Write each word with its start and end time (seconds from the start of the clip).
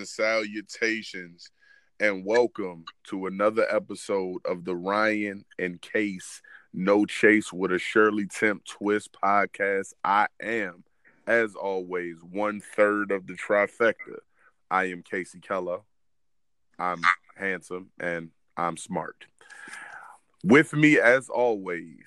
and 0.00 0.08
salutations, 0.08 1.50
and 2.00 2.24
welcome 2.24 2.86
to 3.04 3.26
another 3.26 3.66
episode 3.70 4.38
of 4.46 4.64
the 4.64 4.74
Ryan 4.74 5.44
and 5.58 5.78
Kase 5.78 6.40
No 6.72 7.04
Chase 7.04 7.52
with 7.52 7.70
a 7.70 7.78
Shirley 7.78 8.26
Temp 8.26 8.64
Twist 8.64 9.10
podcast. 9.22 9.92
I 10.02 10.28
am, 10.40 10.84
as 11.26 11.54
always, 11.54 12.16
one 12.22 12.62
third 12.62 13.12
of 13.12 13.26
the 13.26 13.34
trifecta. 13.34 14.20
I 14.70 14.84
am 14.84 15.02
Casey 15.02 15.38
Keller. 15.38 15.80
I'm 16.78 17.02
handsome 17.36 17.90
and 18.00 18.30
I'm 18.56 18.78
smart. 18.78 19.26
With 20.42 20.72
me, 20.72 20.98
as 20.98 21.28
always, 21.28 22.06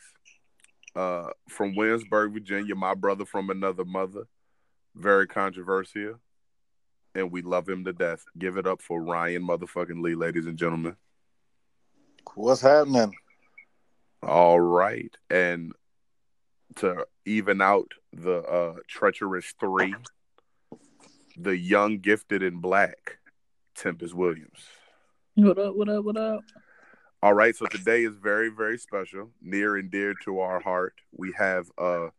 uh, 0.95 1.27
from 1.47 1.75
Williamsburg, 1.75 2.33
Virginia, 2.33 2.73
my 2.73 2.95
brother 2.95 3.25
from 3.25 3.51
another 3.51 3.85
mother, 3.85 4.23
very 4.95 5.27
controversial, 5.27 6.15
and 7.15 7.31
we 7.31 7.41
love 7.41 7.67
him 7.67 7.85
to 7.85 7.93
death. 7.93 8.23
Give 8.37 8.57
it 8.57 8.67
up 8.67 8.81
for 8.81 9.01
Ryan 9.01 9.47
motherfucking 9.47 10.01
Lee, 10.01 10.15
ladies 10.15 10.45
and 10.45 10.57
gentlemen. 10.57 10.95
What's 12.35 12.61
happening? 12.61 13.13
All 14.21 14.59
right, 14.59 15.15
and 15.29 15.73
to 16.77 17.05
even 17.25 17.61
out 17.61 17.91
the 18.13 18.39
uh, 18.39 18.75
treacherous 18.87 19.53
three, 19.59 19.93
the 21.37 21.55
young, 21.55 21.99
gifted, 21.99 22.41
and 22.41 22.61
black, 22.61 23.17
Tempest 23.75 24.13
Williams. 24.13 24.59
What 25.35 25.57
up? 25.57 25.75
What 25.75 25.89
up? 25.89 26.05
What 26.05 26.17
up? 26.17 26.41
All 27.21 27.33
right, 27.33 27.55
so 27.55 27.65
today 27.67 28.03
is 28.03 28.15
very, 28.15 28.49
very 28.49 28.77
special, 28.77 29.31
near 29.41 29.77
and 29.77 29.89
dear 29.89 30.13
to 30.25 30.39
our 30.39 30.59
heart. 30.59 30.93
We 31.11 31.33
have 31.37 31.67
uh 31.77 32.09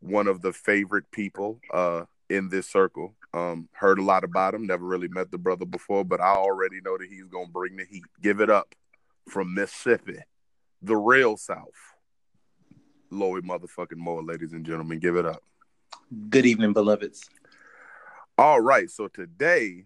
one 0.00 0.26
of 0.28 0.40
the 0.42 0.52
favorite 0.52 1.10
people 1.10 1.60
uh 1.72 2.04
in 2.28 2.48
this 2.48 2.68
circle. 2.68 3.14
Um, 3.32 3.68
heard 3.72 3.98
a 3.98 4.02
lot 4.02 4.24
about 4.24 4.54
him, 4.54 4.66
never 4.66 4.84
really 4.84 5.08
met 5.08 5.30
the 5.30 5.38
brother 5.38 5.64
before, 5.64 6.04
but 6.04 6.20
I 6.20 6.34
already 6.34 6.80
know 6.80 6.98
that 6.98 7.08
he's 7.08 7.28
gonna 7.28 7.46
bring 7.46 7.76
the 7.76 7.84
heat. 7.84 8.02
Give 8.20 8.40
it 8.40 8.50
up 8.50 8.74
from 9.28 9.54
Mississippi, 9.54 10.18
the 10.82 10.96
real 10.96 11.36
South. 11.36 11.68
Lloyd 13.10 13.44
motherfucking 13.44 13.96
Moore, 13.96 14.22
ladies 14.22 14.52
and 14.52 14.64
gentlemen, 14.64 14.98
give 14.98 15.16
it 15.16 15.26
up. 15.26 15.42
Good 16.28 16.46
evening, 16.46 16.72
beloveds. 16.72 17.28
All 18.38 18.60
right, 18.60 18.88
so 18.88 19.08
today 19.08 19.84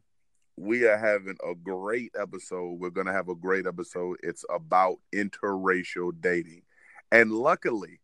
we 0.56 0.86
are 0.86 0.98
having 0.98 1.36
a 1.44 1.54
great 1.54 2.12
episode. 2.18 2.78
We're 2.78 2.90
going 2.90 3.06
to 3.06 3.12
have 3.12 3.28
a 3.28 3.34
great 3.34 3.66
episode. 3.66 4.18
It's 4.22 4.44
about 4.54 4.98
interracial 5.14 6.12
dating. 6.20 6.62
And 7.10 7.32
luckily, 7.32 8.00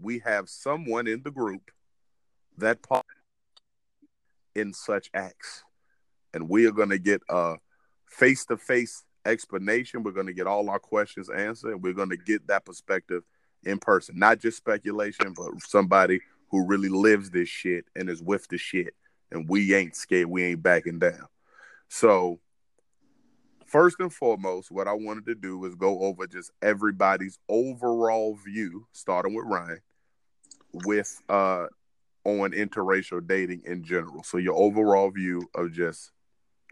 we 0.00 0.18
have 0.20 0.48
someone 0.48 1.06
in 1.06 1.22
the 1.22 1.30
group 1.30 1.70
that 2.58 2.82
part 2.82 3.06
in 4.54 4.72
such 4.72 5.10
acts. 5.14 5.64
And 6.34 6.48
we 6.48 6.66
are 6.66 6.72
going 6.72 6.90
to 6.90 6.98
get 6.98 7.22
a 7.28 7.56
face 8.06 8.44
to 8.46 8.56
face 8.56 9.04
explanation. 9.24 10.02
We're 10.02 10.12
going 10.12 10.26
to 10.26 10.32
get 10.32 10.46
all 10.46 10.70
our 10.70 10.78
questions 10.78 11.30
answered. 11.30 11.72
And 11.72 11.82
we're 11.82 11.92
going 11.92 12.10
to 12.10 12.16
get 12.16 12.46
that 12.48 12.64
perspective 12.64 13.22
in 13.64 13.78
person, 13.78 14.18
not 14.18 14.40
just 14.40 14.56
speculation, 14.56 15.34
but 15.36 15.50
somebody 15.60 16.20
who 16.50 16.66
really 16.66 16.88
lives 16.88 17.30
this 17.30 17.48
shit 17.48 17.84
and 17.94 18.08
is 18.08 18.22
with 18.22 18.46
the 18.48 18.58
shit. 18.58 18.94
And 19.30 19.48
we 19.48 19.74
ain't 19.74 19.96
scared. 19.96 20.26
We 20.26 20.44
ain't 20.44 20.62
backing 20.62 20.98
down. 20.98 21.26
So, 21.88 22.40
first 23.66 24.00
and 24.00 24.12
foremost, 24.12 24.70
what 24.70 24.88
I 24.88 24.92
wanted 24.92 25.26
to 25.26 25.34
do 25.34 25.64
is 25.64 25.74
go 25.74 26.00
over 26.00 26.26
just 26.26 26.50
everybody's 26.62 27.38
overall 27.48 28.36
view, 28.44 28.86
starting 28.92 29.34
with 29.34 29.46
Ryan, 29.46 29.80
with 30.72 31.20
uh 31.28 31.66
on 32.24 32.52
interracial 32.52 33.26
dating 33.26 33.62
in 33.64 33.82
general. 33.82 34.22
So, 34.22 34.38
your 34.38 34.54
overall 34.54 35.10
view 35.10 35.48
of 35.54 35.72
just 35.72 36.12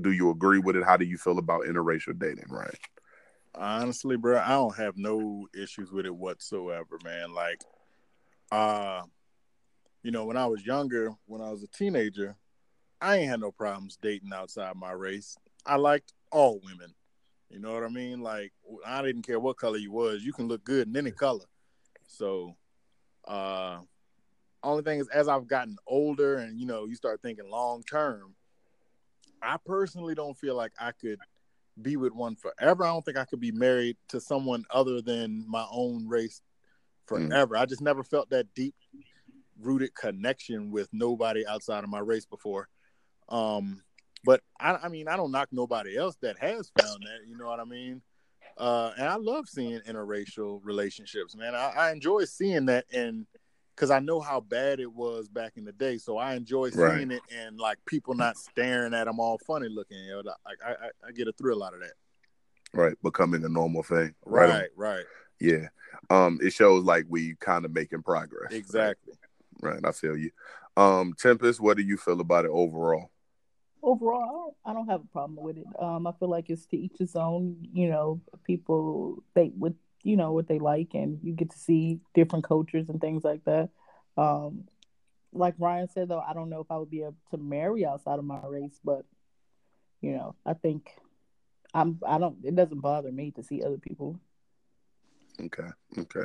do 0.01 0.13
you 0.13 0.31
agree 0.31 0.59
with 0.59 0.77
it? 0.77 0.85
How 0.85 0.97
do 0.97 1.05
you 1.05 1.19
feel 1.19 1.39
about 1.39 1.63
interracial 1.63 2.19
dating, 2.19 2.47
right? 2.49 2.79
Honestly, 3.55 4.17
bro, 4.17 4.39
I 4.39 4.51
don't 4.51 4.77
have 4.77 4.97
no 4.97 5.49
issues 5.61 5.91
with 5.91 6.07
it 6.07 6.15
whatsoever, 6.15 6.99
man. 7.03 7.35
Like, 7.35 7.61
uh, 8.53 9.03
you 10.03 10.13
know, 10.13 10.25
when 10.25 10.37
I 10.37 10.47
was 10.47 10.65
younger, 10.65 11.13
when 11.27 11.41
I 11.41 11.51
was 11.51 11.63
a 11.63 11.67
teenager, 11.67 12.37
I 13.01 13.17
ain't 13.17 13.31
had 13.31 13.41
no 13.41 13.51
problems 13.51 13.99
dating 14.01 14.33
outside 14.33 14.77
my 14.77 14.93
race. 14.93 15.37
I 15.67 15.77
liked 15.77 16.13
all 16.31 16.61
women. 16.65 16.95
You 17.51 17.61
know 17.61 17.73
what 17.73 17.85
I 17.85 17.89
mean? 17.89 18.21
Like 18.21 18.53
I 18.87 19.03
didn't 19.03 19.23
care 19.23 19.41
what 19.41 19.57
color 19.57 19.79
you 19.79 19.91
was. 19.91 20.23
You 20.23 20.33
can 20.33 20.49
look 20.49 20.65
good 20.65 20.89
in 20.89 20.97
any 20.97 21.11
color. 21.11 21.47
So 22.07 22.57
uh 23.27 23.79
only 24.63 24.83
thing 24.83 25.01
is 25.01 25.09
as 25.09 25.29
I've 25.29 25.47
gotten 25.47 25.77
older 25.87 26.37
and 26.37 26.59
you 26.59 26.67
know, 26.67 26.87
you 26.87 26.95
start 26.95 27.21
thinking 27.23 27.51
long 27.51 27.83
term, 27.83 28.35
I 29.43 29.57
personally 29.65 30.15
don't 30.15 30.37
feel 30.37 30.57
like 30.57 30.73
I 30.79 30.93
could 30.93 31.19
be 31.81 31.97
with 31.97 32.13
one 32.13 32.37
forever. 32.37 32.85
I 32.85 32.89
don't 32.89 33.05
think 33.05 33.17
I 33.17 33.25
could 33.25 33.41
be 33.41 33.53
married 33.53 33.97
to 34.09 34.21
someone 34.21 34.65
other 34.71 35.01
than 35.01 35.45
my 35.49 35.65
own 35.71 36.09
race 36.09 36.43
forever. 37.07 37.55
Mm. 37.55 37.61
I 37.61 37.67
just 37.67 37.81
never 37.81 38.03
felt 38.03 38.31
that 38.31 38.53
deep 38.55 38.75
rooted 39.61 39.95
connection 39.95 40.71
with 40.71 40.89
nobody 40.93 41.47
outside 41.47 41.85
of 41.85 41.91
my 41.91 42.01
race 42.01 42.27
before. 42.27 42.69
Um, 43.29 43.83
but 44.25 44.43
I, 44.59 44.75
I 44.83 44.89
mean, 44.89 45.09
I 45.09 45.17
don't 45.17 45.31
knock 45.31 45.49
nobody 45.53 45.97
else 45.97 46.17
that 46.23 46.39
has 46.39 46.71
found 46.81 47.03
that. 47.03 47.29
You 47.29 47.37
know 47.37 47.47
what 47.47 47.61
I 47.61 47.65
mean? 47.65 48.03
Uh, 48.57 48.93
and 48.99 49.07
I 49.07 49.17
love 49.17 49.49
seeing 49.49 49.81
interracial 49.81 50.61
relationships, 50.65 51.37
man. 51.37 51.55
I, 51.55 51.73
I 51.77 51.93
enjoy 51.93 52.25
seeing 52.25 52.67
that, 52.67 52.87
and 52.93 53.27
because 53.79 53.93
I 53.93 54.01
know 54.01 54.19
how 54.19 54.41
bad 54.41 54.81
it 54.81 54.93
was 54.93 55.29
back 55.29 55.53
in 55.57 55.65
the 55.65 55.71
day, 55.71 55.99
so 55.99 56.19
I 56.19 56.35
enjoy 56.35 56.71
seeing 56.71 56.83
right. 56.83 57.11
it 57.13 57.23
and 57.33 57.61
like 57.61 57.79
people 57.87 58.15
not 58.15 58.37
staring 58.37 58.93
at 58.93 59.05
them 59.05 59.21
all 59.21 59.39
funny 59.47 59.69
looking. 59.69 59.99
You 59.99 60.23
know, 60.23 60.35
like 60.45 60.59
I, 60.67 60.71
I, 60.71 60.89
I 61.07 61.13
get 61.13 61.29
a 61.29 61.33
thrill 61.33 61.63
out 61.63 61.75
of 61.75 61.81
that. 61.81 61.93
Right, 62.75 62.97
becoming 63.05 63.45
a 63.45 63.49
normal 63.49 63.85
thing. 63.85 64.15
Right, 64.27 64.51
right. 64.51 64.69
right. 64.77 65.05
Yeah. 65.41 65.69
Um, 66.11 66.41
it 66.43 66.53
shows 66.53 66.83
like 66.83 67.07
we 67.09 67.37
kind 67.37 67.65
of 67.65 67.73
making 67.73 68.03
progress. 68.03 68.53
Exactly. 68.53 69.15
Right? 69.63 69.75
right, 69.75 69.85
I 69.87 69.93
feel 69.93 70.17
you. 70.17 70.33
Um, 70.77 71.15
Tempest, 71.17 71.61
what 71.61 71.77
do 71.77 71.85
you 71.85 71.97
feel 71.97 72.21
about 72.21 72.47
it 72.47 72.51
overall? 72.51 73.11
overall, 73.81 74.57
I 74.65 74.73
don't 74.73 74.89
have 74.89 75.03
a 75.03 75.13
problem 75.13 75.43
with 75.43 75.57
it. 75.57 75.67
Um, 75.81 76.07
I 76.07 76.13
feel 76.19 76.29
like 76.29 76.51
it's 76.51 76.67
to 76.67 76.77
each 76.77 76.97
his 76.99 77.15
own. 77.15 77.57
You 77.73 77.91
know, 77.91 78.21
people 78.45 79.23
they 79.35 79.53
would 79.57 79.77
you 80.03 80.17
know 80.17 80.33
what 80.33 80.49
they 80.49 80.59
like, 80.59 80.95
and 80.95 81.19
you 81.23 81.33
get 81.33 81.51
to 81.51 81.59
see 81.59 82.01
different 82.15 82.45
cultures 82.45 82.89
and 82.89 83.01
things 83.01 83.25
like 83.25 83.45
that. 83.45 83.71
Um, 84.17 84.65
like 85.33 85.55
Ryan 85.59 85.89
said, 85.89 86.09
though, 86.09 86.21
I 86.21 86.33
don't 86.33 86.51
know 86.51 86.61
if 86.61 86.71
I 86.71 86.77
would 86.79 86.91
be 86.91 87.03
able 87.03 87.17
to 87.31 87.37
marry 87.37 87.85
outside 87.85 88.19
of 88.19 88.25
my 88.25 88.41
race, 88.47 88.79
but 88.85 89.05
you 90.01 90.13
know, 90.13 90.35
I 90.47 90.55
think 90.55 90.91
I'm. 91.75 91.99
I 92.07 92.19
don't. 92.19 92.39
It 92.45 92.55
doesn't 92.55 92.81
bother 92.81 93.13
me 93.13 93.33
to 93.33 93.43
see 93.43 93.63
other 93.63 93.79
people. 93.79 94.19
Okay. 95.41 95.69
Okay. 95.99 96.25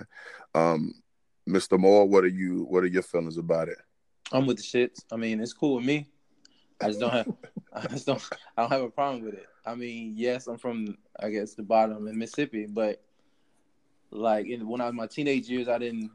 Um, 0.55 0.93
Mr. 1.47 1.77
Moore, 1.77 2.07
what 2.07 2.23
are 2.23 2.27
you? 2.27 2.65
What 2.69 2.83
are 2.83 2.87
your 2.87 3.03
feelings 3.03 3.37
about 3.37 3.69
it? 3.69 3.77
I'm 4.31 4.45
with 4.45 4.57
the 4.57 4.63
shits. 4.63 5.03
I 5.11 5.17
mean, 5.17 5.39
it's 5.39 5.53
cool 5.53 5.75
with 5.75 5.85
me. 5.85 6.07
I 6.81 6.87
just 6.87 6.99
don't 6.99 7.13
have 7.13 7.27
I 7.73 7.87
just 7.87 8.05
don't 8.05 8.21
I 8.57 8.61
don't 8.61 8.71
have 8.71 8.81
a 8.81 8.89
problem 8.89 9.23
with 9.23 9.35
it. 9.35 9.47
I 9.65 9.75
mean, 9.75 10.13
yes, 10.15 10.47
I'm 10.47 10.57
from 10.57 10.97
I 11.19 11.29
guess 11.29 11.53
the 11.55 11.63
bottom 11.63 12.07
in 12.07 12.17
Mississippi, 12.17 12.67
but 12.67 13.01
like 14.13 14.48
in, 14.48 14.68
when 14.68 14.81
I 14.81 14.86
was 14.86 14.94
my 14.94 15.07
teenage 15.07 15.50
years, 15.50 15.68
I 15.68 15.77
didn't 15.77 16.12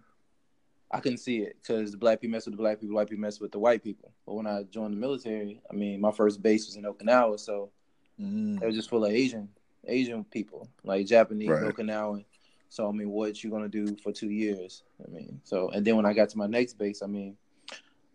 I 0.91 1.01
couldn't 1.01 1.19
see 1.19 1.39
it 1.39 1.57
because 1.61 1.93
the 1.93 1.99
black 1.99 2.21
people 2.21 2.33
mess 2.33 2.47
with 2.47 2.55
the 2.55 2.63
black 2.63 2.81
people, 2.81 2.97
white 2.97 3.09
people 3.09 3.21
mess 3.21 3.41
with 3.41 3.53
the 3.53 3.59
white 3.59 3.85
people. 3.85 4.13
But 4.25 4.35
when 4.35 4.47
I 4.47 4.63
joined 4.65 4.95
the 4.95 4.99
military, 4.99 5.61
I 5.71 5.75
mean, 5.75 6.01
my 6.01 6.13
first 6.13 6.43
base 6.43 6.67
was 6.67 6.77
in 6.77 6.85
Okinawa, 6.85 7.39
so 7.39 7.71
mm. 8.19 8.61
it 8.63 8.67
was 8.67 8.75
just 8.75 8.89
full 8.89 9.05
of 9.05 9.13
Asian 9.13 9.49
Asian 9.87 10.25
people, 10.25 10.69
like 10.85 11.07
Japanese, 11.07 11.49
right. 11.49 11.75
Okinawan. 11.75 12.25
So 12.71 12.89
I 12.89 12.93
mean, 12.93 13.11
what 13.11 13.43
you 13.43 13.51
gonna 13.51 13.69
do 13.69 13.97
for 14.03 14.13
two 14.13 14.31
years? 14.31 14.83
I 15.07 15.11
mean, 15.11 15.41
so 15.45 15.69
and 15.71 15.87
then 15.87 15.97
when 15.97 16.07
I 16.07 16.15
got 16.15 16.31
to 16.31 16.39
my 16.39 16.47
next 16.47 16.79
base, 16.79 17.03
I 17.03 17.07
mean, 17.07 17.37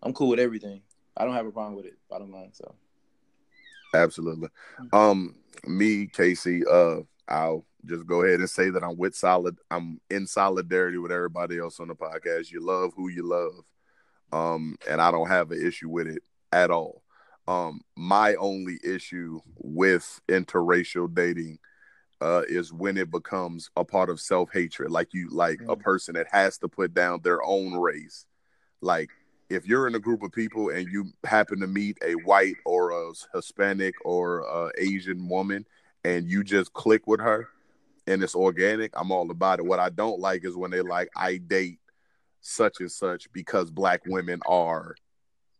I'm 0.01 0.13
cool 0.13 0.29
with 0.29 0.39
everything. 0.39 0.81
I 1.15 1.25
don't 1.25 1.35
have 1.35 1.45
a 1.45 1.51
problem 1.51 1.75
with 1.75 1.85
it. 1.85 1.97
Bottom 2.09 2.31
line, 2.31 2.53
so 2.53 2.73
absolutely. 3.93 4.49
Mm-hmm. 4.79 4.95
Um, 4.95 5.35
me, 5.65 6.07
Casey, 6.07 6.63
uh, 6.65 7.01
I'll 7.27 7.65
just 7.85 8.05
go 8.05 8.23
ahead 8.23 8.39
and 8.39 8.49
say 8.49 8.69
that 8.69 8.83
I'm 8.83 8.97
with 8.97 9.15
solid. 9.15 9.57
I'm 9.69 9.99
in 10.09 10.27
solidarity 10.27 10.97
with 10.97 11.11
everybody 11.11 11.59
else 11.59 11.79
on 11.79 11.89
the 11.89 11.95
podcast. 11.95 12.51
You 12.51 12.61
love 12.61 12.93
who 12.95 13.09
you 13.09 13.27
love, 13.27 13.63
um, 14.31 14.77
and 14.89 15.01
I 15.01 15.11
don't 15.11 15.27
have 15.27 15.51
an 15.51 15.65
issue 15.65 15.89
with 15.89 16.07
it 16.07 16.23
at 16.51 16.71
all. 16.71 17.03
Um, 17.47 17.81
my 17.97 18.35
only 18.35 18.79
issue 18.83 19.41
with 19.57 20.21
interracial 20.29 21.13
dating 21.13 21.59
uh, 22.21 22.43
is 22.47 22.71
when 22.71 22.97
it 22.97 23.11
becomes 23.11 23.69
a 23.75 23.83
part 23.83 24.09
of 24.09 24.21
self 24.21 24.51
hatred, 24.53 24.91
like 24.91 25.13
you, 25.13 25.29
like 25.29 25.59
mm-hmm. 25.59 25.71
a 25.71 25.75
person 25.75 26.15
that 26.15 26.27
has 26.31 26.57
to 26.59 26.69
put 26.69 26.93
down 26.93 27.19
their 27.21 27.43
own 27.43 27.73
race, 27.73 28.25
like 28.81 29.09
if 29.49 29.67
you're 29.67 29.87
in 29.87 29.95
a 29.95 29.99
group 29.99 30.23
of 30.23 30.31
people 30.31 30.69
and 30.69 30.87
you 30.87 31.11
happen 31.25 31.59
to 31.59 31.67
meet 31.67 31.97
a 32.03 32.13
white 32.13 32.55
or 32.65 32.91
a 32.91 33.11
Hispanic 33.35 33.93
or 34.03 34.39
a 34.39 34.71
Asian 34.77 35.27
woman 35.27 35.65
and 36.03 36.29
you 36.29 36.43
just 36.43 36.73
click 36.73 37.05
with 37.07 37.19
her 37.19 37.47
and 38.07 38.23
it's 38.23 38.35
organic, 38.35 38.91
I'm 38.95 39.11
all 39.11 39.31
about 39.31 39.59
it. 39.59 39.65
What 39.65 39.79
I 39.79 39.89
don't 39.89 40.19
like 40.19 40.43
is 40.45 40.55
when 40.55 40.71
they 40.71 40.81
like 40.81 41.09
I 41.15 41.37
date 41.37 41.79
such 42.41 42.79
and 42.79 42.91
such 42.91 43.31
because 43.31 43.71
black 43.71 44.01
women 44.05 44.41
are 44.45 44.95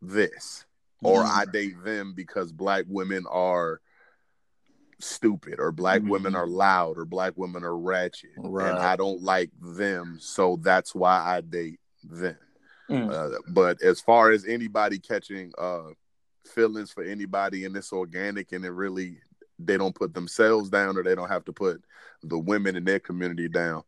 this, 0.01 0.66
or 1.01 1.24
Mhm. 1.24 1.30
I 1.30 1.45
date 1.45 1.84
them 1.84 2.13
because 2.13 2.51
black 2.51 2.86
women 2.88 3.25
are 3.30 3.80
stupid, 5.00 5.60
or 5.60 5.72
black 5.72 6.01
women 6.04 6.34
Mhm. 6.34 6.38
are 6.38 6.48
loud, 6.48 6.98
or 6.98 7.06
black 7.06 7.34
women 7.38 7.63
are 7.63 7.78
ratchet, 7.78 8.31
Right. 8.38 8.69
and 8.69 8.80
I 8.80 8.96
don't 8.96 9.22
like 9.22 9.51
them, 9.62 10.18
so 10.19 10.57
that's 10.57 10.94
why 10.96 11.19
I 11.19 11.42
date 11.42 11.80
them. 12.04 12.38
Mm. 12.89 13.10
Uh, 13.10 13.39
but 13.50 13.81
as 13.81 14.01
far 14.01 14.31
as 14.31 14.46
anybody 14.46 15.00
catching 15.00 15.51
uh 15.57 15.92
feelings 16.46 16.92
for 16.92 17.04
anybody 17.04 17.63
and 17.63 17.75
it's 17.78 17.94
organic 17.94 18.51
and 18.51 18.66
it 18.66 18.72
really 18.72 19.18
they 19.59 19.77
don't 19.77 19.95
put 19.95 20.13
themselves 20.13 20.69
down 20.69 20.97
or 20.97 21.03
they 21.03 21.15
don't 21.15 21.29
have 21.29 21.45
to 21.45 21.53
put 21.53 21.83
the 22.23 22.38
women 22.38 22.75
in 22.75 22.83
their 22.83 23.00
community 23.00 23.47
down 23.47 23.83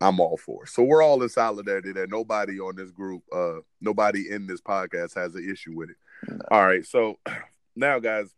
i'm 0.00 0.20
all 0.20 0.36
for 0.36 0.64
it. 0.64 0.68
so 0.68 0.82
we're 0.82 1.02
all 1.02 1.22
in 1.22 1.28
solidarity 1.28 1.92
that 1.92 2.10
nobody 2.10 2.58
on 2.58 2.74
this 2.76 2.90
group 2.90 3.22
uh 3.32 3.58
nobody 3.80 4.30
in 4.30 4.46
this 4.46 4.60
podcast 4.60 5.14
has 5.14 5.34
an 5.34 5.48
issue 5.50 5.74
with 5.74 5.90
it. 5.90 5.96
No. 6.28 6.38
all 6.50 6.66
right 6.66 6.84
so 6.86 7.18
now 7.76 7.98
guys 7.98 8.34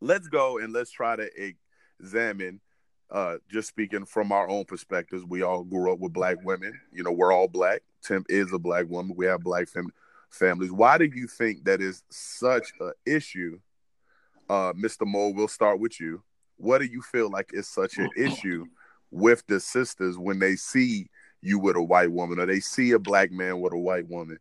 let's 0.00 0.28
go 0.28 0.58
and 0.58 0.72
let's 0.72 0.90
try 0.90 1.16
to 1.16 1.28
examine 2.00 2.60
uh 3.10 3.36
just 3.50 3.68
speaking 3.68 4.04
from 4.04 4.32
our 4.32 4.48
own 4.48 4.64
perspectives 4.64 5.24
we 5.24 5.42
all 5.42 5.62
grew 5.64 5.92
up 5.92 5.98
with 5.98 6.12
black 6.12 6.38
women. 6.44 6.78
You 6.92 7.02
know 7.02 7.12
we're 7.12 7.32
all 7.32 7.48
black. 7.48 7.82
Tim 8.02 8.24
is 8.28 8.52
a 8.52 8.58
black 8.58 8.88
woman. 8.88 9.14
We 9.16 9.26
have 9.26 9.40
black 9.42 9.68
fam- 9.68 9.92
families. 10.30 10.72
Why 10.72 10.98
do 10.98 11.04
you 11.04 11.26
think 11.26 11.64
that 11.64 11.80
is 11.80 12.02
such 12.10 12.72
a 12.80 12.90
issue 13.06 13.58
uh 14.48 14.72
mr 14.74 15.06
mo 15.06 15.28
we'll 15.28 15.48
start 15.48 15.80
with 15.80 16.00
you. 16.00 16.22
What 16.56 16.78
do 16.78 16.84
you 16.84 17.02
feel 17.02 17.30
like 17.30 17.50
is 17.52 17.68
such 17.68 17.98
an 17.98 18.10
issue 18.16 18.66
with 19.10 19.44
the 19.46 19.60
sisters 19.60 20.16
when 20.16 20.38
they 20.38 20.56
see 20.56 21.08
you 21.40 21.58
with 21.58 21.76
a 21.76 21.82
white 21.82 22.10
woman 22.10 22.38
or 22.38 22.46
they 22.46 22.60
see 22.60 22.92
a 22.92 22.98
black 22.98 23.30
man 23.30 23.60
with 23.60 23.72
a 23.72 23.78
white 23.78 24.08
woman? 24.08 24.38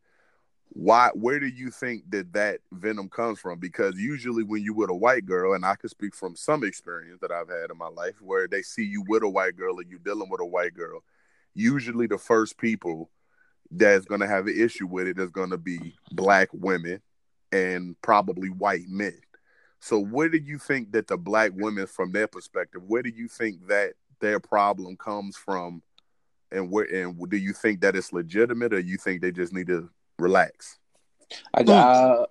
Why 0.70 1.10
where 1.14 1.40
do 1.40 1.48
you 1.48 1.70
think 1.70 2.10
that 2.12 2.34
that 2.34 2.60
venom 2.72 3.10
comes 3.10 3.40
from? 3.40 3.60
Because 3.60 3.96
usually 3.98 4.44
when 4.44 4.64
you 4.64 4.74
with 4.74 4.90
a 4.90 4.96
white 4.96 5.26
girl 5.26 5.54
and 5.54 5.66
i 5.66 5.76
can 5.76 5.90
speak 5.90 6.16
from 6.16 6.36
some 6.36 6.64
experience 6.64 7.20
that 7.22 7.32
i've 7.32 7.50
had 7.50 7.70
in 7.72 7.78
my 7.78 7.90
life 7.90 8.16
where 8.22 8.48
they 8.48 8.62
see 8.62 8.84
you 8.84 9.04
with 9.08 9.24
a 9.24 9.30
white 9.30 9.56
girl 9.56 9.76
or 9.80 9.84
you 9.84 10.00
dealing 10.00 10.30
with 10.30 10.42
a 10.42 10.46
white 10.46 10.74
girl 10.74 11.04
usually 11.54 12.08
the 12.08 12.18
first 12.18 12.58
people 12.58 13.10
that's 13.72 14.06
going 14.06 14.22
to 14.22 14.28
have 14.28 14.48
an 14.48 14.60
issue 14.60 14.88
with 14.88 15.08
it 15.08 15.20
is 15.20 15.30
going 15.30 15.50
to 15.50 15.58
be 15.58 15.96
black 16.12 16.50
women 16.54 17.02
and 17.52 18.00
probably 18.02 18.50
white 18.50 18.88
men 18.88 19.20
so 19.84 20.00
where 20.00 20.30
do 20.30 20.38
you 20.38 20.58
think 20.58 20.94
that 20.94 21.08
the 21.08 21.18
black 21.18 21.52
women 21.56 21.86
from 21.86 22.14
their 22.14 22.28
perspective 22.28 22.82
where 22.88 23.04
do 23.04 23.10
you 23.10 23.28
think 23.28 23.68
that 23.68 23.94
their 24.22 24.40
problem 24.40 24.96
comes 24.96 25.36
from 25.36 25.84
and 26.54 26.72
where 26.72 26.86
and 26.86 27.30
do 27.30 27.36
you 27.36 27.52
think 27.52 27.82
that 27.82 27.94
it's 27.96 28.14
legitimate 28.14 28.74
or 28.74 28.80
you 28.80 28.98
think 28.98 29.22
they 29.22 29.32
just 29.32 29.52
need 29.52 29.68
to 29.68 29.90
relax 30.18 30.80
I 31.54 31.64
got 31.64 32.30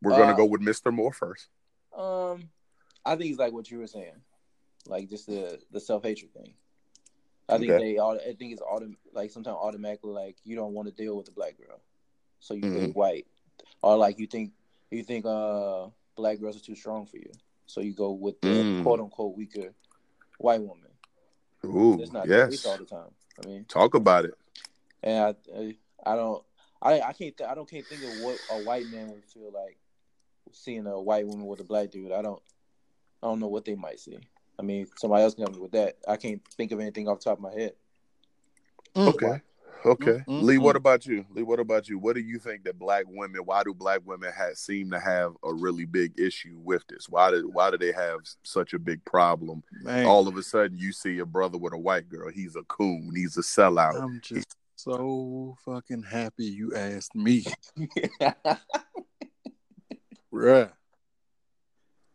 we're 0.00 0.12
gonna 0.16 0.32
Uh, 0.32 0.36
go 0.36 0.44
with 0.44 0.60
mr 0.60 0.92
moore 0.92 1.12
first 1.12 1.48
um, 1.96 2.48
I 3.04 3.16
think 3.16 3.30
it's 3.30 3.40
like 3.40 3.52
what 3.52 3.68
you 3.68 3.78
were 3.78 3.86
saying, 3.88 4.14
like 4.86 5.08
just 5.08 5.26
the 5.26 5.58
the 5.72 5.80
self 5.80 6.04
hatred 6.04 6.32
thing. 6.32 6.54
I 7.48 7.58
think 7.58 7.72
Okay. 7.72 7.78
they 7.78 7.98
all. 7.98 8.12
I 8.16 8.34
think 8.34 8.52
it's 8.52 8.62
autom- 8.62 8.94
like 9.12 9.32
sometimes 9.32 9.56
automatically 9.60 10.12
like 10.12 10.36
you 10.44 10.54
don't 10.54 10.72
want 10.72 10.86
to 10.86 10.94
deal 10.94 11.16
with 11.16 11.26
a 11.28 11.32
black 11.32 11.56
girl, 11.58 11.80
so 12.38 12.54
you 12.54 12.62
Mhm. 12.62 12.74
date 12.74 12.94
white, 12.94 13.26
or 13.82 13.96
like 13.96 14.20
you 14.20 14.28
think 14.28 14.52
you 14.90 15.02
think 15.02 15.24
uh 15.26 15.86
black 16.16 16.40
girls 16.40 16.56
are 16.56 16.64
too 16.64 16.74
strong 16.74 17.06
for 17.06 17.16
you, 17.16 17.30
so 17.66 17.80
you 17.80 17.92
go 17.92 18.12
with 18.12 18.40
the 18.40 18.48
Mm. 18.48 18.82
quote 18.82 19.00
unquote 19.00 19.36
weaker 19.36 19.72
white 20.38 20.60
woman. 20.60 20.90
Ooh, 21.64 22.00
It's 22.00 22.12
not 22.12 22.26
the 22.26 22.34
yes 22.34 22.50
case 22.50 22.66
all 22.66 22.78
the 22.78 22.84
time. 22.84 23.10
I 23.42 23.46
mean, 23.46 23.64
talk 23.66 23.94
about 23.94 24.24
it 24.24 24.34
and 25.02 25.36
I, 25.54 25.74
I 26.04 26.16
don't, 26.16 26.42
I, 26.82 27.00
I 27.00 27.12
can't, 27.12 27.36
th- 27.36 27.48
I 27.48 27.54
don't, 27.54 27.68
can't 27.68 27.86
think 27.86 28.02
of 28.02 28.10
what 28.12 28.38
a 28.50 28.58
white 28.58 28.90
man 28.90 29.08
would 29.08 29.24
feel 29.24 29.50
like 29.52 29.78
seeing 30.52 30.86
a 30.86 31.00
white 31.00 31.26
woman 31.26 31.46
with 31.46 31.60
a 31.60 31.64
black 31.64 31.90
dude. 31.90 32.12
I 32.12 32.22
don't, 32.22 32.40
I 33.22 33.26
don't 33.26 33.40
know 33.40 33.46
what 33.48 33.64
they 33.64 33.74
might 33.74 34.00
see. 34.00 34.18
I 34.58 34.62
mean, 34.62 34.86
somebody 34.96 35.22
else 35.22 35.34
can 35.34 35.44
help 35.44 35.54
me 35.54 35.60
with 35.62 35.72
that. 35.72 35.96
I 36.08 36.16
can't 36.16 36.42
think 36.56 36.72
of 36.72 36.80
anything 36.80 37.08
off 37.08 37.20
the 37.20 37.24
top 37.30 37.38
of 37.38 37.42
my 37.42 37.52
head. 37.52 37.72
Mm. 38.94 39.08
okay 39.08 39.40
okay. 39.84 40.22
Mm, 40.26 40.26
mm, 40.26 40.42
lee 40.42 40.58
what 40.58 40.74
mm. 40.74 40.78
about 40.78 41.06
you? 41.06 41.24
Lee 41.30 41.42
what 41.42 41.60
about 41.60 41.88
you? 41.88 41.98
What 41.98 42.14
do 42.14 42.20
you 42.20 42.38
think 42.38 42.64
that 42.64 42.78
black 42.78 43.04
women 43.08 43.42
why 43.44 43.62
do 43.62 43.74
black 43.74 44.00
women 44.04 44.32
have, 44.36 44.56
seem 44.56 44.90
to 44.90 45.00
have 45.00 45.32
a 45.44 45.52
really 45.52 45.84
big 45.84 46.18
issue 46.18 46.58
with 46.62 46.84
this? 46.88 47.08
Why 47.08 47.30
did 47.30 47.44
why 47.46 47.70
do 47.70 47.78
they 47.78 47.92
have 47.92 48.20
such 48.42 48.74
a 48.74 48.78
big 48.78 49.04
problem? 49.04 49.62
Man, 49.82 50.06
all 50.06 50.28
of 50.28 50.36
a 50.36 50.42
sudden 50.42 50.78
you 50.78 50.92
see 50.92 51.18
a 51.18 51.26
brother 51.26 51.58
with 51.58 51.72
a 51.72 51.78
white 51.78 52.08
girl. 52.08 52.30
He's 52.30 52.56
a 52.56 52.62
coon. 52.62 53.12
He's 53.14 53.36
a 53.36 53.42
sellout. 53.42 54.00
I'm 54.00 54.20
just 54.22 54.56
so 54.76 55.56
fucking 55.64 56.04
happy 56.04 56.46
you 56.46 56.74
asked 56.74 57.14
me, 57.14 57.44
bruh. 60.32 60.70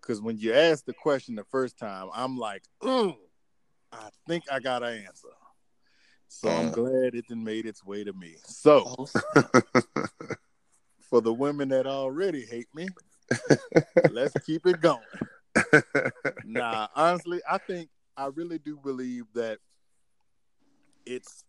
Because 0.02 0.22
when 0.22 0.38
you 0.38 0.54
asked 0.54 0.86
the 0.86 0.94
question 0.94 1.36
the 1.36 1.44
first 1.46 1.78
time, 1.78 2.10
I'm 2.14 2.38
like, 2.38 2.64
I 2.84 4.10
think 4.28 4.44
I 4.52 4.60
got 4.60 4.84
an 4.84 5.06
answer. 5.06 5.30
So 6.28 6.50
I'm 6.50 6.68
Uh. 6.68 6.72
glad 6.72 7.16
it 7.16 7.28
done 7.28 7.44
made 7.44 7.66
its 7.66 7.84
way 7.84 8.04
to 8.04 8.14
me. 8.14 8.36
So 8.46 9.06
for 11.02 11.22
the 11.22 11.34
women 11.34 11.70
that 11.70 11.88
already 11.88 12.46
hate 12.46 12.68
me, 12.74 12.88
let's 14.10 14.34
keep 14.46 14.66
it 14.66 14.82
going. 14.82 15.00
nah, 16.46 16.88
honestly, 16.96 17.42
I 17.50 17.58
think 17.60 17.90
I 18.18 18.28
really 18.28 18.60
do 18.60 18.78
believe 18.78 19.26
that 19.34 19.60
it's 21.06 21.44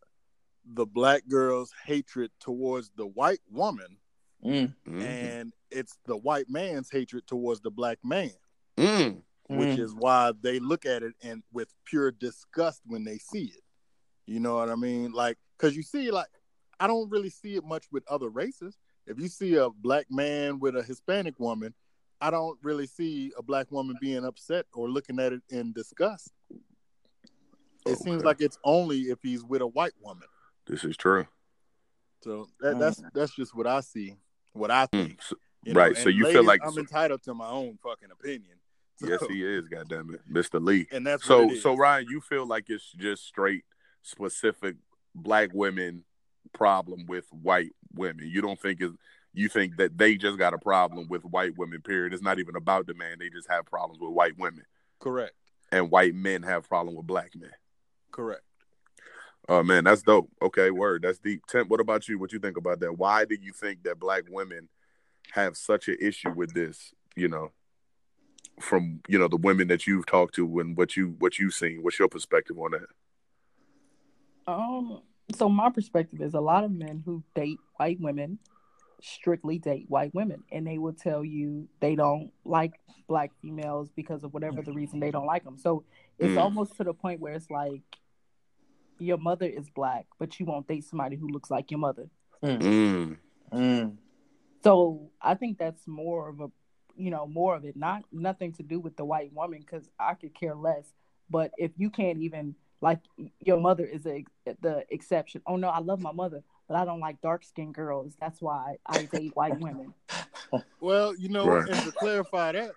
the 0.64 0.86
black 0.86 1.22
girl's 1.28 1.72
hatred 1.84 2.30
towards 2.40 2.90
the 2.96 3.06
white 3.06 3.40
woman 3.50 3.98
mm, 4.44 4.74
Mhm. 4.86 5.02
and 5.02 5.52
it's 5.70 5.96
the 6.06 6.16
white 6.16 6.48
man's 6.50 6.90
hatred 6.90 7.26
towards 7.26 7.60
the 7.60 7.70
black 7.70 7.98
man, 8.04 8.32
Mm. 8.76 9.22
which 9.48 9.70
mm. 9.70 9.78
is 9.78 9.94
why 9.94 10.32
they 10.40 10.58
look 10.58 10.84
at 10.84 11.02
it 11.02 11.14
and 11.22 11.42
with 11.52 11.72
pure 11.84 12.10
disgust 12.10 12.82
when 12.84 13.04
they 13.04 13.18
see 13.18 13.46
it. 13.46 13.62
You 14.26 14.40
know 14.40 14.56
what 14.56 14.70
I 14.70 14.74
mean? 14.74 15.12
Like, 15.12 15.38
cause 15.58 15.74
you 15.76 15.82
see, 15.82 16.10
like, 16.10 16.26
I 16.80 16.86
don't 16.86 17.08
really 17.10 17.30
see 17.30 17.54
it 17.56 17.64
much 17.64 17.86
with 17.92 18.04
other 18.08 18.28
races. 18.28 18.76
If 19.06 19.20
you 19.20 19.28
see 19.28 19.54
a 19.54 19.70
black 19.70 20.06
man 20.10 20.58
with 20.58 20.76
a 20.76 20.82
Hispanic 20.82 21.38
woman, 21.38 21.72
I 22.20 22.30
don't 22.30 22.58
really 22.62 22.86
see 22.86 23.32
a 23.38 23.42
black 23.42 23.70
woman 23.70 23.96
being 24.00 24.24
upset 24.24 24.66
or 24.74 24.88
looking 24.88 25.20
at 25.20 25.32
it 25.32 25.42
in 25.48 25.72
disgust. 25.72 26.32
It 27.86 27.98
seems 27.98 28.24
like 28.24 28.40
it's 28.40 28.58
only 28.64 29.02
if 29.02 29.18
he's 29.22 29.44
with 29.44 29.62
a 29.62 29.66
white 29.66 29.92
woman. 30.00 30.26
this 30.66 30.82
is 30.82 30.96
true 30.96 31.26
So 32.22 32.48
that, 32.60 32.78
that's 32.80 33.00
that's 33.14 33.34
just 33.36 33.54
what 33.54 33.68
I 33.68 33.80
see, 33.80 34.16
what 34.52 34.70
I 34.72 34.86
think. 34.86 35.18
Mm. 35.20 35.22
So- 35.22 35.36
you 35.62 35.72
know? 35.74 35.80
right, 35.80 35.96
so 35.96 36.08
And 36.08 36.16
you 36.18 36.24
feel 36.32 36.44
like- 36.44 36.60
I'm 36.64 36.76
entitled 36.78 37.22
to 37.24 37.34
my 37.34 37.48
own 37.48 37.76
fucking 37.82 38.10
opinion. 38.12 38.56
yes 39.00 39.20
he 39.28 39.44
is 39.44 39.66
goddamn 39.68 40.14
it 40.14 40.20
mr 40.32 40.64
lee 40.64 40.86
and 40.90 41.06
that's 41.06 41.24
so 41.24 41.42
what 41.42 41.52
it 41.52 41.56
is. 41.56 41.62
so 41.62 41.76
ryan 41.76 42.06
you 42.08 42.20
feel 42.20 42.46
like 42.46 42.70
it's 42.70 42.90
just 42.92 43.24
straight 43.26 43.64
specific 44.06 44.76
black 45.14 45.50
women 45.52 46.04
problem 46.52 47.06
with 47.06 47.26
white 47.30 47.72
women. 47.94 48.28
You 48.28 48.40
don't 48.40 48.60
think 48.60 48.80
is 48.80 48.92
you 49.32 49.48
think 49.48 49.76
that 49.76 49.98
they 49.98 50.16
just 50.16 50.38
got 50.38 50.54
a 50.54 50.58
problem 50.58 51.08
with 51.08 51.22
white 51.24 51.58
women 51.58 51.82
period. 51.82 52.14
It's 52.14 52.22
not 52.22 52.38
even 52.38 52.56
about 52.56 52.86
the 52.86 52.94
man. 52.94 53.18
They 53.18 53.28
just 53.28 53.50
have 53.50 53.66
problems 53.66 54.00
with 54.00 54.12
white 54.12 54.38
women. 54.38 54.64
Correct, 55.00 55.34
and 55.72 55.90
white 55.90 56.14
men 56.14 56.42
have 56.44 56.68
problem 56.68 56.94
with 56.94 57.06
black 57.06 57.32
men. 57.34 57.50
Correct. 58.12 58.42
oh 59.48 59.62
man 59.62 59.84
that's 59.84 60.02
dope. 60.02 60.30
Okay 60.40 60.70
word. 60.70 61.02
That's 61.02 61.18
deep. 61.18 61.42
Tim, 61.46 61.66
what 61.66 61.80
about 61.80 62.08
you? 62.08 62.18
What 62.18 62.32
you 62.32 62.38
think 62.38 62.56
about 62.56 62.80
that? 62.80 62.96
Why 62.96 63.24
do 63.24 63.36
you 63.40 63.52
think 63.52 63.82
that 63.82 63.98
black 63.98 64.22
women 64.30 64.68
have 65.32 65.56
such 65.56 65.88
an 65.88 65.96
issue 66.00 66.30
with 66.30 66.54
this 66.54 66.94
you 67.16 67.26
know 67.26 67.50
from 68.60 69.00
you 69.08 69.18
know 69.18 69.28
the 69.28 69.36
women 69.36 69.66
that 69.68 69.86
you've 69.86 70.06
talked 70.06 70.36
to 70.36 70.60
and 70.60 70.76
what 70.76 70.96
you 70.96 71.16
what 71.18 71.38
you've 71.38 71.54
seen? 71.54 71.82
What's 71.82 71.98
your 71.98 72.08
perspective 72.08 72.56
on 72.58 72.70
that 72.70 72.86
Um, 74.46 75.02
so 75.34 75.48
my 75.48 75.70
perspective 75.70 76.20
is 76.20 76.34
a 76.34 76.40
lot 76.40 76.64
of 76.64 76.70
men 76.70 77.02
who 77.04 77.22
date 77.34 77.58
white 77.76 78.00
women 78.00 78.38
strictly 79.02 79.58
date 79.58 79.84
white 79.88 80.14
women, 80.14 80.42
and 80.50 80.66
they 80.66 80.78
will 80.78 80.92
tell 80.92 81.24
you 81.24 81.68
they 81.80 81.94
don't 81.94 82.32
like 82.44 82.72
black 83.08 83.30
females 83.42 83.90
because 83.94 84.24
of 84.24 84.32
whatever 84.32 84.62
the 84.62 84.72
reason 84.72 85.00
they 85.00 85.10
don't 85.10 85.26
like 85.26 85.44
them. 85.44 85.58
So 85.58 85.84
it's 86.18 86.34
Mm. 86.34 86.40
almost 86.40 86.76
to 86.76 86.84
the 86.84 86.94
point 86.94 87.20
where 87.20 87.34
it's 87.34 87.50
like 87.50 87.82
your 88.98 89.18
mother 89.18 89.46
is 89.46 89.68
black, 89.68 90.06
but 90.18 90.40
you 90.40 90.46
won't 90.46 90.66
date 90.66 90.84
somebody 90.84 91.16
who 91.16 91.28
looks 91.28 91.50
like 91.50 91.70
your 91.70 91.78
mother. 91.78 92.08
mm. 92.42 93.18
Mm. 93.52 93.96
So 94.64 95.10
I 95.20 95.34
think 95.34 95.58
that's 95.58 95.86
more 95.86 96.28
of 96.28 96.40
a, 96.40 96.50
you 96.96 97.10
know, 97.10 97.26
more 97.26 97.54
of 97.54 97.64
it. 97.64 97.76
Not 97.76 98.04
nothing 98.10 98.52
to 98.54 98.62
do 98.62 98.80
with 98.80 98.96
the 98.96 99.04
white 99.04 99.32
woman 99.32 99.60
because 99.60 99.88
I 99.98 100.14
could 100.14 100.34
care 100.34 100.54
less. 100.54 100.92
But 101.30 101.52
if 101.58 101.72
you 101.76 101.90
can't 101.90 102.18
even 102.18 102.54
like 102.80 103.00
your 103.40 103.58
mother 103.58 103.84
is 103.84 104.06
a, 104.06 104.24
the 104.60 104.84
exception. 104.90 105.42
Oh 105.46 105.56
no, 105.56 105.68
I 105.68 105.78
love 105.78 106.00
my 106.00 106.12
mother, 106.12 106.42
but 106.68 106.76
I 106.76 106.84
don't 106.84 107.00
like 107.00 107.20
dark 107.20 107.44
skinned 107.44 107.74
girls. 107.74 108.14
That's 108.20 108.40
why 108.40 108.76
I 108.86 109.02
date 109.02 109.32
white 109.34 109.58
women. 109.58 109.94
Well, 110.80 111.14
you 111.16 111.28
know, 111.28 111.46
Right. 111.48 111.68
and 111.68 111.82
to 111.84 111.90
clarify 111.90 112.52
that, 112.52 112.76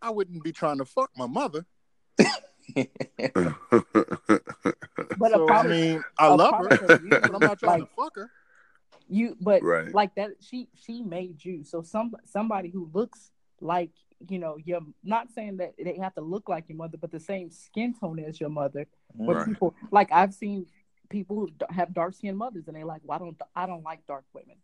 I 0.00 0.10
wouldn't 0.10 0.44
be 0.44 0.52
trying 0.52 0.78
to 0.78 0.84
fuck 0.84 1.10
my 1.16 1.26
mother. 1.26 1.66
But 5.16 5.32
so, 5.32 5.46
problem, 5.46 5.66
I 5.66 5.68
mean, 5.68 6.04
I 6.18 6.28
love 6.28 6.54
her, 6.58 6.98
you, 7.02 7.20
but 7.22 7.34
I'm 7.34 7.42
not 7.42 7.58
trying 7.58 7.80
like, 7.80 7.88
to 7.88 7.94
fuck 7.96 8.16
her. 8.16 8.30
You 9.08 9.36
but 9.40 9.62
Right. 9.62 9.94
like 9.94 10.14
that 10.14 10.30
she 10.40 10.68
she 10.74 11.02
made 11.02 11.44
you. 11.44 11.62
So 11.64 11.82
some 11.82 12.14
somebody 12.24 12.70
who 12.70 12.90
looks 12.92 13.30
like 13.60 13.90
you 14.28 14.38
know 14.38 14.56
you're 14.64 14.80
not 15.02 15.28
saying 15.34 15.58
that 15.58 15.74
they 15.82 15.98
have 15.98 16.14
to 16.14 16.20
look 16.20 16.48
like 16.48 16.68
your 16.68 16.78
mother, 16.78 16.96
but 16.98 17.10
the 17.10 17.20
same 17.20 17.50
skin 17.50 17.94
tone 17.98 18.18
as 18.18 18.40
your 18.40 18.50
mother. 18.50 18.86
But 19.14 19.36
Right. 19.36 19.46
people 19.46 19.74
like 19.90 20.10
I've 20.12 20.34
seen 20.34 20.66
people 21.08 21.36
who 21.36 21.50
have 21.70 21.94
dark 21.94 22.14
skinned 22.14 22.38
mothers 22.38 22.66
and 22.66 22.76
they're 22.76 22.84
like, 22.84 23.02
well, 23.04 23.18
don't 23.18 23.40
I 23.54 23.66
don't 23.66 23.82
like 23.82 24.06
dark 24.06 24.24
women. 24.32 24.56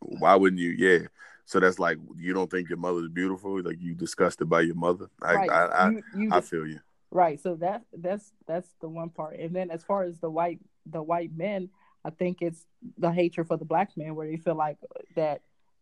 Why 0.00 0.36
wouldn't 0.36 0.60
you? 0.60 0.70
Yeah. 0.70 1.08
So 1.44 1.60
that's 1.60 1.78
like 1.78 1.98
you 2.16 2.34
don't 2.34 2.50
think 2.50 2.68
your 2.68 2.78
mother's 2.78 3.08
beautiful? 3.08 3.62
Like 3.62 3.80
you 3.80 3.94
disgusted 3.94 4.48
by 4.48 4.60
your 4.60 4.74
mother? 4.74 5.08
I 5.22 5.34
right. 5.34 5.50
I, 5.50 5.64
I, 5.64 5.88
you, 5.90 6.02
you 6.16 6.28
I 6.30 6.40
feel 6.40 6.66
you. 6.66 6.80
Right. 7.10 7.40
So 7.40 7.54
that 7.56 7.82
that's 7.96 8.32
that's 8.46 8.68
the 8.80 8.88
one 8.88 9.10
part. 9.10 9.38
And 9.38 9.56
then 9.56 9.70
as 9.70 9.82
far 9.82 10.04
as 10.04 10.18
the 10.18 10.30
white 10.30 10.60
the 10.84 11.02
white 11.02 11.30
men, 11.34 11.70
I 12.04 12.10
think 12.10 12.42
it's 12.42 12.64
the 12.98 13.10
hatred 13.10 13.46
for 13.46 13.56
the 13.56 13.64
black 13.64 13.96
men 13.96 14.14
where 14.14 14.28
they 14.28 14.36
feel 14.36 14.54
like 14.54 14.76
that 15.16 15.40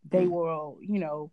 they 0.09 0.25
hmm. 0.25 0.31
will, 0.31 0.79
you 0.81 0.99
know, 0.99 1.31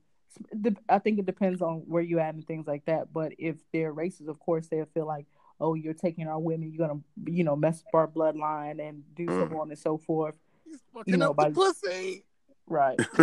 I 0.89 0.99
think 0.99 1.19
it 1.19 1.25
depends 1.25 1.61
on 1.61 1.83
where 1.87 2.01
you 2.03 2.19
at 2.19 2.33
and 2.33 2.45
things 2.45 2.67
like 2.67 2.85
that. 2.85 3.13
But 3.13 3.33
if 3.37 3.57
they're 3.71 3.93
racist, 3.93 4.27
of 4.27 4.39
course 4.39 4.67
they'll 4.67 4.85
feel 4.85 5.05
like, 5.07 5.25
oh, 5.59 5.73
you're 5.75 5.93
taking 5.93 6.27
our 6.27 6.39
women, 6.39 6.71
you're 6.71 6.87
gonna, 6.87 6.99
you 7.25 7.43
know, 7.43 7.55
mess 7.55 7.83
up 7.87 7.93
our 7.95 8.07
bloodline 8.07 8.85
and 8.85 9.03
do 9.15 9.25
so 9.27 9.47
Mm. 9.47 9.59
on 9.59 9.69
and 9.69 9.79
so 9.79 9.97
forth. 9.97 10.37
He's 10.65 10.79
You 11.05 11.17
know, 11.17 11.31
up 11.31 11.37
the 11.37 11.43
by- 11.43 11.51
pussy. 11.51 12.25
Right. 12.65 12.97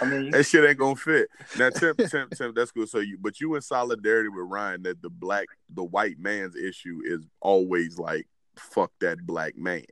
I 0.00 0.04
mean, 0.06 0.30
that 0.30 0.44
shit 0.44 0.64
ain't 0.64 0.78
gonna 0.78 0.94
fit. 0.96 1.28
Now, 1.58 1.70
Tim, 1.70 1.94
Tim, 2.08 2.28
Tim, 2.30 2.52
that's 2.54 2.70
good. 2.70 2.88
So 2.88 2.98
you, 3.00 3.18
but 3.20 3.40
you 3.40 3.54
in 3.56 3.62
solidarity 3.62 4.28
with 4.28 4.46
Ryan 4.48 4.82
that 4.84 5.02
the 5.02 5.10
black, 5.10 5.46
the 5.68 5.82
white 5.82 6.18
man's 6.18 6.54
issue 6.56 7.00
is 7.04 7.26
always 7.40 7.98
like 7.98 8.26
fuck 8.56 8.92
that 9.00 9.26
black 9.26 9.56
man. 9.56 9.84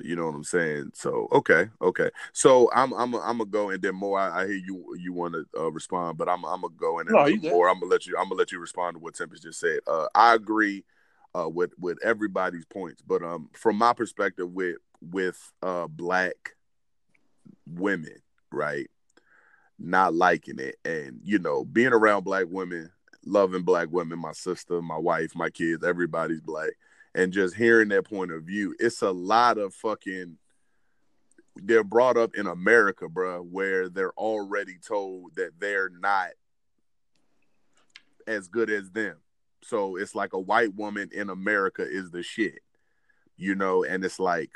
You 0.00 0.16
know 0.16 0.26
what 0.26 0.34
I'm 0.34 0.44
saying? 0.44 0.92
So 0.94 1.28
okay, 1.32 1.68
okay. 1.82 2.10
So 2.32 2.70
I'm 2.74 2.92
I'm 2.94 3.14
I'm 3.14 3.38
gonna 3.38 3.46
go 3.46 3.70
and 3.70 3.82
then 3.82 3.94
Moore. 3.94 4.18
I, 4.18 4.42
I 4.42 4.46
hear 4.46 4.56
you 4.56 4.96
you 4.98 5.12
want 5.12 5.34
to 5.34 5.46
uh, 5.58 5.70
respond, 5.70 6.18
but 6.18 6.28
I'm 6.28 6.44
I'm 6.44 6.60
gonna 6.60 6.74
go 6.76 6.98
and 6.98 7.08
then 7.08 7.14
No, 7.16 7.50
Moore. 7.50 7.68
I'm 7.68 7.80
gonna 7.80 7.90
let 7.90 8.06
you 8.06 8.16
I'm 8.16 8.28
gonna 8.28 8.38
let 8.38 8.52
you 8.52 8.60
respond 8.60 8.96
to 8.96 9.00
what 9.00 9.14
Tempest 9.14 9.42
just 9.42 9.60
said. 9.60 9.80
Uh, 9.86 10.06
I 10.14 10.34
agree 10.34 10.84
uh, 11.34 11.48
with 11.48 11.72
with 11.78 11.98
everybody's 12.04 12.64
points, 12.64 13.02
but 13.02 13.22
um, 13.22 13.50
from 13.52 13.76
my 13.76 13.92
perspective, 13.92 14.50
with 14.50 14.76
with 15.00 15.52
uh 15.62 15.86
black 15.88 16.56
women, 17.66 18.16
right? 18.50 18.88
Not 19.78 20.14
liking 20.14 20.58
it, 20.58 20.76
and 20.84 21.20
you 21.22 21.38
know, 21.38 21.64
being 21.64 21.92
around 21.92 22.24
black 22.24 22.46
women, 22.48 22.90
loving 23.24 23.62
black 23.62 23.88
women, 23.90 24.18
my 24.18 24.32
sister, 24.32 24.82
my 24.82 24.96
wife, 24.96 25.34
my 25.34 25.50
kids, 25.50 25.84
everybody's 25.84 26.40
black, 26.40 26.70
and 27.18 27.32
just 27.32 27.56
hearing 27.56 27.88
their 27.88 28.02
point 28.02 28.30
of 28.30 28.44
view, 28.44 28.76
it's 28.78 29.02
a 29.02 29.10
lot 29.10 29.58
of 29.58 29.74
fucking. 29.74 30.38
They're 31.56 31.82
brought 31.82 32.16
up 32.16 32.36
in 32.36 32.46
America, 32.46 33.08
bruh, 33.08 33.44
where 33.44 33.88
they're 33.88 34.12
already 34.12 34.78
told 34.78 35.34
that 35.34 35.58
they're 35.58 35.88
not 35.88 36.28
as 38.28 38.46
good 38.46 38.70
as 38.70 38.92
them. 38.92 39.16
So 39.64 39.96
it's 39.96 40.14
like 40.14 40.34
a 40.34 40.38
white 40.38 40.76
woman 40.76 41.10
in 41.12 41.30
America 41.30 41.84
is 41.84 42.12
the 42.12 42.22
shit, 42.22 42.60
you 43.36 43.56
know, 43.56 43.82
and 43.82 44.04
it's 44.04 44.20
like 44.20 44.50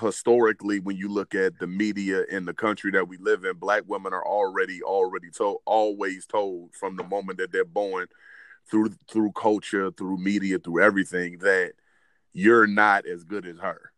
historically 0.00 0.80
when 0.80 0.96
you 0.96 1.08
look 1.08 1.36
at 1.36 1.60
the 1.60 1.68
media 1.68 2.24
in 2.28 2.44
the 2.44 2.54
country 2.54 2.90
that 2.90 3.06
we 3.06 3.16
live 3.18 3.44
in 3.44 3.56
black 3.56 3.84
women 3.86 4.12
are 4.12 4.26
already 4.26 4.82
already 4.82 5.30
told 5.30 5.58
always 5.64 6.26
told 6.26 6.74
from 6.74 6.96
the 6.96 7.04
moment 7.04 7.38
that 7.38 7.52
they're 7.52 7.64
born 7.64 8.08
through 8.70 8.90
through 9.08 9.32
culture 9.32 9.90
through 9.90 10.18
media 10.18 10.58
through 10.58 10.82
everything 10.82 11.38
that 11.38 11.72
you're 12.32 12.66
not 12.66 13.06
as 13.06 13.24
good 13.24 13.46
as 13.46 13.58
her. 13.58 13.92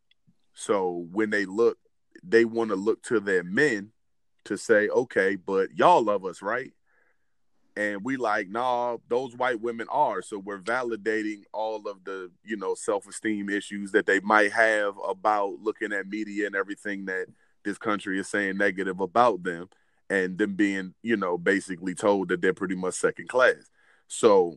So 0.54 1.06
when 1.12 1.30
they 1.30 1.44
look 1.44 1.78
they 2.22 2.44
want 2.44 2.70
to 2.70 2.76
look 2.76 3.02
to 3.04 3.20
their 3.20 3.44
men 3.44 3.92
to 4.44 4.56
say 4.56 4.88
okay 4.88 5.36
but 5.36 5.70
y'all 5.76 6.02
love 6.02 6.24
us 6.24 6.42
right? 6.42 6.72
And 7.76 8.04
we 8.04 8.16
like 8.16 8.48
nah 8.48 8.98
those 9.08 9.36
white 9.36 9.60
women 9.60 9.86
are. 9.90 10.20
So 10.20 10.38
we're 10.38 10.58
validating 10.58 11.42
all 11.52 11.88
of 11.88 12.04
the 12.04 12.30
you 12.44 12.56
know 12.56 12.74
self-esteem 12.74 13.48
issues 13.48 13.92
that 13.92 14.06
they 14.06 14.20
might 14.20 14.52
have 14.52 14.94
about 15.06 15.60
looking 15.62 15.92
at 15.92 16.08
media 16.08 16.46
and 16.46 16.56
everything 16.56 17.06
that 17.06 17.26
this 17.64 17.78
country 17.78 18.18
is 18.18 18.28
saying 18.28 18.56
negative 18.56 19.00
about 19.00 19.42
them 19.42 19.68
and 20.10 20.38
them 20.38 20.54
being 20.54 20.94
you 21.02 21.16
know 21.16 21.38
basically 21.38 21.94
told 21.94 22.28
that 22.28 22.42
they're 22.42 22.52
pretty 22.52 22.74
much 22.74 22.94
second 22.94 23.28
class 23.28 23.70
so 24.08 24.56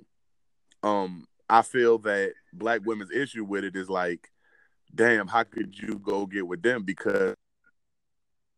um 0.83 1.25
i 1.49 1.61
feel 1.61 1.97
that 1.97 2.33
black 2.53 2.81
women's 2.85 3.11
issue 3.11 3.43
with 3.43 3.63
it 3.63 3.75
is 3.75 3.89
like 3.89 4.31
damn 4.93 5.27
how 5.27 5.43
could 5.43 5.77
you 5.77 5.99
go 5.99 6.25
get 6.25 6.45
with 6.45 6.61
them 6.61 6.83
because 6.83 7.35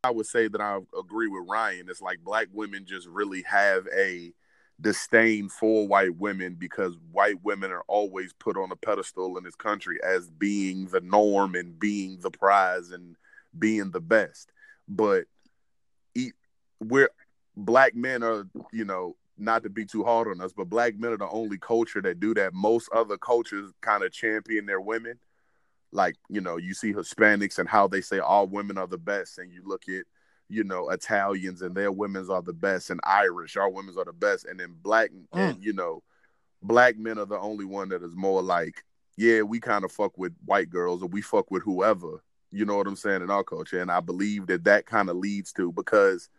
i 0.04 0.10
would 0.10 0.26
say 0.26 0.48
that 0.48 0.62
i 0.62 0.80
agree 0.98 1.28
with 1.28 1.44
ryan 1.48 1.88
it's 1.90 2.02
like 2.02 2.20
black 2.24 2.48
women 2.54 2.86
just 2.86 3.08
really 3.08 3.44
have 3.44 3.86
a 3.96 4.34
disdain 4.82 5.50
for 5.50 5.88
white 5.88 6.16
women 6.18 6.56
because 6.56 6.98
white 7.12 7.42
women 7.44 7.72
are 7.72 7.84
always 7.88 8.34
put 8.34 8.58
on 8.58 8.72
a 8.72 8.76
pedestal 8.76 9.38
in 9.38 9.44
this 9.44 9.56
country 9.56 9.98
as 10.04 10.30
being 10.30 10.86
the 10.88 11.02
norm 11.02 11.56
and 11.56 11.80
being 11.80 12.20
the 12.22 12.32
prize 12.32 12.92
and 12.92 13.16
being 13.58 13.92
the 13.92 14.02
best. 14.02 14.52
But 14.88 15.26
we're 16.80 17.10
black 17.56 17.96
men 17.96 18.24
are, 18.24 18.48
you 18.72 18.86
know, 18.86 19.16
not 19.38 19.64
to 19.64 19.70
be 19.70 19.86
too 19.86 20.04
hard 20.04 20.28
on 20.28 20.42
us, 20.42 20.54
but 20.56 20.70
black 20.70 20.98
men 20.98 21.12
are 21.12 21.18
the 21.18 21.30
only 21.30 21.58
culture 21.58 22.02
that 22.02 22.20
do 22.20 22.34
that. 22.36 22.54
Most 22.54 22.90
other 22.94 23.18
cultures 23.18 23.72
kind 23.82 24.04
of 24.04 24.12
champion 24.12 24.66
their 24.66 24.82
women. 24.82 25.20
Like, 25.92 26.16
you 26.30 26.42
know, 26.42 26.58
you 26.58 26.74
see 26.74 26.94
Hispanics 26.94 27.60
and 27.60 27.70
how 27.70 27.88
they 27.88 28.02
say 28.02 28.20
all 28.20 28.48
women 28.48 28.78
are 28.78 28.88
the 28.88 28.98
best, 28.98 29.38
and 29.38 29.52
you 29.52 29.62
look 29.66 29.84
at 29.88 30.06
you 30.50 30.64
know 30.64 30.90
Italians 30.90 31.62
and 31.62 31.74
their 31.74 31.92
women's 31.92 32.30
are 32.30 32.42
the 32.42 32.54
best, 32.54 32.90
and 32.90 33.00
Irish 33.04 33.58
our 33.58 33.70
women's 33.70 33.98
are 33.98 34.06
the 34.06 34.14
best, 34.14 34.46
and 34.46 34.60
then 34.60 34.76
black 34.82 35.12
mm. 35.12 35.26
and 35.34 35.64
you 35.64 35.74
know 35.74 36.02
black 36.62 36.98
men 36.98 37.20
are 37.20 37.26
the 37.26 37.40
only 37.40 37.66
one 37.66 37.90
that 37.90 38.02
is 38.04 38.16
more 38.16 38.42
like 38.42 38.86
yeah 39.18 39.42
we 39.42 39.60
kind 39.60 39.84
of 39.84 39.92
fuck 39.92 40.18
with 40.18 40.34
white 40.46 40.70
girls 40.70 41.04
or 41.04 41.08
we 41.08 41.22
fuck 41.22 41.52
with 41.52 41.62
whoever 41.62 42.24
you 42.54 42.66
know 42.66 42.78
what 42.78 42.88
I'm 42.88 42.96
saying 42.96 43.24
in 43.24 43.32
our 43.32 43.44
culture, 43.44 43.82
and 43.82 43.92
I 43.92 44.00
believe 44.00 44.46
that 44.48 44.64
that 44.66 44.86
kind 44.86 45.10
of 45.10 45.18
leads 45.18 45.52
to 45.54 45.72
because 45.72 46.30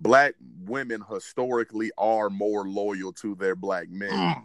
black 0.00 0.34
women 0.64 1.04
historically 1.10 1.90
are 1.98 2.30
more 2.30 2.66
loyal 2.66 3.12
to 3.14 3.34
their 3.36 3.54
black 3.54 3.88
men 3.90 4.36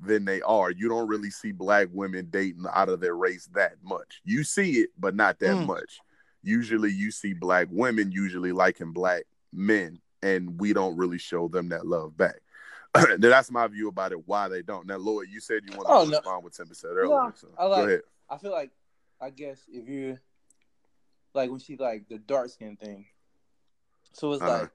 than 0.00 0.24
they 0.24 0.42
are. 0.42 0.70
You 0.70 0.88
don't 0.88 1.08
really 1.08 1.30
see 1.30 1.52
black 1.52 1.88
women 1.92 2.28
dating 2.30 2.64
out 2.74 2.88
of 2.88 3.00
their 3.00 3.14
race 3.16 3.48
that 3.54 3.74
much. 3.82 4.20
You 4.24 4.44
see 4.44 4.72
it, 4.80 4.90
but 4.98 5.14
not 5.14 5.38
that 5.40 5.54
Mm. 5.56 5.66
much. 5.66 6.00
Usually 6.42 6.90
you 6.92 7.10
see 7.10 7.32
black 7.32 7.68
women 7.70 8.12
usually 8.12 8.52
liking 8.52 8.92
black 8.92 9.24
men, 9.52 10.00
and 10.22 10.60
we 10.60 10.72
don't 10.72 10.96
really 10.96 11.18
show 11.18 11.48
them 11.48 11.70
that 11.70 11.86
love 11.86 12.16
back. 12.16 12.40
That's 13.18 13.50
my 13.50 13.66
view 13.68 13.88
about 13.88 14.12
it, 14.12 14.26
why 14.26 14.48
they 14.48 14.62
don't. 14.62 14.86
Now, 14.86 14.96
Lloyd, 14.96 15.28
you 15.30 15.40
said 15.40 15.62
you 15.64 15.76
wanted 15.76 15.90
Oh, 15.92 16.04
to 16.04 16.10
no. 16.10 16.16
respond 16.18 16.44
with 16.44 16.56
Tempest 16.56 16.84
earlier. 16.84 17.04
No, 17.06 17.32
so 17.34 17.48
I 17.58 17.64
like- 17.66 17.80
go 17.82 17.86
ahead. 17.88 18.02
I 18.28 18.38
feel 18.38 18.52
like, 18.52 18.70
I 19.20 19.30
guess 19.30 19.62
if 19.68 19.88
you 19.88 20.18
like 21.34 21.50
when 21.50 21.58
she 21.60 21.76
like 21.76 22.08
the 22.08 22.18
dark 22.18 22.50
skin 22.50 22.76
thing, 22.76 23.06
so 24.12 24.32
it's 24.32 24.42
Uh-huh. 24.42 24.62
like 24.62 24.70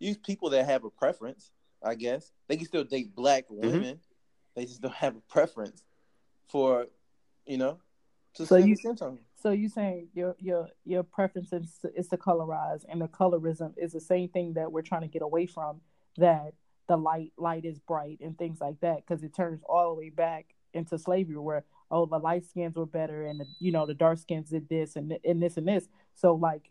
these 0.00 0.16
people 0.16 0.50
that 0.50 0.66
have 0.66 0.84
a 0.84 0.90
preference. 0.90 1.50
I 1.82 1.94
guess 1.94 2.32
they 2.48 2.56
can 2.56 2.66
still 2.66 2.84
date 2.84 3.14
black 3.14 3.48
Mm-hmm. 3.48 3.66
women. 3.68 4.00
They 4.56 4.64
just 4.64 4.80
don't 4.80 4.94
have 4.94 5.16
a 5.16 5.20
preference 5.20 5.84
for, 6.48 6.86
you 7.44 7.58
know, 7.58 7.78
to 8.34 8.46
So 8.46 8.56
you- 8.56 8.76
to 8.76 8.96
skin. 8.96 9.18
So 9.36 9.50
you 9.50 9.68
saying 9.68 10.08
your 10.14 10.34
your 10.38 10.68
your 10.84 11.02
preference 11.02 11.52
is 11.52 11.84
is 11.94 12.08
to 12.08 12.16
colorize, 12.16 12.84
and 12.88 13.00
the 13.02 13.08
colorism 13.08 13.74
is 13.76 13.92
the 13.92 14.00
same 14.00 14.28
thing 14.30 14.54
that 14.54 14.72
we're 14.72 14.82
trying 14.82 15.02
to 15.02 15.08
get 15.08 15.22
away 15.22 15.44
from. 15.46 15.82
That 16.16 16.54
the 16.86 16.96
light 16.96 17.32
light 17.36 17.64
is 17.66 17.78
bright 17.80 18.20
and 18.20 18.38
things 18.38 18.60
like 18.60 18.80
that, 18.80 18.98
because 18.98 19.22
it 19.22 19.34
turns 19.34 19.62
all 19.68 19.90
the 19.90 19.98
way 19.98 20.08
back 20.08 20.54
into 20.72 20.96
slavery, 20.98 21.36
where 21.36 21.64
oh 21.90 22.06
the 22.06 22.18
light 22.18 22.46
skins 22.46 22.76
were 22.76 22.86
better, 22.86 23.26
and 23.26 23.40
the, 23.40 23.46
you 23.60 23.72
know 23.72 23.84
the 23.84 23.94
dark 23.94 24.18
skins 24.18 24.48
did 24.48 24.68
this 24.70 24.96
and 24.96 25.18
and 25.24 25.42
this 25.42 25.58
and 25.58 25.68
this. 25.68 25.88
So 26.14 26.34
like, 26.34 26.70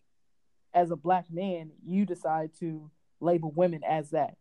as 0.74 0.90
a 0.90 0.96
black 0.96 1.30
man, 1.30 1.72
you 1.86 2.06
decide 2.06 2.52
to 2.60 2.90
label 3.24 3.52
women 3.52 3.84
as 3.84 4.12
that. 4.12 4.36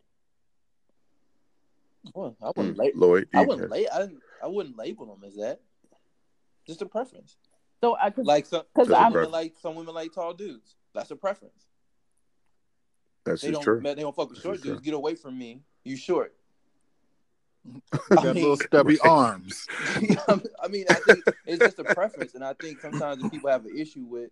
Well, 2.14 2.36
I 2.42 2.46
wouldn't, 2.56 2.76
Mm, 2.76 2.78
la- 2.78 3.06
Lloyd, 3.06 3.28
I 3.32 3.44
wouldn't, 3.44 3.70
la- 3.70 3.76
I, 3.76 4.08
I 4.42 4.46
wouldn't 4.48 4.76
label 4.76 5.06
them 5.06 5.22
as 5.26 5.36
that. 5.36 5.60
Just 6.66 6.82
a 6.82 6.86
preference. 6.86 7.36
So 7.80 7.96
I 8.00 8.10
could 8.10 8.26
Like 8.26 8.46
some 8.46 8.62
because 8.74 8.90
I'm- 8.90 9.12
women 9.12 9.30
like 9.30 9.54
some 9.60 9.74
women 9.74 9.94
like 9.94 10.12
tall 10.12 10.34
dudes. 10.34 10.74
That's 10.94 11.10
a 11.10 11.16
preference. 11.16 11.66
That's 13.24 13.40
They 13.42 13.48
just 13.48 13.62
don't 13.62 13.64
true. 13.64 13.80
they 13.82 13.94
don't 14.02 14.14
fuck 14.14 14.28
with 14.28 14.38
That's 14.38 14.42
short 14.42 14.54
just 14.56 14.64
true. 14.64 14.72
dudes. 14.74 14.84
Get 14.84 14.94
away 14.94 15.14
from 15.14 15.38
me. 15.38 15.62
You 15.84 15.96
short. 15.96 16.34
Got 18.10 18.24
mean- 18.24 18.34
little 18.34 18.56
stubby 18.56 18.98
arms. 19.04 19.66
I 19.96 20.68
mean, 20.68 20.86
I 20.90 20.94
think 20.94 21.24
it's 21.46 21.58
just 21.60 21.78
a 21.78 21.84
preference, 21.84 22.34
and 22.34 22.44
I 22.44 22.54
think 22.54 22.80
sometimes 22.80 23.28
people 23.30 23.48
have 23.50 23.64
an 23.64 23.76
issue 23.78 24.04
with 24.04 24.30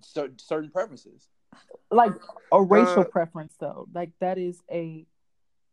certain 0.00 0.38
certain 0.38 0.70
preferences. 0.70 1.28
Like 1.90 2.12
a 2.52 2.62
racial 2.62 3.02
Uh, 3.02 3.04
preference 3.04 3.54
though 3.58 3.86
like 3.92 4.10
that 4.20 4.38
is 4.38 4.62
a 4.70 5.06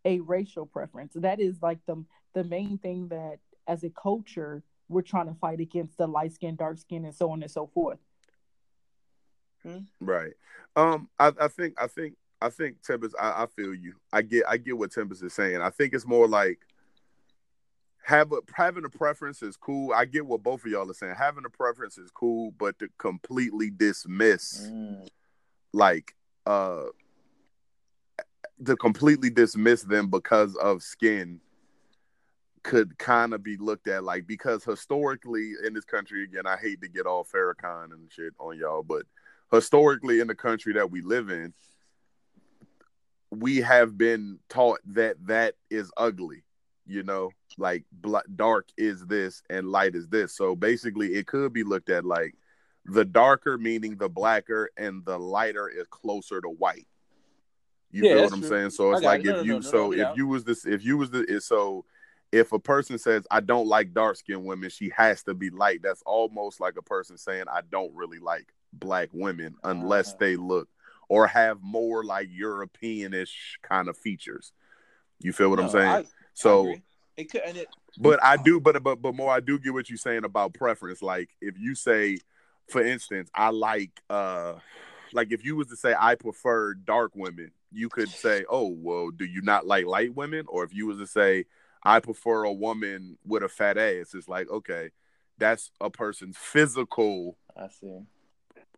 a 0.06 0.20
racial 0.20 0.66
preference 0.66 1.14
that 1.16 1.40
is 1.40 1.62
like 1.62 1.80
the 1.86 2.04
the 2.34 2.44
main 2.44 2.78
thing 2.78 3.08
that 3.10 3.40
as 3.68 3.84
a 3.84 3.90
culture 3.90 4.64
we're 4.90 5.02
trying 5.02 5.28
to 5.28 5.34
fight 5.36 5.62
against 5.62 5.98
the 5.98 6.06
light 6.06 6.34
skin, 6.34 6.56
dark 6.58 6.78
skin, 6.78 7.06
and 7.06 7.16
so 7.16 7.32
on 7.32 7.42
and 7.42 7.50
so 7.50 7.66
forth. 7.68 8.00
Right. 10.00 10.34
Um. 10.76 11.08
I, 11.20 11.32
I 11.40 11.48
think. 11.48 11.76
I 11.80 11.88
think. 11.88 12.16
I 12.42 12.50
think 12.50 12.82
Tempest. 12.82 13.16
I, 13.20 13.44
I 13.44 13.46
feel 13.46 13.74
you. 13.74 13.94
I 14.12 14.22
get. 14.24 14.44
I 14.48 14.58
get 14.58 14.78
what 14.78 14.92
Tempest 14.92 15.24
is 15.24 15.34
saying. 15.34 15.62
I 15.62 15.70
think 15.70 15.94
it's 15.94 16.06
more 16.06 16.28
like 16.28 16.60
have 18.04 18.32
a 18.32 18.40
having 18.54 18.84
a 18.84 18.90
preference 18.90 19.44
is 19.44 19.56
cool. 19.56 19.94
I 19.94 20.06
get 20.06 20.26
what 20.26 20.42
both 20.44 20.66
of 20.66 20.72
y'all 20.72 20.90
are 20.90 20.94
saying. 20.94 21.16
Having 21.16 21.46
a 21.46 21.50
preference 21.50 21.98
is 21.98 22.10
cool, 22.12 22.52
but 22.58 22.80
to 22.80 22.90
completely 22.98 23.70
dismiss, 23.70 24.70
Mm. 24.72 25.08
Like, 25.74 26.16
uh, 26.46 26.84
to 28.66 28.75
completely 28.78 29.30
dismiss 29.30 29.84
them 29.84 30.10
because 30.10 30.56
of 30.58 30.84
skin 30.84 31.40
could 32.63 32.96
kind 33.00 33.34
of 33.34 33.42
be 33.42 33.58
looked 33.58 33.88
at 33.88 34.04
like 34.04 34.28
because 34.28 34.63
historically 34.63 35.54
in 35.66 35.74
this 35.74 35.84
country 35.84 36.24
again 36.24 36.46
i 36.46 36.56
hate 36.58 36.80
to 36.80 36.88
get 36.88 37.08
all 37.08 37.25
farrakhan 37.25 37.86
and 37.86 38.12
shit 38.12 38.34
on 38.38 38.56
y'all 38.56 38.84
but 38.84 39.01
historically 39.51 40.20
in 40.20 40.28
the 40.28 40.36
country 40.36 40.72
that 40.72 40.92
we 40.92 41.01
live 41.01 41.32
in 41.32 41.51
we 43.32 43.58
have 43.58 43.98
been 43.98 44.38
taught 44.48 44.80
that 44.86 45.16
that 45.25 45.56
is 45.72 45.92
ugly 45.98 46.44
you 46.92 47.04
know? 47.04 47.32
Like 47.58 47.84
dark 48.36 48.70
is 48.78 49.06
this 49.06 49.44
and 49.50 49.70
light 49.70 49.96
is 49.96 50.08
this. 50.08 50.36
So 50.36 50.56
basically 50.56 51.16
it 51.16 51.28
could 51.28 51.54
be 51.54 51.63
looked 51.63 51.90
at 51.90 52.06
like 52.06 52.36
the 52.86 53.06
darker 53.06 53.58
meaning 53.58 53.96
the 53.98 54.10
blacker 54.10 54.70
and 54.78 55.06
the 55.06 55.18
lighter 55.18 55.68
is 55.70 55.86
closer 55.90 56.42
to 56.42 56.50
white 56.50 56.88
you 57.92 58.04
Yeah, 58.04 58.14
feel 58.16 58.24
what 58.24 58.34
i'm 58.34 58.40
true. 58.40 58.50
saying 58.50 58.70
so 58.72 58.92
it's 58.94 59.04
like 59.04 59.22
it. 59.22 59.26
No, 59.28 59.32
if 59.32 59.38
no, 59.38 59.44
you 59.44 59.54
no, 59.56 59.62
so 59.62 59.94
if 59.94 60.08
you 60.18 60.28
was 60.28 60.44
this 60.44 60.66
if 60.66 60.84
you 60.84 60.98
was 60.98 61.12
the 61.12 61.22
it- 61.24 61.44
so 61.44 61.86
if 62.32 62.52
a 62.54 62.60
person 62.60 62.98
says 62.98 63.26
i 63.30 63.40
don't 63.40 63.68
like 63.68 63.94
dark 63.94 64.16
skinned 64.16 64.46
women 64.46 64.70
she 64.70 64.92
has 64.96 65.22
to 65.24 65.34
be 65.34 65.50
light 65.52 65.82
that's 65.84 66.02
almost 66.06 66.60
like 66.60 66.76
a 66.78 66.82
person 66.82 67.18
saying 67.18 67.44
i 67.52 67.62
don't 67.72 67.94
really 67.94 68.20
like 68.20 68.52
black 68.74 69.10
women 69.14 69.56
unless 69.64 70.14
Ah. 70.14 70.18
they 70.20 70.36
look 70.36 70.68
or 71.10 71.28
have 71.28 71.62
more 71.62 72.04
like 72.04 72.30
europeanish 72.30 73.32
kind 73.62 73.90
of 73.90 73.98
features 73.98 74.54
you 75.20 75.34
feel 75.34 75.50
what 75.50 75.60
i'm 75.60 75.70
saying 75.70 75.88
I- 75.88 75.98
I 76.00 76.06
so 76.34 76.62
agree. 76.62 76.82
it 77.18 77.30
could 77.32 77.42
and 77.42 77.58
it 77.58 77.68
but 77.98 78.24
I 78.24 78.38
do, 78.38 78.62
but 78.62 78.82
but 78.82 79.02
but 79.02 79.14
Moore, 79.14 79.32
I 79.34 79.42
do 79.42 79.60
get 79.60 79.74
what 79.74 79.90
you're 79.90 79.98
saying 79.98 80.24
about 80.24 80.54
preference. 80.54 81.02
Like 81.02 81.30
if 81.42 81.60
you 81.60 81.76
say, 81.76 82.20
for 82.72 82.84
instance, 82.84 83.29
I 83.36 83.50
like, 83.50 84.01
uh 84.10 84.55
like 85.14 85.31
if 85.31 85.44
you 85.44 85.55
was 85.57 85.68
to 85.68 85.75
say 85.75 85.94
I 85.98 86.16
prefer 86.16 86.74
dark 86.74 87.12
women, 87.16 87.51
you 87.72 87.90
could 87.90 88.10
say, 88.10 88.46
oh 88.50 88.68
well, 88.68 89.10
do 89.10 89.25
you 89.25 89.42
not 89.42 89.68
like 89.68 89.86
light 89.86 90.16
women? 90.16 90.46
Or 90.48 90.64
if 90.64 90.74
you 90.74 90.88
was 90.88 90.98
to 91.00 91.07
say 91.07 91.46
I 91.84 92.00
prefer 92.00 92.44
a 92.44 92.53
woman 92.53 93.18
with 93.25 93.44
a 93.44 93.50
fat 93.50 93.77
ass, 93.77 94.14
it's 94.14 94.29
like 94.29 94.50
okay, 94.50 94.92
that's 95.38 95.72
a 95.79 95.90
person's 95.90 96.38
physical 96.38 97.38
I 97.55 97.68
see. 97.68 98.00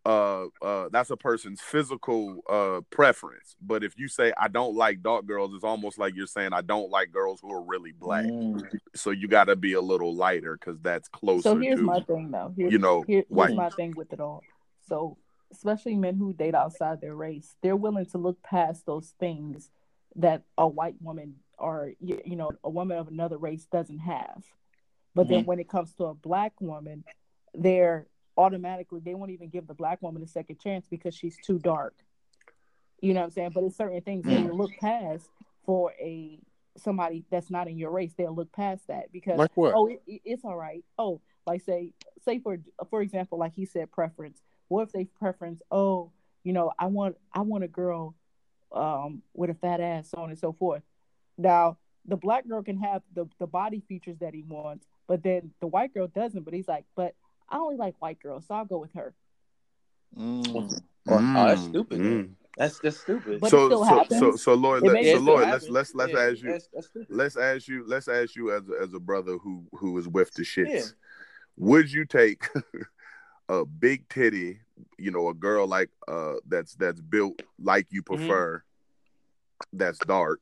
Uh 0.06 0.46
uh 0.62 0.90
that's 0.92 1.10
a 1.12 1.16
person's 1.18 1.62
physical 1.62 2.42
uh 2.50 2.82
preference 2.90 3.56
but 3.62 3.84
if 3.86 3.98
you 3.98 4.10
say 4.10 4.34
i 4.38 4.50
don't 4.50 4.76
like 4.76 5.02
dark 5.02 5.26
girls 5.26 5.54
it's 5.54 5.64
almost 5.64 5.98
like 5.98 6.14
you're 6.14 6.28
saying 6.28 6.52
i 6.52 6.62
don't 6.62 6.90
like 6.90 7.10
girls 7.12 7.40
who 7.42 7.50
are 7.52 7.62
really 7.62 7.94
black 7.94 8.26
Mm. 8.26 8.62
so 8.96 9.12
you 9.12 9.30
got 9.30 9.46
to 9.46 9.56
be 9.56 9.74
a 9.74 9.82
little 9.82 10.14
lighter 10.14 10.58
because 10.60 10.78
that's 10.82 11.08
closer 11.08 11.44
So 11.44 11.58
here's 11.58 11.80
to 11.80 11.86
my 11.86 12.02
thing, 12.02 12.32
though. 12.32 12.54
Here, 12.56 12.70
you 12.70 12.80
know 12.80 13.04
here, 13.08 13.24
white 13.30 13.56
my 13.56 13.70
thing 13.70 13.94
with 13.96 14.12
it 14.12 14.20
all. 14.20 14.44
So, 14.88 15.18
especially 15.52 15.96
men 15.96 16.16
who 16.18 16.34
date 16.34 16.56
outside 16.56 17.00
their 17.00 17.16
race, 17.16 17.56
they're 17.62 17.76
willing 17.78 18.06
to 18.08 18.18
look 18.18 18.42
past 18.44 18.86
those 18.86 19.14
things 19.20 19.70
that 20.18 20.44
a 20.58 20.68
white 20.68 20.96
woman 21.02 21.36
or 21.58 21.94
you 22.02 22.22
you 22.26 22.36
know 22.36 22.52
a 22.64 22.70
woman 22.70 22.98
of 22.98 23.08
another 23.08 23.38
race 23.38 23.66
doesn't 23.72 24.00
have. 24.00 24.44
But 25.16 25.30
then 25.30 25.46
when 25.46 25.60
it 25.60 25.70
comes 25.70 25.94
to 25.94 26.06
a 26.06 26.14
black 26.14 26.60
woman, 26.60 27.04
they're 27.54 28.08
automatically 28.38 29.00
they 29.04 29.14
won't 29.14 29.32
even 29.32 29.50
give 29.50 29.68
the 29.68 29.74
black 29.74 30.02
woman 30.02 30.24
a 30.24 30.28
second 30.28 30.60
chance 30.60 30.86
because 30.90 31.16
she's 31.16 31.38
too 31.46 31.60
dark. 31.60 31.96
You 33.02 33.14
know 33.14 33.20
what 33.22 33.26
I'm 33.26 33.32
saying? 33.32 33.52
But 33.54 33.64
it's 33.66 33.76
certain 33.76 34.02
things 34.02 34.26
they 34.26 34.38
look 34.38 34.72
past 34.80 35.28
for 35.66 35.94
a 36.00 36.40
somebody 36.78 37.24
that's 37.30 37.52
not 37.52 37.68
in 37.68 37.78
your 37.78 37.92
race. 37.92 38.14
They'll 38.18 38.34
look 38.36 38.52
past 38.52 38.88
that 38.88 39.12
because 39.12 39.38
Like 39.38 39.52
oh, 39.76 39.88
it- 39.88 40.02
it's 40.26 40.44
all 40.46 40.56
right. 40.56 40.84
Oh, 40.98 41.22
like 41.46 41.62
say, 41.62 41.94
say 42.24 42.40
for 42.40 42.58
for 42.90 43.02
example, 43.02 43.38
like 43.38 43.54
he 43.54 43.66
said, 43.66 43.92
preference. 43.92 44.42
What 44.70 44.84
if 44.84 44.92
they 44.94 45.06
preference? 45.06 45.62
Oh, 45.70 46.12
you 46.44 46.54
know, 46.54 46.72
I 46.80 46.88
want 46.88 47.18
I 47.34 47.42
want 47.42 47.64
a 47.64 47.68
girl, 47.68 48.16
um, 48.72 49.22
with 49.34 49.50
a 49.50 49.54
fat 49.54 49.82
ass, 49.82 50.10
so 50.10 50.20
on 50.20 50.30
and 50.30 50.40
so 50.40 50.54
forth. 50.54 50.82
Now, 51.38 51.78
the 52.06 52.16
black 52.18 52.48
girl 52.48 52.64
can 52.64 52.78
have 52.78 53.02
the 53.14 53.28
the 53.40 53.48
body 53.48 53.84
features 53.88 54.18
that 54.20 54.34
he 54.34 54.44
wants, 54.44 54.88
but 55.08 55.22
then 55.24 55.52
the 55.60 55.68
white 55.68 55.94
girl 55.94 56.08
doesn't. 56.08 56.44
But 56.44 56.54
he's 56.54 56.68
like, 56.68 56.86
but 56.96 57.14
I 57.50 57.58
only 57.58 57.76
like 57.78 57.96
white 58.00 58.20
girls, 58.20 58.46
so 58.48 58.56
I'll 58.56 58.66
go 58.66 58.78
with 58.80 58.94
her. 58.94 59.14
Mm. 60.18 60.56
Or- 60.56 60.72
oh, 61.08 61.48
that's 61.48 61.62
Mm, 61.62 61.70
stupid. 61.70 62.00
mm. 62.00 62.30
That's 62.58 62.80
just 62.80 63.02
stupid. 63.02 63.42
But 63.42 63.48
it 63.48 63.50
so 63.50 63.66
still 63.68 63.84
so, 63.84 63.96
happens. 63.96 64.20
so 64.20 64.36
so 64.36 64.54
Lloyd 64.54 64.84
let, 64.84 64.94
makes- 64.94 65.10
so 65.12 65.18
it 65.18 65.22
still 65.22 65.36
Lloyd 65.36 65.50
let's 65.50 65.70
let's 65.70 65.96
let's 65.96 66.14
Yeah, 66.14 66.20
ask 66.20 66.42
you 66.44 66.52
That's, 66.52 66.68
that's 66.74 66.90
let's 67.10 67.36
ask 67.38 67.68
you 67.68 67.84
let's 67.88 68.08
ask 68.08 68.36
you 68.36 68.52
as 68.52 68.64
a, 68.70 68.84
as 68.84 68.94
a 68.94 69.00
brother 69.00 69.38
who 69.38 69.66
who 69.74 69.98
is 69.98 70.08
with 70.08 70.34
the 70.34 70.44
shits 70.44 70.70
Yeah. 70.70 70.84
would 71.58 71.92
you 71.92 72.06
take 72.06 72.48
a 73.50 73.66
big 73.66 74.08
titty 74.08 74.60
you 74.98 75.12
know 75.12 75.30
a 75.30 75.34
girl 75.34 75.68
like 75.68 75.90
uh 76.08 76.36
that's 76.48 76.76
that's 76.76 77.02
built 77.02 77.42
like 77.60 77.88
you 77.90 78.02
Mm-hmm. 78.04 78.16
prefer 78.16 78.64
that's 79.74 80.00
dark 80.00 80.40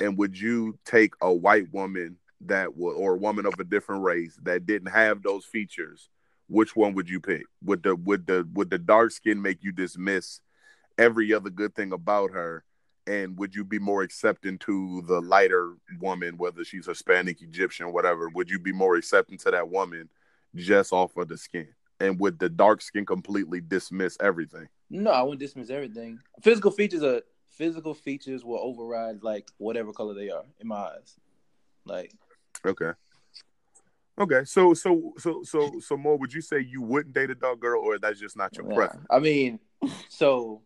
and 0.00 0.16
would 0.16 0.38
you 0.38 0.78
take 0.84 1.12
a 1.20 1.32
white 1.32 1.70
woman 1.72 2.16
that 2.42 2.76
would 2.76 2.92
or 2.92 3.14
a 3.14 3.18
woman 3.18 3.46
of 3.46 3.54
a 3.58 3.64
different 3.64 4.02
race 4.02 4.38
that 4.42 4.66
didn't 4.66 4.90
have 4.90 5.22
those 5.22 5.44
features 5.44 6.08
which 6.48 6.74
one 6.74 6.94
would 6.94 7.08
you 7.08 7.20
pick 7.20 7.42
would 7.62 7.82
the 7.82 7.94
would 7.94 8.26
the 8.26 8.48
would 8.54 8.70
the 8.70 8.78
dark 8.78 9.10
skin 9.10 9.40
make 9.40 9.62
you 9.62 9.72
dismiss 9.72 10.40
every 10.98 11.32
other 11.32 11.50
good 11.50 11.74
thing 11.74 11.92
about 11.92 12.30
her 12.30 12.64
and 13.06 13.38
would 13.38 13.54
you 13.54 13.64
be 13.64 13.78
more 13.78 14.02
accepting 14.02 14.58
to 14.58 15.02
the 15.06 15.20
lighter 15.20 15.74
woman 16.00 16.36
whether 16.36 16.64
she's 16.64 16.86
hispanic 16.86 17.42
egyptian 17.42 17.92
whatever 17.92 18.28
would 18.30 18.48
you 18.50 18.58
be 18.58 18.72
more 18.72 18.96
accepting 18.96 19.38
to 19.38 19.50
that 19.50 19.68
woman 19.68 20.08
just 20.54 20.92
off 20.92 21.16
of 21.16 21.28
the 21.28 21.36
skin 21.36 21.68
and 22.00 22.18
would 22.18 22.38
the 22.38 22.48
dark 22.48 22.80
skin 22.80 23.04
completely 23.04 23.60
dismiss 23.60 24.16
everything 24.20 24.68
No, 24.90 25.10
I 25.12 25.22
wouldn't 25.22 25.38
dismiss 25.40 25.70
everything. 25.70 26.18
Physical 26.42 26.72
features 26.72 27.04
are 27.04 27.22
physical 27.50 27.94
features 27.94 28.44
will 28.44 28.58
override 28.58 29.22
like 29.22 29.48
whatever 29.58 29.92
color 29.92 30.14
they 30.14 30.30
are 30.30 30.44
in 30.58 30.66
my 30.66 30.76
eyes. 30.76 31.16
Like 31.84 32.12
okay 32.66 32.92
okay 34.18 34.44
so 34.44 34.74
so 34.74 35.12
so 35.18 35.42
so 35.42 35.80
so 35.80 35.96
Moore 35.96 36.18
would 36.18 36.32
you 36.32 36.40
say 36.40 36.60
you 36.60 36.82
wouldn't 36.82 37.14
date 37.14 37.30
a 37.30 37.34
dog 37.34 37.60
girl 37.60 37.80
or 37.82 37.98
that's 37.98 38.20
just 38.20 38.36
not 38.36 38.54
your 38.56 38.66
nah. 38.66 38.74
preference 38.74 39.06
I 39.10 39.18
mean, 39.18 39.58
so 40.08 40.62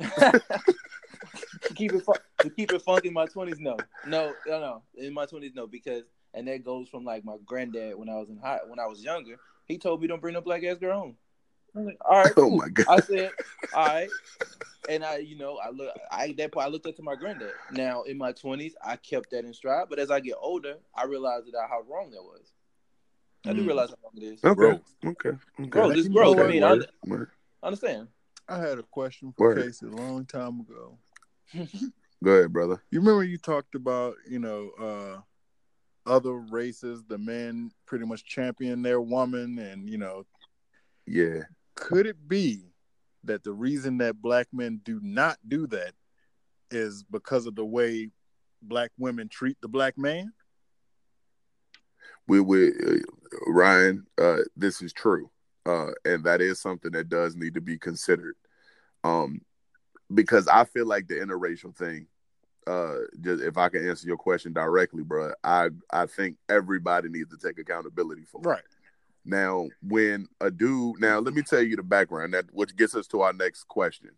to 0.00 1.74
keep 1.74 1.92
it 1.92 2.04
fun, 2.04 2.16
to 2.40 2.50
keep 2.50 2.72
it 2.72 2.82
funky 2.82 3.08
in 3.08 3.14
my 3.14 3.26
twenties, 3.26 3.60
no, 3.60 3.76
no, 4.06 4.32
no, 4.46 4.60
no. 4.60 4.82
In 4.96 5.12
my 5.14 5.26
twenties, 5.26 5.52
no, 5.54 5.66
because 5.66 6.04
and 6.34 6.48
that 6.48 6.64
goes 6.64 6.88
from 6.88 7.04
like 7.04 7.24
my 7.24 7.36
granddad 7.44 7.96
when 7.96 8.08
I 8.08 8.16
was 8.16 8.28
in 8.30 8.38
high 8.38 8.60
when 8.66 8.78
I 8.78 8.86
was 8.86 9.02
younger. 9.02 9.36
He 9.66 9.78
told 9.78 10.00
me 10.00 10.08
don't 10.08 10.20
bring 10.20 10.34
no 10.34 10.40
black 10.40 10.64
ass 10.64 10.78
girl 10.78 10.98
home. 10.98 11.16
I'm 11.76 11.86
like, 11.86 11.98
all 12.04 12.18
right, 12.18 12.32
oh 12.36 12.42
cool. 12.42 12.56
my 12.56 12.68
god 12.68 12.86
I 12.88 13.00
said, 13.00 13.32
all 13.72 13.86
right. 13.86 14.10
And 14.88 15.04
I, 15.04 15.18
you 15.18 15.38
know, 15.38 15.58
I 15.58 15.70
look, 15.70 15.90
I 16.10 16.32
that 16.38 16.52
point, 16.52 16.66
I 16.66 16.68
looked 16.70 16.86
up 16.86 16.96
to 16.96 17.02
my 17.02 17.14
granddad. 17.14 17.52
Now 17.70 18.02
in 18.02 18.18
my 18.18 18.32
twenties, 18.32 18.74
I 18.84 18.96
kept 18.96 19.30
that 19.30 19.44
in 19.44 19.54
stride, 19.54 19.86
but 19.88 19.98
as 20.00 20.10
I 20.10 20.20
get 20.20 20.34
older, 20.40 20.74
I 20.94 21.04
realized 21.04 21.46
that 21.46 21.68
how 21.70 21.82
wrong 21.88 22.10
that 22.10 22.22
was. 22.22 22.52
I 23.46 23.52
do 23.52 23.62
Mm. 23.62 23.66
realize 23.66 23.90
how 23.90 23.96
wrong 24.02 24.12
it 24.16 24.24
is. 24.24 24.40
okay 24.44 24.54
Growth. 24.54 24.80
okay 25.04 25.30
okay 25.30 25.68
Growth, 25.70 25.96
it's 25.96 26.08
You 26.08 26.14
growth. 26.14 26.36
know 26.36 26.42
I 26.42 26.44
what? 26.44 26.50
mean, 26.52 26.64
I 26.64 26.70
Word, 26.72 26.86
word. 27.06 27.30
understand. 27.62 28.08
I 28.48 28.58
had 28.58 28.78
a 28.78 28.82
question 28.82 29.32
for 29.36 29.44
Word. 29.44 29.62
Casey 29.64 29.86
a 29.86 29.90
long 29.90 30.26
time 30.26 30.60
ago. 30.60 30.98
go 32.24 32.30
ahead 32.32 32.52
brother 32.52 32.82
You 32.90 33.00
remember 33.00 33.24
you 33.24 33.38
talked 33.38 33.74
about, 33.74 34.14
you 34.28 34.38
know, 34.38 34.70
uh 34.80 35.20
other 36.10 36.34
races, 36.34 37.04
the 37.06 37.18
men 37.18 37.70
pretty 37.86 38.04
much 38.04 38.24
champion 38.24 38.82
their 38.82 39.00
woman 39.00 39.58
and, 39.58 39.88
you 39.88 39.98
know, 39.98 40.24
yeah 41.06 41.42
could 41.74 42.06
it 42.06 42.28
be 42.28 42.64
that 43.24 43.44
the 43.44 43.52
reason 43.52 43.98
that 43.98 44.20
black 44.20 44.48
men 44.52 44.80
do 44.84 45.00
not 45.02 45.38
do 45.46 45.66
that 45.68 45.92
is 46.70 47.04
because 47.04 47.46
of 47.46 47.54
the 47.54 47.64
way 47.64 48.10
black 48.62 48.90
women 48.98 49.28
treat 49.28 49.56
the 49.60 49.68
black 49.68 49.96
man? 49.96 50.32
we 52.26 52.40
we 52.40 52.68
uh, 52.68 52.96
Ryan, 53.46 54.06
uh, 54.20 54.38
this 54.56 54.82
is 54.82 54.92
true, 54.92 55.30
uh, 55.66 55.88
and 56.04 56.24
that 56.24 56.40
is 56.40 56.60
something 56.60 56.92
that 56.92 57.08
does 57.08 57.36
need 57.36 57.54
to 57.54 57.60
be 57.60 57.78
considered, 57.78 58.34
um, 59.04 59.40
because 60.12 60.48
I 60.48 60.64
feel 60.64 60.86
like 60.86 61.08
the 61.08 61.14
interracial 61.14 61.74
thing. 61.74 62.06
Uh, 62.64 62.98
just 63.20 63.42
if 63.42 63.56
I 63.58 63.68
can 63.68 63.88
answer 63.88 64.06
your 64.06 64.16
question 64.16 64.52
directly, 64.52 65.02
bro, 65.02 65.32
I 65.42 65.70
I 65.92 66.06
think 66.06 66.36
everybody 66.48 67.08
needs 67.08 67.36
to 67.36 67.36
take 67.36 67.58
accountability 67.58 68.22
for. 68.24 68.40
it. 68.40 68.44
Now, 69.24 69.68
when 69.82 70.26
a 70.40 70.50
dude, 70.50 71.00
now 71.00 71.20
let 71.20 71.34
me 71.34 71.42
tell 71.42 71.62
you 71.62 71.76
the 71.76 71.82
background 71.82 72.34
that 72.34 72.46
which 72.52 72.76
gets 72.76 72.94
us 72.94 73.06
to 73.08 73.22
our 73.22 73.32
next 73.32 73.64
question. 73.68 74.10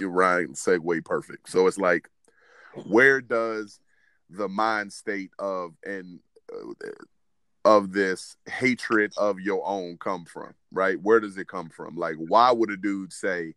You're 0.00 0.10
right, 0.10 0.48
segue 0.48 1.04
perfect. 1.04 1.48
So 1.48 1.66
it's 1.66 1.78
like, 1.78 2.08
where 2.88 3.20
does 3.20 3.80
the 4.30 4.48
mind 4.48 4.92
state 4.92 5.30
of 5.38 5.72
and 5.84 6.20
uh, 6.52 6.90
of 7.64 7.92
this 7.92 8.36
hatred 8.46 9.12
of 9.16 9.40
your 9.40 9.66
own 9.66 9.96
come 9.98 10.24
from? 10.24 10.54
Right? 10.72 11.00
Where 11.00 11.20
does 11.20 11.36
it 11.36 11.48
come 11.48 11.68
from? 11.68 11.96
Like, 11.96 12.16
why 12.16 12.52
would 12.52 12.70
a 12.70 12.76
dude 12.76 13.12
say, 13.12 13.54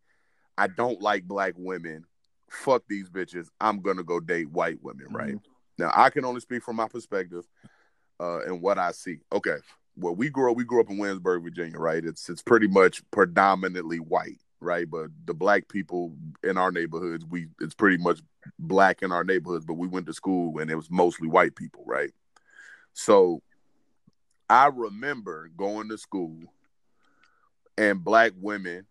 "I 0.58 0.68
don't 0.68 1.02
like 1.02 1.28
black 1.28 1.54
women"? 1.56 2.06
Fuck 2.50 2.84
these 2.90 3.10
bitches. 3.10 3.48
I'm 3.62 3.82
gonna 3.82 4.04
go 4.04 4.20
date 4.20 4.50
white 4.50 4.82
women. 4.82 5.08
Right 5.12 5.36
now, 5.78 5.92
I 5.94 6.10
can 6.10 6.26
only 6.26 6.42
speak 6.42 6.64
from 6.64 6.78
my 6.78 6.88
perspective 6.88 7.46
uh, 8.20 8.42
and 8.42 8.62
what 8.62 8.78
I 8.78 8.92
see. 8.92 9.20
Okay, 9.32 9.58
well, 10.00 10.16
we 10.16 10.30
grew 10.30 10.52
up. 10.52 10.58
We 10.58 10.64
grew 10.64 10.82
up 10.82 10.90
in 10.90 10.98
Williamsburg, 10.98 11.44
Virginia. 11.44 11.78
Right? 11.78 12.04
It's 12.04 12.30
it's 12.30 12.42
pretty 12.42 12.68
much 12.68 13.02
predominantly 13.12 14.00
white. 14.00 14.40
Right? 14.62 14.90
But 14.90 15.10
the 15.26 15.34
black 15.34 15.68
people 15.68 16.16
in 16.44 16.58
our 16.58 16.72
neighborhoods, 16.72 17.26
we 17.26 17.48
it's 17.60 17.74
pretty 17.74 17.98
much 17.98 18.22
black 18.58 19.02
in 19.02 19.12
our 19.12 19.24
neighborhoods. 19.24 19.66
But 19.66 19.76
we 19.76 19.88
went 19.88 20.06
to 20.08 20.14
school 20.14 20.60
and 20.60 20.72
it 20.72 20.76
was 20.76 20.90
mostly 20.90 21.28
white 21.28 21.56
people. 21.56 21.84
Right? 21.86 22.12
So 22.94 23.42
I 24.50 24.68
remember 24.68 25.50
going 25.56 25.90
to 25.90 25.98
school 25.98 26.40
and 27.78 28.04
black 28.04 28.34
women 28.36 28.86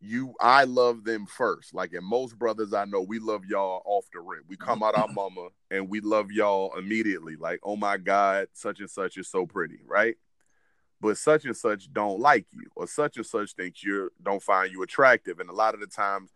you 0.00 0.34
I 0.40 0.64
love 0.64 1.04
them 1.04 1.26
first. 1.26 1.74
Like 1.74 1.92
in 1.92 2.04
most 2.04 2.38
brothers 2.38 2.72
I 2.72 2.84
know, 2.84 3.02
we 3.02 3.18
love 3.18 3.44
y'all 3.44 3.82
off 3.84 4.06
the 4.12 4.20
rip. 4.20 4.44
We 4.48 4.56
come 4.56 4.82
out 4.82 4.96
our 4.96 5.08
mama 5.12 5.48
and 5.70 5.88
we 5.88 6.00
love 6.00 6.30
y'all 6.30 6.72
immediately. 6.78 7.36
Like, 7.36 7.60
oh 7.62 7.76
my 7.76 7.96
God, 7.96 8.48
such 8.52 8.80
and 8.80 8.90
such 8.90 9.16
is 9.16 9.28
so 9.28 9.46
pretty, 9.46 9.80
right? 9.86 10.16
But 11.00 11.16
such 11.16 11.44
and 11.44 11.56
such 11.56 11.92
don't 11.92 12.20
like 12.20 12.46
you, 12.50 12.64
or 12.74 12.86
such 12.86 13.16
and 13.16 13.26
such 13.26 13.52
thinks 13.52 13.84
you 13.84 14.10
don't 14.22 14.42
find 14.42 14.72
you 14.72 14.82
attractive. 14.82 15.38
And 15.38 15.48
a 15.48 15.54
lot 15.54 15.74
of 15.74 15.80
the 15.80 15.86
times, 15.86 16.30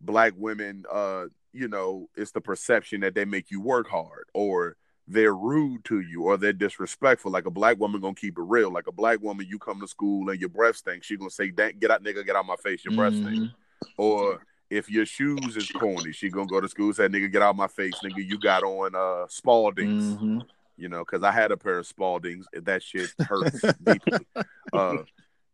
black 0.00 0.34
women, 0.36 0.84
uh, 0.90 1.26
you 1.52 1.68
know, 1.68 2.08
it's 2.16 2.30
the 2.30 2.40
perception 2.40 3.00
that 3.00 3.14
they 3.14 3.24
make 3.24 3.50
you 3.50 3.60
work 3.60 3.88
hard, 3.88 4.26
or 4.34 4.76
they're 5.08 5.34
rude 5.34 5.84
to 5.84 6.00
you 6.00 6.22
or 6.22 6.36
they're 6.36 6.52
disrespectful. 6.52 7.30
Like 7.30 7.46
a 7.46 7.50
black 7.50 7.78
woman 7.78 8.00
gonna 8.00 8.14
keep 8.14 8.38
it 8.38 8.42
real. 8.42 8.72
Like 8.72 8.86
a 8.86 8.92
black 8.92 9.20
woman, 9.20 9.46
you 9.48 9.58
come 9.58 9.80
to 9.80 9.88
school 9.88 10.30
and 10.30 10.40
your 10.40 10.48
breath 10.48 10.76
stinks, 10.76 11.06
she 11.06 11.16
gonna 11.16 11.30
say, 11.30 11.48
"Get 11.50 11.90
out, 11.90 12.02
nigga, 12.02 12.24
get 12.24 12.36
out 12.36 12.46
my 12.46 12.56
face, 12.56 12.84
your 12.84 12.94
breath 12.94 13.12
mm-hmm. 13.12 13.34
stinks." 13.34 13.54
Or 13.96 14.40
if 14.70 14.88
your 14.88 15.04
shoes 15.04 15.56
is 15.56 15.68
corny, 15.70 16.12
she 16.12 16.30
gonna 16.30 16.46
go 16.46 16.60
to 16.60 16.68
school 16.68 16.86
and 16.86 16.96
say, 16.96 17.08
"Nigga, 17.08 17.30
get 17.30 17.42
out 17.42 17.56
my 17.56 17.68
face, 17.68 17.94
nigga, 18.04 18.24
you 18.26 18.38
got 18.38 18.62
on 18.62 18.94
uh 18.94 19.26
Spaldings." 19.26 20.14
Mm-hmm. 20.14 20.38
You 20.78 20.88
know, 20.88 21.04
because 21.04 21.22
I 21.22 21.32
had 21.32 21.52
a 21.52 21.56
pair 21.56 21.78
of 21.78 21.86
Spaldings. 21.86 22.44
That 22.54 22.82
shit 22.82 23.10
hurts 23.20 23.60
deeply. 23.82 24.26
Uh, 24.72 24.98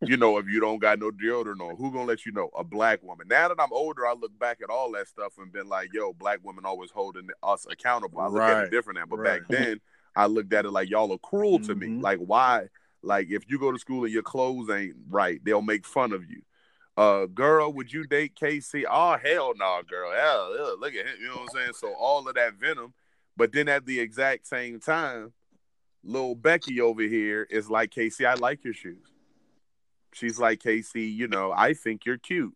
you 0.01 0.17
know, 0.17 0.37
if 0.37 0.47
you 0.47 0.59
don't 0.59 0.79
got 0.79 0.99
no 0.99 1.11
deodorant 1.11 1.61
on, 1.61 1.75
who 1.75 1.91
gonna 1.91 2.05
let 2.05 2.25
you 2.25 2.31
know? 2.31 2.49
A 2.57 2.63
black 2.63 3.03
woman. 3.03 3.27
Now 3.27 3.49
that 3.49 3.59
I'm 3.59 3.73
older, 3.73 4.07
I 4.07 4.13
look 4.13 4.37
back 4.39 4.59
at 4.63 4.69
all 4.69 4.91
that 4.93 5.07
stuff 5.07 5.33
and 5.37 5.51
been 5.51 5.67
like, 5.67 5.89
yo, 5.93 6.13
black 6.13 6.39
women 6.43 6.65
always 6.65 6.91
holding 6.91 7.27
us 7.43 7.65
accountable. 7.69 8.21
I 8.21 8.27
look 8.27 8.39
right. 8.39 8.57
at 8.57 8.63
it 8.65 8.71
different 8.71 8.99
now. 8.99 9.05
But 9.05 9.19
right. 9.19 9.41
back 9.41 9.47
then, 9.49 9.81
I 10.15 10.27
looked 10.27 10.53
at 10.53 10.65
it 10.65 10.71
like 10.71 10.89
y'all 10.89 11.11
are 11.11 11.17
cruel 11.17 11.59
to 11.59 11.75
mm-hmm. 11.75 11.97
me. 11.97 12.01
Like, 12.01 12.19
why? 12.19 12.67
Like, 13.01 13.29
if 13.29 13.49
you 13.49 13.59
go 13.59 13.71
to 13.71 13.79
school 13.79 14.03
and 14.03 14.13
your 14.13 14.23
clothes 14.23 14.69
ain't 14.69 14.95
right, 15.09 15.43
they'll 15.43 15.61
make 15.61 15.85
fun 15.85 16.13
of 16.13 16.29
you. 16.29 16.41
Uh, 16.97 17.27
girl, 17.27 17.71
would 17.71 17.93
you 17.93 18.05
date 18.05 18.35
Casey? 18.35 18.85
Oh, 18.85 19.17
hell 19.23 19.53
no, 19.55 19.65
nah, 19.65 19.81
girl. 19.83 20.11
Hell, 20.11 20.77
look 20.79 20.93
at 20.93 21.05
him. 21.05 21.15
You 21.21 21.27
know 21.27 21.35
what 21.35 21.41
I'm 21.43 21.49
saying? 21.49 21.73
So 21.73 21.93
all 21.93 22.27
of 22.27 22.35
that 22.35 22.55
venom. 22.55 22.93
But 23.37 23.53
then 23.53 23.69
at 23.69 23.85
the 23.85 23.99
exact 24.01 24.47
same 24.47 24.81
time, 24.81 25.31
little 26.03 26.35
Becky 26.35 26.81
over 26.81 27.01
here 27.01 27.47
is 27.49 27.69
like, 27.69 27.91
Casey, 27.91 28.25
I 28.25 28.33
like 28.33 28.65
your 28.65 28.73
shoes. 28.73 29.13
She's 30.13 30.39
like, 30.39 30.61
Casey, 30.61 31.03
you 31.03 31.27
know, 31.27 31.51
I 31.51 31.73
think 31.73 32.05
you're 32.05 32.17
cute. 32.17 32.55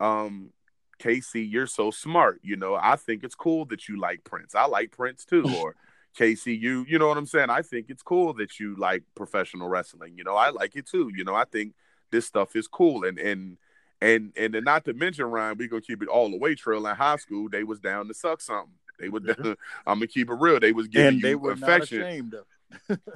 Um, 0.00 0.50
Casey, 0.98 1.42
you're 1.42 1.66
so 1.66 1.90
smart. 1.90 2.40
You 2.42 2.56
know, 2.56 2.74
I 2.74 2.96
think 2.96 3.24
it's 3.24 3.34
cool 3.34 3.64
that 3.66 3.88
you 3.88 3.98
like 3.98 4.24
Prince. 4.24 4.54
I 4.54 4.66
like 4.66 4.92
Prince 4.92 5.24
too. 5.24 5.44
Or 5.60 5.74
Casey, 6.14 6.56
you, 6.56 6.84
you 6.88 6.98
know 6.98 7.08
what 7.08 7.18
I'm 7.18 7.26
saying? 7.26 7.50
I 7.50 7.62
think 7.62 7.86
it's 7.90 8.02
cool 8.02 8.32
that 8.34 8.58
you 8.58 8.74
like 8.76 9.02
professional 9.14 9.68
wrestling. 9.68 10.14
You 10.16 10.24
know, 10.24 10.34
I 10.34 10.50
like 10.50 10.74
it 10.74 10.86
too. 10.86 11.10
You 11.14 11.24
know, 11.24 11.34
I 11.34 11.44
think 11.44 11.74
this 12.10 12.26
stuff 12.26 12.56
is 12.56 12.66
cool. 12.66 13.04
And 13.04 13.18
and 13.18 13.58
and 14.00 14.32
and 14.36 14.54
then 14.54 14.64
not 14.64 14.84
to 14.86 14.94
mention, 14.94 15.26
Ryan, 15.26 15.58
we 15.58 15.68
gonna 15.68 15.82
keep 15.82 16.02
it 16.02 16.08
all 16.08 16.30
the 16.30 16.38
way. 16.38 16.54
Trail 16.54 16.86
in 16.86 16.96
high 16.96 17.16
school, 17.16 17.48
they 17.50 17.64
was 17.64 17.80
down 17.80 18.08
to 18.08 18.14
suck 18.14 18.40
something. 18.40 18.72
They 18.98 19.08
were. 19.08 19.20
Mm-hmm. 19.20 19.52
I'm 19.86 19.98
gonna 19.98 20.06
keep 20.06 20.30
it 20.30 20.34
real. 20.34 20.60
They 20.60 20.72
was 20.72 20.88
giving 20.88 21.14
and 21.14 21.22
they 21.22 21.30
you 21.30 21.38
were 21.38 21.52
affection, 21.52 22.32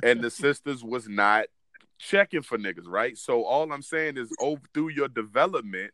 and 0.03 0.21
the 0.21 0.31
sisters 0.31 0.85
was 0.85 1.09
not 1.09 1.47
checking 2.01 2.43
for 2.43 2.57
niggas, 2.57 2.87
right? 2.87 3.17
So 3.17 3.45
all 3.45 3.71
I'm 3.71 3.83
saying 3.83 4.17
is, 4.17 4.35
over 4.41 4.63
through 4.73 4.89
your 4.91 5.09
development, 5.09 5.93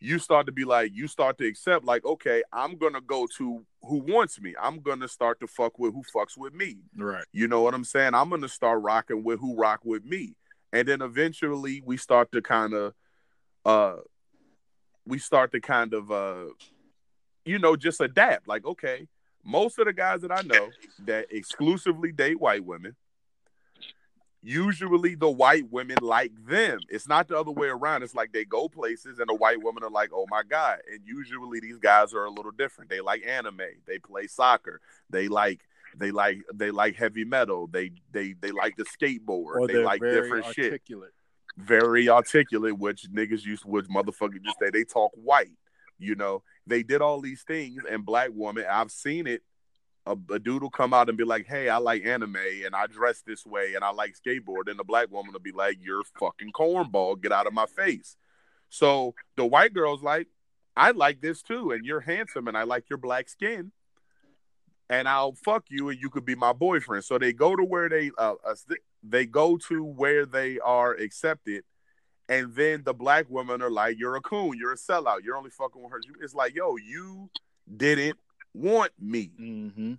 you 0.00 0.20
start 0.20 0.46
to 0.46 0.52
be 0.52 0.64
like, 0.64 0.92
you 0.94 1.08
start 1.08 1.38
to 1.38 1.46
accept, 1.46 1.84
like, 1.84 2.04
okay, 2.04 2.42
I'm 2.52 2.76
gonna 2.76 3.00
go 3.00 3.26
to 3.36 3.64
who 3.82 3.96
wants 3.98 4.40
me. 4.40 4.54
I'm 4.60 4.80
gonna 4.80 5.08
start 5.08 5.40
to 5.40 5.48
fuck 5.48 5.78
with 5.78 5.92
who 5.92 6.04
fucks 6.14 6.36
with 6.38 6.54
me. 6.54 6.76
Right. 6.96 7.24
You 7.32 7.48
know 7.48 7.62
what 7.62 7.74
I'm 7.74 7.84
saying? 7.84 8.14
I'm 8.14 8.30
gonna 8.30 8.48
start 8.48 8.80
rocking 8.80 9.24
with 9.24 9.40
who 9.40 9.56
rock 9.56 9.80
with 9.84 10.04
me. 10.04 10.36
And 10.72 10.86
then 10.86 11.02
eventually 11.02 11.82
we 11.84 11.96
start 11.96 12.30
to 12.32 12.40
kind 12.40 12.74
of 12.74 12.94
uh 13.64 13.96
we 15.04 15.18
start 15.18 15.50
to 15.52 15.60
kind 15.60 15.94
of 15.94 16.12
uh 16.12 16.44
you 17.44 17.58
know 17.58 17.74
just 17.74 18.00
adapt. 18.00 18.46
Like, 18.46 18.64
okay, 18.64 19.08
most 19.44 19.80
of 19.80 19.86
the 19.86 19.92
guys 19.92 20.20
that 20.20 20.30
I 20.30 20.42
know 20.42 20.70
that 21.06 21.26
exclusively 21.30 22.12
date 22.12 22.40
white 22.40 22.64
women 22.64 22.94
usually 24.42 25.14
the 25.14 25.30
white 25.30 25.70
women 25.70 25.98
like 26.00 26.32
them. 26.46 26.80
It's 26.88 27.08
not 27.08 27.28
the 27.28 27.38
other 27.38 27.50
way 27.50 27.68
around. 27.68 28.02
It's 28.02 28.14
like 28.14 28.32
they 28.32 28.44
go 28.44 28.68
places 28.68 29.18
and 29.18 29.28
the 29.28 29.34
white 29.34 29.62
women 29.62 29.82
are 29.82 29.90
like, 29.90 30.10
oh 30.12 30.26
my 30.30 30.42
God. 30.48 30.78
And 30.90 31.00
usually 31.04 31.60
these 31.60 31.78
guys 31.78 32.14
are 32.14 32.24
a 32.24 32.30
little 32.30 32.52
different. 32.52 32.90
They 32.90 33.00
like 33.00 33.26
anime, 33.26 33.60
they 33.86 33.98
play 33.98 34.26
soccer, 34.26 34.80
they 35.10 35.28
like 35.28 35.60
they 35.96 36.10
like 36.10 36.42
they 36.54 36.70
like 36.70 36.96
heavy 36.96 37.24
metal, 37.24 37.66
they 37.66 37.92
they 38.12 38.34
they 38.40 38.52
like 38.52 38.76
the 38.76 38.84
skateboard, 38.84 39.66
they 39.68 39.78
like 39.78 40.00
different 40.00 40.46
articulate. 40.46 41.10
shit. 41.10 41.64
Very 41.64 42.08
articulate, 42.08 42.78
which 42.78 43.08
niggas 43.10 43.44
used 43.44 43.62
to, 43.62 43.68
which 43.68 43.86
motherfuckers 43.86 44.42
just 44.44 44.58
say 44.60 44.70
they 44.70 44.84
talk 44.84 45.10
white. 45.14 45.56
You 45.98 46.14
know, 46.14 46.44
they 46.66 46.84
did 46.84 47.02
all 47.02 47.20
these 47.20 47.42
things 47.42 47.82
and 47.90 48.06
black 48.06 48.30
woman, 48.32 48.64
I've 48.70 48.92
seen 48.92 49.26
it 49.26 49.42
a, 50.08 50.34
a, 50.34 50.38
dude 50.38 50.62
will 50.62 50.70
come 50.70 50.94
out 50.94 51.08
and 51.08 51.18
be 51.18 51.24
like, 51.24 51.46
"Hey, 51.46 51.68
I 51.68 51.76
like 51.76 52.04
anime 52.04 52.36
and 52.36 52.74
I 52.74 52.86
dress 52.86 53.22
this 53.22 53.44
way 53.44 53.74
and 53.74 53.84
I 53.84 53.90
like 53.90 54.14
skateboard," 54.14 54.68
and 54.68 54.78
the 54.78 54.84
black 54.84 55.10
woman 55.10 55.32
will 55.32 55.40
be 55.40 55.52
like, 55.52 55.78
"You're 55.80 56.04
fucking 56.18 56.52
cornball, 56.52 57.20
get 57.20 57.32
out 57.32 57.46
of 57.46 57.52
my 57.52 57.66
face." 57.66 58.16
So 58.70 59.14
the 59.36 59.44
white 59.44 59.74
girl's 59.74 60.02
like, 60.02 60.28
"I 60.76 60.92
like 60.92 61.20
this 61.20 61.42
too, 61.42 61.70
and 61.70 61.84
you're 61.84 62.00
handsome, 62.00 62.48
and 62.48 62.56
I 62.56 62.64
like 62.64 62.88
your 62.90 62.98
black 62.98 63.28
skin, 63.28 63.72
and 64.88 65.08
I'll 65.08 65.34
fuck 65.34 65.64
you, 65.68 65.90
and 65.90 66.00
you 66.00 66.10
could 66.10 66.24
be 66.24 66.34
my 66.34 66.52
boyfriend." 66.52 67.04
So 67.04 67.18
they 67.18 67.32
go 67.32 67.54
to 67.54 67.64
where 67.64 67.88
they 67.88 68.10
uh, 68.18 68.34
uh 68.44 68.54
they 69.02 69.26
go 69.26 69.56
to 69.68 69.84
where 69.84 70.26
they 70.26 70.58
are 70.58 70.94
accepted. 70.94 71.64
And 72.30 72.54
then 72.54 72.82
the 72.84 72.92
black 72.92 73.24
women 73.28 73.62
are 73.62 73.70
like, 73.70 73.98
"You're 73.98 74.16
a 74.16 74.20
coon. 74.20 74.58
You're 74.58 74.72
a 74.72 74.76
sellout. 74.76 75.22
You're 75.24 75.36
only 75.36 75.50
fucking 75.50 75.82
with 75.82 75.92
her." 75.92 76.00
It's 76.20 76.34
like, 76.34 76.54
yo, 76.54 76.76
you 76.76 77.30
didn't 77.74 78.18
want 78.54 78.92
me. 78.98 79.30
Mm-hmm. 79.40 79.94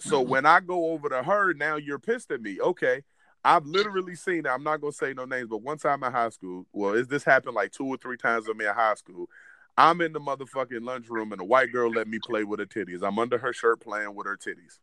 So 0.00 0.20
when 0.20 0.46
I 0.46 0.60
go 0.60 0.92
over 0.92 1.08
to 1.08 1.22
her, 1.22 1.54
now 1.54 1.76
you're 1.76 1.98
pissed 1.98 2.30
at 2.30 2.40
me. 2.40 2.60
Okay. 2.60 3.02
I've 3.44 3.66
literally 3.66 4.14
seen. 4.14 4.46
I'm 4.46 4.62
not 4.62 4.80
gonna 4.80 4.92
say 4.92 5.14
no 5.14 5.24
names, 5.24 5.48
but 5.48 5.62
one 5.62 5.78
time 5.78 6.02
in 6.02 6.12
high 6.12 6.28
school, 6.30 6.66
well, 6.72 6.94
is 6.94 7.08
this 7.08 7.24
happened 7.24 7.54
like 7.54 7.72
two 7.72 7.86
or 7.86 7.96
three 7.96 8.16
times 8.16 8.48
with 8.48 8.56
me 8.56 8.66
in 8.66 8.74
high 8.74 8.94
school. 8.94 9.28
I'm 9.76 10.00
in 10.00 10.12
the 10.12 10.20
motherfucking 10.20 10.84
lunchroom 10.84 11.30
and 11.32 11.40
a 11.40 11.44
white 11.44 11.70
girl 11.70 11.90
let 11.90 12.08
me 12.08 12.18
play 12.18 12.42
with 12.42 12.58
her 12.58 12.66
titties. 12.66 13.02
I'm 13.02 13.18
under 13.18 13.38
her 13.38 13.52
shirt 13.52 13.80
playing 13.80 14.14
with 14.14 14.26
her 14.26 14.36
titties. 14.36 14.80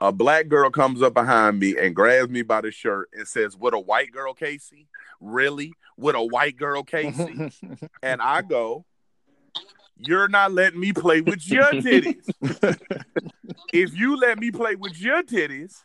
A 0.00 0.12
black 0.12 0.46
girl 0.48 0.70
comes 0.70 1.02
up 1.02 1.14
behind 1.14 1.58
me 1.58 1.76
and 1.76 1.94
grabs 1.94 2.30
me 2.30 2.42
by 2.42 2.60
the 2.60 2.70
shirt 2.70 3.08
and 3.12 3.26
says, 3.26 3.56
With 3.56 3.74
a 3.74 3.80
white 3.80 4.12
girl, 4.12 4.32
Casey? 4.34 4.88
Really? 5.20 5.72
With 5.96 6.14
a 6.14 6.22
white 6.22 6.56
girl, 6.56 6.84
Casey? 6.84 7.50
and 8.02 8.22
I 8.22 8.42
go, 8.42 8.84
you're 9.98 10.28
not 10.28 10.52
letting 10.52 10.80
me 10.80 10.92
play 10.92 11.20
with 11.20 11.48
your 11.48 11.64
titties. 11.72 12.28
if 13.72 13.96
you 13.96 14.16
let 14.16 14.38
me 14.38 14.50
play 14.50 14.74
with 14.74 15.00
your 15.00 15.22
titties, 15.22 15.84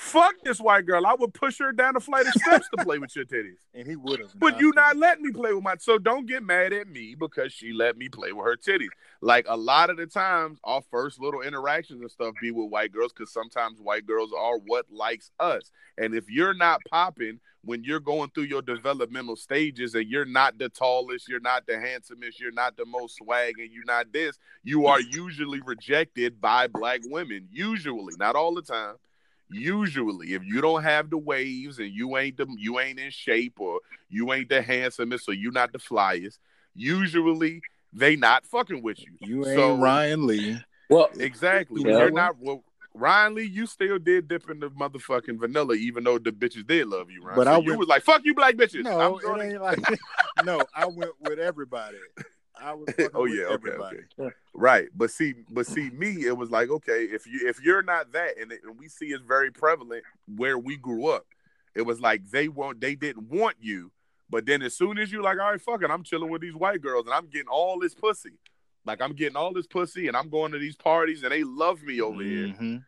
fuck 0.00 0.34
this 0.42 0.58
white 0.58 0.86
girl. 0.86 1.06
I 1.06 1.14
would 1.14 1.34
push 1.34 1.58
her 1.58 1.72
down 1.72 1.94
the 1.94 2.00
flight 2.00 2.26
of 2.26 2.32
steps 2.32 2.66
to 2.74 2.84
play 2.84 2.98
with 2.98 3.14
your 3.14 3.26
titties. 3.26 3.58
And 3.74 3.86
he 3.86 3.94
would 3.94 4.18
have. 4.18 4.30
But 4.36 4.58
you 4.58 4.72
not 4.74 4.96
letting 4.96 5.24
me 5.24 5.30
play 5.30 5.52
with 5.52 5.62
my 5.62 5.76
so 5.78 5.96
don't 5.96 6.26
get 6.26 6.42
mad 6.42 6.72
at 6.72 6.88
me 6.88 7.14
because 7.14 7.52
she 7.52 7.72
let 7.72 7.96
me 7.96 8.08
play 8.08 8.32
with 8.32 8.44
her 8.44 8.56
titties. 8.56 8.88
Like 9.20 9.46
a 9.48 9.56
lot 9.56 9.90
of 9.90 9.96
the 9.96 10.06
times, 10.06 10.58
our 10.64 10.82
first 10.90 11.20
little 11.20 11.40
interactions 11.40 12.00
and 12.00 12.10
stuff 12.10 12.34
be 12.42 12.50
with 12.50 12.68
white 12.68 12.92
girls 12.92 13.12
because 13.12 13.32
sometimes 13.32 13.80
white 13.80 14.06
girls 14.06 14.32
are 14.36 14.58
what 14.58 14.86
likes 14.90 15.30
us. 15.38 15.70
And 15.96 16.14
if 16.14 16.28
you're 16.28 16.54
not 16.54 16.80
popping, 16.90 17.38
when 17.62 17.84
you're 17.84 18.00
going 18.00 18.30
through 18.30 18.44
your 18.44 18.62
developmental 18.62 19.36
stages 19.36 19.94
and 19.94 20.08
you're 20.08 20.24
not 20.24 20.58
the 20.58 20.68
tallest, 20.68 21.28
you're 21.28 21.40
not 21.40 21.66
the 21.66 21.78
handsomest, 21.78 22.40
you're 22.40 22.50
not 22.52 22.76
the 22.76 22.86
most 22.86 23.16
swag, 23.16 23.54
and 23.58 23.70
you're 23.70 23.84
not 23.84 24.12
this, 24.12 24.38
you 24.64 24.86
are 24.86 25.00
usually 25.00 25.60
rejected 25.60 26.40
by 26.40 26.66
black 26.66 27.00
women. 27.04 27.46
Usually, 27.52 28.14
not 28.18 28.34
all 28.34 28.54
the 28.54 28.62
time. 28.62 28.96
Usually, 29.50 30.34
if 30.34 30.44
you 30.44 30.60
don't 30.60 30.82
have 30.82 31.10
the 31.10 31.18
waves 31.18 31.78
and 31.78 31.90
you 31.90 32.16
ain't 32.16 32.36
the 32.36 32.46
you 32.56 32.78
ain't 32.78 32.98
in 32.98 33.10
shape 33.10 33.58
or 33.58 33.80
you 34.08 34.32
ain't 34.32 34.48
the 34.48 34.62
handsomest 34.62 35.28
or 35.28 35.34
you 35.34 35.50
not 35.50 35.72
the 35.72 35.78
flyest, 35.78 36.38
usually 36.74 37.60
they 37.92 38.16
not 38.16 38.46
fucking 38.46 38.82
with 38.82 39.00
you. 39.00 39.12
You 39.20 39.46
ain't 39.46 39.56
so, 39.56 39.76
Ryan 39.76 40.26
Lee. 40.26 40.58
Well, 40.88 41.08
exactly. 41.18 41.82
You 41.82 41.96
are 41.96 42.10
not. 42.10 42.36
Well, 42.38 42.62
Ryan 42.94 43.34
Lee, 43.34 43.44
you 43.44 43.66
still 43.66 43.98
did 43.98 44.28
dip 44.28 44.50
in 44.50 44.60
the 44.60 44.70
motherfucking 44.70 45.38
vanilla, 45.38 45.74
even 45.74 46.04
though 46.04 46.18
the 46.18 46.32
bitches 46.32 46.66
did 46.66 46.88
love 46.88 47.10
you, 47.10 47.22
Ryan. 47.22 47.36
But 47.36 47.46
so 47.46 47.52
I 47.52 47.58
you 47.58 47.78
was 47.78 47.88
like, 47.88 48.02
"Fuck 48.02 48.22
you, 48.24 48.34
black 48.34 48.56
bitches." 48.56 48.84
No, 48.84 49.00
I'm 49.00 49.40
it 49.40 49.52
ain't 49.52 49.62
like 49.62 49.78
no. 50.44 50.64
I 50.74 50.86
went 50.86 51.12
with 51.20 51.38
everybody. 51.38 51.98
I 52.60 52.74
was 52.74 52.88
fucking 52.90 53.10
Oh, 53.14 53.22
with 53.22 53.34
yeah, 53.34 53.44
okay, 53.44 53.54
everybody. 53.54 53.98
Right, 54.52 54.88
but 54.94 55.10
see, 55.10 55.34
but 55.50 55.66
see, 55.66 55.90
me, 55.90 56.26
it 56.26 56.36
was 56.36 56.50
like, 56.50 56.70
okay, 56.70 57.04
if 57.04 57.26
you 57.26 57.48
if 57.48 57.62
you're 57.62 57.82
not 57.82 58.12
that, 58.12 58.38
and, 58.38 58.52
it, 58.52 58.60
and 58.64 58.78
we 58.78 58.88
see 58.88 59.06
it's 59.06 59.22
very 59.24 59.50
prevalent 59.50 60.02
where 60.36 60.58
we 60.58 60.76
grew 60.76 61.06
up, 61.06 61.26
it 61.74 61.82
was 61.82 62.00
like 62.00 62.28
they 62.30 62.48
want, 62.48 62.80
they 62.80 62.94
didn't 62.94 63.28
want 63.30 63.56
you, 63.60 63.92
but 64.28 64.46
then 64.46 64.60
as 64.62 64.76
soon 64.76 64.98
as 64.98 65.10
you 65.12 65.22
like, 65.22 65.38
all 65.38 65.50
right, 65.50 65.60
fuck 65.60 65.82
it, 65.82 65.90
I'm 65.90 66.02
chilling 66.02 66.30
with 66.30 66.42
these 66.42 66.54
white 66.54 66.82
girls, 66.82 67.06
and 67.06 67.14
I'm 67.14 67.26
getting 67.28 67.48
all 67.48 67.78
this 67.78 67.94
pussy, 67.94 68.32
like 68.84 69.00
I'm 69.00 69.12
getting 69.12 69.36
all 69.36 69.52
this 69.52 69.66
pussy, 69.66 70.08
and 70.08 70.16
I'm 70.16 70.28
going 70.28 70.52
to 70.52 70.58
these 70.58 70.76
parties, 70.76 71.22
and 71.22 71.32
they 71.32 71.44
love 71.44 71.82
me 71.82 72.00
over 72.00 72.22
here, 72.22 72.48
Mhm. 72.48 72.84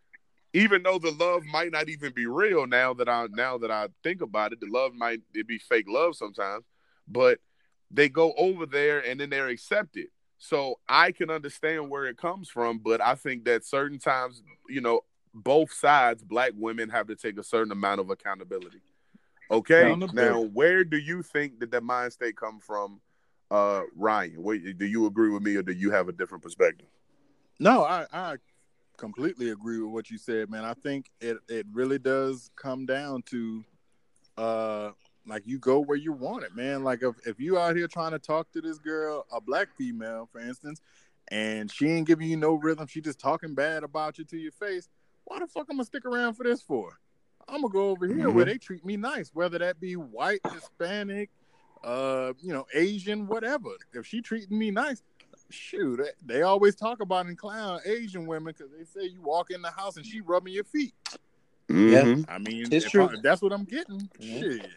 even 0.53 0.83
though 0.83 0.99
the 0.99 1.13
love 1.13 1.45
might 1.45 1.71
not 1.71 1.89
even 1.89 2.13
be 2.13 2.27
real. 2.27 2.67
Now 2.67 2.93
that 2.95 3.09
I 3.09 3.29
now 3.31 3.57
that 3.59 3.71
I 3.71 3.89
think 4.03 4.21
about 4.21 4.53
it, 4.53 4.61
the 4.61 4.67
love 4.67 4.95
might 4.95 5.21
it 5.33 5.47
be 5.47 5.59
fake 5.59 5.87
love 5.89 6.17
sometimes, 6.17 6.65
but 7.07 7.39
they 7.93 8.09
go 8.09 8.33
over 8.37 8.67
there 8.67 9.01
and 9.01 9.21
then 9.21 9.31
they're 9.31 9.49
accepted. 9.49 10.07
So 10.39 10.81
I 10.89 11.13
can 11.13 11.31
understand 11.31 11.89
where 11.89 12.07
it 12.07 12.17
comes 12.17 12.49
from, 12.49 12.79
but 12.79 13.01
I 13.01 13.15
think 13.15 13.45
that 13.45 13.65
certain 13.65 13.99
times, 13.99 14.43
you 14.69 14.81
know, 14.81 15.03
both 15.33 15.73
sides, 15.73 16.25
black 16.25 16.53
women 16.57 16.89
have 16.89 17.07
to 17.07 17.17
take 17.17 17.39
a 17.39 17.45
certain 17.45 17.71
amount 17.71 18.01
of 18.01 18.11
accountability. 18.11 18.81
Okay. 19.51 19.95
Now, 20.13 20.41
where 20.41 20.83
do 20.83 20.97
you 20.97 21.23
think 21.23 21.61
that 21.61 21.71
that 21.71 21.85
mind 21.85 22.13
state 22.13 22.37
come 22.37 22.59
from, 22.59 23.01
uh, 23.51 23.83
Ryan? 23.95 24.43
Wait, 24.43 24.79
do 24.79 24.87
you 24.87 25.07
agree 25.07 25.31
with 25.31 25.43
me 25.43 25.57
or 25.57 25.63
do 25.63 25.73
you 25.73 25.91
have 25.91 26.09
a 26.09 26.13
different 26.13 26.43
perspective? 26.43 26.89
No, 27.61 27.85
I, 27.85 28.07
I 28.13 28.37
completely 28.97 29.51
agree 29.51 29.79
with 29.79 29.93
what 29.93 30.11
you 30.11 30.19
said, 30.19 30.51
man. 30.51 30.65
I 30.65 30.75
think 30.75 31.11
it 31.21 31.37
it 31.49 31.67
really 31.73 31.99
does 31.99 32.51
come 32.57 32.87
down 32.87 33.23
to 33.27 33.65
uh 34.37 34.91
like 35.27 35.47
you 35.47 35.59
go 35.59 35.81
where 35.81 35.97
you 35.97 36.13
want 36.13 36.45
it, 36.45 36.55
man. 36.57 36.83
Like 36.85 37.03
if, 37.03 37.15
if 37.27 37.39
you 37.41 37.59
out 37.59 37.77
here 37.77 37.89
trying 37.89 38.13
to 38.13 38.19
talk 38.19 38.51
to 38.53 38.61
this 38.61 38.79
girl, 38.79 39.27
a 39.33 39.41
black 39.41 39.69
female, 39.77 40.29
for 40.33 40.41
instance, 40.41 40.81
and 41.29 41.71
she 41.71 41.89
ain't 41.89 42.07
giving 42.07 42.29
you 42.29 42.37
no 42.37 42.55
rhythm, 42.55 42.87
she 42.87 43.01
just 43.01 43.21
talking 43.21 43.55
bad 43.55 43.85
about 43.85 44.19
you 44.19 44.25
to 44.25 44.37
your 44.37 44.53
face, 44.53 44.89
why 45.25 45.39
the 45.39 45.47
fuck 45.47 45.67
I'm 45.71 45.77
gonna 45.77 45.85
stick 45.85 46.05
around 46.05 46.35
for 46.35 46.43
this 46.45 46.61
for? 46.61 46.99
I'm 47.49 47.63
gonna 47.63 47.73
go 47.73 47.91
over 47.91 48.07
here 48.07 48.31
where 48.31 48.45
they 48.45 48.59
treat 48.59 48.85
me 48.85 48.97
nice, 48.97 49.31
whether 49.35 49.59
that 49.59 49.81
be 49.81 49.95
white, 49.97 50.41
Hispanic, 50.53 51.31
uh, 51.85 52.33
you 52.41 52.53
know, 52.53 52.67
Asian, 52.75 53.27
whatever. 53.27 53.71
If 53.93 54.07
she 54.07 54.21
treating 54.23 54.59
me 54.59 54.71
nice, 54.71 55.03
shoot, 55.51 55.99
they, 55.99 56.35
they 56.37 56.43
always 56.43 56.75
talk 56.75 57.01
about 57.01 57.27
and 57.27 57.37
clown 57.39 57.81
Asian 57.85 58.27
women 58.27 58.55
because 58.57 58.73
they 58.77 58.85
say 58.85 59.07
you 59.09 59.21
walk 59.23 59.51
in 59.51 59.63
the 59.63 59.71
house 59.71 59.97
and 59.97 60.07
she 60.07 60.21
rubbing 60.21 60.53
your 60.53 60.65
feet. 60.65 60.95
Mhm. 61.69 62.25
I 62.29 62.39
mean, 62.39 62.67
It's 62.71 62.87
if, 62.87 62.93
true. 62.93 63.09
I- 63.09 63.15
if 63.15 63.23
that's 63.23 63.43
what 63.43 63.53
I'm 63.53 63.65
getting. 63.65 64.09
Yeah. 64.19 64.41
Shit, 64.41 64.71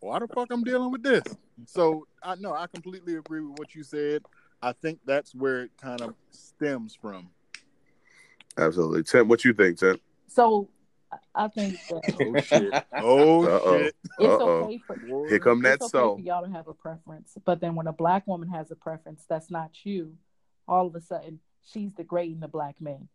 why 0.00 0.18
the 0.18 0.28
fuck 0.28 0.48
I'm 0.50 0.62
dealing 0.64 0.90
with 0.90 1.02
this? 1.02 1.22
So 1.66 2.06
I 2.22 2.34
know 2.36 2.54
I 2.54 2.66
completely 2.66 3.16
agree 3.16 3.40
with 3.40 3.58
what 3.58 3.74
you 3.74 3.82
said. 3.82 4.22
I 4.62 4.72
think 4.72 4.98
that's 5.06 5.34
where 5.34 5.62
it 5.64 5.70
kind 5.80 6.00
of 6.00 6.14
stems 6.30 6.94
from. 6.94 7.30
Absolutely. 8.58 9.02
Tim, 9.04 9.28
what 9.28 9.44
you 9.44 9.52
think, 9.52 9.78
Tim? 9.78 9.98
So 10.26 10.68
I- 11.12 11.44
I 11.44 11.48
think 11.48 11.78
that 11.88 12.02
Oh 12.20 12.40
shit! 12.40 12.84
Oh 12.94 13.44
Uh-oh. 13.44 13.78
shit! 13.78 13.96
it's 14.04 14.28
Uh-oh. 14.28 14.50
okay 14.64 14.78
for 14.86 14.96
Here 15.28 15.38
come 15.40 15.62
that 15.62 15.74
it's 15.74 15.84
okay 15.86 15.90
soul. 15.90 16.20
y'all 16.20 16.44
to 16.44 16.50
have 16.52 16.68
a 16.68 16.74
preference, 16.74 17.36
but 17.44 17.60
then 17.60 17.74
when 17.74 17.86
a 17.88 17.92
black 17.92 18.26
woman 18.26 18.48
has 18.48 18.70
a 18.70 18.76
preference 18.76 19.24
that's 19.28 19.50
not 19.50 19.70
you, 19.84 20.14
all 20.68 20.86
of 20.86 20.94
a 20.94 21.00
sudden 21.00 21.40
she's 21.64 21.92
degrading 21.94 22.40
the 22.40 22.48
black 22.48 22.80
man. 22.80 23.08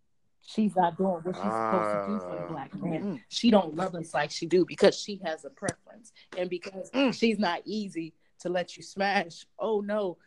She's 0.47 0.75
not 0.75 0.95
doing 0.97 1.09
what 1.23 1.35
she's 1.35 1.43
supposed 1.43 1.91
to 1.91 2.05
do 2.07 2.19
for 2.19 2.35
the 2.35 2.43
Ah. 2.43 2.47
black 2.47 2.75
man. 2.75 3.03
Mm. 3.03 3.21
She 3.29 3.49
don't 3.49 3.75
love 3.75 3.95
us 3.95 4.13
like 4.13 4.29
she 4.31 4.45
do 4.45 4.63
because 4.65 4.95
she 4.99 5.19
has 5.23 5.43
a 5.43 5.49
preference 5.49 6.13
and 6.37 6.49
because 6.49 6.91
Mm. 6.91 7.13
she's 7.17 7.39
not 7.39 7.61
easy 7.65 8.13
to 8.39 8.49
let 8.49 8.77
you 8.77 8.83
smash. 8.83 9.45
Oh 9.57 9.81
no, 9.81 10.17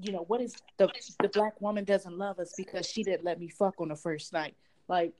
you 0.00 0.12
know 0.12 0.22
what 0.28 0.40
is 0.40 0.54
the 0.76 0.88
the 1.20 1.28
black 1.28 1.60
woman 1.60 1.84
doesn't 1.84 2.16
love 2.16 2.38
us 2.38 2.54
because 2.56 2.88
she 2.88 3.02
didn't 3.02 3.24
let 3.24 3.40
me 3.40 3.48
fuck 3.48 3.80
on 3.80 3.88
the 3.88 3.96
first 3.96 4.32
night. 4.32 4.54
Like 4.86 5.12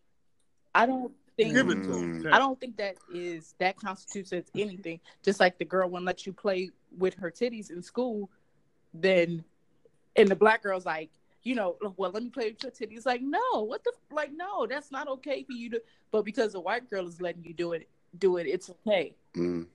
I 0.75 0.87
don't 0.87 1.13
think 1.37 1.53
Give 1.55 1.69
it 1.71 1.75
to 1.83 1.89
Mm. 1.89 2.33
I 2.33 2.39
don't 2.39 2.61
think 2.61 2.77
that 2.77 2.97
is 3.13 3.55
that 3.59 3.77
constitutes 3.77 4.33
as 4.33 4.45
anything. 4.55 5.01
Just 5.25 5.41
like 5.41 5.59
the 5.59 5.65
girl 5.65 5.89
wouldn't 5.89 6.07
let 6.07 6.27
you 6.27 6.33
play 6.33 6.71
with 6.97 7.15
her 7.15 7.31
titties 7.31 7.71
in 7.73 7.83
school, 7.83 8.31
then 8.93 9.45
and 10.15 10.29
the 10.29 10.37
black 10.37 10.63
girl's 10.63 10.87
like, 10.87 11.11
you 11.45 11.55
know, 11.55 11.77
well, 11.97 12.11
let 12.11 12.23
me 12.23 12.31
play 12.31 12.51
with 12.51 12.63
your 12.63 12.73
titties. 12.73 13.05
Like, 13.07 13.21
no, 13.23 13.41
what 13.65 13.85
the 13.85 13.93
like, 14.11 14.31
no, 14.35 14.67
that's 14.67 14.91
not 14.91 15.09
okay 15.09 15.45
for 15.45 15.53
you 15.53 15.71
to. 15.71 15.83
But 16.11 16.25
because 16.25 16.53
the 16.55 16.61
white 16.61 16.89
girl 16.91 17.07
is 17.07 17.21
letting 17.21 17.45
you 17.45 17.53
do 17.55 17.73
it, 17.75 17.89
do 18.19 18.39
it, 18.39 18.47
it's 18.47 18.71
okay. 18.71 19.15
Mm. 19.37 19.67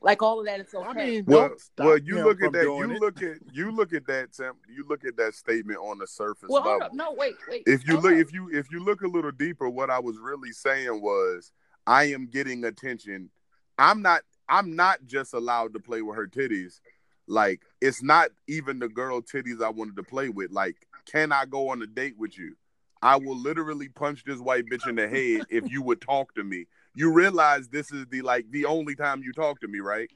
Like 0.00 0.20
all 0.20 0.40
of 0.40 0.46
that, 0.46 0.58
it's 0.58 0.74
okay. 0.74 0.88
I 0.88 0.92
mean, 1.06 1.24
Well, 1.28 1.50
well, 1.78 1.96
you 1.98 2.24
look 2.24 2.42
at 2.42 2.50
that. 2.52 2.62
doing 2.62 2.90
You 2.90 2.96
it. 2.96 3.00
look 3.00 3.22
at 3.22 3.36
you 3.52 3.70
look 3.70 3.92
at 3.92 4.04
that. 4.08 4.32
Tim. 4.32 4.54
You 4.68 4.84
look 4.88 5.04
at 5.04 5.16
that 5.16 5.34
statement 5.34 5.78
on 5.78 5.98
the 5.98 6.08
surface 6.08 6.48
well, 6.48 6.62
hold 6.62 6.80
level. 6.80 6.86
up. 6.86 6.92
No, 6.94 7.12
wait, 7.12 7.36
wait. 7.48 7.62
if 7.66 7.86
you 7.86 7.94
look 8.00 8.12
up. 8.12 8.18
if 8.18 8.32
you 8.32 8.50
if 8.52 8.68
you 8.72 8.82
look 8.84 9.02
a 9.02 9.06
little 9.06 9.30
deeper 9.30 9.68
what 9.68 9.90
i 9.90 10.00
was 10.00 10.18
really 10.18 10.50
saying 10.50 11.00
was 11.00 11.52
i 11.86 12.04
am 12.04 12.26
getting 12.26 12.64
attention 12.64 13.30
i'm 13.78 14.02
not 14.02 14.22
i'm 14.48 14.74
not 14.74 14.98
just 15.06 15.34
allowed 15.34 15.72
to 15.74 15.78
play 15.80 16.02
with 16.02 16.16
her 16.16 16.26
titties 16.26 16.80
like 17.28 17.62
it's 17.80 18.02
not 18.02 18.30
even 18.48 18.80
the 18.80 18.88
girl 18.88 19.20
titties 19.22 19.62
i 19.62 19.68
wanted 19.68 19.94
to 19.94 20.02
play 20.02 20.28
with 20.28 20.50
like 20.50 20.84
can 21.10 21.32
i 21.32 21.44
go 21.44 21.68
on 21.68 21.82
a 21.82 21.86
date 21.86 22.14
with 22.18 22.36
you 22.38 22.54
i 23.02 23.16
will 23.16 23.36
literally 23.36 23.88
punch 23.88 24.24
this 24.24 24.38
white 24.38 24.64
bitch 24.66 24.86
in 24.88 24.96
the 24.96 25.08
head 25.08 25.46
if 25.50 25.70
you 25.70 25.82
would 25.82 26.00
talk 26.00 26.34
to 26.34 26.44
me 26.44 26.66
you 26.94 27.12
realize 27.12 27.68
this 27.68 27.90
is 27.92 28.06
the 28.10 28.22
like 28.22 28.44
the 28.50 28.64
only 28.64 28.94
time 28.94 29.22
you 29.22 29.32
talk 29.32 29.60
to 29.60 29.68
me 29.68 29.80
right 29.80 30.10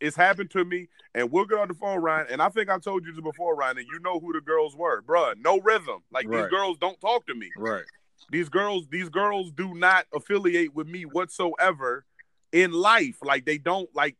it's 0.00 0.16
happened 0.16 0.50
to 0.50 0.64
me 0.64 0.88
and 1.14 1.30
we'll 1.30 1.44
get 1.44 1.58
on 1.58 1.68
the 1.68 1.74
phone, 1.74 2.00
Ryan. 2.00 2.26
And 2.30 2.42
I 2.42 2.48
think 2.48 2.68
I 2.68 2.78
told 2.78 3.06
you 3.06 3.12
this 3.12 3.20
before, 3.20 3.56
Ryan, 3.56 3.78
and 3.78 3.86
you 3.86 3.98
know 4.00 4.20
who 4.20 4.32
the 4.32 4.40
girls 4.40 4.76
were, 4.76 5.02
bruh. 5.02 5.34
No 5.38 5.60
rhythm. 5.60 6.02
Like 6.10 6.28
these 6.28 6.46
girls 6.48 6.78
don't 6.78 7.00
talk 7.00 7.26
to 7.26 7.34
me. 7.34 7.50
Right. 7.56 7.84
These 8.30 8.48
girls, 8.48 8.86
these 8.90 9.08
girls 9.08 9.50
do 9.52 9.74
not 9.74 10.06
affiliate 10.12 10.74
with 10.74 10.86
me 10.86 11.02
whatsoever 11.02 12.04
in 12.52 12.72
life. 12.72 13.18
Like 13.22 13.46
they 13.46 13.58
don't 13.58 13.88
like 13.94 14.16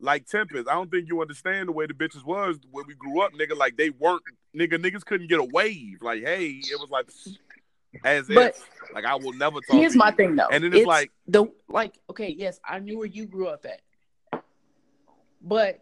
like 0.00 0.26
Tempest. 0.26 0.68
I 0.68 0.74
don't 0.74 0.90
think 0.90 1.08
you 1.08 1.20
understand 1.20 1.68
the 1.68 1.72
way 1.72 1.86
the 1.86 1.94
bitches 1.94 2.24
was 2.24 2.58
when 2.70 2.84
we 2.86 2.94
grew 2.94 3.20
up, 3.22 3.32
nigga. 3.32 3.56
Like 3.56 3.76
they 3.76 3.90
weren't 3.90 4.22
nigga, 4.56 4.74
niggas 4.74 5.04
couldn't 5.04 5.28
get 5.28 5.38
a 5.40 5.44
wave. 5.44 6.02
Like, 6.02 6.22
hey, 6.22 6.46
it 6.48 6.78
was 6.80 6.88
like 6.90 7.08
as 8.04 8.26
But- 8.28 8.56
if 8.56 8.68
like 8.92 9.04
I 9.04 9.14
will 9.16 9.32
never 9.32 9.60
talk 9.60 9.76
Here's 9.76 9.92
to 9.92 9.98
my 9.98 10.10
you. 10.10 10.16
thing 10.16 10.36
though. 10.36 10.48
And 10.50 10.64
then 10.64 10.74
it's 10.74 10.86
like- 10.86 11.10
the 11.26 11.46
like 11.68 11.98
okay, 12.10 12.34
yes, 12.36 12.60
I 12.68 12.78
knew 12.80 12.98
where 12.98 13.06
you 13.06 13.26
grew 13.26 13.48
up 13.48 13.64
at. 13.66 13.80
But 15.40 15.80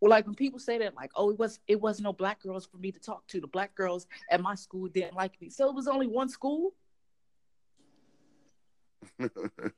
well, 0.00 0.10
like 0.10 0.26
when 0.26 0.34
people 0.34 0.58
say 0.58 0.78
that, 0.78 0.94
like, 0.94 1.10
oh, 1.16 1.30
it 1.30 1.38
was 1.38 1.60
it 1.66 1.80
was 1.80 2.00
no 2.00 2.12
black 2.12 2.42
girls 2.42 2.66
for 2.66 2.76
me 2.78 2.92
to 2.92 2.98
talk 3.00 3.26
to. 3.28 3.40
The 3.40 3.46
black 3.46 3.74
girls 3.74 4.06
at 4.30 4.40
my 4.40 4.54
school 4.54 4.88
didn't 4.88 5.14
like 5.14 5.40
me. 5.40 5.50
So 5.50 5.68
it 5.68 5.74
was 5.74 5.86
only 5.88 6.06
one 6.06 6.28
school? 6.28 6.74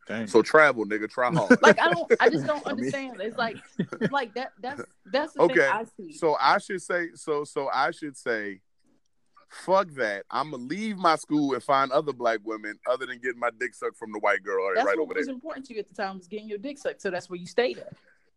Dang. 0.09 0.27
so 0.27 0.43
travel, 0.43 0.85
nigga, 0.87 1.09
try 1.09 1.33
hard. 1.33 1.59
Like 1.63 1.81
I 1.81 1.91
don't 1.91 2.13
I 2.21 2.29
just 2.29 2.47
don't 2.47 2.67
understand. 2.67 3.21
It's 3.21 3.37
like 3.39 3.57
like 4.11 4.35
that 4.35 4.53
that's 4.61 4.83
that's 5.07 5.33
the 5.35 5.43
Okay, 5.43 5.55
thing 5.55 5.71
I 5.73 5.85
see. 5.97 6.13
So 6.13 6.37
I 6.41 6.59
should 6.59 6.83
say 6.83 7.09
so 7.15 7.45
so 7.45 7.69
I 7.73 7.91
should 7.91 8.17
say 8.17 8.61
fuck 9.49 9.89
that. 9.97 10.25
I'm 10.31 10.51
gonna 10.51 10.63
leave 10.65 10.97
my 10.97 11.17
school 11.17 11.55
and 11.55 11.63
find 11.63 11.91
other 11.93 12.13
black 12.13 12.41
women 12.45 12.79
other 12.91 13.07
than 13.07 13.19
getting 13.21 13.39
my 13.41 13.51
dick 13.59 13.75
sucked 13.75 13.97
from 13.97 14.13
the 14.13 14.19
white 14.19 14.43
girl 14.43 14.67
right, 14.67 14.73
that's 14.77 14.87
right 14.87 14.99
what 14.99 15.05
over 15.05 15.15
was 15.15 15.27
there. 15.27 15.35
important 15.35 15.67
to 15.67 15.75
you 15.75 15.81
at 15.81 15.89
the 15.89 15.95
time 15.95 16.19
was 16.19 16.27
getting 16.27 16.49
your 16.49 16.59
dick 16.59 16.79
sucked. 16.79 17.01
So 17.03 17.11
that's 17.11 17.31
where 17.31 17.39
you 17.39 17.47
stayed 17.47 17.79
at. 17.79 17.93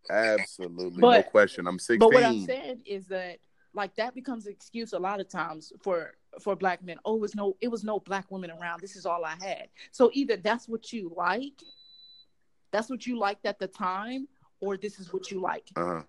Absolutely, 0.10 1.02
no 1.02 1.22
question. 1.24 1.68
I'm 1.68 1.78
16. 1.80 2.00
But 2.00 2.14
what 2.14 2.24
I'm 2.24 2.46
saying 2.46 2.82
is 2.86 3.06
that 3.08 3.38
like 3.74 3.96
that 3.96 4.16
becomes 4.16 4.46
an 4.48 4.52
excuse 4.52 4.94
a 4.94 5.00
lot 5.00 5.20
of 5.20 5.30
times 5.30 5.72
for 5.82 6.14
for 6.42 6.56
black 6.56 6.84
men. 6.84 6.98
Oh, 7.06 7.16
it 7.16 7.22
was 7.22 7.36
no 7.36 7.56
it 7.62 7.68
was 7.70 7.84
no 7.84 8.00
black 8.00 8.26
women 8.30 8.52
around. 8.52 8.82
This 8.82 8.96
is 8.96 9.06
all 9.06 9.24
I 9.26 9.36
had. 9.42 9.68
So 9.92 10.10
either 10.14 10.38
that's 10.38 10.68
what 10.68 10.92
you 10.92 11.12
like, 11.16 11.62
that's 12.72 12.90
what 12.90 13.06
you 13.06 13.18
liked 13.18 13.46
at 13.46 13.60
the 13.60 13.68
time, 13.68 14.28
or 14.60 14.78
this 14.78 15.00
is 15.00 15.14
what 15.14 15.32
you 15.32 15.40
like. 15.42 15.68
uh-huh. 15.76 16.02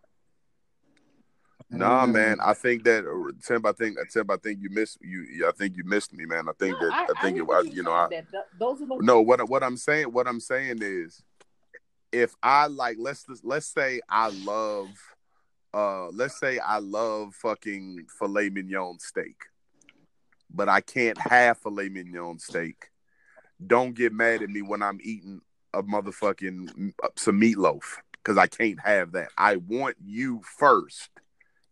Nah, 1.73 2.05
man. 2.05 2.38
I 2.40 2.53
think 2.55 2.83
that 2.85 3.05
uh, 3.07 3.33
Tim. 3.46 3.64
I 3.64 3.73
think 3.73 3.96
Tim. 4.12 4.29
I 4.29 4.37
think 4.37 4.59
you 4.61 4.70
missed 4.70 4.99
you. 5.03 5.46
I 5.46 5.53
think 5.53 5.77
you 5.77 5.85
missed 5.85 6.12
me, 6.12 6.25
man. 6.25 6.49
I 6.49 6.53
think 6.59 6.77
No, 6.81 6.88
that. 6.88 7.11
I, 7.16 7.23
think 7.23 7.37
hear 7.37 7.44
it 7.44 7.46
what 7.46 7.59
was. 7.59 7.66
you're 7.66 7.77
You 7.77 7.83
know. 7.85 7.92
I, 7.92 8.09
that 8.09 8.27
those 8.59 8.83
are 8.83 8.87
the 8.87 8.99
no. 9.01 9.20
What 9.20 9.49
what 9.49 9.62
I'm 9.62 9.77
saying. 9.77 10.07
What 10.07 10.27
I'm 10.27 10.40
saying 10.40 10.79
is, 10.83 11.23
if 12.11 12.35
I 12.42 12.66
like, 12.66 12.96
let's 12.99 13.25
let's 13.44 13.66
say 13.66 14.01
I 14.09 14.31
love, 14.31 14.88
uh, 15.72 16.09
let's 16.09 16.38
say 16.38 16.59
I 16.59 16.78
love 16.78 17.35
fucking 17.35 18.06
filet 18.18 18.50
mignon 18.50 18.98
steak, 18.98 19.37
but 20.52 20.68
I 20.68 20.80
can't 20.80 21.18
have 21.18 21.59
filet 21.59 21.88
mignon 21.88 22.38
steak. 22.38 22.90
Don't 23.64 23.94
get 23.94 24.12
mad 24.12 24.42
at 24.42 24.48
me 24.48 24.62
when 24.62 24.83
I'm 24.83 24.98
eating 25.02 25.40
a 25.72 25.83
motherfucking 25.83 26.92
uh, 27.02 27.09
some 27.16 27.40
meatloaf 27.40 27.83
because 28.12 28.37
I 28.37 28.46
can't 28.46 28.80
have 28.80 29.12
that. 29.12 29.28
I 29.38 29.56
want 29.56 29.96
you 30.04 30.40
first, 30.59 31.11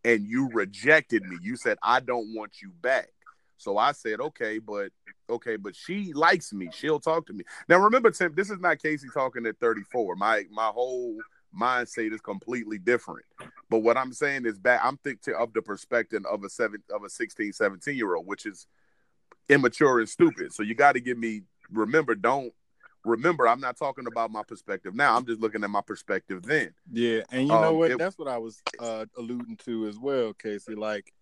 and 0.05 0.27
you 0.27 0.49
rejected 0.53 1.25
me. 1.25 1.39
You 1.43 1.57
said 1.57 1.79
I 1.83 2.01
don't 2.01 2.35
want 2.35 2.63
you 2.63 2.71
back. 2.81 3.09
So 3.57 3.77
I 3.77 3.91
said, 3.91 4.21
okay, 4.21 4.61
but 4.61 4.91
okay, 5.29 5.57
but 5.57 5.75
she 5.75 6.13
likes 6.13 6.53
me. 6.53 6.69
She'll 6.73 7.01
talk 7.01 7.27
to 7.27 7.33
me. 7.33 7.45
Now 7.69 7.79
remember, 7.79 8.11
Tim, 8.13 8.33
this 8.35 8.51
is 8.51 8.61
not 8.61 8.81
Casey 8.81 9.09
talking 9.13 9.47
at 9.47 9.59
34. 9.59 10.15
My 10.15 10.45
my 10.51 10.69
whole 10.69 11.19
mindset 11.59 12.13
is 12.13 12.21
completely 12.21 12.79
different. 12.79 13.25
But 13.71 13.79
what 13.81 13.97
I'm 13.97 14.13
saying 14.13 14.47
is 14.47 14.59
back 14.59 14.81
I'm 14.83 14.97
thinking 14.99 15.35
of 15.35 15.53
the 15.53 15.63
perspective 15.63 16.23
of 16.31 16.45
a 16.45 16.49
seven 16.49 16.83
of 16.95 17.05
a 17.05 17.11
16, 17.11 17.53
17 17.53 17.97
year 17.97 18.15
old, 18.15 18.27
which 18.27 18.47
is 18.47 18.67
immature 19.49 19.99
and 20.01 20.09
stupid. 20.09 20.53
So 20.53 20.63
you 20.63 20.75
got 20.75 20.93
to 20.93 21.01
give 21.01 21.19
me 21.19 21.43
remember, 21.71 22.15
don't 22.15 22.53
remember 23.05 23.49
I'm 23.49 23.61
not 23.61 23.77
talking 23.77 24.07
about 24.07 24.31
my 24.31 24.43
perspective 24.43 24.95
now. 24.95 25.17
I'm 25.17 25.27
just 25.27 25.41
looking 25.41 25.65
at 25.65 25.71
my 25.71 25.81
perspective 25.81 26.43
then. 26.43 26.75
Yeah, 26.91 27.23
and 27.31 27.43
you 27.43 27.49
know 27.49 27.71
Um, 27.71 27.77
what? 27.79 27.91
it- 27.93 27.99
That's 27.99 28.19
what 28.19 28.29
I 28.29 28.39
was 28.39 28.63
uh, 28.79 29.07
alluding 29.17 29.57
to 29.65 29.87
as 29.87 29.99
well, 29.99 30.35
Casey. 30.35 30.75
Like, 30.75 31.13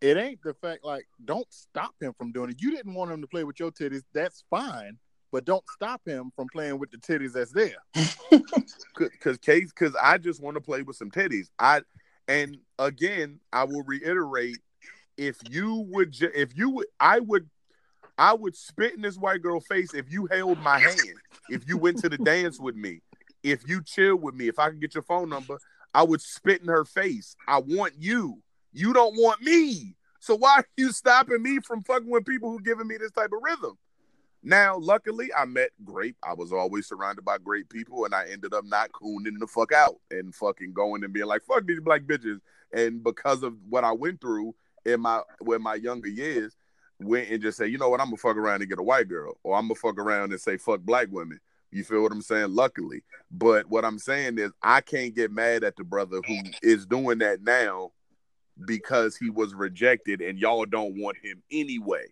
it 0.00 0.16
ain't 0.16 0.40
the 0.42 0.54
fact 0.54 0.84
like 0.84 1.08
don't 1.24 1.50
stop 1.52 1.92
him 2.00 2.12
from 2.14 2.30
doing 2.32 2.50
it. 2.50 2.62
You 2.62 2.70
didn't 2.70 2.94
want 2.94 3.10
him 3.10 3.20
to 3.20 3.26
play 3.26 3.44
with 3.44 3.58
your 3.58 3.70
titties. 3.72 4.02
That's 4.12 4.44
fine, 4.50 4.98
but 5.32 5.44
don't 5.44 5.64
stop 5.70 6.02
him 6.06 6.30
from 6.34 6.48
playing 6.48 6.78
with 6.78 6.90
the 6.90 6.98
titties 6.98 7.32
that's 7.32 7.52
there. 7.52 7.76
because 8.96 9.38
case 9.38 9.70
because 9.72 9.94
I 10.00 10.18
just 10.18 10.42
want 10.42 10.56
to 10.56 10.60
play 10.60 10.82
with 10.82 10.96
some 10.96 11.10
titties. 11.10 11.48
I 11.58 11.82
and 12.26 12.58
again 12.78 13.40
I 13.52 13.64
will 13.64 13.82
reiterate 13.84 14.58
if 15.16 15.38
you 15.50 15.86
would 15.90 16.12
ju- 16.12 16.32
if 16.34 16.56
you 16.56 16.70
would 16.70 16.86
I 17.00 17.20
would 17.20 17.48
I 18.16 18.34
would 18.34 18.56
spit 18.56 18.94
in 18.94 19.02
this 19.02 19.16
white 19.16 19.42
girl 19.42 19.60
face 19.60 19.94
if 19.94 20.10
you 20.10 20.26
held 20.26 20.58
my 20.58 20.78
hand 20.78 21.14
if 21.48 21.68
you 21.68 21.78
went 21.78 21.98
to 21.98 22.08
the 22.08 22.18
dance 22.18 22.58
with 22.60 22.74
me 22.74 23.00
if 23.42 23.68
you 23.68 23.82
chill 23.82 24.16
with 24.16 24.34
me 24.34 24.48
if 24.48 24.58
I 24.58 24.70
could 24.70 24.80
get 24.80 24.94
your 24.94 25.04
phone 25.04 25.28
number 25.28 25.58
I 25.94 26.02
would 26.02 26.20
spit 26.20 26.62
in 26.62 26.68
her 26.68 26.84
face. 26.84 27.34
I 27.46 27.58
want 27.58 27.94
you. 27.98 28.42
You 28.72 28.92
don't 28.92 29.16
want 29.16 29.42
me. 29.42 29.96
So 30.20 30.36
why 30.36 30.56
are 30.58 30.68
you 30.76 30.92
stopping 30.92 31.42
me 31.42 31.58
from 31.60 31.82
fucking 31.82 32.10
with 32.10 32.26
people 32.26 32.50
who 32.50 32.60
giving 32.60 32.86
me 32.86 32.96
this 32.98 33.12
type 33.12 33.30
of 33.32 33.40
rhythm? 33.42 33.78
Now, 34.42 34.76
luckily, 34.78 35.30
I 35.34 35.44
met 35.44 35.70
great. 35.84 36.16
I 36.22 36.34
was 36.34 36.52
always 36.52 36.86
surrounded 36.86 37.24
by 37.24 37.38
great 37.38 37.68
people, 37.68 38.04
and 38.04 38.14
I 38.14 38.26
ended 38.30 38.54
up 38.54 38.64
not 38.64 38.92
cooning 38.92 39.38
the 39.38 39.46
fuck 39.46 39.72
out 39.72 39.96
and 40.10 40.34
fucking 40.34 40.72
going 40.72 41.02
and 41.02 41.12
being 41.12 41.26
like, 41.26 41.42
"Fuck 41.42 41.66
these 41.66 41.80
black 41.80 42.02
bitches." 42.02 42.40
And 42.72 43.02
because 43.02 43.42
of 43.42 43.56
what 43.68 43.84
I 43.84 43.92
went 43.92 44.20
through 44.20 44.54
in 44.84 45.00
my 45.00 45.22
when 45.40 45.62
my 45.62 45.74
younger 45.74 46.08
years, 46.08 46.56
went 47.00 47.30
and 47.30 47.42
just 47.42 47.58
say, 47.58 47.66
"You 47.66 47.78
know 47.78 47.88
what? 47.88 48.00
I'm 48.00 48.06
gonna 48.06 48.16
fuck 48.16 48.36
around 48.36 48.60
and 48.60 48.70
get 48.70 48.78
a 48.78 48.82
white 48.82 49.08
girl, 49.08 49.38
or 49.42 49.56
I'm 49.56 49.64
gonna 49.64 49.74
fuck 49.74 49.98
around 49.98 50.32
and 50.32 50.40
say 50.40 50.56
fuck 50.56 50.80
black 50.80 51.08
women." 51.10 51.40
You 51.70 51.84
feel 51.84 52.02
what 52.02 52.12
I'm 52.12 52.22
saying? 52.22 52.54
Luckily, 52.54 53.02
but 53.30 53.68
what 53.68 53.84
I'm 53.84 53.98
saying 53.98 54.38
is, 54.38 54.52
I 54.62 54.80
can't 54.80 55.14
get 55.14 55.30
mad 55.30 55.64
at 55.64 55.76
the 55.76 55.84
brother 55.84 56.20
who 56.26 56.38
is 56.62 56.86
doing 56.86 57.18
that 57.18 57.42
now 57.42 57.92
because 58.66 59.16
he 59.16 59.30
was 59.30 59.54
rejected, 59.54 60.20
and 60.20 60.38
y'all 60.38 60.64
don't 60.64 60.98
want 60.98 61.18
him 61.18 61.42
anyway. 61.50 62.06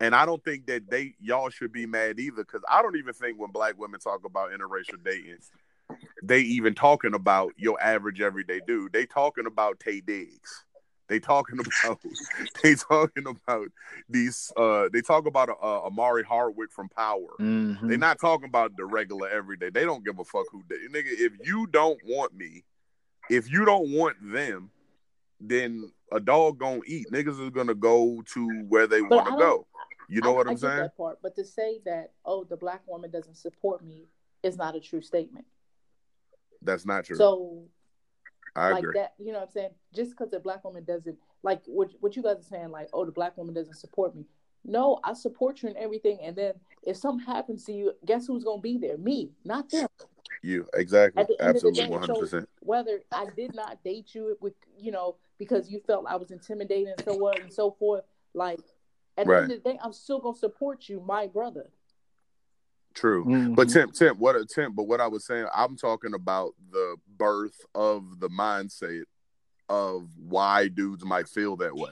And 0.00 0.14
I 0.14 0.26
don't 0.26 0.44
think 0.44 0.66
that 0.66 0.90
they 0.90 1.14
y'all 1.20 1.50
should 1.50 1.72
be 1.72 1.86
mad 1.86 2.18
either, 2.18 2.44
because 2.44 2.62
I 2.68 2.82
don't 2.82 2.96
even 2.96 3.14
think 3.14 3.38
when 3.38 3.50
black 3.50 3.78
women 3.78 4.00
talk 4.00 4.24
about 4.24 4.50
interracial 4.50 5.02
dating, 5.04 5.38
they 6.22 6.40
even 6.40 6.74
talking 6.74 7.14
about 7.14 7.52
your 7.56 7.80
average 7.82 8.20
everyday 8.20 8.60
dude. 8.66 8.92
They 8.92 9.06
talking 9.06 9.46
about 9.46 9.78
Taye 9.78 10.04
Diggs. 10.04 10.64
They 11.08 11.20
talking 11.20 11.60
about 11.84 12.00
they 12.62 12.74
talking 12.74 13.26
about 13.26 13.68
these. 14.08 14.52
uh 14.56 14.88
They 14.92 15.00
talk 15.00 15.26
about 15.26 15.50
uh, 15.50 15.86
Omari 15.86 16.24
Hardwick 16.24 16.72
from 16.72 16.88
Power. 16.88 17.36
Mm-hmm. 17.40 17.88
They're 17.88 17.98
not 17.98 18.20
talking 18.20 18.48
about 18.48 18.76
the 18.76 18.84
regular 18.84 19.28
everyday. 19.28 19.70
They 19.70 19.84
don't 19.84 20.04
give 20.04 20.18
a 20.18 20.24
fuck 20.24 20.46
who 20.50 20.62
they 20.68 20.76
nigga. 20.88 21.06
If 21.06 21.46
you 21.46 21.66
don't 21.66 21.98
want 22.04 22.34
me, 22.34 22.64
if 23.30 23.50
you 23.50 23.64
don't 23.64 23.92
want 23.92 24.16
them, 24.20 24.70
then 25.40 25.92
a 26.12 26.20
dog 26.20 26.58
gonna 26.58 26.80
eat. 26.86 27.06
Niggas 27.12 27.40
is 27.42 27.50
gonna 27.50 27.74
go 27.74 28.22
to 28.34 28.64
where 28.68 28.86
they 28.86 29.02
want 29.02 29.26
to 29.26 29.36
go. 29.36 29.66
You 30.08 30.20
know 30.20 30.32
I- 30.32 30.36
what 30.36 30.46
I 30.46 30.50
I'm 30.50 30.56
get 30.56 30.60
saying? 30.60 30.76
That 30.78 30.96
part, 30.96 31.18
but 31.22 31.34
to 31.36 31.44
say 31.44 31.80
that 31.84 32.12
oh 32.24 32.44
the 32.44 32.56
black 32.56 32.82
woman 32.86 33.10
doesn't 33.10 33.36
support 33.36 33.84
me 33.84 34.06
is 34.42 34.56
not 34.56 34.74
a 34.76 34.80
true 34.80 35.02
statement. 35.02 35.44
That's 36.62 36.86
not 36.86 37.04
true. 37.04 37.16
So 37.16 37.62
I 38.54 38.70
like 38.70 38.82
agree. 38.84 38.98
that, 39.00 39.14
you 39.18 39.32
know 39.32 39.40
what 39.40 39.48
I'm 39.48 39.52
saying? 39.52 39.70
Just 39.94 40.10
because 40.12 40.30
the 40.30 40.40
black 40.40 40.64
woman 40.64 40.84
doesn't 40.84 41.16
like 41.42 41.62
what 41.66 41.90
what 42.00 42.16
you 42.16 42.22
guys 42.22 42.38
are 42.38 42.42
saying, 42.42 42.70
like, 42.70 42.88
oh, 42.92 43.04
the 43.04 43.12
black 43.12 43.36
woman 43.36 43.54
doesn't 43.54 43.74
support 43.76 44.14
me. 44.16 44.24
No, 44.64 44.98
I 45.04 45.12
support 45.12 45.62
you 45.62 45.68
in 45.68 45.76
everything. 45.76 46.18
And 46.22 46.34
then 46.34 46.54
if 46.82 46.96
something 46.96 47.24
happens 47.24 47.64
to 47.66 47.72
you, 47.72 47.92
guess 48.04 48.26
who's 48.26 48.42
gonna 48.44 48.60
be 48.60 48.78
there? 48.78 48.98
Me, 48.98 49.30
not 49.44 49.70
them. 49.70 49.86
You 50.42 50.66
exactly, 50.74 51.20
At 51.20 51.28
the 51.28 51.40
end 51.40 51.56
of 51.56 51.62
the 51.62 51.68
absolutely, 51.68 51.84
day, 51.84 51.90
one 51.90 52.00
hundred 52.00 52.20
percent. 52.20 52.48
whether 52.60 53.00
I 53.12 53.26
did 53.36 53.54
not 53.54 53.82
date 53.84 54.14
you 54.14 54.36
with 54.40 54.54
you 54.78 54.90
know, 54.90 55.16
because 55.38 55.70
you 55.70 55.80
felt 55.86 56.06
I 56.08 56.16
was 56.16 56.30
intimidating 56.30 56.88
and 56.96 57.04
so 57.04 57.12
on 57.28 57.40
and 57.42 57.52
so 57.52 57.70
forth, 57.72 58.04
like 58.34 58.60
at 59.16 59.26
the 59.26 59.32
Right. 59.32 59.42
end 59.44 59.52
of 59.52 59.62
the 59.62 59.70
day, 59.70 59.78
I'm 59.82 59.92
still 59.92 60.20
gonna 60.20 60.36
support 60.36 60.88
you, 60.88 61.00
my 61.00 61.26
brother. 61.26 61.70
True. 62.94 63.24
Mm-hmm. 63.26 63.54
But 63.54 63.68
Tim, 63.68 63.90
Tim, 63.92 64.16
what 64.16 64.36
a 64.36 64.46
Tim, 64.46 64.72
but 64.74 64.84
what 64.84 65.00
I 65.00 65.06
was 65.06 65.26
saying, 65.26 65.46
I'm 65.54 65.76
talking 65.76 66.14
about 66.14 66.54
the 66.70 66.96
birth 67.18 67.60
of 67.74 68.20
the 68.20 68.30
mindset 68.30 69.04
of 69.68 70.08
why 70.16 70.68
dudes 70.68 71.04
might 71.04 71.28
feel 71.28 71.56
that 71.58 71.74
way. 71.74 71.90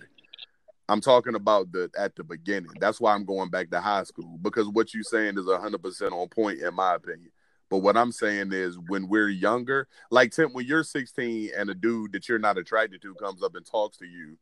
I'm 0.88 1.00
talking 1.00 1.34
about 1.34 1.72
the 1.72 1.90
at 1.98 2.14
the 2.16 2.24
beginning. 2.24 2.70
That's 2.78 3.00
why 3.00 3.14
I'm 3.14 3.24
going 3.24 3.50
back 3.50 3.70
to 3.70 3.80
high 3.80 4.04
school 4.04 4.38
because 4.42 4.68
what 4.68 4.92
you're 4.94 5.02
saying 5.02 5.38
is 5.38 5.46
100% 5.46 6.12
on 6.12 6.28
point 6.28 6.60
in 6.60 6.74
my 6.74 6.94
opinion. 6.94 7.30
But 7.70 7.78
what 7.78 7.96
I'm 7.96 8.12
saying 8.12 8.52
is 8.52 8.78
when 8.88 9.08
we're 9.08 9.30
younger, 9.30 9.88
like 10.10 10.32
Tim, 10.32 10.52
when 10.52 10.66
you're 10.66 10.84
16 10.84 11.50
and 11.56 11.70
a 11.70 11.74
dude 11.74 12.12
that 12.12 12.28
you're 12.28 12.38
not 12.38 12.58
attracted 12.58 13.02
to 13.02 13.14
comes 13.14 13.42
up 13.42 13.56
and 13.56 13.64
talks 13.64 13.96
to 13.98 14.06
you, 14.06 14.38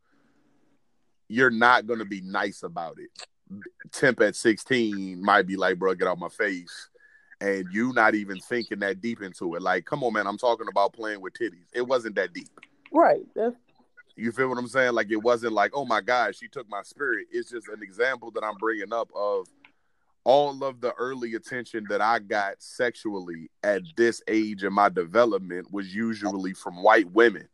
you're 1.33 1.51
not 1.51 1.87
going 1.87 1.99
to 1.99 2.05
be 2.05 2.21
nice 2.21 2.62
about 2.62 2.99
it. 2.99 3.11
Temp 3.90 4.21
at 4.21 4.37
16 4.37 5.23
might 5.25 5.47
be 5.47 5.57
like, 5.57 5.79
bro, 5.79 5.95
get 5.95 6.07
out 6.07 6.18
my 6.18 6.29
face. 6.29 6.90
And 7.40 7.66
you 7.73 7.92
not 7.95 8.14
even 8.14 8.38
thinking 8.38 8.81
that 8.81 9.01
deep 9.01 9.23
into 9.23 9.55
it. 9.55 9.62
Like, 9.62 9.87
come 9.87 10.05
on, 10.05 10.12
man, 10.12 10.27
I'm 10.27 10.37
talking 10.37 10.68
about 10.68 10.92
playing 10.92 11.23
with 11.23 11.33
titties. 11.33 11.66
It 11.73 11.83
wasn't 11.83 12.16
that 12.16 12.35
deep. 12.35 12.51
Right. 12.92 13.23
That's 13.35 13.57
You 14.14 14.31
feel 14.31 14.51
what 14.51 14.59
I'm 14.59 14.68
saying? 14.68 14.92
Like, 14.92 15.11
it 15.11 15.16
wasn't 15.16 15.55
like, 15.55 15.73
oh 15.75 15.87
my 15.87 16.03
God, 16.03 16.37
she 16.37 16.49
took 16.49 16.68
my 16.68 16.83
spirit. 16.83 17.29
It's 17.33 17.51
just 17.51 17.68
an 17.68 17.83
example 17.83 18.31
that 18.33 18.45
I'm 18.45 18.57
bringing 18.59 18.92
up 18.92 19.11
of 19.14 19.49
all 20.25 20.62
of 20.62 20.83
the 20.83 20.92
early 20.92 21.35
attention 21.35 21.87
that 21.88 22.03
I 22.03 22.18
got 22.18 22.62
sexually 22.62 23.51
at 23.64 23.83
this 23.97 24.23
age 24.29 24.64
in 24.64 24.73
my 24.75 24.90
development 24.90 25.73
was 25.73 25.95
usually 25.95 26.53
from 26.53 26.83
white 26.83 27.11
women. 27.11 27.49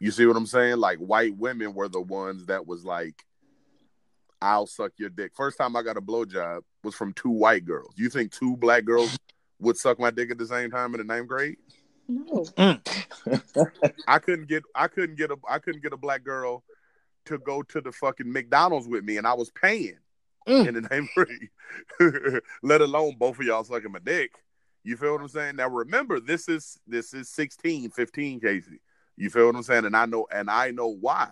You 0.00 0.10
see 0.10 0.26
what 0.26 0.36
I'm 0.36 0.46
saying? 0.46 0.76
Like, 0.76 0.98
white 0.98 1.36
women 1.36 1.72
were 1.74 1.88
the 1.88 2.00
ones 2.00 2.46
that 2.46 2.66
was 2.66 2.84
like, 2.84 3.24
I'll 4.42 4.66
suck 4.66 4.92
your 4.98 5.08
dick. 5.08 5.32
First 5.34 5.56
time 5.58 5.74
I 5.76 5.82
got 5.82 5.96
a 5.96 6.02
blowjob 6.02 6.60
was 6.84 6.94
from 6.94 7.12
two 7.14 7.30
white 7.30 7.64
girls. 7.64 7.94
You 7.96 8.10
think 8.10 8.32
two 8.32 8.56
black 8.56 8.84
girls 8.84 9.18
would 9.58 9.78
suck 9.78 9.98
my 9.98 10.10
dick 10.10 10.30
at 10.30 10.38
the 10.38 10.46
same 10.46 10.70
time 10.70 10.94
in 10.94 10.98
the 10.98 11.04
ninth 11.04 11.28
grade? 11.28 11.56
no. 12.08 12.44
I 14.06 14.18
couldn't 14.20 14.46
get 14.46 14.62
I 14.76 14.86
couldn't 14.86 15.16
get 15.16 15.30
a 15.32 15.36
I 15.48 15.58
couldn't 15.58 15.82
get 15.82 15.92
a 15.92 15.96
black 15.96 16.22
girl 16.22 16.62
to 17.24 17.38
go 17.38 17.62
to 17.64 17.80
the 17.80 17.90
fucking 17.90 18.30
McDonald's 18.30 18.86
with 18.86 19.02
me 19.02 19.16
and 19.16 19.26
I 19.26 19.34
was 19.34 19.50
paying 19.50 19.98
Mm. 20.46 20.68
in 20.68 20.74
the 20.74 20.80
ninth 20.82 21.08
grade. 21.16 22.40
Let 22.62 22.80
alone 22.80 23.16
both 23.18 23.40
of 23.40 23.44
y'all 23.44 23.64
sucking 23.64 23.90
my 23.90 23.98
dick. 23.98 24.30
You 24.84 24.96
feel 24.96 25.10
what 25.14 25.20
I'm 25.22 25.26
saying? 25.26 25.56
Now 25.56 25.68
remember 25.68 26.20
this 26.20 26.48
is 26.48 26.78
this 26.86 27.12
is 27.14 27.28
16, 27.30 27.90
15 27.90 28.38
Casey. 28.40 28.78
You 29.16 29.30
feel 29.30 29.46
what 29.46 29.56
I'm 29.56 29.62
saying? 29.62 29.86
And 29.86 29.96
I 29.96 30.06
know 30.06 30.26
and 30.32 30.50
I 30.50 30.70
know 30.70 30.88
why. 30.88 31.30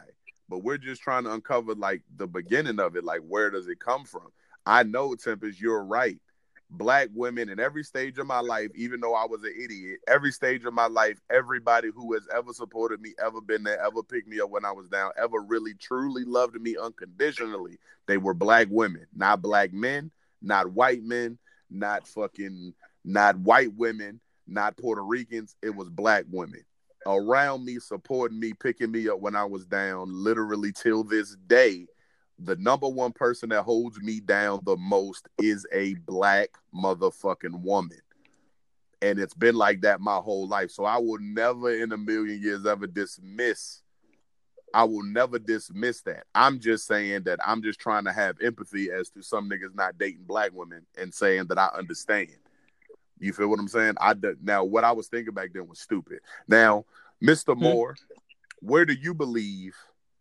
But 0.49 0.59
we're 0.59 0.78
just 0.78 1.03
trying 1.03 1.24
to 1.24 1.32
uncover 1.32 1.74
like 1.74 2.03
the 2.16 2.26
beginning 2.26 2.80
of 2.80 2.97
it, 2.97 3.05
like 3.05 3.20
where 3.26 3.51
does 3.51 3.68
it 3.68 3.80
come 3.80 4.05
from? 4.05 4.28
I 4.66 4.82
know 4.82 5.14
Tempest, 5.14 5.61
you're 5.61 5.85
right. 5.85 6.18
Black 6.70 7.09
women 7.14 7.51
in 7.51 7.61
every 7.61 7.85
stage 7.85 8.18
of 8.18 8.26
my 8.26 8.41
life, 8.41 8.70
even 8.74 9.01
though 9.01 9.14
I 9.14 9.26
was 9.26 9.43
an 9.45 9.55
idiot, 9.57 10.01
every 10.09 10.32
stage 10.32 10.64
of 10.64 10.72
my 10.72 10.87
life, 10.87 11.20
everybody 11.30 11.91
who 11.95 12.14
has 12.14 12.26
ever 12.35 12.53
supported 12.53 13.01
me, 13.01 13.12
ever 13.22 13.41
been 13.41 13.62
there, 13.62 13.80
ever 13.85 14.03
picked 14.03 14.28
me 14.28 14.41
up 14.41 14.51
when 14.51 14.64
I 14.64 14.72
was 14.72 14.89
down, 14.89 15.12
ever 15.16 15.41
really 15.41 15.74
truly 15.74 16.24
loved 16.24 16.61
me 16.61 16.76
unconditionally, 16.80 17.78
they 18.07 18.16
were 18.16 18.35
black 18.35 18.68
women, 18.70 19.07
not 19.14 19.43
black 19.43 19.72
men, 19.72 20.11
not 20.43 20.72
white 20.72 21.03
men, 21.03 21.39
not 21.70 22.09
fucking, 22.09 22.74
not 23.05 23.39
white 23.39 23.72
women, 23.74 24.20
not 24.47 24.76
Puerto 24.76 25.05
Ricans. 25.05 25.55
It 25.62 25.74
was 25.74 25.91
black 25.91 26.24
women 26.30 26.64
around 27.07 27.64
me, 27.64 27.78
supporting 27.78 28.38
me, 28.38 28.52
picking 28.52 28.90
me 28.90 29.09
up 29.09 29.20
when 29.20 29.36
I 29.36 29.44
was 29.44 29.66
down, 29.66 30.09
literally 30.11 30.72
till 30.72 31.05
this 31.05 31.36
day 31.46 31.86
the 32.38 32.57
number 32.57 32.88
one 32.88 33.12
person 33.12 33.50
that 33.50 33.62
holds 33.62 34.00
me 34.00 34.20
down 34.20 34.61
the 34.64 34.76
most 34.76 35.28
is 35.38 35.66
a 35.72 35.94
black 36.07 36.50
motherfucking 36.74 37.61
woman. 37.61 38.00
And 39.02 39.18
it's 39.18 39.34
been 39.34 39.55
like 39.55 39.82
that 39.82 40.00
my 40.00 40.16
whole 40.16 40.48
life. 40.48 40.70
So 40.70 40.84
I 40.84 40.98
will 40.98 41.18
never 41.20 41.70
in 41.70 41.92
a 41.92 41.96
million 41.96 42.40
years 42.40 42.66
ever 42.66 42.86
dismiss. 42.86 43.82
I 44.72 44.84
will 44.84 45.05
never 45.05 45.38
dismiss 45.38 46.00
that. 46.02 46.24
I'm 46.34 46.59
just 46.59 46.86
saying 46.86 47.24
that 47.24 47.38
I'm 47.46 47.62
just 47.62 47.78
trying 47.78 48.05
to 48.05 48.12
have 48.12 48.40
empathy 48.42 48.90
as 48.90 49.11
to 49.11 49.22
some 49.22 49.48
niggas 49.48 49.74
not 49.74 49.98
dating 49.98 50.24
black 50.24 50.50
women 50.52 50.84
and 50.98 51.14
saying 51.14 51.46
that 51.48 51.59
I 51.59 51.68
understand. 51.76 52.36
You 53.25 53.33
feel 53.33 53.49
what 53.49 53.59
I'm 53.59 53.68
saying? 53.68 53.95
I 53.99 54.14
d- 54.14 54.35
now 54.43 54.64
what 54.64 54.85
I 54.85 54.93
was 54.93 55.09
thinking 55.09 55.33
back 55.33 55.53
then 55.55 55.66
was 55.66 55.81
stupid. 55.81 56.20
Now, 56.47 56.85
Mr. 57.22 57.57
Moore, 57.57 57.97
where 58.61 58.85
do 58.85 58.93
you 58.93 59.14
believe 59.14 59.75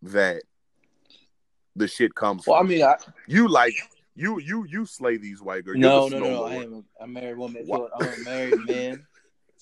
that 0.04 0.44
the 1.76 1.88
shit 1.88 2.16
comes 2.16 2.46
from? 2.46 2.54
Well, 2.54 2.62
I 2.62 2.64
mean, 2.66 2.84
I, 2.84 2.96
you 3.28 3.50
like 3.50 3.74
you 4.16 4.40
you 4.40 4.66
you 4.66 4.86
slay 4.86 5.18
these 5.18 5.42
white 5.42 5.66
girls. 5.66 5.80
no, 5.80 6.08
no, 6.08 6.20
no, 6.20 6.30
no. 6.30 6.44
I 6.44 6.54
lord. 6.54 6.66
am 6.66 6.86
a, 7.00 7.04
a 7.04 7.08
married 7.08 7.38
woman. 7.38 7.68
So 7.68 7.90
I'm 7.94 8.08
a 8.08 8.18
married 8.24 8.66
man 8.66 9.06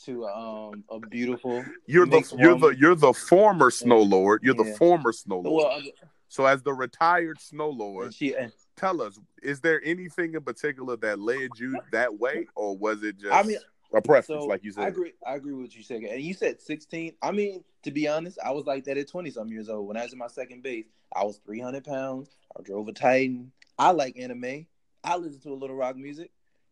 to 0.05 0.27
um 0.27 0.83
a 0.91 0.99
beautiful. 0.99 1.65
You're 1.87 2.05
the 2.05 2.17
mixed 2.17 2.37
you're 2.37 2.59
the 2.59 2.75
you're 2.77 2.95
the 2.95 3.13
former 3.13 3.71
snow 3.71 4.01
lord. 4.01 4.41
You're 4.43 4.53
the 4.53 4.75
former 4.77 5.13
snow 5.13 5.39
lord. 5.39 5.65
Well, 5.65 5.81
So 6.27 6.45
as 6.45 6.61
the 6.61 6.73
retired 6.73 7.39
snow 7.41 7.69
lord, 7.69 8.05
and 8.05 8.13
she 8.13 8.35
and 8.35 8.51
tell 8.81 9.01
us, 9.01 9.19
is 9.43 9.61
there 9.61 9.81
anything 9.83 10.33
in 10.33 10.41
particular 10.41 10.97
that 10.97 11.19
led 11.19 11.51
you 11.57 11.79
that 11.91 12.19
way, 12.19 12.47
or 12.55 12.75
was 12.75 13.03
it 13.03 13.19
just 13.19 13.33
I 13.33 13.43
mean, 13.43 13.57
a 13.93 14.01
preference, 14.01 14.41
so 14.41 14.47
like 14.47 14.63
you 14.63 14.71
said? 14.71 14.85
I 14.85 14.87
agree. 14.87 15.13
I 15.25 15.35
agree 15.35 15.53
with 15.53 15.67
what 15.67 15.75
you 15.75 15.83
said. 15.83 16.01
And 16.01 16.21
you 16.21 16.33
said 16.33 16.59
16. 16.59 17.13
I 17.21 17.31
mean, 17.31 17.63
to 17.83 17.91
be 17.91 18.07
honest, 18.07 18.39
I 18.43 18.51
was 18.51 18.65
like 18.65 18.85
that 18.85 18.97
at 18.97 19.07
20 19.07 19.29
some 19.31 19.49
years 19.49 19.69
old. 19.69 19.87
When 19.87 19.97
I 19.97 20.03
was 20.03 20.13
in 20.13 20.19
my 20.19 20.27
second 20.27 20.63
base, 20.63 20.87
I 21.15 21.23
was 21.23 21.39
300 21.45 21.83
pounds. 21.83 22.31
I 22.57 22.63
drove 22.63 22.87
a 22.87 22.93
Titan. 22.93 23.51
I 23.77 23.91
like 23.91 24.17
anime. 24.17 24.65
I 25.03 25.17
listen 25.17 25.39
to 25.41 25.49
a 25.51 25.55
little 25.55 25.75
rock 25.75 25.95
music. 25.95 26.31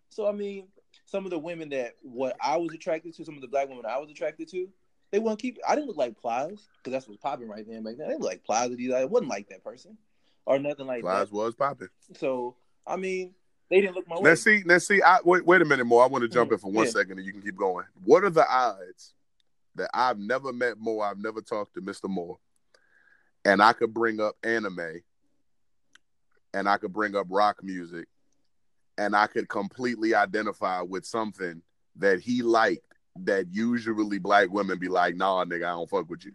So 0.09 0.27
I 0.27 0.31
mean, 0.31 0.67
some 1.05 1.25
of 1.25 1.31
the 1.31 1.39
women 1.39 1.69
that 1.69 1.95
what 2.01 2.35
I 2.41 2.57
was 2.57 2.73
attracted 2.73 3.15
to, 3.15 3.25
some 3.25 3.35
of 3.35 3.41
the 3.41 3.47
black 3.47 3.69
women 3.69 3.85
I 3.85 3.99
was 3.99 4.09
attracted 4.09 4.49
to, 4.49 4.67
they 5.11 5.19
wouldn't 5.19 5.41
keep. 5.41 5.59
I 5.67 5.75
didn't 5.75 5.87
look 5.87 5.97
like 5.97 6.17
Plies 6.17 6.67
because 6.77 6.91
that's 6.91 7.07
what's 7.07 7.21
popping 7.21 7.47
right 7.47 7.65
then 7.67 7.83
back 7.83 7.97
then. 7.97 8.07
They 8.09 8.15
look 8.15 8.23
like 8.23 8.43
Plies. 8.43 8.71
I 8.93 9.05
wasn't 9.05 9.29
like 9.29 9.49
that 9.49 9.63
person 9.63 9.97
or 10.45 10.59
nothing 10.59 10.87
like 10.87 11.03
that. 11.03 11.09
Plies 11.09 11.31
was 11.31 11.55
popping. 11.55 11.89
that. 12.09 12.17
So 12.19 12.55
I 12.87 12.95
mean, 12.95 13.33
they 13.69 13.81
didn't 13.81 13.95
look 13.95 14.07
my 14.07 14.15
way. 14.15 14.21
Let's 14.23 14.41
see. 14.41 14.63
Let's 14.65 14.87
see. 14.87 15.01
I, 15.01 15.19
wait, 15.23 15.45
wait 15.45 15.61
a 15.61 15.65
minute 15.65 15.85
Moore. 15.85 16.03
I 16.03 16.07
want 16.07 16.23
to 16.23 16.27
jump 16.27 16.49
Mm, 16.49 16.53
in 16.53 16.59
for 16.59 16.71
one 16.71 16.85
yeah. 16.85 16.91
second, 16.91 17.17
and 17.17 17.25
you 17.25 17.31
can 17.31 17.41
keep 17.41 17.55
going. 17.55 17.85
What 18.03 18.23
are 18.23 18.29
the 18.31 18.45
odds 18.49 19.13
that 19.75 19.89
I've 19.93 20.17
never 20.17 20.51
met 20.51 20.77
Moore? 20.79 21.05
I've 21.05 21.19
never 21.19 21.41
talked 21.41 21.75
to 21.75 21.81
Mister 21.81 22.07
Moore, 22.07 22.39
and 23.45 23.61
I 23.61 23.73
could 23.73 23.93
bring 23.93 24.19
up 24.19 24.35
anime, 24.43 25.01
and 26.53 26.67
I 26.67 26.77
could 26.77 26.93
bring 26.93 27.15
up 27.15 27.27
rock 27.29 27.63
music, 27.63 28.07
and 28.97 29.15
I 29.15 29.27
could 29.27 29.47
completely 29.49 30.15
identify 30.15 30.81
with 30.81 31.05
something 31.05 31.61
that 31.97 32.19
he 32.21 32.41
liked. 32.41 32.81
That 33.23 33.47
usually 33.51 34.17
black 34.17 34.49
women 34.49 34.79
be 34.79 34.87
like, 34.87 35.15
"Nah, 35.15 35.43
nigga, 35.43 35.65
I 35.65 35.71
don't 35.71 35.89
fuck 35.89 36.09
with 36.09 36.23
you," 36.23 36.31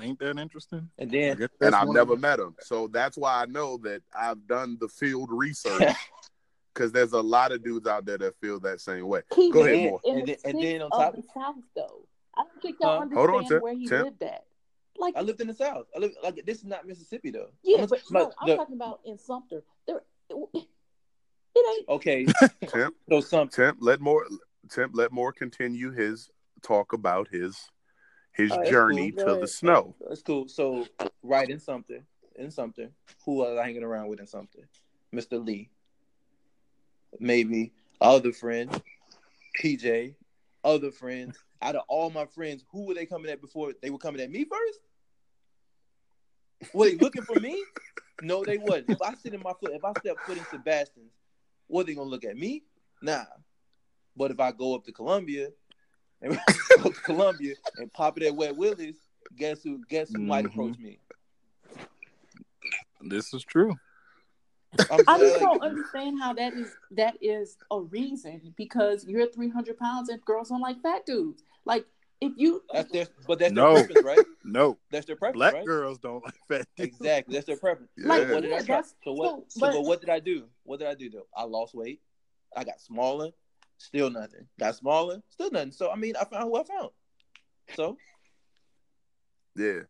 Ain't 0.00 0.18
that 0.20 0.38
interesting? 0.38 0.88
And 0.98 1.10
then, 1.10 1.48
and 1.60 1.74
I've 1.74 1.88
never 1.88 2.12
of 2.14 2.20
met 2.20 2.38
him. 2.38 2.54
So 2.60 2.88
that's 2.88 3.16
why 3.16 3.42
I 3.42 3.46
know 3.46 3.78
that 3.78 4.02
I've 4.16 4.46
done 4.46 4.76
the 4.80 4.88
field 4.88 5.30
research. 5.32 5.94
Because 6.74 6.92
there's 6.92 7.12
a 7.12 7.20
lot 7.20 7.50
of 7.50 7.64
dudes 7.64 7.88
out 7.88 8.04
there 8.06 8.18
that 8.18 8.38
feel 8.40 8.60
that 8.60 8.80
same 8.80 9.08
way. 9.08 9.22
He 9.34 9.50
Go 9.50 9.62
ahead, 9.64 9.72
lived 9.78 9.84
Moore. 9.90 10.00
in 10.04 10.18
And 10.18 10.28
the 10.28 10.32
then- 10.32 10.36
and 10.44 10.62
then 10.62 10.62
sticks 10.62 10.84
on 10.84 10.92
of 10.92 10.98
top- 11.00 11.16
the 11.16 11.22
South, 11.34 11.56
though. 11.74 12.06
I 12.36 12.42
don't 12.44 12.62
think 12.62 12.76
y'all 12.80 12.90
Huh? 12.90 13.02
understand 13.02 13.30
Hold 13.30 13.42
on, 13.42 13.48
Tim. 13.48 13.62
where 13.62 13.74
he 13.74 13.86
Tim. 13.88 14.02
lived 14.04 14.22
at. 14.22 14.44
Like, 14.96 15.16
I 15.16 15.22
lived 15.22 15.40
in 15.40 15.48
the 15.48 15.54
South. 15.54 15.86
I 15.96 15.98
lived 15.98 16.14
like 16.22 16.40
this 16.46 16.58
is 16.58 16.64
not 16.66 16.86
Mississippi 16.86 17.32
though. 17.32 17.48
yeah, 17.64 17.82
I'm 17.82 17.88
but 17.88 18.00
my- 18.10 18.20
no, 18.20 18.32
I'm 18.38 18.46
the- 18.48 18.56
talking 18.56 18.76
about 18.76 19.00
in 19.04 19.18
Sumter. 19.18 19.64
There, 19.88 20.02
it, 20.30 20.36
it 20.54 21.78
ain't. 21.78 21.88
okay, 21.88 22.26
Tim, 22.68 22.92
so 23.08 23.20
some 23.22 23.48
Tim, 23.48 23.76
let 23.80 24.00
Moore 24.00 24.26
Tim 24.70 24.90
let 24.94 25.10
Moore 25.10 25.32
continue 25.32 25.90
his 25.90 26.30
talk 26.62 26.92
about 26.92 27.26
his 27.26 27.58
his 28.38 28.52
Oh, 28.52 28.64
journey 28.64 29.10
cool. 29.10 29.18
to 29.18 29.24
Go 29.34 29.40
the 29.40 29.48
snow. 29.48 29.94
That's 30.08 30.22
cool. 30.22 30.48
So 30.48 30.86
right 31.22 31.50
in 31.50 31.58
something, 31.58 32.02
in 32.36 32.50
something. 32.50 32.88
Who 33.24 33.34
was 33.34 33.58
I 33.58 33.64
hanging 33.64 33.82
around 33.82 34.08
with 34.08 34.20
in 34.20 34.26
something? 34.26 34.62
Mr. 35.14 35.44
Lee. 35.44 35.68
Maybe 37.18 37.72
other 38.00 38.32
friend, 38.32 38.70
PJ, 39.60 40.14
other 40.64 40.90
friends. 40.90 41.36
Out 41.60 41.74
of 41.74 41.82
all 41.88 42.08
my 42.10 42.26
friends, 42.26 42.64
who 42.70 42.86
were 42.86 42.94
they 42.94 43.06
coming 43.06 43.30
at 43.32 43.40
before? 43.40 43.72
They 43.82 43.90
were 43.90 43.98
coming 43.98 44.20
at 44.20 44.30
me 44.30 44.44
first. 44.44 44.78
Were 46.72 46.86
they 46.86 46.94
looking 46.96 47.22
for 47.22 47.34
me? 47.40 47.60
No, 48.22 48.44
they 48.44 48.58
wasn't. 48.58 48.90
If 48.90 49.02
I 49.02 49.14
sit 49.14 49.34
in 49.34 49.42
my 49.42 49.52
foot, 49.60 49.72
if 49.72 49.84
I 49.84 49.92
step 49.94 50.16
foot 50.24 50.38
in 50.38 50.44
Sebastian's, 50.44 51.12
what 51.66 51.86
they 51.86 51.94
gonna 51.94 52.08
look 52.08 52.24
at 52.24 52.36
me? 52.36 52.62
Nah. 53.02 53.24
But 54.16 54.30
if 54.30 54.38
I 54.38 54.52
go 54.52 54.74
up 54.76 54.84
to 54.84 54.92
Columbia 54.92 55.48
and 56.22 56.38
go 56.82 56.90
to 56.90 57.00
Columbia 57.02 57.54
and 57.78 57.92
pop 57.92 58.16
it 58.18 58.24
at 58.26 58.34
Wet 58.34 58.56
Willie's, 58.56 58.96
guess 59.36 59.62
who? 59.62 59.80
Guess 59.88 60.12
who 60.14 60.22
might 60.22 60.44
Mhm. 60.44 60.48
approach 60.52 60.78
me? 60.78 60.98
This 63.00 63.32
is 63.32 63.44
true. 63.44 63.74
I'm 64.90 65.00
I 65.08 65.18
just 65.18 65.40
don't 65.40 65.62
understand 65.62 66.20
how 66.20 66.34
that 66.34 66.52
is 66.54 66.74
that 66.90 67.16
is 67.22 67.56
a 67.70 67.80
reason 67.80 68.52
because 68.56 69.04
you're 69.06 69.26
300 69.26 69.78
pounds 69.78 70.08
and 70.10 70.22
girls 70.24 70.50
don't 70.50 70.60
like 70.60 70.80
fat 70.82 71.06
dudes. 71.06 71.42
Like 71.64 71.86
if 72.20 72.32
you 72.36 72.62
that's 72.72 72.90
their, 72.92 73.06
but 73.26 73.38
that's 73.38 73.52
No. 73.52 73.74
their 73.74 73.84
preference, 73.86 74.04
right? 74.04 74.26
No, 74.44 74.78
That's 74.90 75.06
their 75.06 75.16
preference, 75.16 75.36
black 75.36 75.54
right? 75.54 75.64
girls 75.66 75.98
don't 75.98 76.24
like 76.24 76.34
fat 76.48 76.66
dudes. 76.76 76.88
Exactly, 76.96 77.34
that's 77.34 77.46
their 77.46 77.56
preference. 77.56 77.90
Like, 77.98 78.28
So 78.28 78.34
what 78.34 78.42
did 78.42 78.52
I 78.52 78.56
yeah, 78.56 78.62
try? 78.62 78.82
So 79.04 79.12
what? 79.12 79.30
so, 79.30 79.44
So, 79.48 79.60
but- 79.60 79.72
but 79.72 79.82
what 79.82 80.00
did 80.00 80.10
I 80.10 80.20
do? 80.20 80.44
What 80.64 80.78
did 80.80 80.88
I 80.88 80.94
do 80.94 81.08
though? 81.10 81.26
I 81.36 81.44
lost 81.44 81.74
weight. 81.74 82.00
I 82.56 82.64
got 82.64 82.80
smaller. 82.80 83.30
Still 83.78 84.10
nothing. 84.10 84.46
Got 84.58 84.76
smaller. 84.76 85.22
Still 85.30 85.50
nothing. 85.50 85.72
So 85.72 85.90
I 85.90 85.96
mean, 85.96 86.14
I 86.20 86.24
found 86.24 86.44
who 86.44 86.56
I 86.56 86.64
found. 86.64 86.90
So 87.74 87.96
Yeah. 89.56 89.80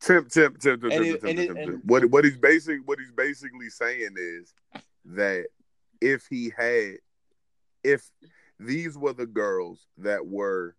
Tim, 0.00 0.26
it- 0.26 0.36
and 0.36 1.06
it- 1.06 1.20
Tim, 1.20 1.36
Tim. 1.36 1.56
and- 1.56 1.80
What 1.84 2.04
what 2.06 2.24
he's 2.24 2.36
basic 2.36 2.80
what 2.84 2.98
he's 2.98 3.12
basically 3.12 3.70
saying 3.70 4.14
is 4.16 4.52
that 5.06 5.46
if 6.00 6.26
he 6.28 6.52
had 6.56 6.98
if 7.82 8.10
these 8.58 8.98
were 8.98 9.12
the 9.12 9.26
girls 9.26 9.86
that 9.98 10.26
were 10.26 10.76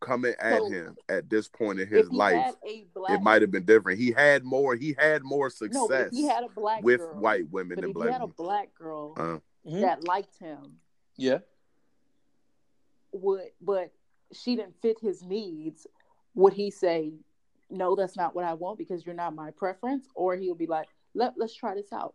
coming 0.00 0.34
at 0.38 0.58
So, 0.58 0.70
him 0.70 0.96
at 1.08 1.28
this 1.28 1.48
point 1.48 1.80
in 1.80 1.88
his 1.88 2.10
life, 2.10 2.54
black 2.94 3.18
it 3.18 3.22
might 3.22 3.42
have 3.42 3.50
been 3.50 3.64
different. 3.64 3.98
He 4.00 4.12
had 4.12 4.44
more 4.44 4.74
he 4.74 4.94
had 4.98 5.22
more 5.22 5.50
success 5.50 5.86
but 5.88 6.06
if 6.08 6.12
he 6.12 6.24
had 6.24 6.44
a 6.44 6.48
black 6.48 6.82
with 6.82 7.00
girl, 7.00 7.20
white 7.20 7.48
women 7.50 7.76
but 7.76 7.82
than 7.82 7.90
if 7.90 7.96
he 7.96 8.00
black 8.02 8.12
had 8.12 8.22
a 8.22 8.26
black 8.28 8.74
girl 8.74 9.14
Uh, 9.16 9.38
that 9.80 10.04
liked 10.04 10.36
him, 10.38 10.80
yeah, 11.16 11.38
would 13.22 13.50
but 13.60 13.92
she 14.32 14.56
didn't 14.56 14.74
fit 14.82 14.98
his 15.00 15.22
needs, 15.22 15.86
would 16.34 16.52
he 16.52 16.70
say, 16.70 17.12
"No, 17.70 17.94
that's 17.96 18.16
not 18.16 18.34
what 18.34 18.44
I 18.44 18.54
want 18.54 18.78
because 18.78 19.04
you're 19.06 19.14
not 19.14 19.34
my 19.34 19.50
preference," 19.52 20.08
or 20.14 20.36
he'll 20.36 20.54
be 20.54 20.66
like, 20.66 20.88
"Let 21.14 21.34
let's 21.36 21.54
try 21.54 21.74
this 21.74 21.92
out." 21.92 22.14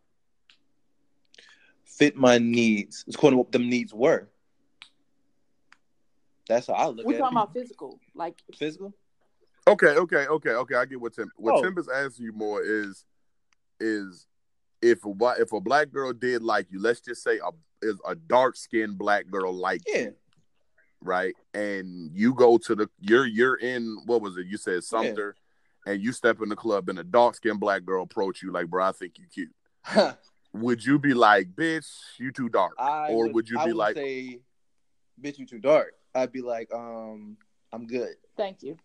fit 1.86 2.16
my 2.16 2.38
needs. 2.40 3.04
It's 3.06 3.16
according 3.16 3.36
to 3.38 3.44
what 3.44 3.52
them 3.52 3.70
needs 3.70 3.94
were. 3.94 4.28
That's 6.48 6.68
how 6.68 6.74
I 6.74 6.88
look 6.88 7.06
We're 7.06 7.14
at 7.16 7.20
talking 7.20 7.38
it. 7.38 7.42
about 7.42 7.54
physical, 7.54 8.00
like 8.16 8.36
Physical. 8.58 8.94
Okay, 9.68 9.88
okay, 9.96 10.26
okay, 10.28 10.50
okay. 10.52 10.76
I 10.76 10.86
get 10.86 11.00
what 11.00 11.14
Tim. 11.14 11.32
What 11.38 11.56
Oh. 11.56 11.62
Tim 11.64 11.78
is 11.78 11.88
asking 11.88 12.26
you 12.26 12.34
Moore 12.34 12.62
is, 12.64 13.06
is 13.80 14.28
if 14.82 15.06
a 15.06 15.14
if 15.40 15.54
a 15.54 15.62
black 15.62 15.92
girl 15.92 16.12
did 16.12 16.42
like 16.44 16.68
you, 16.70 16.82
let's 16.82 17.00
just 17.00 17.24
say 17.24 17.38
a 17.40 17.52
is 17.86 18.00
a 18.06 18.16
dark 18.16 18.56
skinned 18.58 18.98
black 18.98 19.30
girl 19.30 19.54
like 19.54 19.82
Yeah. 19.88 20.00
you, 20.02 20.16
right? 21.04 21.36
And 21.54 22.12
you 22.14 22.34
go 22.34 22.58
to 22.58 22.76
the 22.76 22.90
you're 23.00 23.26
you're 23.26 23.56
in 23.56 23.98
what 24.06 24.22
was 24.22 24.38
it? 24.38 24.48
You 24.48 24.58
said 24.58 24.84
Sumter, 24.84 25.36
and 25.86 26.02
you 26.02 26.12
step 26.12 26.42
in 26.42 26.50
the 26.50 26.56
club, 26.56 26.90
and 26.90 27.00
a 27.00 27.04
dark 27.04 27.36
skinned 27.36 27.60
black 27.60 27.86
girl 27.86 28.04
approach 28.04 28.42
you 28.42 28.52
like, 28.52 28.68
bro, 28.68 28.86
I 28.86 28.92
think 28.92 29.14
you 29.18 29.26
cute. 29.32 30.16
Would 30.54 30.86
you 30.86 31.00
be 31.00 31.14
like, 31.14 31.56
bitch, 31.56 31.88
you 32.20 32.32
too 32.32 32.48
dark, 32.48 32.74
I 32.78 33.10
or 33.10 33.28
would, 33.32 33.50
you 33.50 33.58
I 33.58 33.66
be 33.66 33.72
would 33.72 33.78
like, 33.78 33.96
say, 33.96 34.40
bitch, 35.22 35.40
you 35.40 35.48
too 35.48 35.60
dark. 35.60 35.94
I'd 36.14 36.32
be 36.32 36.42
like, 36.42 36.72
um, 36.74 37.38
I'm 37.72 37.88
good. 37.88 38.16
thank 38.38 38.62
you. 38.62 38.78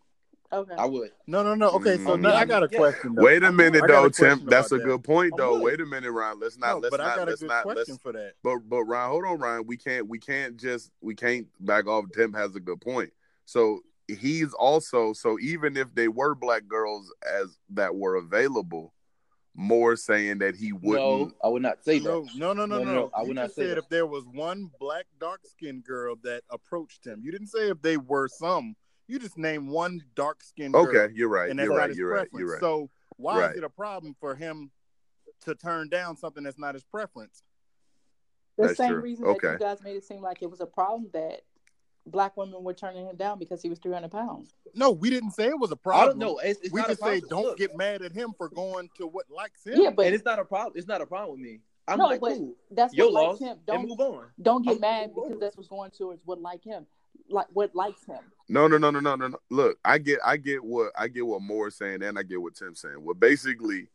Okay. 0.50 0.74
I 0.78 0.86
would. 0.86 1.10
No, 1.26 1.42
no, 1.42 1.54
no. 1.54 1.70
Okay, 1.72 1.98
so 1.98 2.16
Mm. 2.16 2.20
now 2.22 2.34
I 2.34 2.46
got 2.46 2.62
a 2.62 2.68
question. 2.68 3.14
Though. 3.14 3.22
wait 3.22 3.42
a 3.42 3.52
minute 3.52 3.82
I 3.82 3.84
a 3.84 3.88
though, 3.88 4.08
Tim? 4.08 4.46
That's 4.46 4.72
a 4.72 4.76
about 4.76 4.84
good 4.86 5.04
point 5.04 5.34
though. 5.36 5.58
Wait 5.58 5.80
a 5.80 5.84
minute, 5.86 6.10
Ryan. 6.10 6.40
Let's 6.40 6.56
not 6.56 6.68
No, 6.74 6.78
let's 6.78 6.90
but 6.90 7.00
I 7.00 7.16
got 7.16 7.28
a 7.28 7.36
good 7.36 7.48
not 7.48 7.62
question 7.64 7.98
for 7.98 8.12
that. 8.12 8.32
But 8.42 8.58
but 8.68 8.84
Ryan, 8.84 9.10
hold 9.10 9.24
on, 9.26 9.38
Ryan. 9.38 9.66
We 9.66 9.76
can't 9.76 10.08
we 10.08 10.18
can't 10.18 10.56
just 10.56 10.90
we 11.02 11.14
can't 11.14 11.46
back 11.60 11.86
off. 11.86 12.06
Tim 12.14 12.32
has 12.32 12.56
a 12.56 12.60
good 12.60 12.80
point. 12.80 13.12
So 13.44 13.80
he's 14.06 14.54
also 14.54 15.12
so 15.12 15.38
even 15.38 15.76
if 15.76 15.94
they 15.94 16.08
were 16.08 16.34
black 16.34 16.66
girls 16.66 17.12
as 17.30 17.58
that 17.70 17.94
were 17.94 18.14
available, 18.16 18.94
Moore 19.54 19.96
saying 19.96 20.38
that 20.38 20.56
he 20.56 20.72
wouldn't. 20.72 21.04
No, 21.04 21.32
I 21.44 21.48
would 21.48 21.62
not 21.62 21.84
say 21.84 21.98
that. 21.98 22.08
No, 22.08 22.24
no, 22.36 22.52
no, 22.54 22.64
no, 22.64 22.78
No, 22.78 22.78
no. 22.78 22.84
no, 22.84 22.92
no, 23.00 23.10
I 23.14 23.20
You 23.22 23.28
would 23.28 23.36
not 23.36 23.50
say 23.50 23.62
said 23.66 23.70
that. 23.72 23.78
if 23.78 23.88
there 23.90 24.06
was 24.06 24.24
one 24.24 24.70
black 24.80 25.04
dark 25.20 25.40
skinned 25.44 25.84
girl 25.84 26.16
that 26.22 26.42
approached 26.50 27.04
him. 27.04 27.20
You 27.22 27.32
didn't 27.32 27.48
say 27.48 27.68
if 27.68 27.82
they 27.82 27.98
were 27.98 28.28
some. 28.28 28.76
You 29.08 29.18
just 29.18 29.38
name 29.38 29.68
one 29.68 30.02
dark 30.14 30.42
skinned 30.44 30.74
girl. 30.74 30.86
Okay, 30.86 31.12
you're 31.14 31.28
right. 31.30 31.48
and 31.50 31.58
that's 31.58 31.66
You're 31.66 31.74
not 31.74 31.80
right. 31.80 31.88
his 31.88 31.98
You're 31.98 32.10
right. 32.10 32.30
preference. 32.30 32.38
You're 32.40 32.52
right. 32.52 32.60
So 32.60 32.90
why 33.16 33.40
Right. 33.40 33.50
is 33.52 33.56
it 33.58 33.64
a 33.64 33.70
problem 33.70 34.14
for 34.20 34.34
him 34.34 34.70
to 35.44 35.54
turn 35.54 35.88
down 35.88 36.16
something 36.16 36.44
that's 36.44 36.58
not 36.58 36.74
his 36.74 36.84
preference? 36.84 37.42
the 38.58 38.64
That's 38.66 38.76
same 38.76 38.90
true. 38.94 39.00
reason 39.00 39.24
that 39.24 39.40
you 39.42 39.56
guys 39.58 39.82
made 39.82 39.96
it 39.96 40.04
seem 40.04 40.20
like 40.20 40.42
it 40.42 40.50
was 40.50 40.60
a 40.60 40.66
problem 40.66 41.08
that 41.12 41.42
black 42.06 42.36
women 42.36 42.64
were 42.64 42.74
turning 42.74 43.06
him 43.06 43.14
down 43.16 43.38
because 43.38 43.62
he 43.62 43.68
was 43.68 43.78
300 43.78 44.10
pounds. 44.10 44.52
No, 44.74 44.90
we 44.90 45.10
didn't 45.10 45.30
say 45.30 45.46
it 45.46 45.58
was 45.58 45.70
a 45.70 45.76
problem. 45.76 46.18
don't. 46.18 46.44
It's, 46.44 46.60
it's 46.62 46.72
we 46.72 46.80
not 46.80 46.88
just 46.88 47.00
a 47.00 47.04
say 47.04 47.20
problem. 47.20 47.28
don't 47.30 47.42
Look, 47.50 47.58
get 47.58 47.76
mad 47.76 48.02
at 48.02 48.10
him 48.12 48.32
for 48.36 48.48
going 48.48 48.90
to 48.96 49.06
what 49.06 49.26
likes 49.30 49.64
him. 49.64 49.80
Yeah, 49.80 49.90
but 49.90 50.06
and 50.06 50.14
it's 50.14 50.24
not 50.24 50.38
a 50.40 50.44
problem. 50.44 50.72
It's 50.74 50.88
not 50.88 51.00
a 51.00 51.06
problem 51.06 51.38
with 51.40 51.48
me. 51.48 51.60
I'm 51.86 51.98
no, 51.98 52.06
like, 52.06 52.20
but 52.20 52.34
cool. 52.36 52.54
that's 52.72 52.92
Your 52.94 53.06
what 53.06 53.14
loss. 53.14 53.40
likes 53.40 53.52
him. 53.52 53.58
Don't 53.66 53.88
move 53.88 54.00
on. 54.00 54.26
don't 54.42 54.62
get 54.64 54.72
I'm- 54.72 54.80
mad 54.80 55.14
because 55.14 55.38
that's 55.38 55.56
what's 55.56 55.68
going 55.68 55.90
towards 55.92 56.20
what 56.26 56.40
like 56.40 56.62
him, 56.64 56.84
like 57.30 57.46
what 57.52 57.74
likes 57.76 58.04
him. 58.04 58.18
No, 58.48 58.66
no, 58.66 58.78
no, 58.78 58.90
no, 58.90 59.00
no, 59.00 59.14
no. 59.14 59.28
no. 59.28 59.38
Look, 59.50 59.78
I 59.84 59.98
get, 59.98 60.20
I 60.24 60.36
get 60.36 60.64
what 60.64 60.92
I 60.96 61.08
get 61.08 61.26
what 61.26 61.42
Moore's 61.42 61.76
saying, 61.76 62.02
and 62.02 62.18
I 62.18 62.22
get 62.22 62.40
what 62.40 62.54
Tim's 62.54 62.80
saying. 62.80 62.96
Well, 62.98 63.14
basically, 63.14 63.88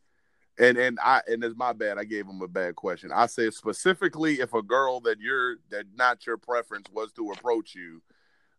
and 0.58 0.78
and 0.78 0.98
I 1.02 1.22
and 1.26 1.42
it's 1.42 1.56
my 1.56 1.72
bad. 1.72 1.98
I 1.98 2.04
gave 2.04 2.26
him 2.26 2.40
a 2.42 2.48
bad 2.48 2.76
question. 2.76 3.10
I 3.12 3.26
said 3.26 3.52
specifically 3.54 4.34
if 4.34 4.54
a 4.54 4.62
girl 4.62 5.00
that 5.00 5.18
you're 5.18 5.56
that 5.70 5.86
not 5.96 6.26
your 6.26 6.36
preference 6.36 6.86
was 6.92 7.12
to 7.14 7.30
approach 7.32 7.74
you. 7.74 8.00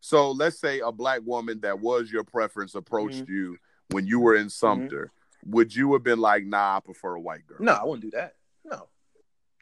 So 0.02 0.32
let's 0.32 0.60
say 0.60 0.82
a 0.82 0.92
black 0.92 1.22
woman 1.26 1.62
that 1.62 1.80
was 1.80 2.12
your 2.12 2.24
preference 2.24 2.76
approached 2.76 3.24
Mm-hmm. 3.24 3.34
you 3.34 3.58
when 3.92 4.06
you 4.06 4.20
were 4.20 4.36
in 4.36 4.50
Sumter. 4.50 5.12
Would 5.46 5.76
you 5.76 5.94
have 5.94 6.04
been 6.04 6.20
like, 6.20 6.44
nah, 6.44 6.78
I 6.78 6.80
prefer 6.80 7.16
a 7.16 7.20
white 7.20 7.46
girl? 7.48 7.58
No, 7.60 7.72
I 7.74 7.84
wouldn't 7.86 8.02
do 8.04 8.12
that. 8.18 8.36
No. 8.64 8.88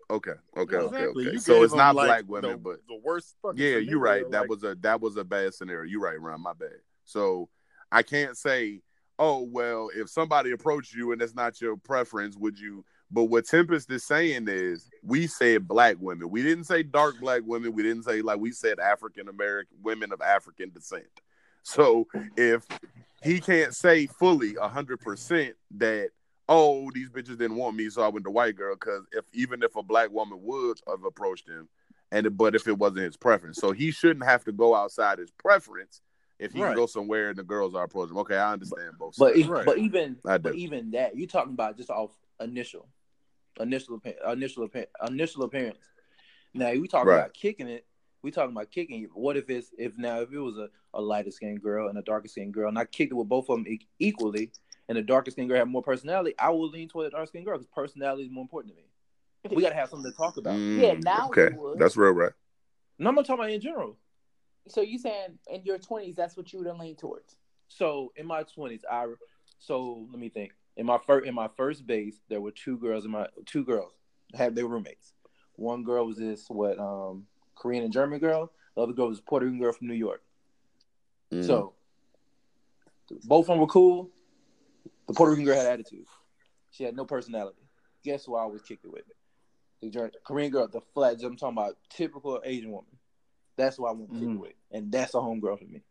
Okay, 0.10 0.32
okay, 0.58 0.76
okay, 0.76 0.86
Exactly. 0.86 1.24
okay. 1.26 1.34
You 1.34 1.40
So 1.40 1.64
it's 1.64 1.74
not 1.74 1.96
like, 1.96 2.08
black 2.08 2.24
women, 2.28 2.52
the, 2.52 2.58
but 2.58 2.88
the 2.88 3.00
worst. 3.04 3.36
fucking 3.42 3.60
yeah, 3.60 3.78
you're 3.78 4.00
right. 4.00 4.30
That 4.32 4.42
like- 4.42 4.50
was 4.50 4.64
a 4.64 4.76
that 4.82 5.02
was 5.02 5.18
a 5.18 5.24
bad 5.24 5.54
scenario. 5.54 5.90
You're 5.90 6.02
right, 6.02 6.20
Ron. 6.20 6.42
My 6.42 6.54
bad. 6.54 6.70
So 7.06 7.50
I 7.92 8.04
can't 8.04 8.38
say, 8.38 8.82
oh 9.20 9.42
well, 9.50 9.90
if 9.96 10.10
somebody 10.10 10.52
approached 10.52 10.94
you 10.94 11.12
and 11.12 11.22
it's 11.22 11.36
not 11.36 11.60
your 11.62 11.78
preference, 11.78 12.36
would 12.38 12.60
you? 12.60 12.84
But 13.12 13.26
what 13.26 13.46
Tempest 13.46 13.92
is 13.92 14.04
saying 14.04 14.48
is, 14.48 14.90
we 15.04 15.28
said 15.28 15.68
black 15.68 15.98
women. 16.00 16.30
We 16.32 16.42
didn't 16.42 16.64
say 16.64 16.82
dark 16.84 17.20
black 17.20 17.44
women. 17.46 17.74
We 17.74 17.84
didn't 17.84 18.04
say 18.04 18.22
like 18.22 18.40
we 18.40 18.52
said 18.52 18.80
African 18.80 19.30
American 19.30 19.78
women 19.84 20.12
of 20.12 20.22
African 20.22 20.72
descent. 20.72 21.06
So 21.62 22.08
if 22.36 22.66
he 23.24 23.40
can't 23.40 23.74
say 23.74 24.08
fully 24.08 24.56
hundred 24.56 25.00
percent 25.00 25.56
that 25.78 26.10
oh 26.50 26.90
these 26.94 27.10
bitches 27.10 27.38
didn't 27.38 27.56
want 27.56 27.76
me, 27.76 27.90
so 27.90 28.02
I 28.02 28.08
went 28.08 28.26
to 28.26 28.32
white 28.32 28.56
girl. 28.56 28.76
Because 28.76 29.06
if 29.12 29.26
even 29.34 29.64
if 29.64 29.76
a 29.76 29.84
black 29.84 30.12
woman 30.12 30.40
would 30.44 30.80
have 30.88 31.04
approached 31.04 31.48
him, 31.48 31.68
and 32.12 32.38
but 32.38 32.56
if 32.56 32.68
it 32.68 32.78
wasn't 32.78 33.06
his 33.06 33.18
preference, 33.18 33.58
so 33.58 33.72
he 33.72 33.92
shouldn't 33.92 34.26
have 34.26 34.44
to 34.46 34.52
go 34.52 34.76
outside 34.76 35.20
his 35.20 35.32
preference 35.32 36.02
if 36.40 36.52
he 36.54 36.62
Right. 36.62 36.70
can 36.70 36.76
go 36.76 36.86
somewhere 36.86 37.30
and 37.30 37.38
the 37.38 37.44
girls 37.44 37.76
are 37.76 37.84
approaching. 37.84 38.18
Okay, 38.18 38.36
I 38.38 38.54
understand 38.54 38.98
both. 38.98 39.16
But 39.18 39.36
sides. 39.36 39.48
e- 39.48 39.50
Right. 39.50 39.66
but 39.66 39.78
even 39.78 40.18
I 40.26 40.38
but 40.38 40.56
even 40.56 40.92
that 40.92 41.16
you're 41.16 41.28
talking 41.28 41.54
about 41.54 41.78
just 41.78 41.90
off 41.90 42.12
initial, 42.40 42.88
initial 43.60 44.02
initial 44.32 44.70
initial 45.08 45.44
appearance. 45.44 45.86
Now 46.54 46.72
we 46.74 46.88
talking 46.88 47.08
Right. 47.10 47.20
about 47.20 47.34
kicking 47.34 47.68
it. 47.68 47.86
We 48.22 48.32
talking 48.32 48.52
about 48.56 48.72
kicking 48.72 49.04
it. 49.04 49.10
What 49.14 49.38
if 49.38 49.50
it's 49.50 49.72
if 49.78 49.98
now 49.98 50.22
if 50.22 50.32
it 50.32 50.40
was 50.40 50.58
a, 50.58 50.70
a 50.94 51.02
lighter 51.02 51.32
skinned 51.32 51.62
girl 51.62 51.90
and 51.90 51.98
a 51.98 52.02
darker 52.02 52.28
skinned 52.28 52.54
girl, 52.54 52.70
and 52.70 52.78
I 52.78 52.86
kicked 52.86 53.12
it 53.12 53.16
with 53.16 53.28
both 53.28 53.50
of 53.50 53.58
them 53.58 53.68
e- 53.68 53.88
equally, 54.00 54.52
and 54.90 54.98
the 54.98 55.02
darker 55.02 55.32
skinned 55.32 55.50
girl 55.50 55.58
have 55.58 55.68
more 55.68 55.82
personality, 55.84 56.36
I 56.38 56.50
will 56.50 56.70
lean 56.70 56.90
toward 56.90 57.08
the 57.08 57.12
dark 57.12 57.30
skinned 57.30 57.46
girl 57.46 57.58
because 57.58 57.72
personality 57.74 58.24
is 58.24 58.32
more 58.32 58.42
important 58.42 58.76
to 58.76 58.82
me. 58.82 59.56
We 59.56 59.62
got 59.62 59.70
to 59.70 59.76
have 59.76 59.90
something 59.90 60.10
to 60.10 60.18
talk 60.18 60.38
about. 60.38 60.56
Mm, 60.56 60.82
Yeah, 60.82 60.94
now 61.00 61.28
okay, 61.28 61.50
would. 61.54 61.80
that's 61.80 61.98
real, 61.98 62.12
right? 62.12 62.32
No, 62.98 63.10
I'm 63.10 63.16
not 63.16 63.26
talking 63.26 63.42
about 63.44 63.52
in 63.52 63.60
general. 63.62 63.98
So 64.68 64.82
you 64.82 64.98
saying 64.98 65.38
in 65.50 65.64
your 65.64 65.78
twenties 65.78 66.16
that's 66.16 66.38
what 66.38 66.54
you 66.54 66.60
would 66.60 66.78
lean 66.78 66.96
towards? 66.96 67.36
So 67.68 68.14
in 68.16 68.26
my 68.26 68.44
twenties, 68.44 68.86
I 68.90 69.08
so 69.60 70.08
let 70.10 70.20
me 70.20 70.30
think. 70.30 70.54
In 70.78 70.86
my 70.86 70.98
first 71.06 71.28
in 71.28 71.36
my 71.36 71.50
first 71.58 71.86
base, 71.86 72.22
there 72.30 72.40
were 72.40 72.52
two 72.52 72.78
girls 72.78 73.04
in 73.06 73.12
my 73.12 73.28
two 73.46 73.66
girls 73.66 73.92
had 74.34 74.56
their 74.56 74.68
roommates. 74.68 75.14
One 75.56 75.84
girl 75.84 76.06
was 76.06 76.18
this 76.18 76.50
what 76.50 76.80
um 76.80 77.26
Korean 77.56 77.84
and 77.84 77.92
German 77.92 78.20
girl. 78.20 78.52
The 78.76 78.82
other 78.84 78.94
girl 78.94 79.10
was 79.10 79.20
a 79.20 79.24
Puerto 79.24 79.46
Rican 79.46 79.60
girl 79.60 79.74
from 79.74 79.88
New 79.88 79.94
York. 79.94 80.24
Mm. 81.32 81.46
So 81.46 81.74
both 83.26 83.46
of 83.46 83.48
them 83.48 83.60
were 83.60 83.68
cool. 83.68 84.10
The 85.08 85.14
Puerto 85.14 85.32
Rican 85.32 85.46
girl 85.46 85.58
had 85.58 85.66
attitude. 85.66 86.06
She 86.72 86.84
had 86.84 86.96
no 86.96 87.06
personality. 87.06 87.62
Guess 88.04 88.26
who 88.26 88.36
I 88.36 88.42
always 88.42 88.62
kicked 88.62 88.86
it 88.86 88.92
with? 88.92 89.04
The 89.82 90.12
Korean 90.24 90.52
girl, 90.52 90.68
the 90.68 90.82
flat. 90.94 91.22
I'm 91.24 91.36
talking 91.36 91.58
about 91.58 91.78
typical 91.90 92.42
Asian 92.44 92.72
woman. 92.72 92.98
That's 93.58 93.78
why 93.78 93.90
I 93.90 93.94
want 93.94 94.14
to 94.14 94.20
kick 94.20 94.30
it 94.30 94.40
with, 94.40 94.54
and 94.72 94.92
that's 94.92 95.14
a 95.14 95.18
homegirl 95.18 95.60
for 95.60 95.66
me. 95.66 95.82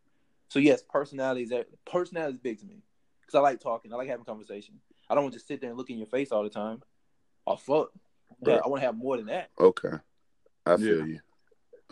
So 0.49 0.59
yes, 0.59 0.81
personality 0.81 1.43
is 1.43 1.53
personality 1.85 2.33
is 2.33 2.39
big 2.39 2.59
to 2.59 2.65
me 2.65 2.83
because 3.21 3.35
I 3.35 3.39
like 3.39 3.59
talking. 3.59 3.93
I 3.93 3.95
like 3.95 4.09
having 4.09 4.25
conversation. 4.25 4.79
I 5.09 5.15
don't 5.15 5.23
want 5.23 5.33
to 5.33 5.39
just 5.39 5.47
sit 5.47 5.61
there 5.61 5.69
and 5.69 5.77
look 5.77 5.89
in 5.89 5.97
your 5.97 6.07
face 6.07 6.31
all 6.31 6.43
the 6.43 6.49
time. 6.49 6.81
Oh 7.47 7.55
fuck! 7.55 7.91
But 8.41 8.51
Right. 8.51 8.61
I 8.65 8.67
want 8.67 8.81
to 8.81 8.85
have 8.85 8.97
more 8.97 9.17
than 9.17 9.27
that. 9.27 9.51
Okay, 9.59 9.93
I 10.65 10.77
feel 10.77 10.99
Yeah. 10.99 11.05
you. 11.05 11.19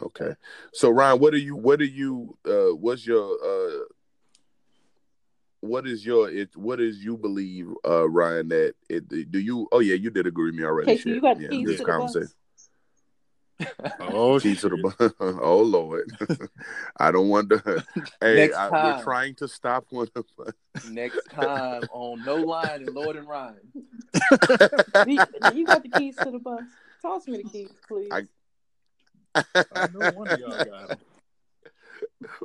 Okay, 0.01 0.35
so 0.73 0.89
Ryan, 0.89 1.19
what 1.19 1.33
are 1.33 1.37
you? 1.37 1.55
What 1.55 1.79
are 1.81 1.85
you? 1.85 2.37
Uh, 2.45 2.75
what's 2.75 3.05
your? 3.05 3.37
Uh, 3.43 3.85
what 5.61 5.87
is 5.87 6.05
your? 6.05 6.29
It. 6.29 6.55
What 6.55 6.79
is 6.81 7.03
you 7.03 7.17
believe, 7.17 7.69
uh, 7.87 8.09
Ryan? 8.09 8.49
That 8.49 8.73
it. 8.89 9.31
Do 9.31 9.39
you? 9.39 9.67
Oh 9.71 9.79
yeah, 9.79 9.95
you 9.95 10.09
did 10.09 10.27
agree 10.27 10.45
with 10.51 10.55
me 10.55 10.63
already. 10.63 10.91
Casey, 10.91 11.03
shit. 11.03 11.15
you 11.15 11.21
got 11.21 11.39
yeah, 11.39 11.49
keys 11.49 11.67
this 11.67 11.77
to 11.77 11.83
the 11.85 11.91
conversation. 11.91 12.27
bus? 12.27 12.35
Oh, 13.99 14.39
Keys 14.39 14.61
to 14.61 14.69
the 14.69 14.77
bus. 14.77 15.13
oh 15.41 15.61
Lord, 15.61 16.11
I 16.97 17.11
don't 17.11 17.29
want 17.29 17.49
to. 17.49 17.83
Hey, 18.21 18.35
Next 18.35 18.55
I, 18.57 18.69
time. 18.69 18.83
we're 18.97 19.03
trying 19.03 19.35
to 19.35 19.47
stop 19.47 19.85
one 19.89 20.07
of 20.15 20.25
us. 20.45 20.53
Next 20.89 21.29
time 21.31 21.83
on 21.91 22.23
No 22.25 22.35
Line 22.37 22.81
and 22.83 22.93
Lord 22.93 23.15
and 23.15 23.27
Ryan. 23.27 23.57
You, 25.07 25.25
you 25.53 25.65
got 25.67 25.81
the 25.83 25.89
keys 25.89 26.17
to 26.17 26.29
the 26.31 26.39
bus? 26.39 26.63
Toss 27.01 27.27
me 27.27 27.37
the 27.37 27.49
keys, 27.49 27.69
please. 27.87 28.11
I- 28.11 28.27
I 29.35 29.87
know 29.93 30.11
one 30.11 30.29
of 30.29 30.37
y'all 30.39 30.63
got 30.65 30.91
'em. 30.91 30.97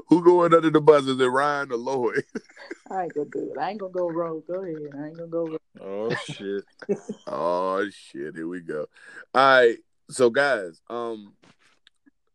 Who 0.08 0.22
going 0.24 0.54
under 0.54 0.70
the 0.70 0.80
bus? 0.80 1.04
Is 1.06 1.20
it 1.20 1.26
Ryan 1.26 1.72
or 1.72 1.76
Lloyd? 1.76 2.24
I 2.90 3.04
ain't 3.04 3.14
gonna 3.14 3.28
do 3.30 3.52
it. 3.52 3.58
I 3.58 3.70
ain't 3.70 3.80
gonna 3.80 3.92
go 3.92 4.08
rogue. 4.08 4.44
Go 4.46 4.62
ahead. 4.62 4.76
I 4.98 5.06
ain't 5.06 5.16
gonna 5.16 5.28
go 5.28 5.46
rogue. 5.46 5.60
Oh 5.80 6.14
shit. 6.14 6.64
Oh 7.26 7.86
shit, 7.90 8.34
here 8.36 8.46
we 8.48 8.60
go. 8.60 8.86
All 9.34 9.60
right. 9.60 9.76
So 10.10 10.30
guys, 10.30 10.80
um 10.88 11.34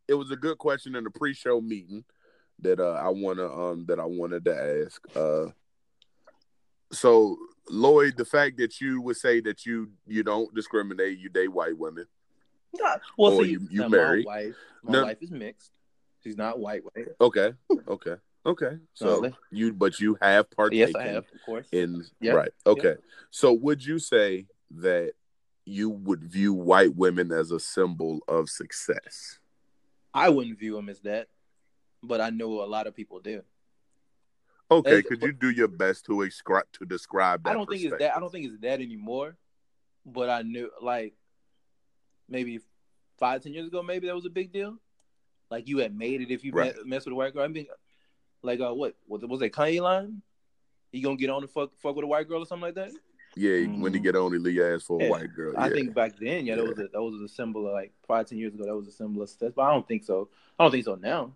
it 0.07 0.13
was 0.15 0.29
a 0.31 0.35
good 0.35 0.57
question 0.57 0.95
in 0.95 1.03
the 1.05 1.09
pre-show 1.09 1.61
meeting 1.61 2.03
that 2.59 2.79
uh 2.79 2.93
I 3.01 3.09
wanna 3.09 3.47
um 3.47 3.85
that 3.87 3.99
I 3.99 4.05
wanted 4.05 4.45
to 4.45 4.83
ask. 4.85 5.01
Uh 5.15 5.51
so 6.91 7.37
Lloyd, 7.69 8.17
the 8.17 8.25
fact 8.25 8.57
that 8.57 8.81
you 8.81 9.01
would 9.01 9.15
say 9.17 9.39
that 9.41 9.65
you 9.65 9.89
you 10.05 10.23
don't 10.23 10.53
discriminate, 10.53 11.17
you 11.19 11.29
date 11.29 11.51
white 11.51 11.77
women. 11.77 12.05
Yeah. 12.77 12.97
Well, 13.17 13.33
Or 13.33 13.43
see, 13.43 13.51
you- 13.51 13.67
you 13.69 13.81
now, 13.81 13.87
married. 13.87 14.25
My 14.25 14.31
wife, 14.31 14.55
my 14.83 14.91
No. 14.93 15.03
wife 15.03 15.17
is 15.21 15.31
mixed. 15.31 15.71
She's 16.23 16.37
not 16.37 16.59
white. 16.59 16.83
White. 16.83 17.07
Okay. 17.19 17.53
Okay. 17.87 18.15
Okay. 18.45 18.77
So 18.93 19.31
you 19.51 19.73
but 19.73 19.99
you 19.99 20.17
have 20.21 20.49
partaken 20.51 20.79
Yes, 20.79 20.95
I 20.95 21.07
have, 21.07 21.25
of 21.33 21.41
course. 21.45 21.67
in 21.71 22.03
Yep. 22.21 22.35
right. 22.35 22.51
Okay. 22.65 22.95
So 23.29 23.53
would 23.53 23.85
you 23.85 23.99
say 23.99 24.47
that 24.71 25.13
you 25.65 25.89
would 25.89 26.23
view 26.23 26.53
white 26.53 26.95
women 26.95 27.31
as 27.31 27.51
a 27.51 27.59
symbol 27.59 28.21
of 28.27 28.49
success? 28.49 29.39
I 30.13 30.29
wouldn't 30.29 30.59
view 30.59 30.75
them 30.75 30.89
as 30.89 30.99
that, 31.01 31.27
but 32.03 32.19
I 32.19 32.31
know 32.31 32.63
a 32.63 32.65
lot 32.65 32.87
of 32.87 32.95
people 32.95 33.19
do. 33.19 33.43
Okay, 34.69 34.99
As- 34.99 35.03
could 35.03 35.21
you 35.21 35.33
do 35.33 35.49
your 35.49 35.67
best 35.67 36.05
to 36.05 36.23
describe 36.23 36.65
to 36.73 36.85
describe 36.85 37.43
that? 37.43 37.49
I 37.51 37.53
don't 37.53 37.69
think 37.69 37.83
it's 37.83 37.97
that. 37.99 38.15
I 38.15 38.19
don't 38.19 38.31
think 38.31 38.45
it's 38.47 38.61
that 38.61 38.81
anymore. 38.81 39.37
But 40.03 40.29
I 40.29 40.41
knew, 40.41 40.71
like, 40.81 41.13
maybe 42.27 42.59
five, 43.19 43.43
ten 43.43 43.53
years 43.53 43.67
ago, 43.67 43.83
maybe 43.83 44.07
that 44.07 44.15
was 44.15 44.25
a 44.25 44.31
big 44.31 44.51
deal. 44.51 44.77
Like 45.51 45.67
you 45.67 45.79
had 45.79 45.95
made 45.95 46.21
it 46.21 46.31
if 46.31 46.43
you 46.45 46.53
Right. 46.53 46.73
met, 46.75 46.85
mess 46.87 47.05
with 47.05 47.11
a 47.11 47.15
white 47.15 47.33
girl. 47.33 47.43
I 47.43 47.47
mean, 47.49 47.67
like, 48.41 48.61
uh, 48.61 48.73
what 48.73 48.95
was 49.07 49.21
it? 49.21 49.29
was 49.29 49.41
that 49.41 49.51
Kanye 49.51 49.81
line? 49.81 50.21
You 50.93 51.03
gonna 51.03 51.17
get 51.17 51.29
on 51.29 51.43
and 51.43 51.51
fuck 51.51 51.71
fuck 51.77 51.95
with 51.95 52.05
a 52.05 52.07
white 52.07 52.27
girl 52.27 52.41
or 52.41 52.45
something 52.45 52.63
like 52.63 52.75
that? 52.75 52.91
Yeah, 53.35 53.59
when 53.67 53.93
you 53.93 53.99
Mhm. 53.99 54.03
get 54.03 54.15
only 54.15 54.39
Lee 54.39 54.61
ass 54.61 54.83
for 54.83 54.99
a 54.99 55.03
Yeah. 55.03 55.09
white 55.11 55.33
girl. 55.33 55.53
I 55.57 55.69
think 55.69 55.93
back 55.93 56.17
then, 56.17 56.45
yeah, 56.45 56.55
that 56.55 56.65
was 56.65 56.79
a, 56.79 56.87
that 56.87 57.01
was 57.01 57.21
a 57.21 57.27
symbol 57.29 57.67
of 57.67 57.73
like 57.73 57.93
five, 58.07 58.25
ten 58.27 58.37
years 58.37 58.53
ago. 58.53 58.65
That 58.65 58.75
was 58.75 58.87
a 58.87 58.91
symbol 58.91 59.21
of 59.21 59.29
success. 59.29 59.51
But 59.55 59.63
I 59.63 59.73
don't 59.73 59.87
think 59.87 60.03
so. 60.03 60.29
I 60.57 60.63
don't 60.63 60.71
think 60.71 60.85
so 60.85 60.95
now. 60.95 61.35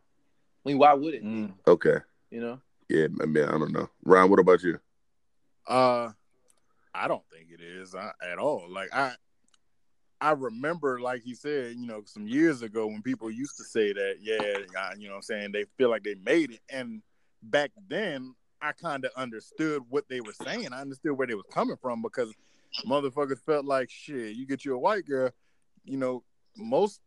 I 0.66 0.70
mean, 0.70 0.78
why 0.78 0.94
would 0.94 1.14
it? 1.14 1.24
Mm. 1.24 1.54
Okay. 1.68 1.98
You 2.32 2.42
know? 2.42 2.62
Yeah, 2.90 3.08
I 3.22 3.26
mean, 3.26 3.44
I 3.44 3.52
don't 3.58 3.72
know. 3.72 3.90
Ryan, 4.04 4.30
what 4.30 4.40
about 4.40 4.64
you? 4.64 4.80
Uh, 5.68 6.12
I 6.94 7.08
don't 7.08 7.24
think 7.30 7.50
it 7.52 7.62
is 7.62 7.96
uh, 7.96 8.12
at 8.22 8.38
all. 8.38 8.70
Like 8.70 8.94
I, 8.94 9.16
I 10.22 10.32
remember, 10.32 11.00
like 11.00 11.22
he 11.24 11.36
said, 11.36 11.76
you 11.76 11.88
know, 11.88 12.02
some 12.06 12.28
years 12.28 12.62
ago 12.62 12.88
when 12.88 13.02
people 13.02 13.30
used 13.30 13.58
to 13.58 13.64
say 13.64 13.94
that, 13.94 14.18
yeah, 14.22 14.94
you 14.98 15.10
know, 15.10 15.16
I'm 15.16 15.22
saying 15.22 15.52
they 15.52 15.66
feel 15.78 15.90
like 15.90 16.04
they 16.04 16.16
made 16.16 16.52
it, 16.52 16.62
and 16.70 17.02
back 17.44 17.72
then 17.90 18.34
I 18.62 18.72
kind 18.72 19.06
of 19.06 19.12
understood 19.16 19.84
what 19.90 20.08
they 20.10 20.22
were 20.22 20.34
saying. 20.34 20.70
I 20.72 20.82
understood 20.82 21.18
where 21.18 21.28
they 21.28 21.36
was 21.36 21.46
coming 21.52 21.78
from 21.82 22.02
because 22.02 22.34
motherfuckers 22.86 23.44
felt 23.46 23.66
like 23.66 23.90
shit. 23.90 24.36
You 24.36 24.46
get 24.48 24.66
you 24.66 24.74
a 24.74 24.80
white 24.80 25.06
girl, 25.06 25.32
you 25.84 25.98
know, 25.98 26.24
most 26.58 27.02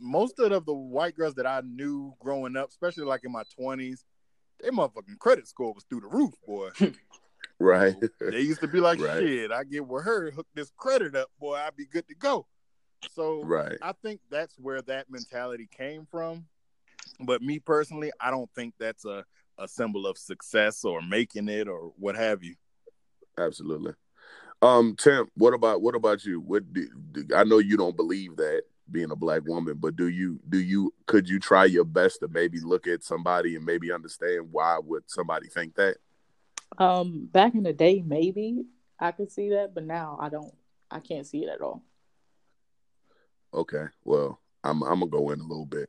most 0.00 0.38
of 0.38 0.64
the 0.64 0.74
white 0.74 1.16
girls 1.16 1.34
that 1.34 1.46
I 1.46 1.60
knew 1.64 2.14
growing 2.20 2.56
up, 2.56 2.68
especially 2.68 3.04
like 3.04 3.24
in 3.24 3.32
my 3.32 3.44
twenties, 3.54 4.04
their 4.60 4.72
motherfucking 4.72 5.18
credit 5.18 5.48
score 5.48 5.72
was 5.72 5.84
through 5.84 6.00
the 6.00 6.08
roof, 6.08 6.34
boy. 6.46 6.70
Right. 7.60 7.96
they 8.20 8.40
used 8.40 8.60
to 8.60 8.68
be 8.68 8.78
like, 8.78 9.00
Right. 9.00 9.18
shit, 9.18 9.50
I 9.50 9.64
get 9.64 9.84
with 9.84 10.04
her, 10.04 10.30
hook 10.30 10.46
this 10.54 10.70
credit 10.76 11.16
up, 11.16 11.28
boy, 11.40 11.56
I'd 11.56 11.74
be 11.74 11.86
good 11.86 12.06
to 12.06 12.14
go. 12.14 12.46
So 13.10 13.42
right. 13.42 13.76
I 13.82 13.92
think 14.00 14.20
that's 14.30 14.54
where 14.58 14.80
that 14.82 15.10
mentality 15.10 15.68
came 15.70 16.06
from. 16.08 16.46
But 17.20 17.42
me 17.42 17.58
personally, 17.58 18.12
I 18.20 18.30
don't 18.30 18.50
think 18.54 18.74
that's 18.78 19.04
a, 19.04 19.24
a 19.58 19.66
symbol 19.66 20.06
of 20.06 20.18
success 20.18 20.84
or 20.84 21.02
making 21.02 21.48
it 21.48 21.66
or 21.66 21.92
what 21.96 22.16
have 22.16 22.44
you. 22.44 22.54
Absolutely. 23.36 23.94
Um, 24.62 24.96
Tim, 24.98 25.28
what 25.34 25.54
about 25.54 25.82
what 25.82 25.94
about 25.94 26.24
you? 26.24 26.40
What 26.40 26.72
do, 26.72 26.88
do, 27.12 27.26
I 27.34 27.44
know 27.44 27.58
you 27.58 27.76
don't 27.76 27.96
believe 27.96 28.36
that 28.36 28.62
being 28.90 29.10
a 29.10 29.16
black 29.16 29.46
woman, 29.46 29.76
but 29.78 29.94
do 29.94 30.08
you 30.08 30.40
do 30.48 30.58
you 30.58 30.92
could 31.06 31.28
you 31.28 31.38
try 31.38 31.64
your 31.64 31.84
best 31.84 32.20
to 32.20 32.28
maybe 32.28 32.58
look 32.60 32.86
at 32.86 33.04
somebody 33.04 33.54
and 33.54 33.64
maybe 33.64 33.92
understand 33.92 34.48
why 34.50 34.78
would 34.82 35.04
somebody 35.06 35.48
think 35.48 35.76
that? 35.76 35.98
Um, 36.76 37.28
back 37.32 37.54
in 37.54 37.62
the 37.62 37.72
day, 37.72 38.02
maybe. 38.04 38.66
I 39.00 39.12
could 39.12 39.30
see 39.30 39.50
that, 39.50 39.74
but 39.74 39.84
now 39.84 40.18
I 40.20 40.28
don't. 40.28 40.52
I 40.90 41.00
can't 41.00 41.26
see 41.26 41.44
it 41.44 41.48
at 41.48 41.60
all. 41.60 41.82
Okay, 43.54 43.84
well, 44.04 44.40
I'm 44.64 44.82
I'm 44.82 45.00
gonna 45.00 45.06
go 45.06 45.30
in 45.30 45.40
a 45.40 45.44
little 45.44 45.66
bit. 45.66 45.88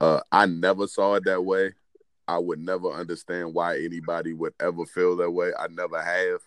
Uh, 0.00 0.20
I 0.30 0.46
never 0.46 0.86
saw 0.86 1.14
it 1.14 1.24
that 1.24 1.44
way. 1.44 1.72
I 2.28 2.38
would 2.38 2.58
never 2.58 2.90
understand 2.90 3.54
why 3.54 3.78
anybody 3.78 4.32
would 4.32 4.54
ever 4.60 4.84
feel 4.86 5.16
that 5.16 5.30
way. 5.30 5.52
I 5.58 5.66
never 5.68 6.00
have. 6.00 6.40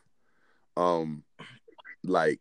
Um, 0.77 1.23
like 2.03 2.39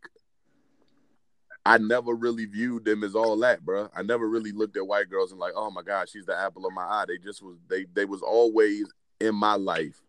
I 1.65 1.79
never 1.79 2.13
really 2.13 2.45
viewed 2.45 2.85
them 2.85 3.03
as 3.03 3.15
all 3.15 3.37
that, 3.39 3.65
bro. 3.65 3.89
I 3.95 4.03
never 4.03 4.29
really 4.29 4.51
looked 4.51 4.77
at 4.77 4.85
white 4.85 5.09
girls 5.09 5.31
and 5.31 5.39
like, 5.39 5.53
oh 5.55 5.71
my 5.71 5.81
god, 5.81 6.07
she's 6.07 6.25
the 6.25 6.37
apple 6.37 6.65
of 6.65 6.73
my 6.73 6.83
eye. 6.83 7.05
They 7.07 7.17
just 7.17 7.41
was 7.41 7.57
they 7.67 7.85
they 7.93 8.05
was 8.05 8.21
always 8.21 8.91
in 9.19 9.35
my 9.35 9.55
life. 9.55 9.99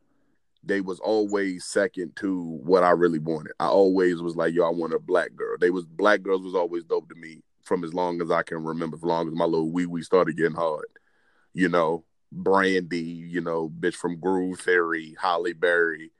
They 0.66 0.80
was 0.80 0.98
always 1.00 1.64
second 1.64 2.16
to 2.16 2.42
what 2.64 2.82
I 2.82 2.90
really 2.90 3.20
wanted. 3.20 3.52
I 3.60 3.68
always 3.68 4.20
was 4.20 4.36
like, 4.36 4.52
yo, 4.52 4.66
I 4.66 4.70
want 4.70 4.94
a 4.94 4.98
black 4.98 5.34
girl. 5.34 5.56
They 5.58 5.70
was 5.70 5.86
black 5.86 6.22
girls 6.22 6.42
was 6.42 6.54
always 6.54 6.84
dope 6.84 7.08
to 7.08 7.14
me 7.14 7.42
from 7.62 7.84
as 7.84 7.94
long 7.94 8.20
as 8.20 8.30
I 8.30 8.42
can 8.42 8.62
remember, 8.62 8.96
as 8.96 9.02
long 9.02 9.28
as 9.28 9.34
my 9.34 9.44
little 9.44 9.70
wee 9.70 9.86
wee 9.86 10.02
started 10.02 10.36
getting 10.36 10.56
hard. 10.56 10.86
You 11.54 11.68
know, 11.68 12.04
Brandy, 12.32 12.98
you 12.98 13.40
know, 13.40 13.68
bitch 13.68 13.94
from 13.94 14.18
Groove 14.18 14.60
Theory, 14.60 15.16
Halle 15.20 15.52
Berry. 15.52 16.10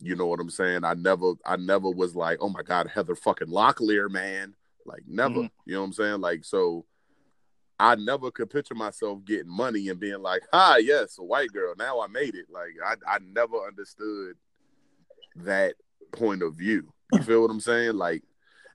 You 0.00 0.16
know 0.16 0.26
what 0.26 0.40
I'm 0.40 0.50
saying? 0.50 0.84
I 0.84 0.94
never, 0.94 1.34
I 1.46 1.56
never 1.56 1.88
was 1.88 2.16
like, 2.16 2.38
oh 2.40 2.48
my 2.48 2.62
god, 2.62 2.88
Heather 2.88 3.14
fucking 3.14 3.48
Locklear, 3.48 4.10
man. 4.10 4.54
Like 4.84 5.02
never. 5.06 5.40
Mhm. 5.40 5.50
You 5.66 5.74
know 5.74 5.80
what 5.80 5.86
I'm 5.86 5.92
saying? 5.92 6.20
Like 6.20 6.44
so. 6.44 6.84
I 7.78 7.96
never 7.96 8.30
could 8.30 8.50
picture 8.50 8.74
myself 8.74 9.24
getting 9.24 9.50
money 9.50 9.88
and 9.88 9.98
being 9.98 10.22
like, 10.22 10.42
"Ah, 10.52 10.76
yes, 10.76 11.18
a 11.18 11.24
white 11.24 11.52
girl. 11.52 11.74
Now 11.76 12.00
I 12.00 12.06
made 12.06 12.34
it." 12.34 12.46
Like 12.50 12.74
I, 12.84 13.16
I 13.16 13.18
never 13.20 13.56
understood 13.56 14.36
that 15.36 15.74
point 16.12 16.42
of 16.42 16.54
view. 16.54 16.92
You 17.12 17.22
feel 17.22 17.42
what 17.42 17.50
I'm 17.50 17.60
saying? 17.60 17.94
Like 17.94 18.22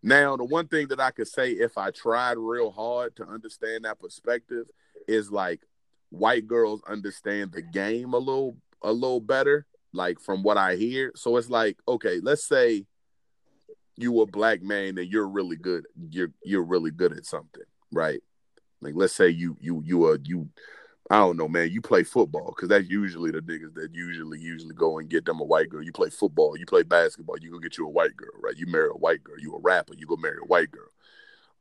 now, 0.03 0.37
the 0.37 0.45
one 0.45 0.67
thing 0.67 0.87
that 0.89 0.99
I 0.99 1.11
could 1.11 1.27
say 1.27 1.51
if 1.51 1.77
I 1.77 1.91
tried 1.91 2.37
real 2.37 2.71
hard 2.71 3.15
to 3.17 3.27
understand 3.27 3.85
that 3.85 3.99
perspective 3.99 4.65
is 5.07 5.31
like 5.31 5.61
white 6.09 6.47
girls 6.47 6.81
understand 6.87 7.51
the 7.51 7.61
game 7.61 8.13
a 8.13 8.17
little 8.17 8.57
a 8.81 8.91
little 8.91 9.21
better, 9.21 9.65
like 9.93 10.19
from 10.19 10.43
what 10.43 10.57
I 10.57 10.75
hear. 10.75 11.11
So 11.15 11.37
it's 11.37 11.49
like, 11.49 11.77
okay, 11.87 12.19
let's 12.21 12.47
say 12.47 12.85
you 13.97 14.21
a 14.21 14.27
black 14.27 14.61
man 14.61 14.97
and 14.97 15.11
you're 15.11 15.27
really 15.27 15.57
good. 15.57 15.85
You're 16.09 16.31
you're 16.43 16.63
really 16.63 16.91
good 16.91 17.13
at 17.13 17.25
something, 17.25 17.63
right? 17.91 18.21
Like 18.81 18.93
let's 18.95 19.13
say 19.13 19.29
you 19.29 19.57
you 19.59 19.81
you 19.85 20.05
are 20.05 20.19
you 20.23 20.49
I 21.09 21.19
don't 21.19 21.37
know, 21.37 21.47
man. 21.47 21.71
You 21.71 21.81
play 21.81 22.03
football 22.03 22.53
because 22.53 22.67
that's 22.67 22.89
usually 22.89 23.31
the 23.31 23.39
niggas 23.39 23.73
that 23.75 23.89
usually 23.93 24.39
usually 24.39 24.75
go 24.75 24.99
and 24.99 25.09
get 25.09 25.23
them 25.25 25.39
a 25.39 25.43
white 25.43 25.69
girl. 25.69 25.81
You 25.81 25.93
play 25.93 26.09
football, 26.09 26.57
you 26.57 26.65
play 26.65 26.83
basketball, 26.83 27.37
you 27.39 27.51
go 27.51 27.59
get 27.59 27.77
you 27.77 27.85
a 27.85 27.89
white 27.89 28.15
girl, 28.17 28.33
right? 28.41 28.57
You 28.57 28.65
marry 28.67 28.89
a 28.89 28.97
white 28.97 29.23
girl. 29.23 29.39
You 29.39 29.55
a 29.55 29.59
rapper, 29.59 29.93
you 29.97 30.05
go 30.05 30.17
marry 30.17 30.37
a 30.41 30.45
white 30.45 30.69
girl. 30.69 30.89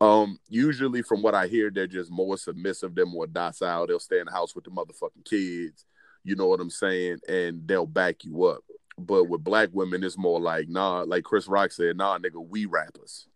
Um, 0.00 0.38
usually 0.48 1.02
from 1.02 1.22
what 1.22 1.34
I 1.34 1.46
hear, 1.46 1.70
they're 1.70 1.86
just 1.86 2.10
more 2.10 2.36
submissive, 2.36 2.94
they're 2.94 3.06
more 3.06 3.26
docile. 3.26 3.86
They'll 3.86 4.00
stay 4.00 4.18
in 4.18 4.26
the 4.26 4.32
house 4.32 4.54
with 4.54 4.64
the 4.64 4.70
motherfucking 4.70 5.24
kids. 5.24 5.84
You 6.24 6.34
know 6.34 6.48
what 6.48 6.60
I'm 6.60 6.70
saying? 6.70 7.18
And 7.28 7.66
they'll 7.66 7.86
back 7.86 8.24
you 8.24 8.44
up. 8.46 8.64
But 8.98 9.28
with 9.28 9.44
black 9.44 9.68
women, 9.72 10.02
it's 10.02 10.18
more 10.18 10.40
like, 10.40 10.68
nah, 10.68 11.02
like 11.02 11.24
Chris 11.24 11.46
Rock 11.46 11.70
said, 11.70 11.96
nah, 11.96 12.18
nigga, 12.18 12.44
we 12.44 12.66
rappers. 12.66 13.28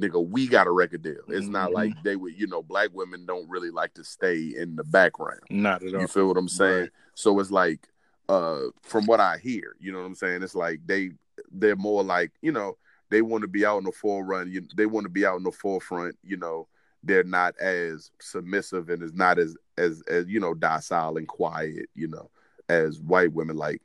Nigga, 0.00 0.24
we 0.26 0.46
got 0.46 0.66
a 0.66 0.70
record 0.70 1.02
deal. 1.02 1.22
It's 1.28 1.46
not 1.46 1.70
Mhm. 1.70 1.74
like 1.74 2.02
they 2.02 2.16
would, 2.16 2.38
you 2.38 2.46
know, 2.46 2.62
black 2.62 2.90
women 2.92 3.24
don't 3.24 3.48
really 3.48 3.70
like 3.70 3.94
to 3.94 4.04
stay 4.04 4.54
in 4.54 4.76
the 4.76 4.84
background. 4.84 5.40
Not 5.48 5.82
at 5.82 5.94
all. 5.94 6.00
You 6.02 6.06
feel 6.06 6.28
what 6.28 6.36
I'm 6.36 6.48
saying? 6.48 6.80
Right. 6.82 6.90
So 7.14 7.40
it's 7.40 7.50
like, 7.50 7.88
uh, 8.28 8.64
from 8.82 9.06
what 9.06 9.20
I 9.20 9.38
hear, 9.38 9.74
you 9.80 9.92
know 9.92 10.00
what 10.00 10.06
I'm 10.06 10.14
saying? 10.14 10.42
It's 10.42 10.54
like 10.54 10.80
they 10.86 11.12
they're 11.50 11.76
more 11.76 12.02
like, 12.02 12.32
you 12.42 12.52
know, 12.52 12.76
they 13.08 13.22
want 13.22 13.42
to 13.42 13.48
be 13.48 13.64
out 13.64 13.78
in 13.78 13.84
the 13.84 13.92
forefront. 13.92 14.50
You, 14.50 14.66
they 14.76 14.86
want 14.86 15.04
to 15.04 15.10
be 15.10 15.24
out 15.24 15.36
in 15.36 15.44
the 15.44 15.52
forefront. 15.52 16.18
You 16.22 16.36
know, 16.36 16.68
they're 17.02 17.24
not 17.24 17.56
as 17.58 18.10
submissive 18.20 18.90
and 18.90 19.02
is 19.02 19.14
not 19.14 19.38
as 19.38 19.56
as 19.78 20.02
as 20.08 20.26
you 20.26 20.40
know 20.40 20.54
docile 20.54 21.16
and 21.16 21.28
quiet. 21.28 21.88
You 21.94 22.08
know, 22.08 22.30
as 22.68 23.00
white 23.00 23.32
women 23.32 23.56
like. 23.56 23.80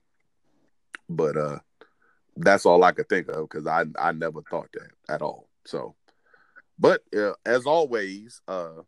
But 1.07 1.37
uh, 1.37 1.59
that's 2.37 2.65
all 2.65 2.83
I 2.83 2.91
could 2.93 3.09
think 3.09 3.27
of 3.29 3.47
because 3.49 3.67
I 3.67 3.85
I 3.97 4.11
never 4.11 4.41
thought 4.41 4.69
that 4.73 4.89
at 5.13 5.21
all. 5.21 5.47
So, 5.65 5.95
but 6.81 7.01
uh, 7.15 7.33
as 7.45 7.65
always, 7.65 8.41
uh, 8.47 8.81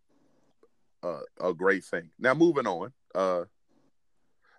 uh, 1.03 1.19
a 1.39 1.53
great 1.53 1.85
thing. 1.85 2.09
Now 2.17 2.33
moving 2.33 2.65
on. 2.65 2.91
Uh, 3.13 3.43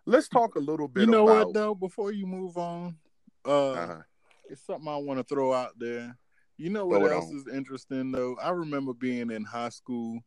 let's 0.06 0.28
talk 0.28 0.54
a 0.54 0.60
little 0.60 0.86
bit. 0.88 1.00
You 1.02 1.06
know 1.08 1.28
about, 1.28 1.46
what 1.46 1.54
though? 1.54 1.74
Before 1.74 2.12
you 2.12 2.26
move 2.26 2.56
on, 2.56 2.96
uh, 3.44 3.72
Uh-huh. 3.72 4.02
it's 4.48 4.64
something 4.64 4.88
I 4.88 4.96
want 4.96 5.18
to 5.18 5.24
throw 5.24 5.52
out 5.52 5.72
there. 5.78 6.16
You 6.56 6.70
know 6.70 6.86
what 6.86 7.10
else 7.10 7.30
on. 7.30 7.36
is 7.36 7.48
interesting 7.48 8.12
though? 8.12 8.36
I 8.40 8.50
remember 8.50 8.94
being 8.94 9.30
in 9.30 9.44
high 9.44 9.70
school. 9.70 10.20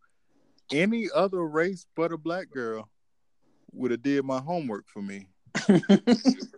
Any 0.70 1.08
other 1.16 1.48
race 1.48 1.86
but 1.96 2.12
a 2.12 2.18
black 2.18 2.50
girl 2.50 2.90
would 3.72 3.92
have 3.92 4.02
did 4.02 4.26
my 4.26 4.40
homework 4.40 4.86
for 4.90 5.02
me. 5.02 5.30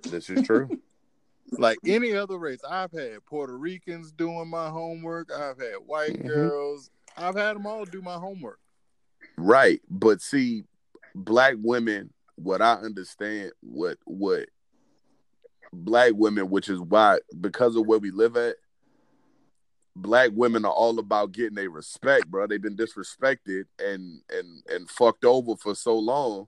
This 0.09 0.27
is 0.31 0.41
true. 0.41 0.71
Like 1.57 1.79
any 1.85 2.13
other 2.13 2.37
race, 2.37 2.59
I've 2.67 2.91
had 2.91 3.25
Puerto 3.25 3.57
Ricans 3.57 4.11
doing 4.11 4.47
my 4.49 4.69
homework. 4.69 5.31
I've 5.31 5.57
had 5.57 5.75
white 5.85 6.13
Mhm. 6.19 6.27
girls. 6.27 6.89
I've 7.17 7.35
had 7.35 7.55
them 7.55 7.65
all 7.65 7.85
do 7.85 8.01
my 8.01 8.15
homework. 8.15 8.59
Right. 9.37 9.81
But 9.89 10.21
see, 10.21 10.65
black 11.15 11.55
women, 11.57 12.13
what 12.35 12.61
I 12.61 12.73
understand, 12.75 13.51
what 13.61 13.97
what 14.05 14.49
black 15.73 16.13
women, 16.15 16.49
which 16.49 16.69
is 16.69 16.79
why 16.79 17.19
because 17.39 17.75
of 17.75 17.85
where 17.85 17.99
we 17.99 18.11
live 18.11 18.37
at, 18.37 18.55
black 19.95 20.31
women 20.33 20.65
are 20.65 20.71
all 20.71 20.99
about 20.99 21.31
getting 21.31 21.57
a 21.57 21.67
respect, 21.67 22.27
bro. 22.27 22.47
They've 22.47 22.61
been 22.61 22.77
disrespected 22.77 23.65
and 23.79 24.21
and 24.29 24.63
and 24.69 24.89
fucked 24.89 25.25
over 25.25 25.55
for 25.57 25.75
so 25.75 25.97
long 25.97 26.47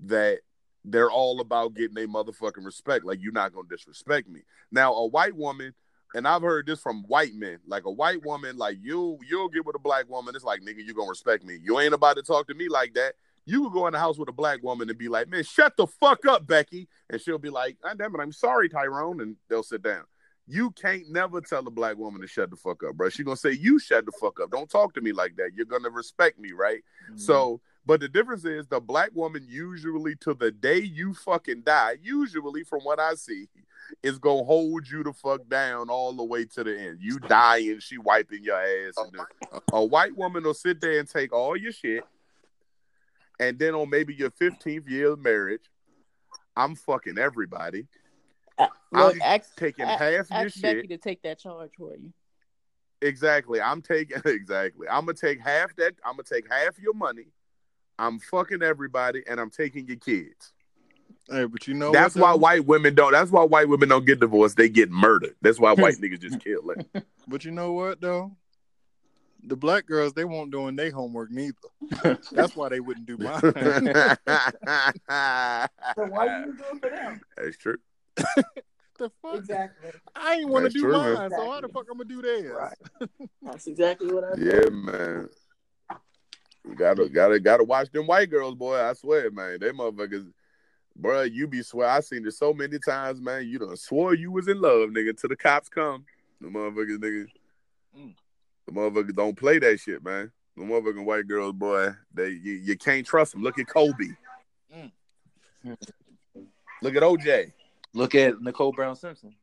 that 0.00 0.40
they're 0.84 1.10
all 1.10 1.40
about 1.40 1.74
getting 1.74 1.98
a 1.98 2.06
motherfucking 2.06 2.64
respect. 2.64 3.04
Like 3.04 3.20
you're 3.20 3.32
not 3.32 3.52
gonna 3.52 3.68
disrespect 3.68 4.28
me. 4.28 4.40
Now, 4.70 4.94
a 4.94 5.06
white 5.06 5.36
woman, 5.36 5.74
and 6.14 6.26
I've 6.26 6.42
heard 6.42 6.66
this 6.66 6.80
from 6.80 7.04
white 7.04 7.34
men, 7.34 7.58
like 7.66 7.84
a 7.84 7.90
white 7.90 8.24
woman, 8.24 8.56
like 8.56 8.78
you 8.80 9.18
you'll 9.28 9.48
get 9.48 9.66
with 9.66 9.76
a 9.76 9.80
black 9.80 10.08
woman. 10.08 10.34
It's 10.34 10.44
like 10.44 10.60
nigga, 10.60 10.84
you 10.84 10.94
gonna 10.94 11.10
respect 11.10 11.44
me. 11.44 11.58
You 11.62 11.78
ain't 11.80 11.94
about 11.94 12.16
to 12.16 12.22
talk 12.22 12.48
to 12.48 12.54
me 12.54 12.68
like 12.68 12.94
that. 12.94 13.14
You 13.44 13.64
could 13.64 13.72
go 13.72 13.86
in 13.86 13.94
the 13.94 13.98
house 13.98 14.18
with 14.18 14.28
a 14.28 14.32
black 14.32 14.62
woman 14.62 14.90
and 14.90 14.98
be 14.98 15.08
like, 15.08 15.28
man, 15.28 15.42
shut 15.42 15.74
the 15.78 15.86
fuck 15.86 16.26
up, 16.26 16.46
Becky. 16.46 16.86
And 17.08 17.18
she'll 17.18 17.38
be 17.38 17.48
like, 17.48 17.78
ah, 17.82 17.94
damn 17.94 18.14
it, 18.14 18.20
I'm 18.20 18.30
sorry, 18.30 18.68
Tyrone. 18.68 19.22
And 19.22 19.36
they'll 19.48 19.62
sit 19.62 19.82
down. 19.82 20.04
You 20.46 20.70
can't 20.70 21.10
never 21.10 21.42
tell 21.42 21.66
a 21.66 21.70
black 21.70 21.98
woman 21.98 22.22
to 22.22 22.26
shut 22.26 22.48
the 22.48 22.56
fuck 22.56 22.82
up, 22.82 22.96
bro. 22.96 23.10
She's 23.10 23.24
gonna 23.24 23.36
say, 23.36 23.52
You 23.52 23.78
shut 23.78 24.06
the 24.06 24.12
fuck 24.12 24.40
up. 24.40 24.50
Don't 24.50 24.68
talk 24.68 24.94
to 24.94 25.00
me 25.02 25.12
like 25.12 25.36
that. 25.36 25.50
You're 25.54 25.66
gonna 25.66 25.90
respect 25.90 26.38
me, 26.38 26.52
right? 26.52 26.82
So, 27.16 27.60
but 27.86 28.00
the 28.00 28.08
difference 28.08 28.44
is 28.44 28.66
the 28.66 28.80
black 28.80 29.10
woman 29.14 29.44
usually 29.48 30.14
to 30.16 30.34
the 30.34 30.50
day 30.50 30.78
you 30.80 31.14
fucking 31.14 31.62
die, 31.62 31.96
usually 32.02 32.64
from 32.64 32.80
what 32.82 33.00
I 33.00 33.14
see, 33.14 33.48
is 34.02 34.18
gonna 34.18 34.44
hold 34.44 34.88
you 34.88 35.02
the 35.02 35.12
fuck 35.12 35.48
down 35.48 35.88
all 35.88 36.12
the 36.12 36.24
way 36.24 36.44
to 36.44 36.64
the 36.64 36.78
end. 36.78 36.98
You 37.00 37.18
die 37.18 37.58
and 37.58 37.82
she 37.82 37.96
wiping 37.98 38.44
your 38.44 38.60
ass. 38.60 38.94
A 39.72 39.84
white 39.84 40.16
woman 40.16 40.44
will 40.44 40.54
sit 40.54 40.80
there 40.80 40.98
and 40.98 41.08
take 41.08 41.32
all 41.32 41.56
your 41.56 41.72
shit, 41.72 42.04
and 43.40 43.58
then 43.58 43.74
on 43.74 43.88
maybe 43.88 44.14
your 44.14 44.30
15th 44.30 44.88
year 44.88 45.12
of 45.12 45.20
marriage, 45.20 45.62
I'm 46.56 46.74
fucking 46.74 47.18
everybody, 47.18 47.86
uh, 48.58 48.66
Look, 48.92 49.14
I'm 49.14 49.22
ask, 49.22 49.56
taking 49.56 49.84
ask, 49.84 50.00
half 50.00 50.30
your 50.30 50.50
Becky 50.62 50.80
shit. 50.80 50.90
to 50.90 50.98
take 50.98 51.22
that 51.22 51.38
charge 51.38 51.70
for 51.78 51.94
you. 51.96 52.12
Exactly. 53.00 53.60
I'm 53.60 53.80
taking 53.80 54.20
exactly. 54.24 54.88
I'm 54.88 55.06
gonna 55.06 55.14
take 55.14 55.40
half 55.40 55.74
that. 55.76 55.94
I'm 56.04 56.14
gonna 56.14 56.24
take 56.24 56.52
half 56.52 56.78
your 56.78 56.94
money. 56.94 57.28
I'm 57.98 58.18
fucking 58.18 58.62
everybody, 58.62 59.24
and 59.26 59.40
I'm 59.40 59.50
taking 59.50 59.86
your 59.86 59.96
kids. 59.96 60.52
Hey, 61.30 61.44
but 61.44 61.66
you 61.66 61.74
know 61.74 61.92
that's 61.92 62.14
why 62.14 62.30
though? 62.32 62.36
white 62.38 62.64
women 62.64 62.94
don't. 62.94 63.12
That's 63.12 63.30
why 63.30 63.44
white 63.44 63.68
women 63.68 63.88
don't 63.88 64.06
get 64.06 64.20
divorced. 64.20 64.56
They 64.56 64.68
get 64.68 64.90
murdered. 64.90 65.34
That's 65.42 65.58
why 65.58 65.72
white 65.74 65.96
niggas 66.00 66.20
just 66.20 66.40
kill 66.40 66.70
it. 66.70 67.04
But 67.26 67.44
you 67.44 67.50
know 67.50 67.72
what 67.72 68.00
though? 68.00 68.32
The 69.44 69.56
black 69.56 69.86
girls 69.86 70.14
they 70.14 70.24
won't 70.24 70.50
doing 70.50 70.74
their 70.74 70.90
homework 70.90 71.30
neither. 71.30 71.54
That's 72.32 72.56
why 72.56 72.70
they 72.70 72.80
wouldn't 72.80 73.06
do 73.06 73.16
mine. 73.18 73.40
So 73.40 73.54
why 76.06 76.44
you 76.44 76.54
do 76.56 76.64
it 76.72 76.80
for 76.80 76.90
them? 76.90 77.20
That's 77.36 77.56
true. 77.56 77.76
the 78.16 79.10
fuck? 79.22 79.36
Exactly. 79.36 79.90
I 80.16 80.34
ain't 80.34 80.48
want 80.48 80.64
to 80.64 80.70
do 80.70 80.80
true, 80.80 80.92
mine, 80.92 81.14
man. 81.14 81.30
so 81.30 81.50
how 81.50 81.60
the 81.60 81.68
fuck 81.68 81.86
I'm 81.90 81.98
gonna 81.98 82.08
do 82.08 82.22
theirs? 82.22 82.56
Right. 82.58 83.10
That's 83.42 83.66
exactly 83.66 84.12
what 84.12 84.24
I 84.24 84.34
do. 84.34 84.42
Yeah, 84.44 84.70
man. 84.70 85.28
Gotta 86.76 87.08
gotta 87.08 87.40
gotta 87.40 87.64
watch 87.64 87.90
them 87.90 88.06
white 88.06 88.30
girls, 88.30 88.54
boy. 88.54 88.76
I 88.78 88.92
swear, 88.92 89.30
man. 89.30 89.58
They 89.60 89.70
motherfuckers, 89.70 90.30
bro. 90.96 91.22
You 91.22 91.46
be 91.46 91.62
swear. 91.62 91.88
I 91.88 92.00
seen 92.00 92.26
it 92.26 92.32
so 92.32 92.52
many 92.52 92.78
times, 92.78 93.20
man. 93.20 93.46
You 93.48 93.58
done 93.58 93.76
swore 93.76 94.14
you 94.14 94.30
was 94.30 94.48
in 94.48 94.60
love, 94.60 94.90
nigga. 94.90 95.18
Till 95.18 95.28
the 95.28 95.36
cops 95.36 95.68
come, 95.68 96.04
the 96.40 96.48
motherfuckers, 96.48 96.98
nigga. 96.98 97.26
Mm. 97.98 98.14
The 98.66 98.72
motherfuckers 98.72 99.14
don't 99.14 99.36
play 99.36 99.58
that 99.58 99.80
shit, 99.80 100.04
man. 100.04 100.30
The 100.56 100.62
motherfucking 100.64 101.04
white 101.04 101.26
girls, 101.26 101.52
boy. 101.54 101.90
They 102.12 102.28
you, 102.28 102.52
you 102.54 102.76
can't 102.76 103.06
trust 103.06 103.32
them. 103.32 103.42
Look 103.42 103.58
at 103.58 103.66
Kobe. 103.68 103.92
Mm. 104.76 104.92
Look 106.82 106.94
at 106.96 107.02
OJ. 107.02 107.52
Look 107.94 108.14
at 108.14 108.40
Nicole 108.40 108.72
Brown 108.72 108.94
Simpson. 108.94 109.34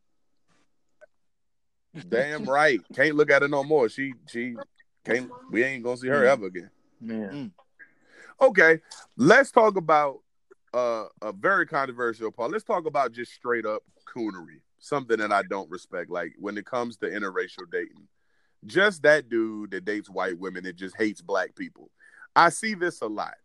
Damn 2.09 2.43
right. 2.45 2.79
Can't 2.93 3.15
look 3.15 3.31
at 3.31 3.41
her 3.41 3.47
no 3.47 3.63
more. 3.63 3.89
She 3.89 4.13
she 4.27 4.55
can't. 5.05 5.29
We 5.49 5.63
ain't 5.63 5.83
gonna 5.83 5.97
see 5.97 6.07
her 6.09 6.23
Mm. 6.23 6.29
ever 6.31 6.45
again. 6.47 6.69
Man. 7.05 7.51
Okay, 8.41 8.79
let's 9.15 9.51
talk 9.51 9.77
about 9.77 10.19
uh, 10.73 11.05
a 11.21 11.31
very 11.31 11.65
controversial 11.65 12.31
part. 12.31 12.51
Let's 12.51 12.65
talk 12.65 12.85
about 12.85 13.13
just 13.13 13.31
straight 13.33 13.65
up 13.65 13.83
coonery, 14.05 14.59
something 14.79 15.17
that 15.17 15.31
I 15.31 15.43
don't 15.43 15.69
respect. 15.69 16.09
Like 16.09 16.33
when 16.37 16.57
it 16.57 16.65
comes 16.65 16.97
to 16.97 17.09
interracial 17.09 17.71
dating, 17.71 18.07
just 18.65 19.03
that 19.03 19.29
dude 19.29 19.71
that 19.71 19.85
dates 19.85 20.09
white 20.09 20.37
women 20.37 20.65
and 20.65 20.75
just 20.75 20.97
hates 20.97 21.21
black 21.21 21.55
people. 21.55 21.89
I 22.35 22.49
see 22.49 22.73
this 22.73 23.01
a 23.01 23.07
lot, 23.07 23.35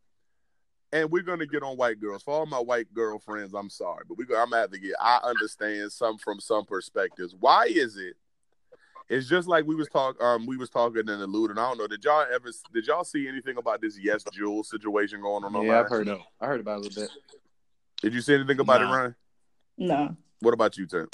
and 0.93 1.11
we're 1.11 1.23
gonna 1.23 1.47
get 1.47 1.63
on 1.63 1.77
white 1.77 2.01
girls. 2.01 2.25
For 2.25 2.35
all 2.35 2.47
my 2.47 2.59
white 2.59 2.93
girlfriends, 2.93 3.55
I'm 3.55 3.71
sorry, 3.71 4.05
but 4.09 4.19
we 4.19 4.25
I'm 4.25 4.51
gonna 4.51 4.63
have 4.63 4.73
to 4.73 4.81
get. 4.81 4.95
I 5.01 5.21
understand 5.23 5.93
some 5.93 6.19
from 6.19 6.41
some 6.41 6.65
perspectives. 6.65 7.37
Why 7.39 7.67
is 7.67 7.97
it? 7.97 8.17
It's 9.11 9.29
just 9.29 9.49
like 9.49 9.67
we 9.67 9.75
was 9.75 9.89
talk 9.89 10.23
um 10.23 10.47
we 10.47 10.57
was 10.57 10.71
talking 10.71 11.09
and 11.09 11.21
alluding. 11.23 11.59
I 11.59 11.69
don't 11.69 11.79
know. 11.79 11.89
Did 11.89 12.05
y'all 12.05 12.25
ever 12.33 12.49
did 12.73 12.87
y'all 12.87 13.03
see 13.05 13.27
anything 13.27 13.57
about 13.59 13.81
this 13.81 13.99
yes 14.01 14.23
Jules 14.33 14.71
situation 14.71 15.21
going 15.21 15.43
on 15.45 15.53
online? 15.55 15.67
Yeah, 15.67 15.81
I've 15.81 15.89
heard. 15.89 16.07
No. 16.07 16.21
I 16.41 16.47
heard 16.47 16.61
about 16.61 16.79
it 16.79 16.87
a 16.87 16.89
little 16.89 17.03
bit. 17.03 17.11
Did 18.03 18.15
you 18.15 18.21
see 18.21 18.35
anything 18.35 18.61
about 18.61 18.81
Nah. 18.81 18.87
it, 18.89 18.97
Ryan? 18.97 19.15
No. 19.79 20.17
What 20.39 20.55
about 20.55 20.79
you, 20.79 20.87
Tim? 20.87 21.09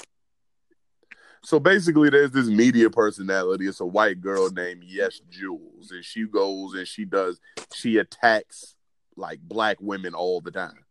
So 1.43 1.59
basically, 1.59 2.09
there's 2.09 2.31
this 2.31 2.47
media 2.47 2.89
personality. 2.89 3.67
It's 3.67 3.79
a 3.79 3.85
white 3.85 4.21
girl 4.21 4.49
named 4.51 4.83
Yes 4.85 5.19
Jules, 5.29 5.91
and 5.91 6.03
she 6.05 6.25
goes 6.27 6.75
and 6.75 6.87
she 6.87 7.03
does 7.03 7.39
she 7.73 7.97
attacks 7.97 8.75
like 9.15 9.39
black 9.41 9.77
women 9.81 10.13
all 10.13 10.39
the 10.39 10.51
time, 10.51 10.85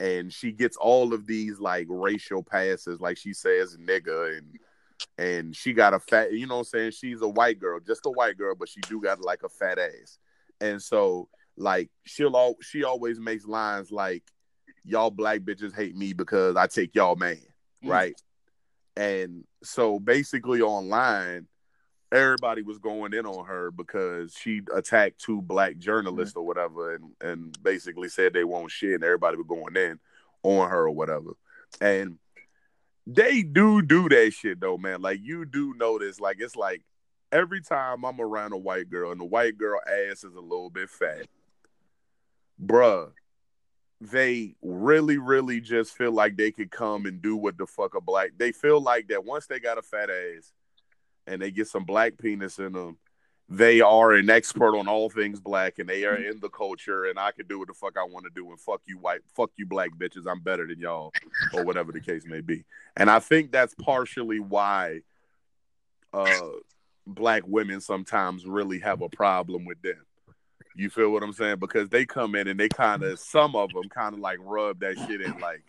and 0.00 0.32
she 0.32 0.52
gets 0.52 0.78
all 0.78 1.12
of 1.12 1.26
these 1.26 1.58
like 1.60 1.86
racial 1.90 2.42
passes, 2.42 2.98
like 3.00 3.18
she 3.18 3.34
says 3.34 3.76
nigga 3.76 4.38
and 4.38 4.58
and 5.18 5.54
she 5.54 5.72
got 5.72 5.94
a 5.94 5.98
fat, 6.00 6.32
you 6.32 6.46
know 6.46 6.56
what 6.56 6.60
I'm 6.60 6.64
saying? 6.64 6.90
She's 6.92 7.22
a 7.22 7.28
white 7.28 7.58
girl, 7.58 7.80
just 7.80 8.06
a 8.06 8.10
white 8.10 8.36
girl, 8.36 8.54
but 8.54 8.68
she 8.68 8.80
do 8.82 9.00
got 9.00 9.20
like 9.20 9.42
a 9.42 9.48
fat 9.48 9.78
ass, 9.78 10.18
and 10.60 10.80
so 10.82 11.28
like 11.56 11.90
she'll 12.04 12.36
all 12.36 12.56
she 12.62 12.84
always 12.84 13.18
makes 13.18 13.46
lines 13.46 13.90
like 13.90 14.22
y'all 14.84 15.10
black 15.10 15.40
bitches 15.40 15.74
hate 15.74 15.96
me 15.96 16.12
because 16.12 16.54
I 16.56 16.66
take 16.66 16.94
y'all 16.94 17.16
man, 17.16 17.40
Mm. 17.84 17.90
right? 17.90 18.22
And 18.96 19.44
so 19.62 19.98
basically 19.98 20.62
online, 20.62 21.46
everybody 22.12 22.62
was 22.62 22.78
going 22.78 23.12
in 23.12 23.26
on 23.26 23.44
her 23.46 23.70
because 23.70 24.32
she 24.34 24.62
attacked 24.74 25.20
two 25.20 25.42
black 25.42 25.76
journalists 25.76 26.36
or 26.36 26.46
whatever 26.46 26.94
and, 26.94 27.10
and 27.20 27.62
basically 27.62 28.08
said 28.08 28.32
they 28.32 28.44
won't 28.44 28.70
shit 28.70 28.94
and 28.94 29.04
everybody 29.04 29.36
was 29.36 29.46
going 29.46 29.76
in 29.76 29.98
on 30.42 30.70
her 30.70 30.86
or 30.86 30.90
whatever. 30.92 31.30
And 31.80 32.18
they 33.06 33.42
do 33.42 33.82
do 33.82 34.08
that 34.08 34.32
shit 34.32 34.60
though, 34.60 34.78
man. 34.78 35.00
Like 35.00 35.20
you 35.22 35.44
do 35.44 35.74
notice, 35.74 36.20
like 36.20 36.38
it's 36.40 36.56
like 36.56 36.82
every 37.30 37.60
time 37.60 38.04
I'm 38.04 38.20
around 38.20 38.52
a 38.52 38.58
white 38.58 38.90
girl 38.90 39.12
and 39.12 39.20
the 39.20 39.24
white 39.24 39.56
girl 39.58 39.80
ass 39.86 40.24
is 40.24 40.34
a 40.34 40.40
little 40.40 40.70
bit 40.70 40.90
fat, 40.90 41.26
bruh, 42.62 43.12
they 44.00 44.54
really, 44.62 45.18
really 45.18 45.60
just 45.60 45.96
feel 45.96 46.12
like 46.12 46.36
they 46.36 46.50
could 46.50 46.70
come 46.70 47.06
and 47.06 47.22
do 47.22 47.36
what 47.36 47.56
the 47.56 47.66
fuck 47.66 47.94
a 47.94 48.00
black. 48.00 48.32
They 48.36 48.52
feel 48.52 48.80
like 48.80 49.08
that 49.08 49.24
once 49.24 49.46
they 49.46 49.60
got 49.60 49.78
a 49.78 49.82
fat 49.82 50.10
ass 50.10 50.52
and 51.26 51.40
they 51.40 51.50
get 51.50 51.68
some 51.68 51.84
black 51.84 52.18
penis 52.18 52.58
in 52.58 52.72
them, 52.72 52.98
they 53.48 53.80
are 53.80 54.12
an 54.12 54.28
expert 54.28 54.76
on 54.76 54.88
all 54.88 55.08
things 55.08 55.38
black 55.38 55.78
and 55.78 55.88
they 55.88 56.04
are 56.04 56.16
in 56.16 56.40
the 56.40 56.48
culture 56.48 57.04
and 57.04 57.18
I 57.18 57.30
can 57.30 57.46
do 57.46 57.60
what 57.60 57.68
the 57.68 57.74
fuck 57.74 57.96
I 57.96 58.02
want 58.02 58.24
to 58.24 58.30
do 58.34 58.50
and 58.50 58.60
fuck 58.60 58.80
you 58.86 58.98
white, 58.98 59.20
fuck 59.36 59.50
you 59.56 59.66
black 59.66 59.90
bitches. 59.96 60.26
I'm 60.28 60.40
better 60.40 60.66
than 60.66 60.80
y'all 60.80 61.12
or 61.52 61.64
whatever 61.64 61.92
the 61.92 62.00
case 62.00 62.24
may 62.26 62.40
be. 62.40 62.64
And 62.96 63.08
I 63.08 63.20
think 63.20 63.52
that's 63.52 63.74
partially 63.74 64.40
why 64.40 65.02
uh 66.12 66.48
black 67.06 67.44
women 67.46 67.80
sometimes 67.80 68.46
really 68.46 68.80
have 68.80 69.00
a 69.00 69.08
problem 69.08 69.64
with 69.64 69.80
them. 69.80 70.04
You 70.74 70.90
feel 70.90 71.10
what 71.10 71.22
I'm 71.22 71.32
saying? 71.32 71.56
Because 71.58 71.88
they 71.88 72.04
come 72.04 72.34
in 72.34 72.48
and 72.48 72.58
they 72.58 72.68
kind 72.68 73.02
of, 73.02 73.18
some 73.18 73.56
of 73.56 73.72
them 73.72 73.88
kind 73.88 74.14
of 74.14 74.20
like 74.20 74.38
rub 74.42 74.80
that 74.80 74.98
shit 74.98 75.22
in. 75.22 75.38
Like, 75.38 75.62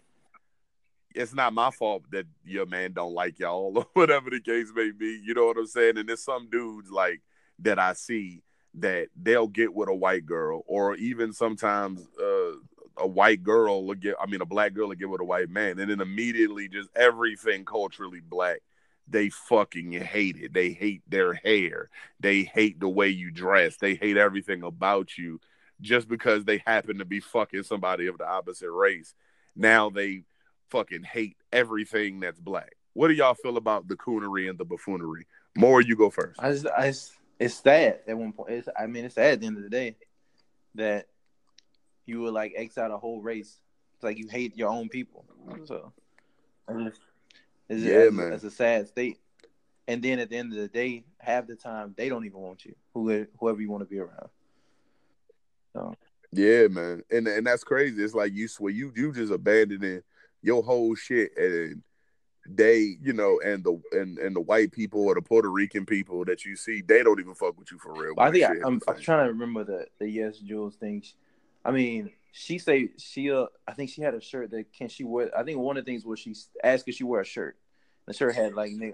it's 1.15 1.34
not 1.34 1.53
my 1.53 1.71
fault 1.71 2.03
that 2.11 2.25
your 2.43 2.65
man 2.65 2.91
don't 2.91 3.13
like 3.13 3.39
y'all 3.39 3.71
or 3.78 3.86
whatever 3.93 4.30
the 4.30 4.41
case 4.41 4.71
may 4.75 4.91
be. 4.91 5.21
You 5.23 5.34
know 5.34 5.45
what 5.45 5.57
I'm 5.57 5.67
saying? 5.67 5.97
And 5.97 6.09
there's 6.09 6.23
some 6.23 6.49
dudes 6.49 6.89
like 6.89 7.21
that 7.59 7.79
I 7.79 7.93
see 7.93 8.41
that 8.75 9.07
they'll 9.15 9.47
get 9.47 9.73
with 9.73 9.89
a 9.89 9.95
white 9.95 10.25
girl, 10.25 10.63
or 10.67 10.95
even 10.95 11.33
sometimes 11.33 12.07
uh, 12.21 12.51
a 12.97 13.07
white 13.07 13.43
girl 13.43 13.85
will 13.85 13.95
get, 13.95 14.15
I 14.21 14.27
mean, 14.27 14.41
a 14.41 14.45
black 14.45 14.73
girl 14.73 14.89
will 14.89 14.95
get 14.95 15.09
with 15.09 15.21
a 15.21 15.25
white 15.25 15.49
man, 15.49 15.79
and 15.79 15.89
then 15.89 16.01
immediately 16.01 16.67
just 16.67 16.89
everything 16.95 17.65
culturally 17.65 18.21
black. 18.21 18.59
They 19.09 19.29
fucking 19.29 19.93
hate 19.93 20.35
it. 20.37 20.53
They 20.53 20.71
hate 20.71 21.01
their 21.07 21.33
hair. 21.33 21.89
They 22.19 22.43
hate 22.43 22.79
the 22.79 22.89
way 22.89 23.07
you 23.07 23.31
dress. 23.31 23.77
They 23.77 23.95
hate 23.95 24.17
everything 24.17 24.63
about 24.63 25.17
you 25.17 25.39
just 25.79 26.09
because 26.09 26.43
they 26.43 26.61
happen 26.65 26.97
to 26.97 27.05
be 27.05 27.21
fucking 27.21 27.63
somebody 27.63 28.07
of 28.07 28.17
the 28.17 28.27
opposite 28.27 28.71
race. 28.71 29.13
Now 29.55 29.89
they 29.89 30.23
fucking 30.69 31.03
hate 31.03 31.37
everything 31.53 32.19
that's 32.19 32.39
black. 32.39 32.75
What 32.93 33.07
do 33.07 33.13
y'all 33.13 33.33
feel 33.33 33.57
about 33.57 33.87
the 33.87 33.95
coonery 33.95 34.49
and 34.49 34.57
the 34.57 34.65
buffoonery? 34.65 35.25
Moore, 35.55 35.81
you 35.81 35.95
go 35.95 36.09
first. 36.09 36.39
I 36.39 36.51
just, 36.51 36.67
I 36.67 36.87
just, 36.87 37.13
it's 37.39 37.55
sad 37.55 37.99
at 38.07 38.17
one 38.17 38.33
point. 38.33 38.51
It's, 38.51 38.69
I 38.77 38.88
mean, 38.88 39.05
it's 39.05 39.15
sad 39.15 39.33
at 39.33 39.39
the 39.41 39.47
end 39.47 39.57
of 39.57 39.63
the 39.63 39.69
day 39.69 39.95
that 40.75 41.07
you 42.05 42.21
would 42.21 42.33
like 42.33 42.53
X 42.55 42.77
out 42.77 42.91
a 42.91 42.97
whole 42.97 43.21
race. 43.21 43.59
It's 43.95 44.03
like 44.03 44.17
you 44.17 44.27
hate 44.27 44.57
your 44.57 44.69
own 44.69 44.89
people. 44.89 45.25
So, 45.65 45.91
I 46.67 46.83
just, 46.83 47.01
it's, 47.69 47.81
Yeah, 47.81 47.99
it's, 47.99 48.15
man. 48.15 48.33
it's 48.33 48.43
a 48.43 48.51
sad 48.51 48.88
state. 48.88 49.17
And 49.88 50.03
then 50.03 50.19
at 50.19 50.29
the 50.29 50.38
end 50.38 50.51
of 50.53 50.59
the 50.59 50.67
day, 50.67 51.05
half 51.19 51.47
the 51.47 51.55
time 51.55 51.93
they 51.97 52.09
don't 52.09 52.25
even 52.25 52.39
want 52.39 52.65
you, 52.65 52.75
whoever, 52.93 53.27
whoever 53.39 53.61
you 53.61 53.71
want 53.71 53.81
to 53.81 53.89
be 53.89 53.99
around. 53.99 54.29
So, 55.73 55.95
Yeah, 56.31 56.67
man, 56.67 57.03
and 57.09 57.27
and 57.27 57.47
that's 57.47 57.63
crazy. 57.63 58.03
It's 58.03 58.13
like 58.13 58.33
you 58.33 58.47
swear 58.47 58.71
you 58.71 58.91
you 58.95 59.13
just 59.13 59.31
abandoning 59.31 60.01
your 60.41 60.61
whole 60.61 60.93
shit, 60.95 61.31
and 61.38 61.81
they, 62.49 62.97
you 63.01 63.13
know, 63.13 63.39
and 63.43 63.63
the 63.63 63.79
and 63.91 64.17
and 64.17 64.35
the 64.35 64.41
white 64.41 64.71
people 64.71 65.01
or 65.05 65.15
the 65.15 65.21
Puerto 65.21 65.49
Rican 65.49 65.85
people 65.85 66.23
that 66.25 66.45
you 66.45 66.55
see, 66.55 66.81
they 66.81 67.03
don't 67.03 67.19
even 67.19 67.33
fuck 67.35 67.57
with 67.57 67.71
you 67.71 67.77
for 67.77 67.93
real. 67.93 68.13
I 68.17 68.31
think 68.31 68.43
I, 68.45 68.53
I'm, 68.65 68.79
I'm 68.87 68.99
trying 69.01 69.25
to 69.27 69.33
remember 69.33 69.63
the 69.63 69.85
the 69.99 70.05
YesJulz 70.05 70.75
thing. 70.75 71.03
I 71.65 71.71
mean, 71.71 72.11
she 72.31 72.57
say 72.59 72.89
she 72.97 73.31
uh 73.31 73.45
I 73.67 73.73
think 73.73 73.89
she 73.89 74.01
had 74.01 74.13
a 74.13 74.21
shirt 74.21 74.51
that 74.51 74.71
can 74.73 74.87
she 74.89 75.03
wear. 75.03 75.35
I 75.37 75.43
think 75.43 75.59
one 75.59 75.77
of 75.77 75.85
the 75.85 75.91
things 75.91 76.05
was 76.05 76.19
she 76.19 76.33
asked 76.63 76.87
if 76.87 76.95
she 76.95 77.03
wear 77.03 77.21
a 77.21 77.25
shirt. 77.25 77.57
The 78.05 78.13
shirt 78.13 78.35
had 78.35 78.53
like 78.53 78.71
nigga, 78.71 78.93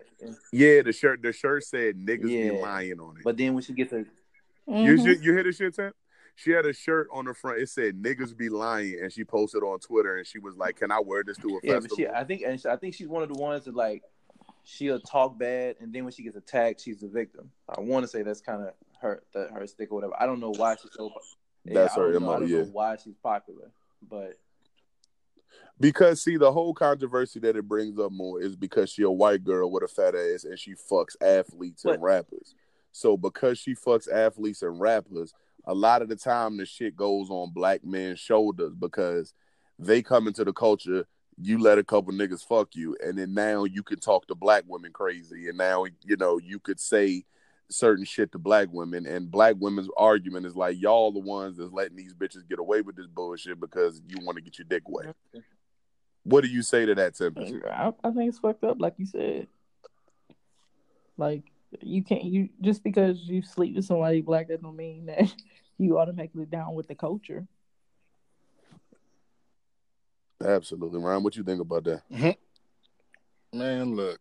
Yeah, 0.52 0.82
the 0.82 0.92
shirt 0.92 1.22
the 1.22 1.32
shirt 1.32 1.64
said 1.66 1.96
niggas 1.98 2.22
be 2.24 2.28
Yeah. 2.48 2.52
lying 2.54 3.00
on 3.00 3.18
it. 3.18 3.24
but 3.24 3.38
then 3.38 3.54
when 3.54 3.62
she 3.64 3.74
gets 3.74 3.94
a 3.94 4.06
You 4.68 4.96
Mhm. 4.96 5.06
you, 5.06 5.12
you 5.22 5.34
hear 5.34 5.44
the 5.44 5.52
shit, 5.52 5.76
Tam? 5.76 5.92
She 6.36 6.52
had 6.52 6.66
a 6.66 6.74
shirt 6.74 7.08
on 7.12 7.26
the 7.26 7.34
front. 7.34 7.62
It 7.62 7.70
said 7.70 8.02
"niggas 8.02 8.36
be 8.36 8.50
lying," 8.50 9.00
and 9.02 9.12
she 9.12 9.24
posted 9.24 9.64
on 9.64 9.80
Twitter, 9.80 10.18
and 10.18 10.26
she 10.26 10.40
was 10.40 10.56
like, 10.58 10.78
"Can 10.78 10.92
I 10.92 11.00
wear 11.00 11.24
this 11.24 11.38
to 11.38 11.48
a 11.48 11.60
yeah, 11.64 11.74
festival?" 11.74 11.98
she 11.98 12.08
I 12.08 12.24
think 12.24 12.42
and 12.46 12.60
she, 12.60 12.68
I 12.68 12.76
think 12.76 12.96
she's 12.96 13.08
one 13.08 13.24
of 13.24 13.30
the 13.30 13.40
ones 13.40 13.66
that 13.66 13.76
like 13.76 14.04
she'll 14.64 15.00
talk 15.00 15.38
bad 15.38 15.76
and 15.80 15.94
then 15.94 16.04
when 16.06 16.14
she 16.14 16.24
gets 16.24 16.38
attacked, 16.38 16.82
she's 16.82 17.00
the 17.00 17.08
victim. 17.08 17.52
I 17.70 17.82
want 17.82 18.04
to 18.04 18.08
say 18.08 18.24
that's 18.24 18.42
kind 18.42 18.62
of 18.62 18.74
her 19.02 19.24
that 19.34 19.52
her 19.52 19.68
stick 19.68 19.92
or 19.92 19.96
whatever. 19.96 20.14
I 20.20 20.26
don't 20.26 20.40
know 20.40 20.54
why 20.56 20.76
she's 20.82 20.92
so. 20.94 21.12
That's 21.66 21.96
her 21.96 22.14
know, 22.14 22.20
MO, 22.20 22.34
I 22.34 22.40
don't 22.40 22.50
yeah. 22.50 22.58
know 22.60 22.70
why 22.72 22.98
she's 23.02 23.16
popular, 23.22 23.72
but 24.10 24.38
Because 25.80 26.22
see, 26.22 26.38
the 26.38 26.52
whole 26.52 26.74
controversy 26.74 27.40
that 27.40 27.56
it 27.56 27.68
brings 27.68 27.98
up 28.00 28.12
more 28.12 28.42
is 28.42 28.56
because 28.56 28.90
she 28.90 29.04
a 29.04 29.10
white 29.10 29.44
girl 29.44 29.72
with 29.72 29.84
a 29.84 29.88
fat 29.88 30.16
ass 30.16 30.44
and 30.44 30.60
she 30.60 30.74
fucks 30.74 31.16
athletes 31.22 31.86
and 31.86 32.02
rappers. 32.02 32.56
So 32.92 33.18
because 33.18 33.58
she 33.58 33.76
fucks 33.76 34.12
athletes 34.12 34.62
and 34.62 34.80
rappers, 34.80 35.34
a 35.66 35.74
lot 35.74 36.02
of 36.02 36.10
the 36.10 36.16
time 36.16 36.58
the 36.58 36.66
shit 36.66 36.96
goes 36.96 37.30
on 37.30 37.52
black 37.54 37.84
men's 37.84 38.20
shoulders 38.20 38.74
because 38.76 39.34
they 39.80 40.02
come 40.02 40.28
into 40.28 40.44
the 40.44 40.54
culture. 40.54 41.06
You 41.42 41.58
let 41.58 41.80
a 41.80 41.84
couple 41.84 42.14
niggas 42.14 42.46
fuck 42.46 42.76
you, 42.76 42.96
and 43.04 43.18
then 43.18 43.34
now 43.34 43.64
you 43.64 43.82
can 43.82 44.00
talk 44.00 44.28
to 44.28 44.36
black 44.36 44.66
women 44.68 44.92
crazy, 44.92 45.50
and 45.50 45.58
now 45.58 45.86
you 46.04 46.16
know 46.16 46.38
you 46.38 46.60
could 46.60 46.80
say 46.80 47.26
certain 47.70 48.06
shit 48.06 48.32
to 48.34 48.38
black 48.38 48.68
women, 48.72 49.08
and 49.08 49.32
black 49.32 49.56
women's 49.58 49.90
argument 49.98 50.46
is 50.46 50.56
like 50.56 50.80
y'all 50.80 51.12
the 51.12 51.20
ones 51.20 51.58
that's 51.58 51.72
letting 51.72 51.98
these 51.98 52.14
bitches 52.14 52.48
get 52.48 52.60
away 52.60 52.82
with 52.82 52.96
this 52.96 53.08
bullshit 53.08 53.60
because 53.60 54.00
you 54.08 54.18
want 54.24 54.38
to 54.38 54.44
get 54.44 54.60
your 54.60 54.68
dick 54.70 54.84
wet. 54.88 55.16
What 56.24 56.44
do 56.44 56.50
you 56.50 56.62
say 56.62 56.86
to 56.86 56.96
that, 56.96 57.16
Tempest? 57.16 57.56
I, 57.66 57.92
I 58.04 58.12
think 58.12 58.30
it's 58.30 58.40
fucked 58.40 58.64
up, 58.64 58.80
like 58.80 58.94
you 58.98 59.06
said. 59.06 59.48
Like 61.18 61.44
you 61.82 62.04
can't 62.04 62.24
you 62.24 62.50
just 62.62 62.84
because 62.84 63.20
you 63.24 63.42
sleep 63.42 63.76
with 63.76 63.86
somebody 63.86 64.22
black 64.22 64.48
that 64.50 64.62
don't 64.62 64.76
mean 64.76 65.06
that 65.08 65.34
you 65.78 65.98
automatically 65.98 66.46
down 66.46 66.74
with 66.76 66.88
the 66.88 66.96
culture. 66.96 67.48
Absolutely, 70.44 71.00
Ryan. 71.00 71.24
What 71.24 71.36
you 71.36 71.44
think 71.44 71.62
about 71.62 71.86
that? 71.86 72.02
Mm-hmm. 72.12 73.58
Man, 73.58 73.96
look. 73.96 74.20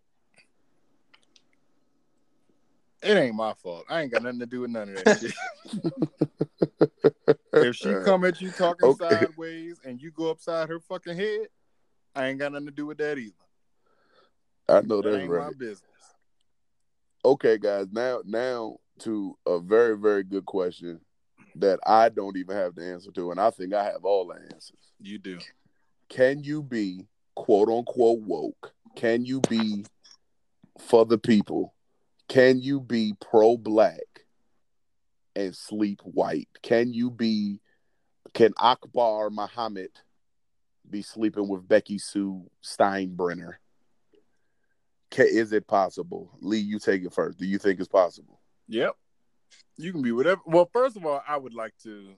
It 3.03 3.17
ain't 3.17 3.35
my 3.35 3.53
fault. 3.55 3.85
I 3.89 4.03
ain't 4.03 4.13
got 4.13 4.23
nothing 4.23 4.39
to 4.41 4.47
do 4.47 4.61
with 4.61 4.71
none 4.71 4.89
of 4.89 4.95
that 4.95 5.19
shit. 5.21 5.35
if 7.55 7.75
she 7.75 7.93
come 8.05 8.25
at 8.25 8.41
you 8.41 8.53
talking 8.53 8.87
Okay. 8.91 9.09
sideways 9.09 9.81
and 9.85 10.01
you 10.01 10.13
go 10.13 10.31
upside 10.31 10.69
her 10.69 10.79
fucking 10.79 11.17
head, 11.17 11.49
I 12.15 12.29
ain't 12.29 12.39
got 12.39 12.53
nothing 12.53 12.67
to 12.67 12.73
do 12.73 12.87
with 12.87 12.99
that 12.99 13.19
either. 13.19 13.35
I 14.69 14.83
know 14.83 15.03
That 15.03 15.11
that's 15.11 15.23
ain't 15.23 15.31
right. 15.31 15.47
my 15.47 15.53
business. 15.59 15.83
Okay, 17.25 17.59
guys. 17.59 17.87
Now, 17.93 18.21
now 18.25 18.79
to 19.01 19.37
a 19.47 19.61
very, 19.61 19.97
very 19.97 20.25
good 20.25 20.45
question 20.45 21.01
that 21.57 21.79
I 21.87 22.09
don't 22.09 22.37
even 22.37 22.57
have 22.57 22.75
the 22.75 22.85
answer 22.85 23.11
to, 23.13 23.31
and 23.31 23.41
I 23.41 23.51
think 23.51 23.75
I 23.75 23.85
have 23.85 24.05
all 24.05 24.27
the 24.27 24.35
answers. 24.53 24.93
You 25.01 25.19
do. 25.19 25.39
Can 26.09 26.43
you 26.43 26.63
be 26.63 27.07
quote 27.35 27.69
unquote 27.69 28.21
woke? 28.21 28.73
Can 28.97 29.25
you 29.25 29.41
be 29.49 29.85
for 30.79 31.05
the 31.05 31.19
people? 31.19 31.75
Can 32.29 32.61
you 32.61 32.81
be 32.81 33.15
pro 33.21 33.57
black 33.57 34.01
and 35.37 35.55
sleep 35.55 36.01
white? 36.05 36.49
Can 36.63 36.93
you 36.93 37.11
be 37.11 37.61
can 38.35 38.53
Akbar 38.59 39.31
Muhammad 39.31 39.91
be 40.89 41.03
sleeping 41.03 41.49
with 41.49 41.69
Becky 41.69 41.99
Sue 41.99 42.51
Steinbrenner? 42.65 43.55
Can, 45.13 45.27
is 45.29 45.53
it 45.53 45.67
possible? 45.67 46.31
Lee, 46.41 46.57
you 46.59 46.79
take 46.79 47.05
it 47.05 47.13
first. 47.13 47.39
Do 47.39 47.45
you 47.47 47.59
think 47.59 47.79
it's 47.79 47.89
possible? 47.89 48.41
Yep. 48.69 48.95
You 49.77 49.93
can 49.93 50.01
be 50.01 50.11
whatever. 50.11 50.41
Well, 50.47 50.69
first 50.73 50.97
of 50.97 51.05
all, 51.05 51.23
I 51.29 51.37
would 51.37 51.53
like 51.55 51.75
to 51.83 52.15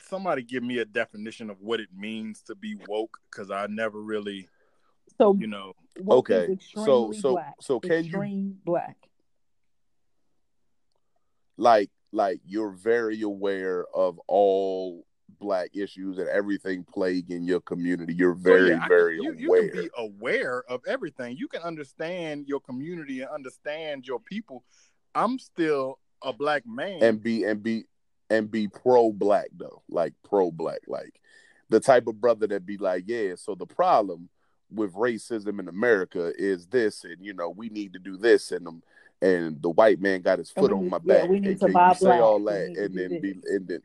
somebody 0.00 0.42
give 0.42 0.62
me 0.62 0.78
a 0.78 0.84
definition 0.84 1.48
of 1.48 1.56
what 1.62 1.80
it 1.80 1.88
means 1.96 2.42
to 2.42 2.54
be 2.54 2.76
woke 2.86 3.16
because 3.30 3.50
I 3.50 3.66
never 3.66 4.00
really, 4.02 4.46
So 5.18 5.34
you 5.40 5.46
know, 5.46 5.72
Okay, 6.06 6.58
so 6.74 7.12
so 7.12 7.32
black. 7.32 7.54
so 7.60 7.80
can 7.80 8.04
you 8.04 8.54
black. 8.64 8.96
like 11.56 11.90
like 12.12 12.40
you're 12.44 12.70
very 12.72 13.22
aware 13.22 13.86
of 13.94 14.20
all 14.28 15.06
black 15.38 15.70
issues 15.74 16.18
and 16.18 16.28
everything 16.28 16.84
plaguing 16.84 17.44
your 17.44 17.60
community. 17.60 18.14
You're 18.14 18.34
So, 18.36 18.40
very 18.42 18.68
yeah, 18.70 18.76
I 18.76 18.78
can- 18.80 18.88
very 18.88 19.16
you, 19.16 19.32
you 19.34 19.48
aware. 19.48 19.68
can 19.70 19.82
be 19.82 19.90
aware 19.98 20.62
of 20.68 20.80
everything. 20.86 21.36
You 21.36 21.48
can 21.48 21.62
understand 21.62 22.46
your 22.48 22.60
community 22.60 23.20
and 23.20 23.30
understand 23.30 24.06
your 24.06 24.20
people. 24.20 24.64
I'm 25.14 25.38
still 25.38 25.98
a 26.22 26.32
black 26.32 26.64
man. 26.66 27.02
and 27.02 27.22
be 27.22 27.44
and 27.44 27.62
be 27.62 27.84
and 28.30 28.50
be 28.50 28.68
pro 28.68 29.12
black 29.12 29.48
though, 29.56 29.82
like 29.88 30.14
pro 30.24 30.50
black, 30.50 30.80
like 30.88 31.20
the 31.68 31.80
type 31.80 32.06
of 32.06 32.20
brother 32.20 32.46
that 32.48 32.64
be 32.66 32.76
like, 32.78 33.04
yeah. 33.06 33.34
So 33.36 33.54
the 33.54 33.66
problem 33.66 34.28
with 34.70 34.94
racism 34.94 35.60
in 35.60 35.68
America 35.68 36.32
is 36.36 36.66
this, 36.66 37.04
and 37.04 37.16
you 37.24 37.34
know 37.34 37.50
we 37.50 37.68
need 37.68 37.92
to 37.92 37.98
do 37.98 38.16
this, 38.16 38.50
and 38.52 38.66
um, 38.66 38.82
and 39.22 39.60
the 39.62 39.70
white 39.70 40.00
man 40.00 40.22
got 40.22 40.38
his 40.38 40.50
foot 40.50 40.72
on 40.72 40.82
need- 40.82 40.90
my 40.90 40.98
yeah, 41.04 41.20
back. 41.20 41.28
we 41.30 41.40
need 41.40 41.50
and 41.50 41.60
to 41.60 41.64
can 41.66 41.72
buy 41.72 41.88
you 41.90 41.94
say 41.96 42.18
all 42.18 42.42
that, 42.44 42.64
and 42.66 42.92
do 42.94 43.08
then 43.08 43.20
be 43.20 43.30
and 43.48 43.68
then 43.68 43.80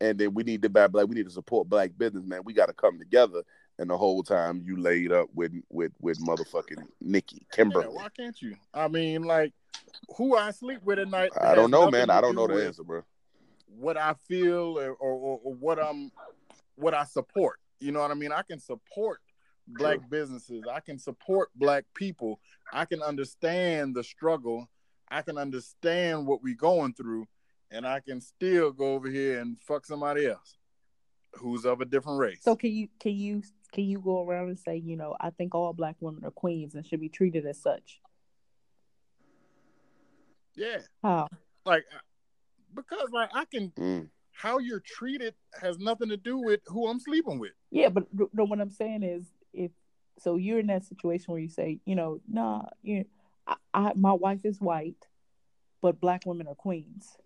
and 0.00 0.18
then 0.18 0.34
we 0.34 0.42
need 0.42 0.62
to 0.62 0.68
buy 0.68 0.86
black. 0.86 1.06
We 1.06 1.14
need 1.14 1.26
to 1.26 1.32
support 1.32 1.68
black 1.68 1.90
business, 1.96 2.24
man. 2.24 2.40
We 2.44 2.52
got 2.52 2.66
to 2.66 2.72
come 2.72 2.98
together. 2.98 3.42
And 3.78 3.88
the 3.88 3.96
whole 3.96 4.22
time 4.22 4.62
you 4.62 4.76
laid 4.76 5.10
up 5.10 5.28
with 5.34 5.52
with 5.70 5.92
with 6.00 6.18
motherfucking 6.20 6.84
Nikki 7.00 7.36
Yeah, 7.40 7.56
Kimberly. 7.56 7.86
why 7.86 8.08
can't 8.14 8.40
you? 8.42 8.56
I 8.74 8.88
mean, 8.88 9.22
like, 9.22 9.54
who 10.16 10.36
I 10.36 10.50
sleep 10.50 10.82
with 10.84 10.98
at 10.98 11.08
night. 11.08 11.30
I 11.40 11.54
don't 11.54 11.70
know, 11.70 11.90
man. 11.90 12.10
I 12.10 12.20
don't 12.20 12.32
do 12.32 12.46
know 12.46 12.46
the 12.46 12.66
answer, 12.66 12.84
bro. 12.84 13.02
What 13.78 13.96
I 13.96 14.14
feel 14.28 14.78
or, 14.78 14.92
or, 14.92 15.40
or 15.42 15.54
what 15.54 15.82
I'm, 15.82 16.12
what 16.74 16.92
I 16.92 17.04
support. 17.04 17.58
You 17.78 17.92
know 17.92 18.00
what 18.00 18.10
I 18.10 18.14
mean? 18.14 18.32
I 18.32 18.42
can 18.42 18.58
support 18.58 19.20
black 19.66 19.98
businesses. 20.10 20.64
I 20.70 20.80
can 20.80 20.98
support 20.98 21.48
black 21.54 21.84
people. 21.94 22.40
I 22.72 22.84
can 22.84 23.00
understand 23.02 23.94
the 23.94 24.04
struggle. 24.04 24.68
I 25.08 25.22
can 25.22 25.38
understand 25.38 26.26
what 26.26 26.42
we're 26.42 26.54
going 26.54 26.92
through, 26.92 27.26
and 27.70 27.86
I 27.86 28.00
can 28.00 28.20
still 28.20 28.72
go 28.72 28.94
over 28.94 29.08
here 29.08 29.40
and 29.40 29.56
fuck 29.60 29.86
somebody 29.86 30.26
else 30.26 30.56
who's 31.34 31.64
of 31.64 31.80
a 31.80 31.84
different 31.84 32.18
race. 32.18 32.40
So 32.42 32.56
can 32.56 32.70
you 32.72 32.88
can 32.98 33.12
you 33.12 33.42
can 33.72 33.84
you 33.84 34.00
go 34.00 34.26
around 34.26 34.48
and 34.48 34.58
say, 34.58 34.76
you 34.76 34.96
know, 34.96 35.16
I 35.20 35.30
think 35.30 35.54
all 35.54 35.72
black 35.72 35.96
women 36.00 36.24
are 36.24 36.30
queens 36.30 36.74
and 36.74 36.84
should 36.84 37.00
be 37.00 37.08
treated 37.08 37.46
as 37.46 37.60
such? 37.60 38.00
yeah, 40.56 40.78
How? 41.02 41.28
like 41.64 41.84
because 42.74 43.08
like 43.12 43.30
I 43.34 43.44
can 43.44 43.70
Mm. 43.78 44.08
how 44.32 44.58
you're 44.58 44.80
treated 44.80 45.34
has 45.60 45.78
nothing 45.78 46.08
to 46.08 46.16
do 46.16 46.38
with 46.38 46.60
who 46.66 46.88
I'm 46.88 46.98
sleeping 46.98 47.38
with. 47.38 47.52
Yeah, 47.70 47.88
but 47.88 48.06
no, 48.32 48.44
what 48.44 48.60
I'm 48.60 48.70
saying 48.70 49.02
is, 49.02 49.30
if 49.52 49.70
so, 50.18 50.36
you're 50.36 50.58
in 50.58 50.66
that 50.66 50.84
situation 50.84 51.32
where 51.32 51.40
you 51.40 51.48
say, 51.48 51.78
you 51.86 51.94
know, 51.94 52.20
nah, 52.28 52.64
you, 52.82 53.04
I, 53.46 53.56
I, 53.72 53.92
my 53.94 54.12
wife 54.12 54.44
is 54.44 54.60
white, 54.60 55.06
but 55.80 56.00
black 56.00 56.26
women 56.26 56.46
are 56.48 56.54
queens. 56.54 57.16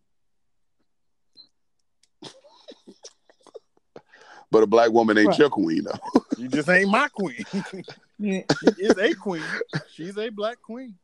But 4.55 4.63
a 4.63 4.69
black 4.69 4.93
woman 4.93 5.19
ain't 5.19 5.31
Right. 5.31 5.39
your 5.41 5.51
queen 5.51 5.83
though. 5.83 6.21
You 6.39 6.47
just 6.49 6.69
ain't 6.69 6.89
my 6.89 7.09
queen. 7.09 7.45
Yeah, 8.21 8.43
she 8.61 8.67
is 8.79 8.97
a 8.97 9.13
queen. 9.15 9.43
She's 9.93 10.17
a 10.17 10.29
black 10.31 10.63
queen. 10.63 10.95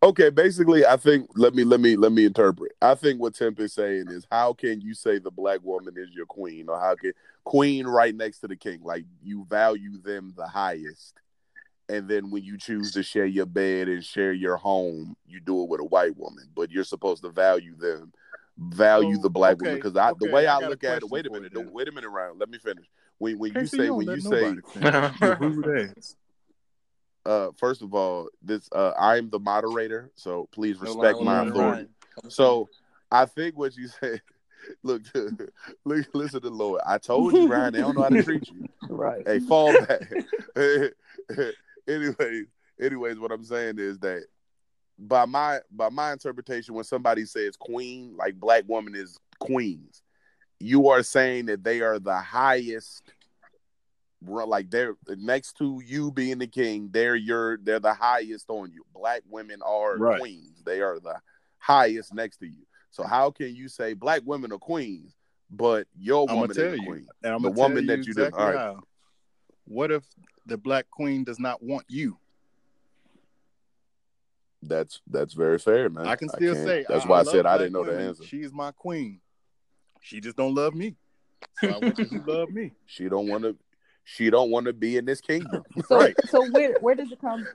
Okay, 0.00 0.30
basically, 0.30 0.86
I 0.86 0.96
think 0.96 1.28
let 1.34 1.52
me 1.52 1.64
let 1.64 1.80
me 1.80 1.96
let 1.96 2.12
me 2.12 2.24
interpret. 2.24 2.70
I 2.80 2.94
think 2.94 3.20
what 3.20 3.34
Temp 3.34 3.58
is 3.58 3.72
saying 3.72 4.06
is, 4.08 4.24
how 4.30 4.52
can 4.52 4.80
you 4.80 4.94
say 4.94 5.18
the 5.18 5.32
black 5.32 5.58
woman 5.64 5.94
is 5.96 6.10
your 6.12 6.26
queen, 6.26 6.68
or 6.68 6.78
how 6.78 6.94
can 6.94 7.12
queen 7.42 7.88
right 7.88 8.14
next 8.14 8.38
to 8.40 8.46
the 8.46 8.54
king, 8.54 8.78
like 8.84 9.04
you 9.20 9.44
value 9.50 10.00
them 10.00 10.32
the 10.36 10.46
highest, 10.46 11.20
and 11.88 12.08
then 12.08 12.30
when 12.30 12.44
you 12.44 12.56
choose 12.56 12.92
to 12.92 13.02
share 13.02 13.26
your 13.26 13.46
bed 13.46 13.88
and 13.88 14.04
share 14.04 14.32
your 14.32 14.56
home, 14.56 15.16
you 15.26 15.40
do 15.40 15.64
it 15.64 15.68
with 15.68 15.80
a 15.80 15.84
white 15.84 16.16
woman, 16.16 16.44
but 16.54 16.70
you're 16.70 16.84
supposed 16.84 17.24
to 17.24 17.30
value 17.30 17.74
them, 17.74 18.12
value 18.60 19.16
So, 19.16 19.22
the 19.22 19.30
black 19.30 19.54
okay, 19.54 19.64
woman, 19.64 19.76
because 19.76 19.96
I 19.96 20.12
the 20.18 20.30
way 20.30 20.46
I 20.46 20.58
I, 20.58 20.68
look 20.68 20.84
at 20.84 20.98
it. 20.98 21.08
Wait 21.10 21.26
a 21.26 21.30
minute, 21.30 21.52
you 21.52 21.62
don't- 21.62 21.72
wait 21.72 21.88
a 21.88 21.92
minute, 21.92 22.10
Ryan. 22.10 22.38
Let 22.38 22.48
me 22.50 22.58
finish. 22.58 22.86
When 23.18 23.38
when 23.38 23.54
you 23.54 23.66
say 23.66 23.90
when 23.90 24.08
you 24.08 24.20
say 24.20 24.54
nobody 24.54 24.60
finish. 24.72 25.20
You 25.20 25.34
rude 25.34 25.90
ass. 25.96 26.16
uh 27.26 27.48
first 27.58 27.82
of 27.82 27.92
all 27.94 28.28
this 28.42 28.68
uh 28.72 28.92
i'm 28.98 29.28
the 29.30 29.38
moderator 29.38 30.10
so 30.14 30.48
please 30.52 30.78
respect 30.80 31.18
longer 31.18 31.24
my 31.24 31.36
Ryan. 31.38 31.48
authority 31.48 31.88
so 32.28 32.68
i 33.12 33.26
think 33.26 33.58
what 33.58 33.76
you 33.76 33.88
said 34.00 34.22
look 34.82 35.02
look 35.84 36.06
listen 36.14 36.40
to 36.40 36.48
lord 36.48 36.80
i 36.86 36.96
told 36.96 37.34
you 37.34 37.46
ryan 37.46 37.74
they 37.74 37.80
don't 37.80 37.94
know 37.94 38.02
how 38.02 38.08
to 38.08 38.22
treat 38.24 38.48
you 38.50 38.66
right. 38.88 39.22
hey 39.26 39.38
fall 39.38 39.74
back 39.74 40.00
anyways 41.86 42.46
anyways 42.80 43.18
what 43.18 43.32
i'm 43.32 43.44
saying 43.44 43.78
is 43.78 43.98
that 43.98 44.24
by 45.00 45.24
my 45.24 45.60
by 45.70 45.88
my 45.88 46.12
interpretation 46.12 46.74
when 46.74 46.84
somebody 46.84 47.24
says 47.24 47.56
queen 47.56 48.14
like 48.16 48.38
black 48.38 48.64
woman 48.68 48.94
is 48.94 49.18
queens 49.38 50.02
you 50.58 50.88
are 50.88 51.02
saying 51.02 51.46
that 51.46 51.64
they 51.64 51.80
are 51.80 51.98
the 51.98 52.18
highest 52.18 53.02
like 54.22 54.70
they're 54.70 54.96
next 55.16 55.56
to 55.56 55.80
you 55.84 56.12
being 56.12 56.38
the 56.38 56.46
king 56.46 56.90
they're 56.92 57.16
your 57.16 57.56
they're 57.62 57.80
the 57.80 57.94
highest 57.94 58.50
on 58.50 58.70
you 58.70 58.82
black 58.94 59.22
women 59.30 59.60
are 59.64 59.96
Right. 59.96 60.18
queens 60.18 60.62
they 60.66 60.82
are 60.82 61.00
the 61.00 61.18
highest 61.58 62.12
next 62.12 62.36
to 62.36 62.46
you 62.46 62.66
so 62.90 63.02
how 63.02 63.30
can 63.30 63.54
you 63.54 63.68
say 63.68 63.94
black 63.94 64.20
women 64.26 64.52
are 64.52 64.58
queens 64.58 65.16
but 65.50 65.86
your 65.98 66.28
I'ma 66.28 66.42
woman 66.42 66.56
is 66.58 66.84
queen 66.84 67.06
And 67.22 67.34
I'm 67.34 67.42
The 67.42 67.50
woman 67.50 67.86
that 67.86 68.06
you 68.06 68.14
all 68.34 68.52
right. 68.52 68.76
What 69.64 69.90
if 69.90 70.04
the 70.46 70.56
black 70.56 70.90
queen 70.90 71.24
does 71.24 71.38
not 71.38 71.62
want 71.62 71.84
you? 71.88 72.18
That's 74.62 75.00
that's 75.06 75.32
very 75.34 75.58
fair 75.58 75.88
man 75.88 76.06
I 76.06 76.16
can 76.16 76.28
still 76.28 76.54
can't- 76.54 76.66
say 76.66 76.84
that's 76.88 77.06
I, 77.06 77.08
why 77.08 77.20
i, 77.20 77.22
said 77.24 77.46
i 77.46 77.56
didn't 77.56 77.72
know 77.72 77.84
the 77.84 77.92
women. 77.92 78.08
answer 78.08 78.24
She's 78.24 78.52
my 78.52 78.72
queen. 78.72 79.20
She 80.02 80.20
just 80.20 80.36
don't 80.36 80.54
love 80.54 80.74
me. 80.74 80.96
So 81.60 81.68
I 81.68 81.78
want 81.78 81.98
you 81.98 82.06
to 82.06 82.22
love 82.26 82.50
me. 82.50 82.72
she 82.86 83.08
don't 83.08 83.28
want 83.28 83.44
to 83.44 83.56
she 84.04 84.28
don't 84.30 84.50
want 84.50 84.66
to 84.66 84.72
be 84.72 84.96
in 84.96 85.04
this 85.04 85.20
kingdom 85.20 85.62
So, 85.86 85.96
Right. 85.98 86.14
so 86.28 86.46
where 86.50 86.74
where 86.80 86.94
does 86.94 87.12
it 87.12 87.20
come? 87.20 87.46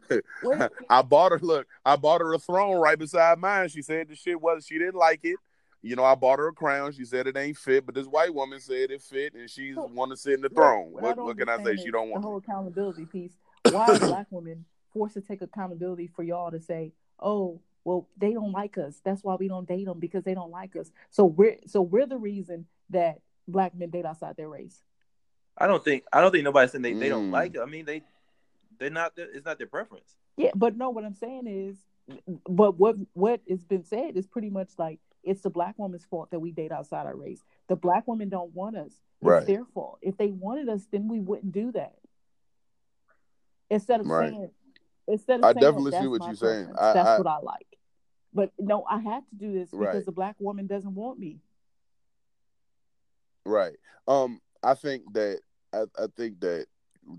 Where, 0.42 0.70
I 0.90 1.02
bought 1.02 1.32
her. 1.32 1.40
Look, 1.40 1.68
I 1.86 1.96
bought 1.96 2.22
her 2.22 2.34
a 2.34 2.40
throne 2.40 2.78
right 2.80 2.98
beside 2.98 3.40
mine. 3.40 3.70
She 3.70 3.82
said 3.82 4.08
the 4.08 4.16
shit 4.16 4.40
was 4.40 4.66
she 4.66 4.78
didn't 4.80 4.96
like 4.96 5.22
it. 5.24 5.38
You 5.82 5.96
know, 5.96 6.04
I 6.04 6.16
bought 6.16 6.40
her 6.40 6.48
a 6.48 6.54
crown. 6.54 6.92
She 6.94 7.06
said 7.06 7.28
it 7.28 7.38
ain't 7.38 7.58
fit, 7.58 7.86
but 7.86 7.94
this 7.94 8.08
white 8.08 8.34
woman 8.34 8.60
said 8.60 8.90
it 8.90 9.02
fit, 9.04 9.36
and 9.36 9.48
she's 9.50 9.76
So, 9.76 9.86
want 9.94 10.10
to 10.12 10.18
sit 10.18 10.34
in 10.34 10.42
the 10.42 10.48
What- 10.50 10.56
throne. 10.56 10.92
what 10.94 11.04
I 11.04 11.08
What, 11.10 11.18
what 11.18 11.38
can 11.38 11.48
I 11.50 11.58
say? 11.58 11.62
understand 11.62 11.80
She 11.86 11.92
don't 11.92 12.10
want 12.10 12.24
the 12.24 12.28
want. 12.30 12.46
whole 12.46 12.56
accountability 12.56 13.06
piece. 13.06 13.34
Why 13.72 13.98
black 14.00 14.28
women 14.32 14.66
forced 14.96 15.14
to 15.16 15.22
take 15.22 15.42
accountability 15.42 16.08
for 16.08 16.24
y'all 16.24 16.50
to 16.52 16.60
say, 16.62 16.94
"Oh, 17.20 17.60
well, 17.84 18.08
they 18.18 18.32
don't 18.34 18.54
like 18.54 18.78
us. 18.78 19.02
That's 19.04 19.24
why 19.24 19.36
we 19.36 19.50
don't 19.50 19.68
date 19.68 19.86
them 19.86 20.00
because 20.00 20.24
they 20.24 20.34
don't 20.34 20.50
like 20.52 20.76
us." 20.78 20.90
So 21.12 21.26
we're 21.26 21.58
so 21.68 21.82
we're 21.82 22.08
the 22.08 22.18
reason 22.18 22.66
that 22.92 23.20
black 23.48 23.76
men 23.76 23.90
date 23.90 24.06
outside 24.06 24.38
their 24.38 24.48
race. 24.50 24.82
I 25.58 25.68
don't 25.68 25.84
think 25.84 26.06
I 26.14 26.22
don't 26.22 26.32
think 26.32 26.46
nobody's 26.46 26.72
saying 26.72 26.82
they, 26.82 26.94
they 26.94 27.10
don't 27.10 27.30
Mm. 27.30 27.34
like 27.34 27.56
it. 27.56 27.60
I 27.62 27.66
mean 27.66 27.84
they 27.86 28.02
they're 28.80 28.90
not 28.90 29.12
it's 29.18 29.46
not 29.46 29.58
their 29.58 29.68
preference. 29.68 30.16
Yeah, 30.38 30.52
but 30.56 30.78
no, 30.78 30.90
what 30.90 31.04
I'm 31.06 31.14
saying 31.14 31.48
is, 31.48 31.78
but 32.48 32.80
what 32.80 32.96
what 33.14 33.42
has 33.50 33.64
been 33.66 33.84
said 33.84 34.16
is 34.16 34.26
pretty 34.28 34.50
much 34.50 34.72
like 34.78 35.00
it's 35.24 35.42
the 35.42 35.50
black 35.50 35.78
woman's 35.78 36.06
fault 36.06 36.32
that 36.32 36.40
we 36.40 36.52
date 36.52 36.72
outside 36.72 37.06
our 37.06 37.16
race. 37.16 37.44
The 37.68 37.76
black 37.76 38.08
women 38.08 38.30
don't 38.30 38.54
want 38.56 38.78
us. 38.78 38.92
It's 38.94 39.02
Right. 39.22 39.46
their 39.46 39.66
fault. 39.66 40.00
If 40.02 40.16
they 40.18 40.32
wanted 40.32 40.70
us, 40.70 40.86
then 40.92 41.08
we 41.10 41.20
wouldn't 41.20 41.52
do 41.52 41.72
that. 41.74 41.96
Instead 43.70 44.02
of 44.02 44.08
Right. 44.08 44.32
saying, 44.32 44.52
instead 45.08 45.40
of 45.40 45.46
I 45.46 45.54
saying 45.54 45.62
definitely 45.62 45.92
that's 45.92 46.04
see 46.04 46.08
what 46.08 46.26
you're 46.26 46.36
saying. 46.36 46.70
I- 46.78 46.94
that's 46.94 47.08
I- 47.10 47.18
what 47.18 47.28
I 47.28 47.38
like. 47.40 47.68
But 48.34 48.52
no, 48.60 48.84
I 48.90 49.00
had 49.00 49.24
to 49.30 49.36
do 49.36 49.54
this 49.54 49.70
because 49.72 49.96
Right. 49.96 50.06
the 50.06 50.12
black 50.12 50.36
woman 50.40 50.68
doesn't 50.68 50.94
want 50.94 51.20
me. 51.20 51.40
Right. 53.46 53.76
Um. 54.08 54.42
I 54.64 54.74
think 54.74 55.04
that 55.14 55.40
I, 55.74 55.84
I 55.98 56.08
think 56.18 56.40
that 56.42 56.66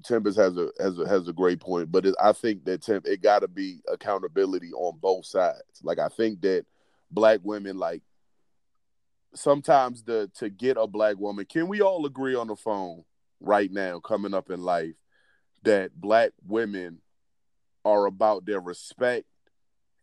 Tempest 0.05 0.37
has 0.37 0.57
a 0.57 0.71
has 0.81 0.99
a 0.99 1.09
has 1.09 1.29
a 1.29 1.33
great 1.33 1.61
point, 1.61 1.93
but 1.93 2.05
it, 2.07 2.15
I 2.21 2.33
think 2.33 2.65
that 2.65 2.83
Temp 2.83 3.07
it 3.07 3.23
got 3.23 3.41
to 3.41 3.49
be 3.49 3.81
accountability 3.91 4.73
on 4.73 4.99
both 4.99 5.27
sides. 5.27 5.63
Like 5.83 5.99
I 6.01 6.09
think 6.09 6.41
that 6.43 6.67
black 7.11 7.41
women 7.45 7.79
like 7.79 8.03
sometimes 9.35 10.03
the 10.03 10.31
to 10.39 10.49
get 10.51 10.77
a 10.77 10.87
black 10.87 11.17
woman. 11.19 11.47
Can 11.47 11.69
we 11.69 11.81
all 11.83 12.05
agree 12.07 12.35
on 12.35 12.49
the 12.49 12.57
phone 12.57 13.05
right 13.41 13.71
now, 13.71 14.01
coming 14.01 14.35
up 14.35 14.51
in 14.51 14.61
life, 14.63 14.95
that 15.63 15.93
black 16.01 16.33
women 16.45 17.01
are 17.87 18.07
about 18.07 18.45
their 18.45 18.61
respect 18.61 19.27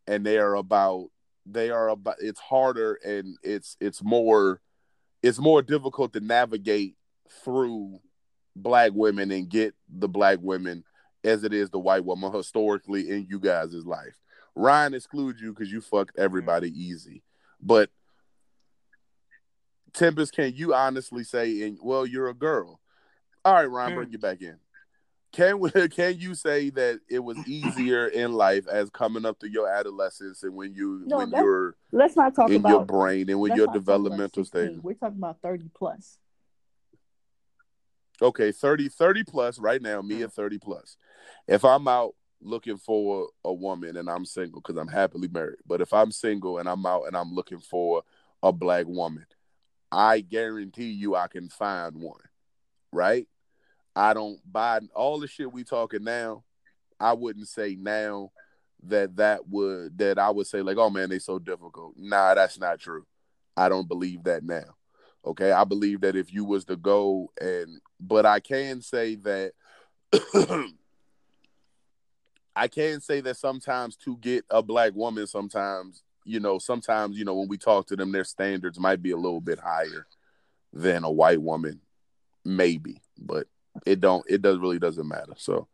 and 0.07 0.25
they 0.25 0.37
are 0.37 0.55
about 0.55 1.09
they 1.45 1.69
are 1.69 1.89
about 1.89 2.15
it's 2.19 2.39
harder 2.39 2.97
and 3.05 3.37
it's 3.43 3.75
it's 3.81 4.01
more 4.01 4.61
it's 5.21 5.39
more 5.39 5.61
difficult 5.61 6.13
to 6.13 6.21
navigate 6.21 6.95
through 7.43 7.99
black 8.55 8.91
women 8.93 9.31
and 9.31 9.49
get 9.49 9.73
the 9.89 10.07
black 10.07 10.39
women 10.41 10.83
as 11.23 11.43
it 11.43 11.53
is 11.53 11.69
the 11.69 11.79
white 11.79 12.05
woman 12.05 12.31
historically 12.31 13.09
in 13.09 13.27
you 13.29 13.39
guys' 13.39 13.85
life. 13.85 14.19
Ryan 14.55 14.93
excludes 14.93 15.41
you 15.41 15.53
because 15.53 15.71
you 15.71 15.81
fucked 15.81 16.17
everybody 16.17 16.69
easy. 16.69 17.23
But 17.61 17.89
Tempest, 19.93 20.33
can 20.33 20.53
you 20.55 20.73
honestly 20.73 21.23
say, 21.23 21.63
and 21.63 21.77
well, 21.81 22.05
you're 22.05 22.29
a 22.29 22.33
girl. 22.33 22.79
All 23.45 23.53
right, 23.53 23.65
Ryan, 23.65 23.95
bring 23.95 24.09
mm. 24.09 24.13
you 24.13 24.19
back 24.19 24.41
in. 24.41 24.57
Can 25.33 25.59
we, 25.59 25.71
can 25.89 26.17
you 26.17 26.35
say 26.35 26.69
that 26.71 26.99
it 27.09 27.19
was 27.19 27.37
easier 27.45 28.07
in 28.07 28.33
life 28.33 28.67
as 28.67 28.89
coming 28.89 29.25
up 29.25 29.39
to 29.39 29.49
your 29.49 29.67
adolescence 29.67 30.43
and 30.43 30.55
when 30.55 30.73
you 30.73 31.03
No, 31.07 31.17
when 31.17 31.31
you're 31.31 31.75
Let's 31.91 32.15
not 32.15 32.33
talk 32.35 32.49
in 32.49 32.57
about 32.57 32.69
your 32.69 32.85
brain 32.85 33.29
and 33.29 33.39
when 33.39 33.53
your 33.53 33.65
not 33.67 33.73
talk 33.73 33.81
about 33.81 33.85
developmental 34.03 34.43
16. 34.45 34.67
stage? 34.73 34.79
We're 34.83 34.93
talking 34.93 35.17
about 35.17 35.41
thirty 35.41 35.69
plus. 35.75 36.17
okay 38.21 38.51
30 38.51 38.89
30 38.89 39.23
plus 39.23 39.57
right 39.59 39.81
now 39.81 39.99
me 40.01 40.17
Hmm. 40.17 40.23
at 40.23 40.33
30 40.33 40.59
plus 40.59 40.97
if 41.47 41.65
i'm 41.65 41.87
out 41.87 42.13
looking 42.41 42.77
for 42.77 43.29
a 43.43 43.51
woman 43.51 43.97
and 43.97 44.07
i'm 44.07 44.23
single 44.23 44.61
because 44.61 44.77
i'm 44.77 44.87
happily 44.87 45.27
married 45.27 45.57
but 45.65 45.81
if 45.81 45.91
i'm 45.93 46.11
single 46.11 46.59
and 46.59 46.69
i'm 46.69 46.85
out 46.85 47.07
and 47.07 47.17
i'm 47.17 47.33
looking 47.33 47.59
for 47.59 48.03
a 48.43 48.51
black 48.53 48.85
woman 48.85 49.25
i 49.91 50.19
guarantee 50.21 50.91
you 50.91 51.15
i 51.15 51.27
can 51.27 51.49
find 51.49 51.95
one 51.95 52.21
right 52.91 53.27
i 53.95 54.13
don't 54.13 54.39
buy 54.49 54.79
all 54.95 55.19
the 55.19 55.27
shit 55.27 55.51
we 55.51 55.63
talking 55.63 56.03
now. 56.03 56.43
I 56.99 57.13
wouldn't 57.13 57.47
say 57.47 57.75
now 57.79 58.31
that 58.83 59.15
that 59.17 59.47
would 59.47 59.97
that 59.97 60.19
i 60.19 60.29
would 60.29 60.47
say 60.47 60.61
like 60.61 60.77
oh 60.77 60.89
man 60.89 61.09
they 61.09 61.19
so 61.19 61.39
difficult. 61.39 61.93
Nah 61.97 62.33
that's 62.33 62.59
not 62.59 62.79
true. 62.79 63.05
I 63.55 63.69
don't 63.69 63.87
believe 63.87 64.23
that 64.23 64.43
now. 64.43 64.75
Okay? 65.25 65.51
I 65.51 65.63
believe 65.63 66.01
that 66.01 66.15
if 66.15 66.33
you 66.33 66.43
was 66.43 66.65
to 66.65 66.75
go 66.75 67.31
and 67.39 67.79
but 67.99 68.25
i 68.25 68.39
can 68.39 68.81
say 68.81 69.15
that 69.15 69.53
i 72.55 72.67
can 72.67 73.01
say 73.01 73.21
that 73.21 73.37
sometimes 73.37 73.95
to 73.95 74.17
get 74.17 74.45
a 74.49 74.61
black 74.61 74.93
woman 74.95 75.25
sometimes 75.25 76.03
you 76.25 76.39
know 76.39 76.59
sometimes 76.59 77.17
you 77.17 77.25
know 77.25 77.35
when 77.35 77.47
we 77.47 77.57
talk 77.57 77.87
to 77.87 77.95
them 77.95 78.11
their 78.11 78.23
standards 78.23 78.79
might 78.79 79.01
be 79.01 79.11
a 79.11 79.17
little 79.17 79.41
bit 79.41 79.59
higher 79.59 80.05
than 80.71 81.03
a 81.03 81.11
white 81.11 81.41
woman 81.41 81.79
maybe 82.45 83.01
but 83.17 83.47
it 83.85 83.99
don't 83.99 84.23
it 84.29 84.41
does 84.41 84.57
really 84.59 84.79
doesn't 84.79 85.07
matter 85.07 85.33
so 85.37 85.67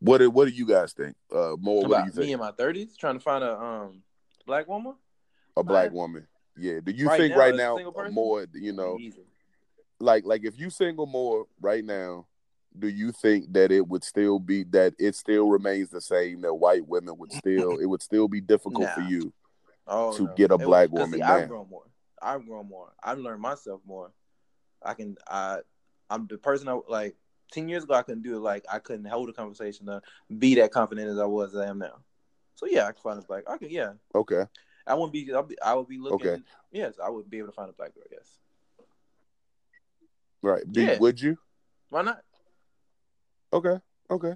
what 0.00 0.18
do, 0.18 0.30
what 0.30 0.46
do 0.48 0.54
you 0.54 0.66
guys 0.66 0.92
think 0.92 1.16
uh 1.32 1.56
Moore 1.58 1.82
what 1.82 1.88
do 1.88 1.88
you 1.88 1.94
About 1.94 2.06
me 2.06 2.12
think 2.12 2.32
in 2.32 2.38
my 2.40 2.52
thirties, 2.52 2.96
trying 2.96 3.14
to 3.14 3.20
find 3.20 3.42
a 3.44 3.58
um 3.58 4.02
black 4.46 4.68
woman. 4.68 4.94
a 5.56 5.62
black 5.62 5.90
woman 5.92 6.26
yeah 6.56 6.80
do 6.84 6.92
you 6.92 7.06
right 7.08 7.18
think 7.18 7.32
now, 7.34 7.38
right 7.38 7.54
now 7.54 8.10
more 8.10 8.46
you 8.54 8.72
know 8.72 8.98
Easy. 9.00 9.24
like 10.00 10.24
like 10.26 10.44
if 10.44 10.58
you 10.58 10.68
single 10.70 11.06
more 11.06 11.46
right 11.60 11.84
now 11.84 12.26
do 12.78 12.88
you 12.88 13.12
think 13.12 13.52
that 13.52 13.70
it 13.72 13.86
would 13.86 14.02
still 14.04 14.38
be 14.38 14.64
that 14.64 14.92
it 14.98 15.14
still 15.14 15.48
remains 15.48 15.88
the 15.90 16.00
same 16.00 16.40
that 16.42 16.52
white 16.54 16.86
women 16.86 17.16
would 17.16 17.32
still 17.32 17.78
it 17.78 17.86
would 17.86 18.02
still 18.02 18.28
be 18.28 18.40
difficult 18.40 18.90
for 18.90 19.00
you 19.02 19.32
Oh, 19.86 20.16
to 20.16 20.22
no. 20.24 20.34
get 20.34 20.50
a 20.50 20.54
It 20.54 20.66
was- 20.66 20.90
woman 20.90 21.12
See. 21.18 21.22
I've 21.22 21.46
grown 21.48 21.68
more. 21.68 21.82
I've 22.22 22.46
grown 22.46 22.66
more. 22.68 22.92
I've 23.02 23.18
learned 23.18 23.42
myself 23.42 23.82
more. 23.86 24.12
I 24.82 24.94
can. 24.94 25.16
I. 25.28 25.58
I'm 26.14 26.26
the 26.26 26.38
person 26.38 26.68
I 26.68 26.78
like. 26.88 27.16
Ten 27.52 27.68
years 27.68 27.84
ago, 27.84 27.94
I 27.94 28.02
couldn't 28.02 28.22
do 28.22 28.36
it. 28.36 28.40
Like 28.40 28.64
I 28.72 28.78
couldn't 28.78 29.04
hold 29.04 29.28
a 29.28 29.32
conversation 29.32 29.86
to 29.86 30.00
be 30.38 30.54
that 30.56 30.72
confident 30.72 31.10
as 31.10 31.18
I 31.18 31.26
was 31.26 31.54
as 31.54 31.60
I 31.60 31.68
am 31.68 31.78
now. 31.78 31.98
So 32.56 32.66
yeah, 32.66 32.86
I 32.86 32.92
can 32.92 33.02
find 33.02 33.18
a 33.18 33.22
black. 33.22 33.44
I 33.48 33.58
can. 33.58 33.70
Yeah, 33.70 33.92
okay 34.14 34.44
I 34.86 34.94
wouldn't 34.94 35.12
be. 35.12 35.32
I'll 35.32 35.42
be 35.42 35.60
I 35.60 35.74
would 35.74 35.86
be 35.88 35.98
looking. 35.98 36.26
Okay. 36.26 36.42
Yes, 36.72 36.94
I 37.04 37.10
would 37.10 37.28
be 37.30 37.38
able 37.38 37.48
to 37.48 37.52
find 37.52 37.70
a 37.70 37.74
black 37.74 37.94
girl. 37.94 38.04
Yes. 38.10 38.38
right 40.42 40.62
do, 40.70 40.82
Yeah. 40.82 40.98
would 40.98 41.20
you 41.20 41.36
Why 41.90 42.02
not? 42.02 42.20
okay 43.52 43.78
okay 44.10 44.34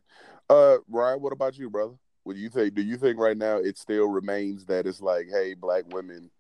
uh 0.49 0.77
ryan 0.89 1.21
what 1.21 1.33
about 1.33 1.59
you 1.59 1.69
brother 1.69 1.95
what 2.23 2.35
do 2.35 2.41
you 2.41 2.49
think 2.49 2.75
do 2.75 2.83
you 2.83 2.97
think 2.97 3.19
right 3.19 3.37
now 3.37 3.57
it 3.57 3.77
still 3.77 4.07
remains 4.07 4.65
that 4.67 4.87
it's 4.87 5.01
like 5.01 5.27
hey 5.31 5.55
black 5.55 5.85
women 5.93 6.31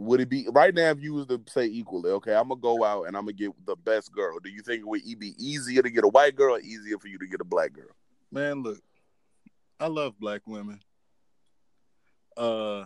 would 0.00 0.20
it 0.20 0.28
be 0.28 0.46
right 0.52 0.74
now 0.74 0.90
if 0.90 1.00
you 1.00 1.14
was 1.14 1.26
to 1.26 1.40
say 1.46 1.66
equally 1.66 2.10
okay 2.10 2.34
i'm 2.34 2.48
gonna 2.48 2.60
go 2.60 2.84
out 2.84 3.04
and 3.04 3.16
i'm 3.16 3.24
gonna 3.24 3.32
get 3.32 3.50
the 3.66 3.76
best 3.76 4.12
girl 4.12 4.38
do 4.42 4.50
you 4.50 4.62
think 4.62 4.80
it 4.80 4.88
would 4.88 5.02
be 5.18 5.34
easier 5.38 5.82
to 5.82 5.90
get 5.90 6.04
a 6.04 6.08
white 6.08 6.34
girl 6.34 6.54
or 6.54 6.60
easier 6.60 6.98
for 6.98 7.08
you 7.08 7.18
to 7.18 7.26
get 7.26 7.40
a 7.40 7.44
black 7.44 7.72
girl 7.72 7.94
Man, 8.32 8.62
look, 8.62 8.80
I 9.80 9.88
love 9.88 10.18
black 10.20 10.42
women. 10.46 10.80
Uh, 12.36 12.84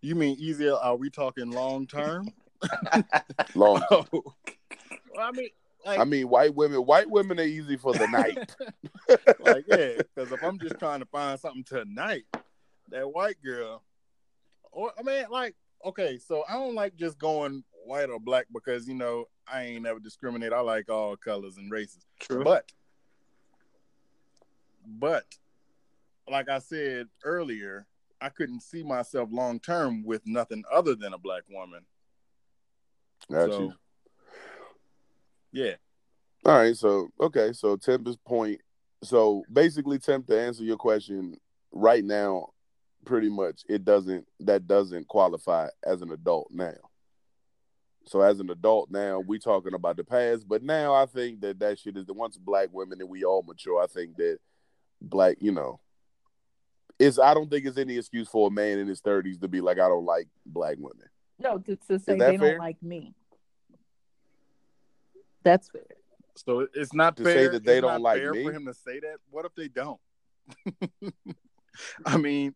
you 0.00 0.14
mean 0.14 0.36
easier? 0.38 0.74
Are 0.74 0.96
we 0.96 1.10
talking 1.10 1.50
long 1.50 1.86
term? 1.86 2.28
long 3.54 3.82
Oh, 3.90 4.06
well, 4.12 5.28
I 5.28 5.32
mean, 5.32 5.48
like, 5.84 5.98
I 5.98 6.04
mean, 6.04 6.28
white 6.28 6.54
women. 6.54 6.86
White 6.86 7.10
women 7.10 7.38
are 7.38 7.44
easy 7.44 7.76
for 7.76 7.92
the 7.92 8.06
night. 8.06 8.56
like 9.40 9.64
yeah, 9.66 9.96
because 9.98 10.32
if 10.32 10.42
I'm 10.42 10.58
just 10.58 10.78
trying 10.78 11.00
to 11.00 11.06
find 11.06 11.38
something 11.38 11.64
tonight, 11.64 12.24
that 12.88 13.12
white 13.12 13.42
girl, 13.44 13.82
or 14.72 14.92
I 14.98 15.02
mean, 15.02 15.24
like, 15.30 15.54
okay, 15.84 16.18
so 16.18 16.44
I 16.48 16.54
don't 16.54 16.74
like 16.74 16.96
just 16.96 17.18
going 17.18 17.64
white 17.84 18.10
or 18.10 18.20
black 18.20 18.46
because 18.52 18.86
you 18.86 18.94
know 18.94 19.26
I 19.50 19.64
ain't 19.64 19.82
never 19.82 19.98
discriminate. 19.98 20.52
I 20.52 20.60
like 20.60 20.90
all 20.90 21.16
colors 21.16 21.56
and 21.56 21.70
races, 21.70 22.06
True. 22.18 22.44
but, 22.44 22.70
but, 24.86 25.24
like 26.28 26.48
I 26.48 26.58
said 26.58 27.08
earlier, 27.24 27.86
I 28.20 28.28
couldn't 28.28 28.60
see 28.60 28.82
myself 28.82 29.28
long 29.32 29.60
term 29.60 30.04
with 30.04 30.22
nothing 30.26 30.62
other 30.72 30.94
than 30.94 31.14
a 31.14 31.18
black 31.18 31.42
woman. 31.50 31.80
Got 33.30 33.52
so, 33.52 33.60
you. 33.60 33.72
yeah, 35.52 35.74
All 36.44 36.56
right. 36.56 36.76
So 36.76 37.08
okay. 37.20 37.52
So 37.52 37.76
Temp's 37.76 38.16
point. 38.26 38.60
So 39.02 39.44
basically, 39.52 39.98
Temp 39.98 40.26
to 40.26 40.38
answer 40.38 40.62
your 40.62 40.76
question 40.76 41.36
right 41.72 42.04
now, 42.04 42.50
pretty 43.04 43.28
much 43.28 43.62
it 43.68 43.84
doesn't. 43.84 44.26
That 44.40 44.66
doesn't 44.66 45.08
qualify 45.08 45.68
as 45.84 46.02
an 46.02 46.10
adult 46.12 46.48
now. 46.50 46.74
So 48.06 48.20
as 48.22 48.40
an 48.40 48.50
adult 48.50 48.90
now, 48.90 49.20
we 49.20 49.38
talking 49.38 49.74
about 49.74 49.96
the 49.96 50.04
past, 50.04 50.48
but 50.48 50.62
now 50.62 50.94
I 50.94 51.06
think 51.06 51.42
that 51.42 51.58
that 51.60 51.78
shit 51.78 51.96
is 51.96 52.06
the 52.06 52.14
once 52.14 52.36
black 52.36 52.68
women 52.72 53.00
and 53.00 53.10
we 53.10 53.24
all 53.24 53.42
mature. 53.42 53.82
I 53.82 53.86
think 53.86 54.16
that 54.16 54.38
black, 55.00 55.36
you 55.40 55.52
know, 55.52 55.80
it's. 56.98 57.18
I 57.18 57.34
don't 57.34 57.50
think 57.50 57.66
it's 57.66 57.78
any 57.78 57.98
excuse 57.98 58.28
for 58.28 58.48
a 58.48 58.50
man 58.50 58.78
in 58.78 58.88
his 58.88 59.00
thirties 59.00 59.38
to 59.38 59.48
be 59.48 59.60
like, 59.60 59.78
I 59.78 59.88
don't 59.88 60.06
like 60.06 60.28
black 60.46 60.76
women. 60.78 61.08
No, 61.38 61.58
to, 61.58 61.76
to 61.76 61.98
say 61.98 62.18
they 62.18 62.36
fair? 62.36 62.52
don't 62.52 62.58
like 62.58 62.82
me. 62.82 63.14
That's 65.42 65.70
fair. 65.70 65.82
so 66.36 66.66
it's 66.74 66.92
not 66.92 67.16
To 67.16 67.24
say 67.24 67.48
that 67.48 67.64
they 67.64 67.80
don't 67.80 68.02
like 68.02 68.22
me? 68.22 68.44
for 68.44 68.52
him 68.52 68.66
to 68.66 68.74
say 68.74 69.00
that. 69.00 69.16
What 69.30 69.46
if 69.46 69.54
they 69.54 69.68
don't? 69.68 70.00
I 72.06 72.16
mean, 72.18 72.54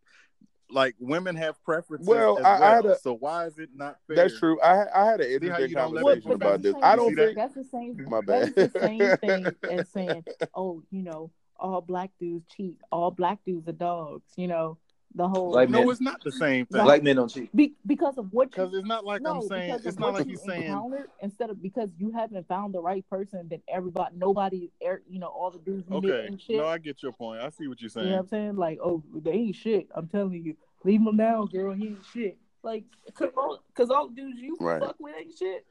like 0.75 0.95
women 0.99 1.37
have 1.37 1.62
preferences. 1.64 2.07
Well, 2.07 2.39
as 2.39 2.45
I- 2.45 2.66
I 2.72 2.75
had 2.75 2.85
a- 2.87 2.99
so 2.99 3.14
why 3.14 3.47
is 3.47 3.59
it 3.59 3.70
not 3.75 3.99
fair? 4.07 4.16
That's 4.16 4.39
true. 4.39 4.61
I 4.61 4.87
I 4.95 5.07
had 5.07 5.20
an 5.20 5.27
See 5.41 5.49
how 5.49 5.59
interesting 5.59 5.68
you 5.70 5.75
don't 5.77 5.93
let 5.95 6.03
conversation 6.03 6.22
people 6.22 6.35
about 6.35 6.62
this. 6.62 6.72
the 6.75 6.79
I 6.85 6.91
same- 6.91 6.97
don't 6.99 7.14
think 7.16 7.37
that's 7.37 7.55
the 7.55 7.64
same. 7.64 8.07
My 8.09 8.20
bad. 8.20 8.55
That 8.55 8.59
is 8.59 8.72
bad. 8.72 8.72
the 8.72 8.81
same 8.81 9.16
thing 9.45 9.57
as 9.81 9.89
saying, 9.89 10.25
"Oh, 10.55 10.83
you 10.91 11.03
know, 11.03 11.31
all 11.59 11.81
black 11.81 12.11
dudes 12.20 12.45
cheat. 12.55 12.79
All 12.93 13.11
black 13.11 13.39
dudes 13.47 13.68
are 13.68 13.72
dogs." 13.72 14.33
You 14.37 14.49
know, 14.49 14.79
the 15.16 15.28
whole 15.28 15.52
Like 15.52 15.70
No, 15.70 15.80
men- 15.80 15.90
it's 15.90 16.00
not 16.00 16.22
the 16.24 16.32
same 16.32 16.66
thing. 16.66 16.78
No. 16.78 16.84
Black 16.84 17.02
men 17.02 17.16
don't 17.16 17.28
cheat. 17.30 17.54
Be, 17.54 17.74
because 17.86 18.18
of 18.18 18.32
what 18.32 18.50
Because 18.50 18.74
it's 18.74 18.86
not 18.86 19.04
like 19.04 19.22
no, 19.22 19.42
I'm 19.42 19.48
saying. 19.48 19.80
It's 19.84 19.98
not 19.98 20.14
like 20.14 20.26
you 20.26 20.32
he's 20.32 20.42
saying. 20.42 20.62
encountered 20.64 21.08
instead 21.22 21.50
of 21.50 21.62
because 21.62 21.88
you 21.98 22.10
haven't 22.10 22.46
found 22.48 22.74
the 22.74 22.80
right 22.80 23.08
person. 23.08 23.46
Then 23.48 23.62
everybody, 23.68 24.16
nobody, 24.16 24.70
er, 24.84 25.02
you 25.08 25.18
know, 25.20 25.28
all 25.28 25.50
the 25.50 25.58
dudes 25.60 25.86
you 25.88 25.96
Okay, 25.98 26.28
ain't 26.30 26.40
shit. 26.40 26.56
no, 26.56 26.66
I 26.66 26.78
get 26.78 27.02
your 27.02 27.12
point. 27.12 27.40
I 27.40 27.50
see 27.50 27.68
what 27.68 27.80
you're 27.80 27.86
you 27.86 27.90
saying. 27.90 28.06
know 28.08 28.14
what 28.16 28.20
I'm 28.22 28.28
saying? 28.28 28.56
Like, 28.56 28.78
oh, 28.82 29.02
they 29.22 29.32
ain't 29.32 29.56
shit. 29.56 29.88
I'm 29.94 30.08
telling 30.08 30.32
you, 30.44 30.56
leave 30.84 31.00
him 31.00 31.16
now, 31.16 31.44
girl. 31.46 31.72
He 31.74 31.88
ain't 31.88 32.04
shit. 32.12 32.38
Like, 32.62 32.84
cause 33.14 33.30
all, 33.36 33.60
cause 33.74 33.90
all 33.90 34.08
dudes 34.08 34.38
you 34.40 34.56
Right. 34.58 34.80
fuck 34.80 34.96
with 34.98 35.14
ain't 35.18 35.36
shit. 35.38 35.66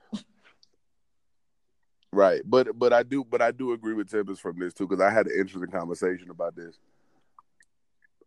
right, 2.11 2.41
but 2.45 2.77
but 2.77 2.93
I 2.93 3.03
do 3.03 3.23
but 3.23 3.41
I 3.41 3.51
do 3.51 3.73
agree 3.73 3.93
with 3.93 4.09
Tempest 4.09 4.41
from 4.41 4.59
this 4.59 4.73
too 4.73 4.87
because 4.87 5.01
I 5.01 5.09
had 5.09 5.25
an 5.27 5.33
interesting 5.37 5.71
conversation 5.71 6.29
about 6.29 6.55
this. 6.55 6.77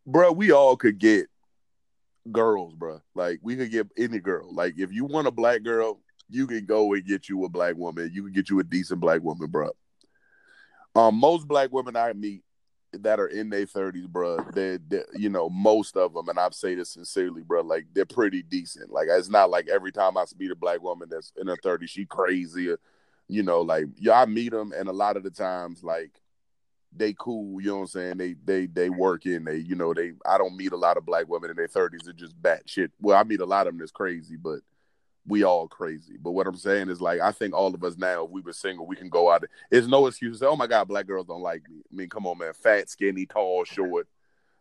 Bro, 0.06 0.32
we 0.32 0.52
all 0.52 0.76
could 0.76 0.98
get 0.98 1.26
girls, 2.30 2.74
bro. 2.74 3.00
Like 3.14 3.40
we 3.42 3.56
could 3.56 3.70
get 3.70 3.88
any 3.96 4.20
girl. 4.20 4.52
Like 4.52 4.74
if 4.78 4.92
you 4.92 5.04
want 5.04 5.26
a 5.26 5.32
black 5.32 5.62
girl, 5.62 6.00
you 6.28 6.46
can 6.46 6.64
go 6.64 6.92
and 6.94 7.04
get 7.04 7.28
you 7.28 7.44
a 7.44 7.48
black 7.48 7.76
woman. 7.76 8.10
You 8.12 8.22
can 8.22 8.32
get 8.32 8.50
you 8.50 8.60
a 8.60 8.64
decent 8.64 9.00
black 9.00 9.22
woman, 9.22 9.48
bro. 9.48 9.70
Um, 10.94 11.16
most 11.16 11.46
black 11.46 11.72
women 11.72 11.96
I 11.96 12.12
meet 12.12 12.42
that 12.92 13.20
are 13.20 13.26
in 13.26 13.50
their 13.50 13.66
thirties, 13.66 14.06
bro, 14.06 14.38
they, 14.54 14.78
you 15.14 15.28
know, 15.28 15.50
most 15.50 15.96
of 15.96 16.14
them, 16.14 16.28
and 16.28 16.38
I've 16.38 16.54
say 16.54 16.74
this 16.74 16.90
sincerely, 16.90 17.42
bro, 17.42 17.62
like 17.62 17.86
they're 17.92 18.06
pretty 18.06 18.42
decent. 18.42 18.90
Like 18.90 19.08
it's 19.10 19.28
not 19.28 19.50
like 19.50 19.68
every 19.68 19.92
time 19.92 20.16
I 20.16 20.24
meet 20.38 20.50
a 20.50 20.56
black 20.56 20.82
woman 20.82 21.08
that's 21.10 21.32
in 21.36 21.48
her 21.48 21.58
thirties, 21.62 21.90
she 21.90 22.06
crazy, 22.06 22.74
you 23.28 23.42
know, 23.42 23.60
like 23.60 23.86
yeah, 23.96 24.20
I 24.20 24.26
meet 24.26 24.52
them, 24.52 24.72
and 24.74 24.88
a 24.88 24.92
lot 24.92 25.16
of 25.16 25.24
the 25.24 25.30
times, 25.30 25.82
like 25.82 26.12
they 26.98 27.14
cool, 27.18 27.60
you 27.60 27.68
know 27.68 27.76
what 27.76 27.80
I'm 27.82 27.86
saying? 27.88 28.16
They 28.18 28.34
they 28.44 28.66
they 28.66 28.90
work 28.90 29.26
in, 29.26 29.44
they 29.44 29.56
you 29.58 29.74
know, 29.74 29.94
they 29.94 30.12
I 30.24 30.38
don't 30.38 30.56
meet 30.56 30.72
a 30.72 30.76
lot 30.76 30.96
of 30.96 31.06
black 31.06 31.28
women 31.28 31.50
in 31.50 31.56
their 31.56 31.68
thirties 31.68 32.02
that 32.02 32.16
just 32.16 32.40
bat 32.40 32.62
shit. 32.66 32.90
Well, 33.00 33.18
I 33.18 33.22
meet 33.24 33.40
a 33.40 33.46
lot 33.46 33.66
of 33.66 33.72
them 33.74 33.78
that's 33.80 33.92
crazy, 33.92 34.36
but 34.36 34.60
we 35.26 35.42
all 35.42 35.66
crazy. 35.68 36.16
But 36.20 36.32
what 36.32 36.46
I'm 36.46 36.56
saying 36.56 36.88
is 36.88 37.00
like 37.00 37.20
I 37.20 37.32
think 37.32 37.54
all 37.54 37.74
of 37.74 37.82
us 37.84 37.96
now, 37.96 38.24
if 38.24 38.30
we 38.30 38.40
were 38.40 38.52
single, 38.52 38.86
we 38.86 38.96
can 38.96 39.08
go 39.08 39.30
out. 39.30 39.44
It's 39.70 39.86
no 39.86 40.06
excuse 40.06 40.36
to 40.36 40.44
say, 40.44 40.46
"Oh 40.46 40.56
my 40.56 40.66
God, 40.66 40.88
black 40.88 41.06
girls 41.06 41.26
don't 41.26 41.42
like 41.42 41.62
me." 41.68 41.78
I 41.90 41.94
mean, 41.94 42.08
come 42.08 42.26
on, 42.26 42.38
man. 42.38 42.52
Fat, 42.54 42.88
skinny, 42.88 43.26
tall, 43.26 43.64
short, 43.64 44.08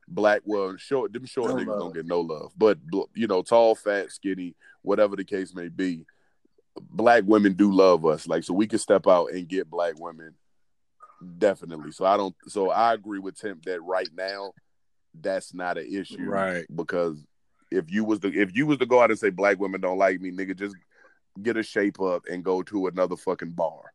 black. 0.07 0.41
Well, 0.45 0.75
short. 0.77 1.13
Them 1.13 1.25
short 1.25 1.51
No 1.51 1.55
niggas 1.57 1.67
love. 1.67 1.79
don't 1.79 1.93
get 1.93 2.05
no 2.05 2.21
love. 2.21 2.51
But 2.57 2.79
you 3.13 3.27
know, 3.27 3.41
tall, 3.43 3.75
fat, 3.75 4.11
skinny, 4.11 4.55
whatever 4.81 5.15
the 5.15 5.23
case 5.23 5.53
may 5.53 5.69
be, 5.69 6.05
black 6.81 7.23
women 7.25 7.53
do 7.53 7.71
love 7.71 8.05
us. 8.05 8.27
Like 8.27 8.43
so, 8.43 8.53
we 8.53 8.67
can 8.67 8.79
step 8.79 9.07
out 9.07 9.31
and 9.31 9.47
get 9.47 9.69
black 9.69 9.99
women. 9.99 10.33
Definitely. 11.37 11.91
So 11.91 12.05
I 12.05 12.17
don't. 12.17 12.35
So 12.47 12.69
I 12.69 12.93
agree 12.93 13.19
with 13.19 13.39
Tim 13.39 13.61
that 13.65 13.81
right 13.81 14.09
now, 14.15 14.51
that's 15.21 15.53
not 15.53 15.77
an 15.77 15.87
issue. 15.91 16.23
Right. 16.23 16.65
Because 16.73 17.23
if 17.71 17.91
you 17.91 18.03
was 18.03 18.19
to 18.19 18.33
if 18.33 18.55
you 18.55 18.65
was 18.65 18.77
to 18.79 18.85
go 18.85 19.01
out 19.01 19.11
and 19.11 19.19
say 19.19 19.29
black 19.29 19.59
women 19.59 19.81
don't 19.81 19.97
like 19.97 20.19
me, 20.19 20.31
nigga, 20.31 20.57
just 20.57 20.75
get 21.41 21.57
a 21.57 21.63
shape 21.63 21.99
up 21.99 22.23
and 22.29 22.43
go 22.43 22.61
to 22.63 22.87
another 22.87 23.15
fucking 23.15 23.51
bar. 23.51 23.93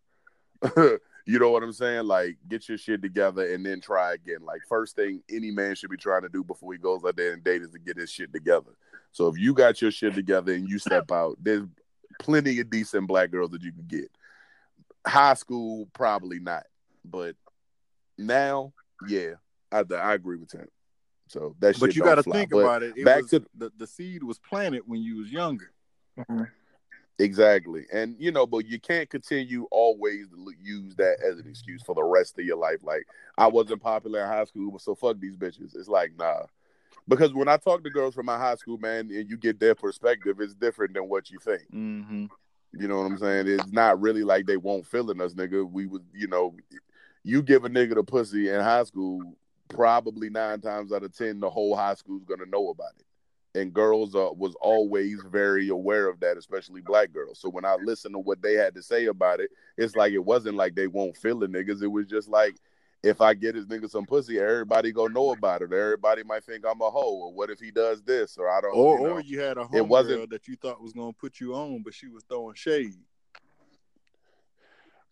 you 0.77 1.39
know 1.39 1.51
what 1.51 1.63
I'm 1.63 1.73
saying? 1.73 2.07
Like 2.07 2.37
get 2.49 2.69
your 2.69 2.79
shit 2.79 3.03
together 3.03 3.53
and 3.53 3.65
then 3.65 3.81
try 3.81 4.15
again. 4.15 4.41
Like 4.43 4.61
first 4.69 4.97
thing 4.97 5.23
any 5.31 5.51
man 5.51 5.75
should 5.75 5.91
be 5.91 5.97
trying 5.97 6.23
to 6.23 6.29
do 6.29 6.45
before 6.45 6.73
he 6.73 6.79
goes 6.79 7.03
out 7.07 7.17
there 7.17 7.33
and 7.33 7.45
date 7.45 7.63
is 7.63 7.71
to 7.71 7.79
get 7.79 7.97
his 7.97 8.11
shit 8.11 8.33
together. 8.33 8.73
So 9.13 9.29
if 9.29 9.39
you 9.39 9.55
got 9.55 9.81
your 9.81 9.91
shit 9.91 10.15
together 10.15 10.53
and 10.53 10.69
you 10.69 10.79
step 10.79 11.11
out, 11.13 11.37
there's 11.41 11.67
plenty 12.21 12.61
of 12.61 12.71
decent 12.71 13.07
black 13.07 13.31
girls 13.31 13.51
that 13.51 13.63
you 13.63 13.73
can 13.73 13.87
get. 13.87 14.11
High 15.07 15.35
school, 15.35 15.89
probably 15.95 16.41
not, 16.41 16.65
but 17.11 17.37
now, 18.19 18.73
yeah, 19.09 19.33
I, 19.73 19.85
I 19.95 20.15
agree 20.15 20.37
with 20.37 20.53
him. 20.53 20.69
So 21.29 21.55
that 21.61 21.79
But 21.79 21.95
you 21.95 22.03
got 22.03 22.17
to 22.17 22.23
think 22.23 22.51
But 22.51 22.59
about 22.59 22.83
it. 22.83 22.95
it 22.97 23.05
back 23.05 23.23
was, 23.23 23.31
to- 23.31 23.47
the, 23.57 23.71
the 23.77 23.87
seed 23.87 24.23
was 24.23 24.39
planted 24.39 24.83
when 24.87 25.01
you 25.01 25.19
was 25.19 25.31
younger. 25.31 25.71
Exactly. 27.19 27.85
And 27.93 28.17
you 28.19 28.33
know, 28.33 28.47
but 28.47 28.67
you 28.67 28.81
can't 28.81 29.09
continue 29.09 29.67
always 29.71 30.29
to 30.29 30.53
use 30.59 30.97
that 30.97 31.19
as 31.23 31.39
an 31.39 31.47
excuse 31.47 31.83
for 31.83 31.95
the 31.95 32.03
rest 32.03 32.39
of 32.39 32.45
your 32.45 32.57
life. 32.57 32.83
Like 32.83 33.07
I 33.37 33.47
wasn't 33.47 33.83
popular 33.83 34.23
in 34.23 34.27
high 34.27 34.45
school, 34.45 34.79
so 34.79 34.95
fuck 34.95 35.21
these 35.21 35.37
bitches. 35.37 35.77
It's 35.77 35.89
like 35.89 36.13
nah. 36.19 36.45
Because 37.07 37.33
when 37.35 37.49
I 37.49 37.57
talk 37.57 37.85
to 37.85 37.91
girls 37.91 38.15
from 38.15 38.27
my 38.27 38.39
high 38.39 38.55
school, 38.55 38.79
man, 38.79 39.11
and 39.11 39.29
you 39.29 39.37
get 39.37 39.61
their 39.61 39.75
perspective, 39.75 40.41
it's 40.41 40.55
different 40.55 40.95
than 40.95 41.09
what 41.09 41.31
you 41.31 41.39
think. 41.39 41.63
Mm-hmm. 41.73 42.27
You 42.73 42.89
know 42.89 42.99
what 42.99 43.07
I'm 43.07 43.19
saying? 43.19 43.49
It's 43.49 43.73
not 43.73 44.01
really 44.01 44.23
like 44.23 44.47
they 44.47 44.57
won't 44.57 44.87
feeling 44.87 45.21
us, 45.21 45.35
nigga. 45.35 45.69
We 45.69 45.87
would, 45.87 46.05
you 46.15 46.29
know, 46.29 46.55
you 47.23 47.43
give 47.43 47.65
a 47.65 47.69
nigga 47.69 47.95
the 47.95 48.05
pussy 48.05 48.49
in 48.49 48.61
high 48.61 48.85
school, 48.85 49.37
probably 49.69 50.31
nine 50.31 50.61
times 50.61 50.93
out 50.93 51.03
of 51.03 51.17
ten, 51.17 51.41
the 51.41 51.51
whole 51.51 51.77
high 51.77 51.95
school's 51.95 52.25
gonna 52.25 52.47
know 52.47 52.71
about 52.71 52.93
it. 52.99 53.07
And 53.59 53.75
girls 53.75 54.15
uh, 54.15 54.29
was 54.33 54.55
always 54.61 55.21
very 55.29 55.69
aware 55.71 56.09
of 56.09 56.21
that, 56.21 56.37
especially 56.37 56.81
black 56.83 57.13
girls. 57.13 57.41
So 57.41 57.49
when 57.49 57.65
I 57.65 57.75
listen 57.83 58.13
to 58.13 58.19
what 58.19 58.41
they 58.41 58.55
had 58.55 58.75
to 58.77 58.83
say 58.83 59.07
about 59.07 59.41
it, 59.41 59.51
it's 59.77 59.97
like 59.97 60.13
it 60.13 60.25
wasn't 60.25 60.55
like 60.57 60.77
they 60.77 60.87
won't 60.87 61.17
feel 61.17 61.41
the 61.41 61.49
niggas. 61.49 61.83
It 61.83 61.89
was 61.89 62.07
just 62.07 62.29
like 62.29 62.55
if 63.03 63.21
I 63.21 63.35
get 63.35 63.55
his 63.55 63.67
nigga 63.67 63.91
some 63.91 64.07
pussy, 64.07 64.39
everybody 64.39 64.93
gonna 64.93 65.15
know 65.15 65.33
about 65.33 65.63
it. 65.63 65.73
Everybody 65.73 66.23
might 66.23 66.45
think 66.45 66.65
I'm 66.65 66.81
a 66.81 66.91
hoe, 66.91 67.17
or 67.17 67.33
what 67.33 67.51
if 67.51 67.59
he 67.59 67.71
does 67.71 68.03
this, 68.03 68.37
or 68.39 68.49
I 68.49 68.61
don't. 68.61 68.75
Or 68.77 68.99
you 68.99 69.05
know. 69.05 69.13
or 69.15 69.21
you 69.21 69.41
had 69.41 69.57
a 69.59 69.67
it 69.73 69.87
wasn't- 69.87 70.31
that 70.31 70.47
you 70.47 70.57
thought 70.57 70.81
was 70.81 70.93
gonna 70.93 71.13
put 71.13 71.41
you 71.41 71.55
on, 71.55 71.83
but 71.83 71.95
she 71.95 72.09
was 72.09 72.23
throwing 72.29 72.55
shade. 72.55 72.95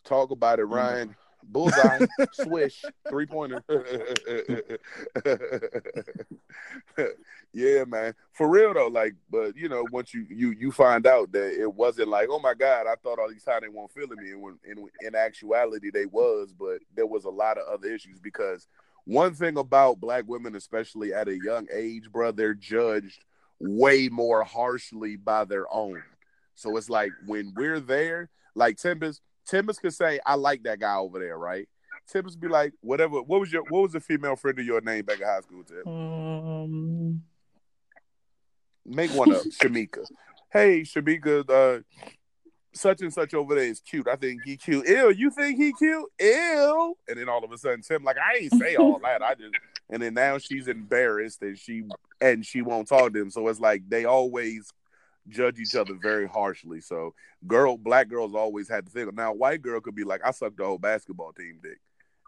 Talk 0.03 0.31
about 0.31 0.59
it. 0.59 0.65
Ryan. 0.65 1.15
Bullseye, 1.51 2.05
swish, 2.33 2.83
three 3.09 3.25
pointer. 3.25 3.63
yeah, 7.53 7.83
man. 7.85 8.13
For 8.33 8.47
real 8.49 8.73
though, 8.73 8.87
like, 8.87 9.15
but 9.29 9.55
you 9.57 9.67
know, 9.69 9.85
once 9.91 10.13
you 10.13 10.25
you 10.29 10.51
you 10.51 10.71
find 10.71 11.05
out 11.07 11.31
that 11.31 11.59
it 11.59 11.73
wasn't 11.73 12.09
like, 12.09 12.29
oh 12.29 12.39
my 12.39 12.53
god, 12.53 12.87
I 12.87 12.95
thought 12.95 13.19
all 13.19 13.29
these 13.29 13.43
time 13.43 13.61
they 13.61 13.69
weren't 13.69 13.91
feeling 13.91 14.17
me, 14.21 14.31
and 14.31 14.41
when 14.41 14.59
in 14.63 14.87
in 15.01 15.15
actuality 15.15 15.89
they 15.91 16.05
was, 16.05 16.53
but 16.57 16.79
there 16.95 17.07
was 17.07 17.25
a 17.25 17.29
lot 17.29 17.57
of 17.57 17.67
other 17.67 17.91
issues 17.91 18.19
because 18.19 18.67
one 19.05 19.33
thing 19.33 19.57
about 19.57 19.99
black 19.99 20.25
women, 20.27 20.55
especially 20.55 21.13
at 21.13 21.27
a 21.27 21.37
young 21.43 21.67
age, 21.73 22.11
bro, 22.11 22.31
they're 22.31 22.53
judged 22.53 23.25
way 23.59 24.07
more 24.07 24.43
harshly 24.43 25.15
by 25.15 25.45
their 25.45 25.65
own. 25.73 26.01
So 26.55 26.77
it's 26.77 26.89
like 26.89 27.11
when 27.25 27.53
we're 27.55 27.79
there, 27.79 28.29
like 28.53 28.77
Tempest, 28.77 29.21
Tempest 29.49 29.81
could 29.81 29.93
say, 29.93 30.19
I 30.25 30.35
like 30.35 30.63
that 30.63 30.79
guy 30.79 30.95
over 30.95 31.19
there, 31.19 31.37
right? 31.37 31.67
Tempest 32.07 32.39
be 32.39 32.47
like, 32.47 32.73
whatever. 32.81 33.21
What 33.21 33.39
was 33.39 33.51
your 33.51 33.63
what 33.69 33.81
was 33.83 33.91
the 33.93 33.99
female 33.99 34.35
friend 34.35 34.57
of 34.59 34.65
your 34.65 34.81
name 34.81 35.05
back 35.05 35.19
in 35.19 35.27
high 35.27 35.41
school, 35.41 35.63
Tim? 35.63 35.87
Um, 35.87 37.21
Make 38.85 39.11
one 39.11 39.33
up, 39.33 39.43
Shamika. 39.43 40.05
Hey, 40.51 40.81
Shamika, 40.81 41.47
uh, 41.47 41.81
such 42.73 43.01
and 43.01 43.13
such 43.13 43.33
over 43.35 43.53
there 43.53 43.65
is 43.65 43.79
cute. 43.79 44.07
I 44.07 44.15
think 44.15 44.41
he 44.43 44.57
cute. 44.57 44.87
Ew, 44.87 45.11
you 45.11 45.29
think 45.29 45.59
he 45.59 45.73
cute? 45.73 46.05
Ew. 46.19 46.97
And 47.07 47.19
then 47.19 47.29
all 47.29 47.43
of 47.43 47.51
a 47.51 47.57
sudden, 47.57 47.81
Tim 47.81 48.03
like, 48.03 48.17
I 48.17 48.39
ain't 48.39 48.53
say 48.53 48.75
all 48.75 48.99
that. 49.03 49.21
I 49.21 49.35
just. 49.35 49.53
And 49.91 50.01
then 50.01 50.13
now 50.13 50.37
she's 50.37 50.67
embarrassed 50.67 51.41
and 51.41 51.57
she 51.57 51.83
and 52.21 52.45
she 52.45 52.61
won't 52.61 52.87
talk 52.87 53.13
to 53.13 53.19
him. 53.19 53.29
So 53.31 53.47
it's 53.47 53.59
like 53.59 53.83
they 53.87 54.05
always 54.05 54.71
judge 55.29 55.59
each 55.59 55.75
other 55.75 55.93
very 56.01 56.27
harshly. 56.27 56.81
So 56.81 57.13
girl, 57.47 57.77
black 57.77 58.07
girls 58.09 58.35
always 58.35 58.67
had 58.69 58.85
to 58.85 58.91
think. 58.91 59.13
Now, 59.13 59.33
white 59.33 59.61
girl 59.61 59.79
could 59.81 59.95
be 59.95 60.03
like, 60.03 60.21
I 60.25 60.31
sucked 60.31 60.57
the 60.57 60.65
whole 60.65 60.77
basketball 60.77 61.33
team 61.33 61.59
dick. 61.63 61.79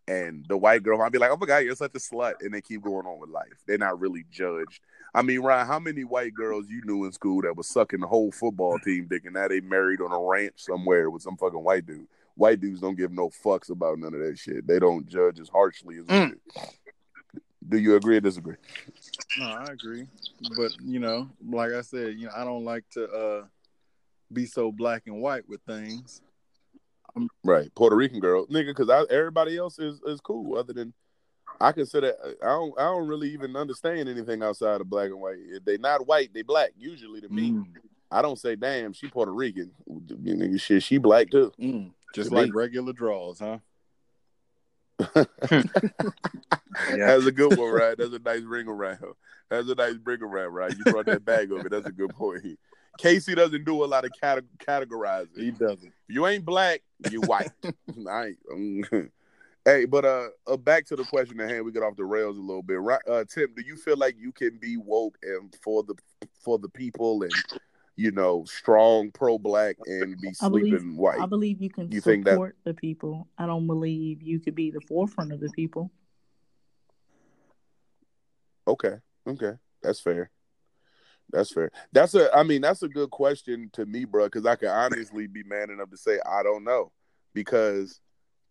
And 0.07 0.45
the 0.49 0.57
white 0.57 0.83
girl 0.83 0.97
might 0.97 1.11
be 1.11 1.19
like, 1.19 1.31
oh 1.31 1.37
my 1.37 1.45
God, 1.45 1.57
you're 1.59 1.75
such 1.75 1.95
a 1.95 1.99
slut. 1.99 2.33
And 2.41 2.53
they 2.53 2.61
keep 2.61 2.81
going 2.81 3.05
on 3.05 3.19
with 3.19 3.29
life. 3.29 3.63
They're 3.67 3.77
not 3.77 3.99
really 3.99 4.25
judged. 4.31 4.81
I 5.13 5.21
mean, 5.21 5.41
Ryan, 5.41 5.67
how 5.67 5.79
many 5.79 6.03
white 6.03 6.33
girls 6.33 6.67
you 6.69 6.81
knew 6.85 7.05
in 7.05 7.11
school 7.11 7.41
that 7.43 7.55
was 7.55 7.67
sucking 7.67 7.99
the 7.99 8.07
whole 8.07 8.31
football 8.31 8.79
team 8.79 9.07
dick 9.09 9.25
and 9.25 9.35
now 9.35 9.47
they 9.47 9.59
married 9.61 10.01
on 10.01 10.11
a 10.11 10.19
ranch 10.19 10.53
somewhere 10.57 11.09
with 11.09 11.21
some 11.21 11.37
fucking 11.37 11.63
white 11.63 11.85
dude? 11.85 12.07
White 12.35 12.61
dudes 12.61 12.79
don't 12.81 12.97
give 12.97 13.11
no 13.11 13.29
fucks 13.29 13.69
about 13.69 13.99
none 13.99 14.13
of 14.13 14.21
that 14.21 14.37
shit. 14.39 14.65
They 14.65 14.79
don't 14.79 15.05
judge 15.07 15.39
as 15.39 15.49
harshly 15.49 15.97
as 15.97 16.05
we 16.05 16.13
Mm. 16.15 16.29
do. 16.31 16.61
Do 17.67 17.77
you 17.77 17.95
agree 17.95 18.17
or 18.17 18.21
disagree? 18.21 18.55
No, 19.37 19.45
I 19.45 19.65
agree. 19.71 20.07
But 20.57 20.71
you 20.83 20.99
know, 20.99 21.29
like 21.47 21.71
I 21.71 21.81
said, 21.81 22.15
you 22.15 22.25
know, 22.25 22.33
I 22.35 22.43
don't 22.43 22.65
like 22.65 22.83
to 22.91 23.07
uh 23.07 23.45
be 24.33 24.45
so 24.45 24.71
black 24.71 25.03
and 25.07 25.21
white 25.21 25.47
with 25.47 25.61
things. 25.67 26.21
Right, 27.43 27.73
Puerto 27.75 27.95
Rican 27.95 28.19
girl, 28.21 28.47
nigga, 28.47 28.67
because 28.75 28.89
everybody 29.09 29.57
else 29.57 29.79
is 29.79 30.01
is 30.05 30.21
cool. 30.21 30.57
Other 30.57 30.73
than 30.73 30.93
I 31.59 31.71
consider, 31.73 32.13
I 32.41 32.45
don't, 32.47 32.79
I 32.79 32.83
don't 32.83 33.07
really 33.07 33.29
even 33.31 33.55
understand 33.55 34.07
anything 34.09 34.41
outside 34.41 34.81
of 34.81 34.89
black 34.89 35.09
and 35.09 35.19
white. 35.19 35.37
If 35.39 35.63
they 35.65 35.77
not 35.77 36.07
white, 36.07 36.33
they 36.33 36.41
black. 36.41 36.71
Usually 36.77 37.21
to 37.21 37.29
me, 37.29 37.51
Mm, 37.51 37.65
I 38.09 38.21
don't 38.21 38.39
say, 38.39 38.55
damn, 38.55 38.93
she 38.93 39.07
Puerto 39.09 39.31
Rican. 39.33 39.71
You 39.87 40.35
nigga, 40.35 40.59
shit, 40.59 40.81
she 40.83 40.97
black 40.97 41.29
too. 41.29 41.51
mm. 41.59 41.91
Just 42.15 42.29
To 42.29 42.35
like 42.35 42.47
me. 42.47 42.51
regular 42.51 42.93
draws, 42.93 43.39
huh? 43.39 43.59
That's 46.89 47.25
a 47.25 47.31
good 47.31 47.57
one, 47.57 47.71
right? 47.71 47.97
That's 47.97 48.13
a 48.13 48.19
nice 48.19 48.43
ring 48.43 48.67
around. 48.67 48.99
That's 49.49 49.69
a 49.69 49.75
nice 49.75 49.95
ring 50.03 50.21
around, 50.21 50.53
right? 50.53 50.73
You 50.77 50.83
brought 50.91 51.05
that 51.07 51.25
bag 51.25 51.51
over. 51.51 51.67
That's 51.69 51.87
a 51.87 51.91
good 51.91 52.11
point. 52.11 52.57
Casey 52.97 53.35
doesn't 53.35 53.63
do 53.63 53.83
a 53.83 53.85
lot 53.85 54.05
of 54.05 54.11
cate- 54.21 54.57
categorizing. 54.57 55.37
He 55.37 55.51
doesn't. 55.51 55.91
you 56.07 56.27
ain't 56.27 56.45
black, 56.45 56.81
you 57.09 57.21
white. 57.21 57.51
I 57.63 58.33
mm. 58.53 59.09
hey, 59.65 59.85
but 59.85 60.05
uh, 60.05 60.29
uh, 60.47 60.57
back 60.57 60.85
to 60.87 60.95
the 60.95 61.03
question 61.03 61.39
at 61.39 61.49
hand. 61.49 61.65
We 61.65 61.71
get 61.71 61.83
off 61.83 61.95
the 61.95 62.05
rails 62.05 62.37
a 62.37 62.41
little 62.41 62.61
bit. 62.61 62.79
Right, 62.79 63.01
uh, 63.09 63.23
Tim, 63.27 63.53
do 63.55 63.63
you 63.65 63.75
feel 63.75 63.97
like 63.97 64.15
you 64.19 64.31
can 64.31 64.57
be 64.57 64.77
woke 64.77 65.17
and 65.23 65.55
for 65.63 65.83
the 65.83 65.95
for 66.43 66.59
the 66.59 66.69
people 66.69 67.23
and 67.23 67.31
you 67.95 68.11
know 68.11 68.43
strong 68.45 69.11
pro 69.11 69.37
black 69.37 69.75
and 69.85 70.19
be 70.19 70.31
I 70.41 70.49
believe- 70.49 70.69
sleeping 70.69 70.97
white? 70.97 71.19
I 71.19 71.25
believe 71.25 71.61
you 71.61 71.69
can 71.69 71.91
You 71.91 72.01
think 72.01 72.25
that- 72.25 72.53
the 72.63 72.73
people. 72.73 73.27
I 73.37 73.45
don't 73.45 73.67
believe 73.67 74.21
you 74.21 74.39
could 74.39 74.55
be 74.55 74.71
the 74.71 74.81
forefront 74.81 75.31
of 75.31 75.39
the 75.39 75.49
people. 75.49 75.91
Okay, 78.67 78.95
okay, 79.27 79.53
that's 79.81 79.99
fair. 79.99 80.29
That's 81.31 81.51
fair. 81.51 81.71
That's 81.91 82.13
a. 82.13 82.35
I 82.35 82.43
mean, 82.43 82.61
that's 82.61 82.83
a 82.83 82.89
good 82.89 83.09
question 83.09 83.69
to 83.73 83.85
me, 83.85 84.05
bro. 84.05 84.25
Because 84.25 84.45
I 84.45 84.55
can 84.55 84.67
honestly 84.69 85.27
be 85.27 85.43
man 85.43 85.69
enough 85.69 85.89
to 85.89 85.97
say 85.97 86.19
I 86.25 86.43
don't 86.43 86.63
know. 86.63 86.91
Because 87.33 88.01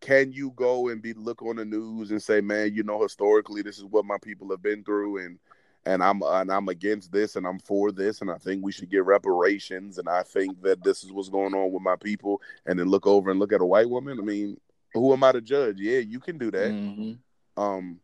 can 0.00 0.32
you 0.32 0.50
go 0.56 0.88
and 0.88 1.02
be 1.02 1.12
look 1.12 1.42
on 1.42 1.56
the 1.56 1.64
news 1.64 2.10
and 2.10 2.22
say, 2.22 2.40
man, 2.40 2.74
you 2.74 2.82
know, 2.82 3.02
historically, 3.02 3.60
this 3.60 3.76
is 3.76 3.84
what 3.84 4.06
my 4.06 4.16
people 4.22 4.48
have 4.50 4.62
been 4.62 4.82
through, 4.82 5.18
and 5.18 5.38
and 5.86 6.02
I'm 6.02 6.23
and 6.23 6.52
I'm 6.52 6.69
against 6.69 7.12
this, 7.12 7.36
and 7.36 7.47
I'm 7.47 7.59
for 7.59 7.93
this, 7.93 8.20
and 8.20 8.31
I 8.31 8.36
think 8.36 8.65
we 8.65 8.73
should 8.73 8.90
get 8.90 9.05
reparations, 9.05 9.98
and 9.98 10.09
I 10.09 10.23
think 10.23 10.61
that 10.62 10.82
this 10.82 11.05
is 11.05 11.12
what's 11.12 11.28
going 11.28 11.55
on 11.55 11.73
with 11.73 11.82
my 11.82 11.97
people, 11.97 12.40
and 12.66 12.78
then 12.78 12.89
look 12.89 13.07
over 13.07 13.31
and 13.31 13.40
look 13.40 13.52
at 13.52 13.61
a 13.61 13.66
white 13.66 13.89
woman. 13.89 14.19
I 14.20 14.23
mean, 14.23 14.59
who 14.93 15.12
am 15.12 15.24
I 15.24 15.32
to 15.32 15.40
judge? 15.40 15.78
Yeah, 15.78 15.98
you 15.98 16.20
can 16.20 16.39
do 16.39 16.51
that. 16.51 16.73
Mhm. 16.73 17.19
Um, 17.57 18.01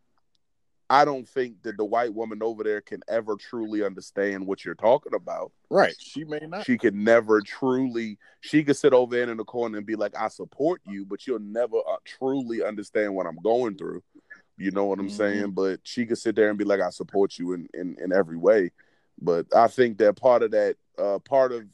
I 0.89 1.05
don't 1.05 1.29
think 1.29 1.63
that 1.63 1.77
the 1.77 1.85
white 1.85 2.15
woman 2.15 2.43
over 2.43 2.63
there 2.63 2.81
can 2.81 3.01
ever 3.09 3.35
truly 3.35 3.83
understand 3.83 4.47
what 4.47 4.65
you're 4.65 4.77
talking 4.77 5.15
about. 5.15 5.51
Right. 5.69 5.97
She 5.99 6.25
may 6.25 6.39
not. 6.47 6.65
She 6.65 6.79
can 6.79 7.03
never 7.03 7.41
truly. 7.41 8.19
She 8.41 8.63
could 8.63 8.77
sit 8.77 8.93
over 8.93 9.17
there 9.17 9.29
in 9.29 9.37
the 9.37 9.45
corner 9.45 9.79
and 9.79 9.87
be 9.87 9.97
like, 9.97 10.17
"I 10.17 10.29
support 10.29 10.81
you," 10.87 11.05
but 11.05 11.27
you'll 11.27 11.41
never 11.41 11.79
uh, 11.79 11.97
truly 12.05 12.63
understand 12.63 13.15
what 13.15 13.27
I'm 13.27 13.39
going 13.43 13.77
through. 13.77 14.03
You 14.57 14.71
know 14.71 14.85
what 14.87 14.99
I'm 14.99 15.09
Mhm. 15.09 15.17
saying? 15.17 15.51
But 15.53 15.81
she 15.83 16.07
could 16.07 16.19
sit 16.19 16.35
there 16.37 16.49
and 16.49 16.59
be 16.59 16.65
like, 16.65 16.81
"I 16.81 16.91
support 16.91 17.39
you 17.39 17.53
in 17.53 17.69
in, 17.75 17.97
in 18.01 18.13
every 18.13 18.37
way." 18.37 18.73
But 19.21 19.47
I 19.55 19.69
think 19.69 19.99
that 19.99 20.17
part 20.17 20.43
of 20.43 20.51
that, 20.53 20.77
uh, 20.99 21.19
part 21.19 21.53
of 21.53 21.65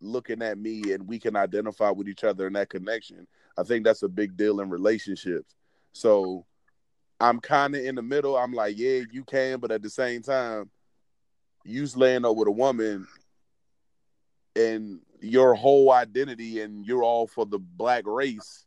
looking 0.00 0.42
at 0.42 0.58
me 0.58 0.92
and 0.92 1.06
we 1.06 1.18
can 1.18 1.36
identify 1.36 1.90
with 1.90 2.08
each 2.08 2.24
other 2.24 2.46
in 2.46 2.52
that 2.54 2.68
connection. 2.68 3.26
I 3.56 3.62
think 3.62 3.84
that's 3.84 4.02
a 4.02 4.08
big 4.08 4.36
deal 4.36 4.60
in 4.60 4.70
relationships. 4.70 5.54
So 5.92 6.44
I'm 7.20 7.38
kind 7.40 7.76
of 7.76 7.84
in 7.84 7.94
the 7.94 8.02
middle. 8.02 8.36
I'm 8.36 8.52
like, 8.52 8.76
yeah, 8.76 9.02
you 9.10 9.24
can, 9.24 9.60
but 9.60 9.70
at 9.70 9.82
the 9.82 9.90
same 9.90 10.22
time, 10.22 10.70
you's 11.64 11.96
laying 11.96 12.24
up 12.24 12.34
with 12.34 12.48
a 12.48 12.52
woman 12.52 13.06
and 14.56 15.00
your 15.20 15.54
whole 15.54 15.92
identity 15.92 16.60
and 16.60 16.84
you're 16.84 17.04
all 17.04 17.26
for 17.26 17.46
the 17.46 17.58
black 17.58 18.06
race. 18.06 18.66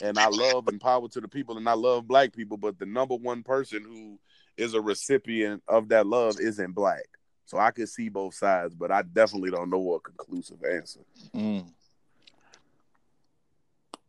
And 0.00 0.18
I 0.18 0.28
love 0.28 0.68
and 0.68 0.80
power 0.80 1.08
to 1.08 1.20
the 1.20 1.28
people 1.28 1.58
and 1.58 1.68
I 1.68 1.74
love 1.74 2.08
black 2.08 2.32
people, 2.32 2.56
but 2.56 2.78
the 2.78 2.86
number 2.86 3.14
one 3.14 3.42
person 3.42 3.82
who 3.82 4.18
is 4.56 4.74
a 4.74 4.80
recipient 4.80 5.62
of 5.68 5.88
that 5.88 6.06
love 6.06 6.40
isn't 6.40 6.72
black. 6.72 7.04
So 7.44 7.58
I 7.58 7.70
could 7.70 7.88
see 7.88 8.08
both 8.08 8.34
sides, 8.34 8.74
but 8.74 8.90
I 8.90 9.02
definitely 9.02 9.50
don't 9.50 9.70
know 9.70 9.94
a 9.94 10.00
conclusive 10.00 10.58
answer. 10.64 11.00
Mm. 11.34 11.70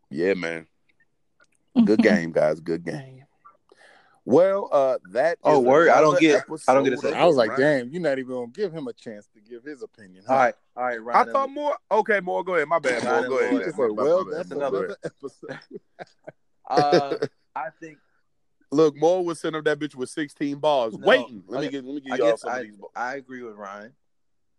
Yeah, 0.10 0.36
man. 0.36 0.68
Good 1.84 2.02
game, 2.02 2.32
guys. 2.32 2.60
Good 2.60 2.86
game. 2.86 3.23
Well, 4.26 4.70
uh, 4.72 4.98
that. 5.12 5.38
Oh, 5.44 5.60
is 5.60 5.66
word. 5.68 5.90
I 5.90 6.00
don't 6.00 6.18
get- 6.20 6.46
I 6.68 6.74
don't 6.74 6.84
get 6.86 6.94
episode 6.94 7.12
to 7.12 7.18
I 7.18 7.26
was 7.26 7.36
like, 7.36 7.50
Right. 7.52 7.60
damn, 7.60 7.90
you're 7.90 8.02
not 8.02 8.20
even 8.20 8.32
gonna 8.32 8.48
give 8.48 8.72
him 8.72 8.88
a 8.88 8.94
chance 8.94 9.28
to 9.34 9.42
give 9.42 9.64
his 9.64 9.84
opinion. 9.84 10.24
Huh? 10.26 10.34
All 10.34 10.40
right, 10.40 10.56
all 10.78 10.84
right, 10.86 11.04
Ryan. 11.04 11.16
I 11.16 11.22
Ryan. 11.24 11.34
thought 11.34 11.50
more. 11.50 11.78
Okay, 11.92 12.20
Moore. 12.22 12.44
Go 12.44 12.56
ahead. 12.56 12.68
My 12.70 12.80
bad. 12.80 13.04
Moore. 13.04 13.14
Ryan 13.14 13.30
Go 13.30 13.40
ahead. 13.40 13.64
Just 13.66 13.78
My 13.78 13.84
said, 13.88 13.92
well, 13.98 14.26
bad, 14.26 14.34
that's 14.34 14.52
another 14.52 14.98
episode. 15.04 15.60
uh, 16.70 17.16
I 17.56 17.70
think 17.80 17.98
Look, 18.72 18.96
Moore 18.96 19.24
was 19.24 19.40
sent 19.40 19.56
up 19.56 19.64
that 19.66 19.78
bitch 19.78 19.94
with 19.94 20.10
16 20.10 20.58
balls. 20.58 20.98
No, 20.98 21.06
Waiting. 21.06 21.44
Let 21.48 21.60
I 21.60 21.62
me 21.66 21.70
get. 21.70 21.86
Let 21.86 21.94
me 21.96 22.02
get 22.02 22.18
y'all 22.18 22.32
guess 22.32 22.42
some 22.42 22.52
of 22.52 22.58
I, 22.58 22.64
these. 22.64 22.76
balls. 22.78 22.92
I 22.96 23.16
agree 23.18 23.44
with 23.44 23.56
Ryan, 23.56 23.94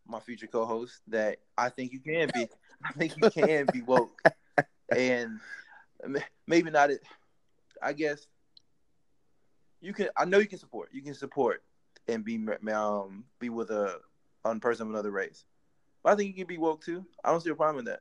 my 0.06 0.20
future 0.20 0.46
co-host, 0.46 1.00
that 1.08 1.38
I 1.58 1.68
think 1.70 1.92
you 1.92 1.98
can 2.00 2.30
be. 2.32 2.46
I 2.84 2.92
think 2.92 3.14
you 3.16 3.28
can 3.30 3.66
be 3.72 3.80
woke, 3.82 4.20
and 4.94 5.40
maybe 6.46 6.70
not. 6.70 6.90
It. 6.90 7.02
I 7.82 7.92
guess 7.92 8.26
you 9.84 9.92
can. 9.92 10.08
I 10.16 10.24
know 10.24 10.38
you 10.38 10.46
can 10.46 10.58
support. 10.58 10.88
You 10.92 11.02
can 11.02 11.14
support 11.14 11.62
and 12.08 12.24
be 12.24 12.38
um 12.72 13.24
be 13.38 13.50
with 13.50 13.70
a 13.70 14.00
on 14.44 14.60
person 14.60 14.86
of 14.86 14.92
another 14.92 15.10
race. 15.10 15.44
But 16.02 16.12
I 16.12 16.16
think 16.16 16.28
you 16.28 16.34
can 16.34 16.46
be 16.46 16.58
woke 16.58 16.82
too. 16.82 17.04
I 17.22 17.30
don't 17.30 17.42
see 17.42 17.50
a 17.50 17.54
problem 17.54 17.76
with 17.76 17.86
that. 17.86 18.00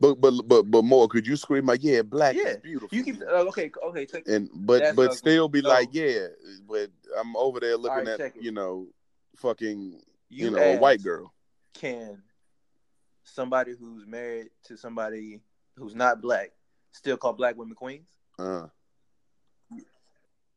But 0.00 0.20
but 0.20 0.34
but 0.46 0.62
but 0.70 0.82
Moore. 0.82 1.08
Could 1.08 1.26
you 1.26 1.36
scream 1.36 1.66
like, 1.66 1.82
yeah, 1.82 2.02
black 2.02 2.36
Yeah, 2.36 2.48
is 2.48 2.56
beautiful. 2.58 2.96
You 2.96 3.04
can. 3.04 3.22
Uh, 3.22 3.44
okay, 3.48 3.70
okay. 3.84 4.06
Take, 4.06 4.28
and 4.28 4.48
but 4.54 4.94
but 4.94 5.14
still 5.14 5.48
be 5.48 5.60
like, 5.60 5.88
yeah. 5.92 6.28
But 6.68 6.90
I'm 7.18 7.36
over 7.36 7.60
there 7.60 7.76
looking 7.76 8.06
right, 8.06 8.20
at 8.20 8.36
you 8.40 8.52
know, 8.52 8.86
fucking 9.36 10.00
you, 10.28 10.46
you 10.46 10.50
know, 10.50 10.58
a 10.58 10.78
white 10.78 11.02
girl. 11.02 11.32
Can 11.74 12.22
somebody 13.24 13.74
who's 13.78 14.06
married 14.06 14.50
to 14.64 14.76
somebody 14.76 15.40
who's 15.76 15.94
not 15.94 16.20
black 16.20 16.52
still 16.92 17.16
call 17.16 17.32
black 17.32 17.56
women 17.56 17.74
queens? 17.74 18.17
Uh, 18.38 18.66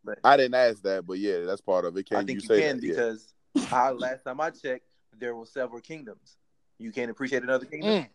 But 0.04 0.20
I 0.24 0.38
didn't 0.38 0.56
ask 0.56 0.82
that, 0.84 1.06
but 1.06 1.20
yeah, 1.20 1.42
that's 1.42 1.62
part 1.62 1.86
of 1.86 1.96
it. 1.98 2.08
Can 2.08 2.18
I 2.18 2.20
think 2.22 2.30
you 2.30 2.36
you, 2.42 2.48
say 2.48 2.62
can 2.62 2.78
that? 2.78 2.86
Yeah. 2.86 2.94
because 2.94 3.34
I, 3.72 3.92
last 3.92 4.24
time 4.24 4.42
I 4.42 4.50
checked, 4.50 4.86
there 5.20 5.36
were 5.36 5.46
several 5.46 5.82
kingdoms. 5.82 6.38
You 6.80 6.92
can't 6.92 7.12
appreciate 7.12 7.44
another 7.44 7.66
kingdom. 7.66 8.08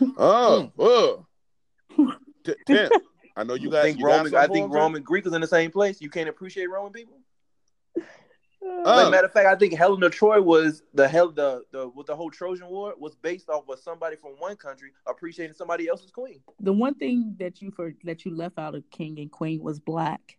Mm. 0.00 0.14
Oh, 0.16 0.72
oh. 0.78 1.26
T- 2.44 2.54
Tim, 2.66 2.90
I 3.36 3.44
know 3.44 3.54
you 3.54 3.68
I 3.68 3.72
got. 3.72 3.82
think 3.82 3.98
you 3.98 4.06
Roman. 4.06 4.34
I 4.34 4.46
think? 4.48 4.72
Roman 4.72 5.02
Greek 5.02 5.26
is 5.26 5.32
in 5.32 5.40
the 5.40 5.46
same 5.46 5.70
place. 5.70 6.00
You 6.00 6.10
can't 6.10 6.28
appreciate 6.28 6.66
Roman 6.66 6.92
people. 6.92 7.18
Oh. 8.66 8.82
Like, 8.84 9.10
matter 9.10 9.26
of 9.26 9.32
fact, 9.32 9.46
I 9.46 9.54
think 9.56 9.74
Helena 9.74 10.08
Troy 10.10 10.40
was 10.40 10.82
the 10.94 11.06
hell 11.06 11.30
the 11.30 11.62
the 11.70 11.88
with 11.88 12.06
the 12.06 12.16
whole 12.16 12.30
Trojan 12.30 12.68
War 12.68 12.94
was 12.98 13.14
based 13.14 13.48
off 13.50 13.68
of 13.68 13.78
somebody 13.78 14.16
from 14.16 14.32
one 14.38 14.56
country 14.56 14.90
appreciating 15.06 15.54
somebody 15.54 15.88
else's 15.88 16.10
queen. 16.10 16.40
The 16.60 16.72
one 16.72 16.94
thing 16.94 17.36
that 17.38 17.60
you 17.60 17.70
for 17.70 17.92
that 18.04 18.24
you 18.24 18.34
left 18.34 18.58
out 18.58 18.74
of 18.74 18.88
king 18.90 19.18
and 19.18 19.30
queen 19.30 19.62
was 19.62 19.80
black, 19.80 20.38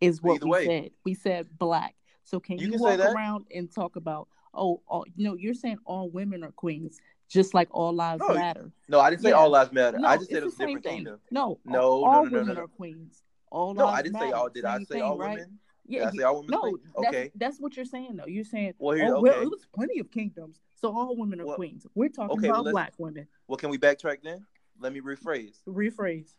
is 0.00 0.22
what 0.22 0.36
Either 0.36 0.44
we 0.46 0.50
way. 0.50 0.66
said. 0.66 0.90
We 1.04 1.14
said 1.14 1.48
black. 1.58 1.94
So 2.24 2.40
can 2.40 2.58
You 2.58 2.66
you, 2.66 2.70
can 2.72 2.78
say 2.80 2.84
walk 2.84 2.98
that. 2.98 3.12
around 3.14 3.46
and 3.54 3.72
talk 3.72 3.96
about 3.96 4.28
oh, 4.52 4.80
all, 4.88 5.04
you 5.14 5.24
know, 5.24 5.34
you're 5.34 5.54
saying 5.54 5.76
all 5.84 6.08
women 6.10 6.42
are 6.42 6.50
queens, 6.50 6.98
just 7.28 7.52
like 7.54 7.68
all 7.72 7.92
lives 7.92 8.22
No, 8.26 8.34
matter. 8.34 8.72
No, 8.88 9.00
I 9.00 9.10
didn't 9.10 9.22
say 9.22 9.28
Yeah. 9.28 9.34
all 9.36 9.50
lives 9.50 9.70
matter. 9.72 9.98
No, 9.98 10.08
I 10.08 10.16
just 10.16 10.30
said 10.30 10.38
it 10.38 10.44
was 10.46 10.54
a 10.54 10.58
different 10.58 10.82
thing. 10.84 10.96
kingdom. 10.96 11.20
No, 11.30 11.58
No, 11.64 11.80
all, 11.82 12.00
no, 12.00 12.06
all 12.06 12.24
no, 12.24 12.30
no, 12.30 12.38
women 12.38 12.54
no. 12.56 12.62
are 12.62 12.66
queens. 12.66 13.22
All 13.50 13.74
No, 13.74 13.84
lives 13.86 13.98
I 13.98 14.02
didn't 14.02 14.18
say 14.18 14.30
all. 14.32 14.48
Did 14.48 14.64
I 14.64 14.76
Same 14.78 14.86
say 14.86 14.94
thing, 14.94 15.02
all 15.02 15.18
right? 15.18 15.34
women? 15.38 15.58
Yeah, 15.88 16.00
Did 16.00 16.08
I 16.08 16.10
you- 16.12 16.18
say 16.18 16.24
all 16.24 16.34
women? 16.42 16.50
no, 16.50 16.78
Okay. 17.08 17.30
that's 17.34 17.58
what 17.60 17.76
you're 17.76 17.84
saying 17.84 18.16
though. 18.16 18.26
You're 18.26 18.44
saying, 18.44 18.74
Well, 18.78 18.96
here, 18.96 19.14
oh, 19.14 19.20
well, 19.20 19.34
okay. 19.34 19.42
it 19.44 19.50
was 19.50 19.66
plenty 19.72 19.98
of 20.00 20.10
kingdoms, 20.10 20.60
so 20.74 20.96
all 20.96 21.16
women 21.16 21.40
are 21.40 21.46
Well, 21.46 21.56
queens. 21.56 21.86
We're 21.94 22.08
talking 22.08 22.38
okay, 22.38 22.48
about 22.48 22.64
let's- 22.64 22.72
black 22.72 22.94
women. 22.98 23.28
Well, 23.46 23.56
can 23.56 23.70
we 23.70 23.78
backtrack 23.78 24.22
then? 24.22 24.46
Let 24.80 24.92
me 24.92 25.00
rephrase. 25.00 25.62
Rephrase. 25.66 26.34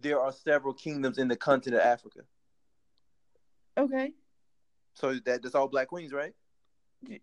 There 0.00 0.20
are 0.20 0.32
several 0.32 0.74
kingdoms 0.74 1.18
in 1.18 1.28
the 1.28 1.36
continent 1.36 1.82
of 1.82 1.86
Africa. 1.86 2.20
Okay, 3.78 4.12
So 4.94 5.14
that 5.14 5.42
that's 5.42 5.54
all 5.54 5.68
black 5.68 5.88
queens, 5.88 6.12
right? 6.12 6.34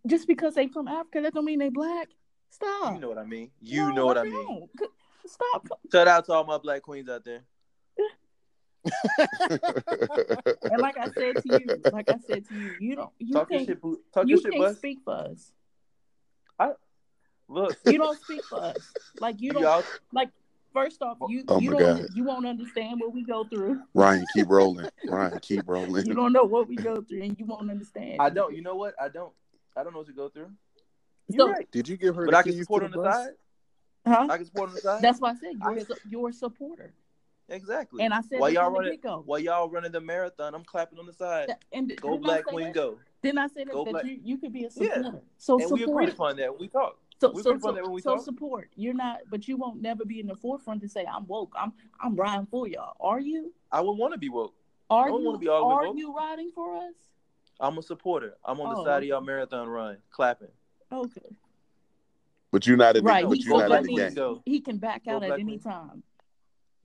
just 0.07 0.27
because 0.27 0.55
they 0.55 0.65
come 0.65 0.85
from 0.85 0.87
Africa, 0.89 1.21
that 1.21 1.33
don't 1.33 1.45
mean 1.45 1.59
they 1.59 1.69
black. 1.69 2.09
Stop. 2.49 2.95
You 2.95 2.99
know 2.99 3.07
what 3.07 3.17
I 3.17 3.23
mean. 3.23 3.51
You 3.61 3.89
No, 3.89 3.95
know 3.95 4.05
what 4.07 4.17
I 4.17 4.21
I 4.21 4.23
mean. 4.25 4.67
Stop. 5.25 5.67
Shout 5.91 6.07
out 6.07 6.25
to 6.25 6.33
all 6.33 6.43
my 6.43 6.57
black 6.57 6.81
queens 6.81 7.07
out 7.07 7.23
there. 7.23 7.43
And 10.71 10.81
like 10.81 10.97
I 10.97 11.09
said 11.11 11.35
to 11.43 11.59
you, 11.59 11.81
like 11.91 12.09
I 12.09 12.17
said 12.25 12.47
to 12.47 12.55
you, 12.55 12.75
you 12.79 12.95
don't. 12.95 13.09
You 13.19 13.33
Talk 13.33 13.49
can't. 13.49 13.65
shit. 13.67 13.81
Talk 14.13 14.27
You 14.27 14.37
your 14.39 14.51
can't 14.51 14.57
bus. 14.63 14.77
speak 14.77 14.99
for 15.03 15.13
us. 15.13 15.51
I 16.59 16.71
Look, 17.47 17.75
You 17.85 17.97
don't 17.97 18.19
speak 18.19 18.43
for 18.45 18.61
us. 18.63 18.93
Like 19.19 19.41
you 19.41 19.51
don't. 19.51 19.63
y'all. 19.63 19.83
Like 20.11 20.29
first 20.73 21.01
off, 21.01 21.17
you 21.29 21.43
Oh 21.47 21.59
you 21.59 21.71
my 21.71 21.79
don't 21.79 21.97
God. 22.01 22.09
you 22.13 22.23
won't 22.23 22.45
understand 22.45 22.99
what 22.99 23.13
we 23.13 23.23
go 23.23 23.43
through. 23.45 23.81
Ryan, 23.93 24.25
keep 24.35 24.47
rolling. 24.49 24.89
Ryan, 25.07 25.39
keep 25.41 25.63
rolling. 25.67 26.05
You 26.05 26.13
don't 26.13 26.31
know 26.33 26.43
what 26.43 26.67
we 26.67 26.75
go 26.75 27.01
through, 27.01 27.23
and 27.23 27.37
you 27.39 27.45
won't 27.45 27.71
understand. 27.71 28.17
I 28.19 28.29
don't. 28.29 28.55
You 28.55 28.61
know 28.61 28.75
what? 28.75 28.93
I 29.01 29.09
don't. 29.09 29.33
I 29.75 29.83
don't 29.83 29.93
know 29.93 29.99
what 29.99 30.07
to 30.07 30.13
go 30.13 30.29
through. 30.29 30.51
You're 31.27 31.47
So- 31.47 31.51
right. 31.53 31.69
Did 31.71 31.87
you 31.87 31.97
give 31.97 32.15
her 32.15 32.25
But 32.25 32.31
the 32.31 32.37
I 32.37 32.43
can 32.43 32.53
support 32.53 32.83
on 32.83 32.91
the 32.91 33.01
the 33.01 33.11
side. 33.11 33.31
Huh? 34.07 34.27
I 34.29 34.37
can 34.37 34.45
support 34.45 34.69
on 34.69 34.75
the 34.75 34.81
side. 34.81 35.01
That's 35.01 35.19
why 35.19 35.31
I 35.31 35.35
said 35.35 35.53
you're 35.61 35.73
had- 35.75 35.87
su- 35.87 35.95
you're 36.09 36.29
a 36.29 36.33
supporter. 36.33 36.93
Exactly. 37.49 38.03
And 38.03 38.13
I 38.13 38.21
said 38.21 38.39
while 38.39 38.49
y'all 38.49 38.71
running, 38.71 38.93
get-go. 38.93 39.23
while 39.25 39.39
y'all 39.39 39.69
running 39.69 39.91
the 39.91 40.01
marathon, 40.01 40.53
I'm 40.55 40.63
clapping 40.63 40.99
on 40.99 41.05
the 41.05 41.13
side. 41.13 41.49
And 41.73 41.95
Go 41.99 42.17
black 42.17 42.45
say 42.45 42.51
queen, 42.51 42.65
that? 42.67 42.73
go. 42.75 42.97
Didn't 43.21 43.39
I 43.39 43.47
said 43.47 43.67
that, 43.67 43.73
Go 43.73 43.83
that 43.85 43.91
black- 43.91 44.05
you, 44.05 44.19
you 44.23 44.37
could 44.37 44.53
be 44.53 44.65
a 44.65 44.71
supporter. 44.71 45.01
Yeah. 45.03 45.11
So 45.37 45.59
And 45.61 45.71
we 45.71 45.83
agreed 45.83 46.09
upon 46.09 46.37
that. 46.37 46.51
When 46.51 46.59
we 46.61 46.67
talked. 46.67 46.99
So 47.19 47.31
we 47.31 47.41
so 47.43 47.49
agreed 47.51 47.59
upon 47.59 47.71
so, 47.71 47.75
that 47.75 47.83
when 47.83 47.91
we 47.93 48.01
so 48.01 48.17
support. 48.17 48.69
You're 48.75 48.93
not, 48.93 49.19
but 49.29 49.47
you 49.47 49.57
won't 49.57 49.81
never 49.81 50.05
be 50.05 50.19
in 50.21 50.27
the 50.27 50.35
forefront 50.35 50.81
to 50.81 50.87
say 50.89 51.05
I'm 51.05 51.27
woke. 51.27 51.53
I'm 51.57 51.73
I'm 51.99 52.15
riding 52.15 52.45
for 52.45 52.67
y'all. 52.67 52.95
Are 53.01 53.19
you? 53.19 53.53
I 53.71 53.81
would 53.81 53.91
want 53.93 54.13
to 54.13 54.17
be 54.19 54.29
woke. 54.29 54.53
Are 54.89 55.09
don't 55.09 55.19
you? 55.21 55.25
wanna 55.27 55.37
be 55.37 55.47
all 55.49 55.59
the 55.61 55.65
way 55.67 55.73
are 55.73 55.87
woke. 55.87 55.97
you 55.97 56.15
riding 56.15 56.51
for 56.55 56.77
us? 56.77 56.93
I'm 57.59 57.77
a 57.77 57.81
supporter. 57.81 58.35
I'm 58.45 58.61
on 58.61 58.73
the 58.73 58.79
Oh, 58.79 58.85
side 58.85 59.03
of 59.03 59.09
y'all 59.09 59.19
marathon 59.21 59.67
run, 59.67 59.97
clapping. 60.11 60.47
Okay. 60.93 61.21
But 62.51 62.65
you're 62.65 62.77
not 62.77 62.95
in 62.95 63.03
the, 63.03 63.07
Right. 63.09 63.25
but 63.27 63.35
He, 63.37 63.43
you're 63.43 63.67
not 63.67 63.79
in 63.79 63.83
the 63.83 63.95
game. 63.95 64.13
go. 64.13 64.41
he 64.45 64.61
can 64.61 64.77
back 64.77 65.03
Go 65.05 65.17
out 65.17 65.23
at 65.23 65.31
any 65.33 65.43
Queen. 65.43 65.59
time. 65.59 66.03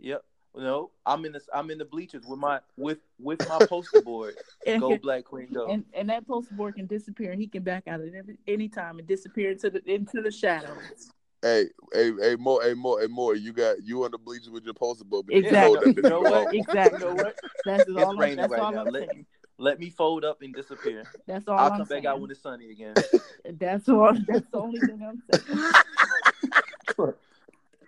Yep. 0.01 0.25
No, 0.57 0.91
I'm 1.05 1.25
in 1.25 1.33
the 1.33 1.41
I'm 1.53 1.71
in 1.71 1.79
the 1.79 1.85
bleachers 1.85 2.25
with 2.27 2.39
my 2.39 2.61
with 2.77 2.99
with 3.19 3.41
my 3.49 3.61
poster 3.69 3.99
board. 3.99 4.35
And, 4.67 4.81
Go 4.81 4.97
black 4.97 5.25
queen, 5.25 5.49
go. 5.53 5.67
and 5.71 5.85
and 5.93 6.09
that 6.09 6.27
poster 6.27 6.55
board 6.55 6.77
can 6.77 6.87
disappear, 6.87 7.33
and 7.33 7.39
he 7.39 7.47
can 7.47 7.63
back 7.63 7.87
out 7.87 8.01
at 8.01 8.15
every, 8.15 8.39
any 8.49 8.67
time 8.67 8.99
and 8.99 9.07
disappear 9.07 9.51
into 9.51 9.69
the 9.69 9.83
into 9.85 10.23
the 10.23 10.31
shadows. 10.31 11.11
Hey, 11.43 11.67
hey, 11.93 12.13
hey, 12.19 12.37
Moore, 12.37 12.63
hey, 12.63 12.73
Moore, 12.73 13.03
hey, 13.03 13.07
Moore. 13.07 13.35
You 13.35 13.53
got 13.53 13.85
you 13.85 14.05
on 14.05 14.11
the 14.11 14.17
bleachers 14.17 14.49
with 14.49 14.65
your 14.65 14.73
poster 14.73 15.05
board. 15.05 15.27
but 15.27 15.35
you 15.35 15.43
Exactly. 15.43 15.75
know 15.75 15.85
that 15.85 15.97
You 15.97 16.03
know 16.09 16.23
what? 16.23 16.55
Exactly. 16.55 16.99
You 16.99 17.05
know 17.09 17.15
what? 17.15 17.37
That's 17.67 17.87
It's 17.87 17.97
all. 17.99 18.13
I'm, 18.13 18.19
raining 18.19 18.39
that's 18.39 18.53
right 18.53 18.63
all 18.63 18.73
now. 18.73 18.81
I'm 18.81 18.91
Let 18.91 19.03
saying. 19.03 19.17
me 19.19 19.27
let 19.59 19.79
me 19.79 19.91
fold 19.91 20.25
up 20.25 20.41
and 20.41 20.55
disappear. 20.55 21.05
That's 21.27 21.47
all 21.47 21.59
I'll 21.59 21.71
I'm 21.73 21.79
come 21.81 21.87
saying. 21.87 22.05
back 22.05 22.11
out 22.13 22.21
when 22.23 22.31
it's 22.31 22.41
sunny 22.41 22.71
again. 22.71 22.95
That's 23.59 23.87
all. 23.91 24.15
That's 24.27 24.47
the 24.51 24.59
only 24.59 24.81
thing 24.81 25.03
I'm 25.07 25.23
saying. 25.29 27.13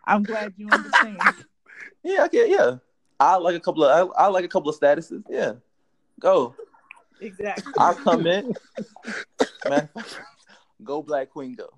I'm 0.05 0.25
glad 0.25 0.53
you 0.59 0.69
understand. 0.71 1.35
Yeah, 2.07 2.25
okay, 2.27 2.49
yeah. 2.49 2.77
I 3.19 3.35
like 3.37 3.57
a 3.57 3.61
couple 3.61 3.85
of 3.85 4.13
I, 4.17 4.25
I 4.25 4.27
like 4.29 4.45
a 4.45 4.49
couple 4.49 4.71
of 4.71 4.79
statuses. 4.79 5.25
Yeah. 5.29 5.55
Go. 6.21 6.55
Exactly. 7.21 7.73
I'll 7.77 7.97
come 7.97 8.27
in. 8.29 8.55
Man, 9.69 9.89
go 10.85 11.03
black 11.03 11.31
queen 11.31 11.57
go. 11.57 11.69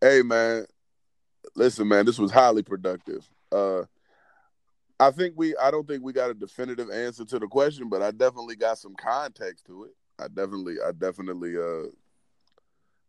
Hey 0.00 0.22
man, 0.22 0.66
listen, 1.54 1.86
man, 1.86 2.04
this 2.04 2.18
was 2.18 2.32
highly 2.32 2.64
productive. 2.64 3.24
Uh 3.52 3.84
I 4.98 5.12
think 5.12 5.34
we 5.36 5.56
I 5.56 5.70
don't 5.70 5.86
think 5.86 6.02
we 6.02 6.12
got 6.12 6.30
a 6.30 6.34
definitive 6.34 6.90
answer 6.90 7.24
to 7.24 7.38
the 7.38 7.46
question, 7.46 7.88
but 7.88 8.02
I 8.02 8.10
definitely 8.10 8.56
got 8.56 8.78
some 8.78 8.96
context 8.96 9.66
to 9.66 9.84
it. 9.84 9.92
I 10.18 10.26
definitely 10.26 10.76
I 10.84 10.90
definitely 10.90 11.56
uh 11.56 11.88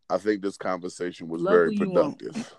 I 0.07 0.19
think 0.19 0.43
this 0.43 0.55
conversation 0.55 1.27
was 1.27 1.41
Love 1.41 1.53
very 1.53 1.75
who 1.75 1.85
you 1.85 1.89
want. 1.89 2.19
productive. 2.19 2.53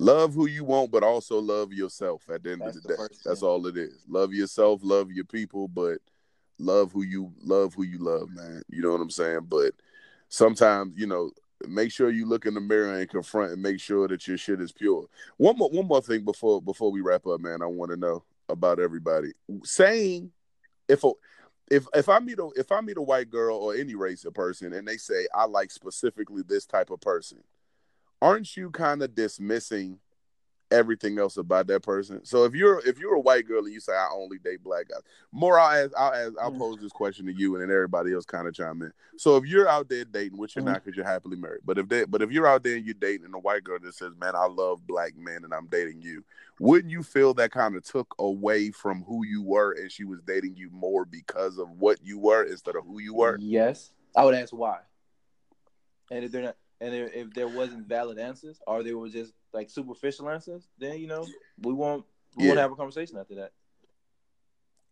Love 0.00 0.32
who 0.32 0.46
you 0.46 0.64
want, 0.64 0.90
but 0.90 1.02
also 1.02 1.38
love 1.38 1.74
yourself 1.74 2.22
at 2.30 2.42
the 2.42 2.52
end 2.52 2.62
That's 2.62 2.78
of 2.78 2.82
the 2.82 2.88
the 2.88 2.96
day. 2.96 3.02
That's 3.22 3.40
thing. 3.40 3.48
all 3.48 3.66
it 3.66 3.76
is. 3.76 4.02
Love 4.08 4.32
yourself, 4.32 4.80
love 4.82 5.12
your 5.12 5.26
people, 5.26 5.68
but 5.68 5.98
love 6.58 6.90
who 6.90 7.02
you 7.02 7.30
love 7.42 7.74
who 7.74 7.82
you 7.82 7.98
love, 7.98 8.30
man. 8.30 8.62
You 8.70 8.80
know 8.80 8.92
what 8.92 9.02
I'm 9.02 9.10
saying? 9.10 9.46
But 9.50 9.74
sometimes, 10.30 10.96
you 10.96 11.06
know, 11.06 11.30
make 11.68 11.92
sure 11.92 12.08
you 12.08 12.26
look 12.26 12.46
in 12.46 12.54
the 12.54 12.62
mirror 12.62 12.98
and 12.98 13.10
confront 13.10 13.52
and 13.52 13.62
make 13.62 13.78
sure 13.78 14.08
that 14.08 14.26
your 14.26 14.38
shit 14.38 14.62
is 14.62 14.72
pure. 14.72 15.04
One 15.36 15.58
more 15.58 15.68
one 15.68 15.86
more 15.86 16.00
thing 16.00 16.24
before 16.24 16.62
before 16.62 16.90
we 16.90 17.02
wrap 17.02 17.26
up, 17.26 17.42
man. 17.42 17.60
I 17.60 17.66
want 17.66 17.90
to 17.90 17.98
know 17.98 18.24
about 18.48 18.80
everybody. 18.80 19.32
Saying 19.64 20.30
if 20.88 21.04
a 21.04 21.12
if 21.70 21.86
if 21.94 22.08
I 22.08 22.20
meet 22.20 22.38
a 22.38 22.48
if 22.56 22.72
I 22.72 22.80
meet 22.80 22.96
a 22.96 23.02
white 23.02 23.28
girl 23.28 23.58
or 23.58 23.74
any 23.74 23.94
race 23.96 24.24
of 24.24 24.32
person 24.32 24.72
and 24.72 24.88
they 24.88 24.96
say 24.96 25.26
I 25.34 25.44
like 25.44 25.70
specifically 25.70 26.42
this 26.42 26.64
type 26.64 26.88
of 26.88 27.02
person, 27.02 27.44
aren't 28.22 28.56
you 28.56 28.70
kind 28.70 29.02
of 29.02 29.14
dismissing 29.14 29.98
everything 30.72 31.18
else 31.18 31.36
about 31.36 31.66
that 31.66 31.82
person? 31.82 32.24
So 32.24 32.44
if 32.44 32.54
you're 32.54 32.80
if 32.86 32.98
you're 32.98 33.14
a 33.14 33.20
white 33.20 33.46
girl 33.46 33.64
and 33.64 33.72
you 33.72 33.80
say 33.80 33.92
I 33.92 34.08
only 34.12 34.38
date 34.38 34.62
black 34.62 34.88
guys, 34.88 35.00
Moore 35.32 35.58
I'll 35.58 35.84
ask 35.84 35.92
I'll 35.98 36.12
ask, 36.14 36.32
I'll 36.40 36.52
Mm. 36.52 36.58
pose 36.58 36.78
this 36.80 36.92
question 36.92 37.26
to 37.26 37.32
you 37.32 37.54
and 37.54 37.62
then 37.62 37.74
everybody 37.74 38.12
else 38.14 38.24
kind 38.24 38.46
of 38.46 38.54
chime 38.54 38.82
in. 38.82 38.92
So 39.16 39.36
if 39.36 39.46
you're 39.46 39.68
out 39.68 39.88
there 39.88 40.04
dating, 40.04 40.38
which 40.38 40.54
you're 40.54 40.62
Mhm. 40.62 40.66
not 40.66 40.84
because 40.84 40.96
you're 40.96 41.04
happily 41.04 41.36
married, 41.36 41.62
but 41.64 41.78
if 41.78 41.88
they 41.88 42.04
but 42.04 42.22
if 42.22 42.30
you're 42.30 42.46
out 42.46 42.62
there 42.62 42.76
and 42.76 42.84
you're 42.84 42.94
dating 42.94 43.26
and 43.26 43.34
a 43.34 43.38
white 43.38 43.64
girl 43.64 43.78
that 43.80 43.94
says, 43.94 44.12
"Man, 44.16 44.36
I 44.36 44.46
love 44.46 44.86
black 44.86 45.16
men 45.16 45.44
and 45.44 45.52
I'm 45.52 45.66
dating 45.66 46.02
you," 46.02 46.24
wouldn't 46.60 46.92
you 46.92 47.02
feel 47.02 47.34
that 47.34 47.50
kind 47.50 47.74
of 47.74 47.82
took 47.82 48.14
away 48.20 48.70
from 48.70 49.02
who 49.04 49.24
you 49.24 49.42
were 49.42 49.72
and 49.72 49.90
she 49.90 50.04
was 50.04 50.20
dating 50.22 50.54
you 50.56 50.70
more 50.70 51.04
because 51.04 51.58
of 51.58 51.68
what 51.80 51.98
you 52.04 52.18
were 52.18 52.44
instead 52.44 52.76
of 52.76 52.84
who 52.84 53.00
you 53.00 53.14
were? 53.14 53.38
Yes, 53.40 53.92
I 54.14 54.24
would 54.24 54.34
ask 54.34 54.52
why. 54.52 54.82
And 56.12 56.24
if 56.24 56.30
they're 56.32 56.42
not, 56.42 56.56
and 56.80 56.94
if, 56.94 57.14
if 57.14 57.34
there 57.34 57.48
wasn't 57.48 57.86
valid 57.86 58.18
answers, 58.18 58.60
or 58.66 58.82
they 58.82 58.94
were 58.94 59.08
just 59.08 59.32
like 59.52 59.70
superficial 59.70 60.28
answers, 60.30 60.68
then 60.78 60.98
you 60.98 61.06
know 61.06 61.26
we 61.62 61.72
won't 61.72 62.04
we 62.36 62.46
won't 62.46 62.60
have 62.60 62.72
a 62.72 62.76
conversation 62.76 63.18
after 63.18 63.34
that. 63.36 63.52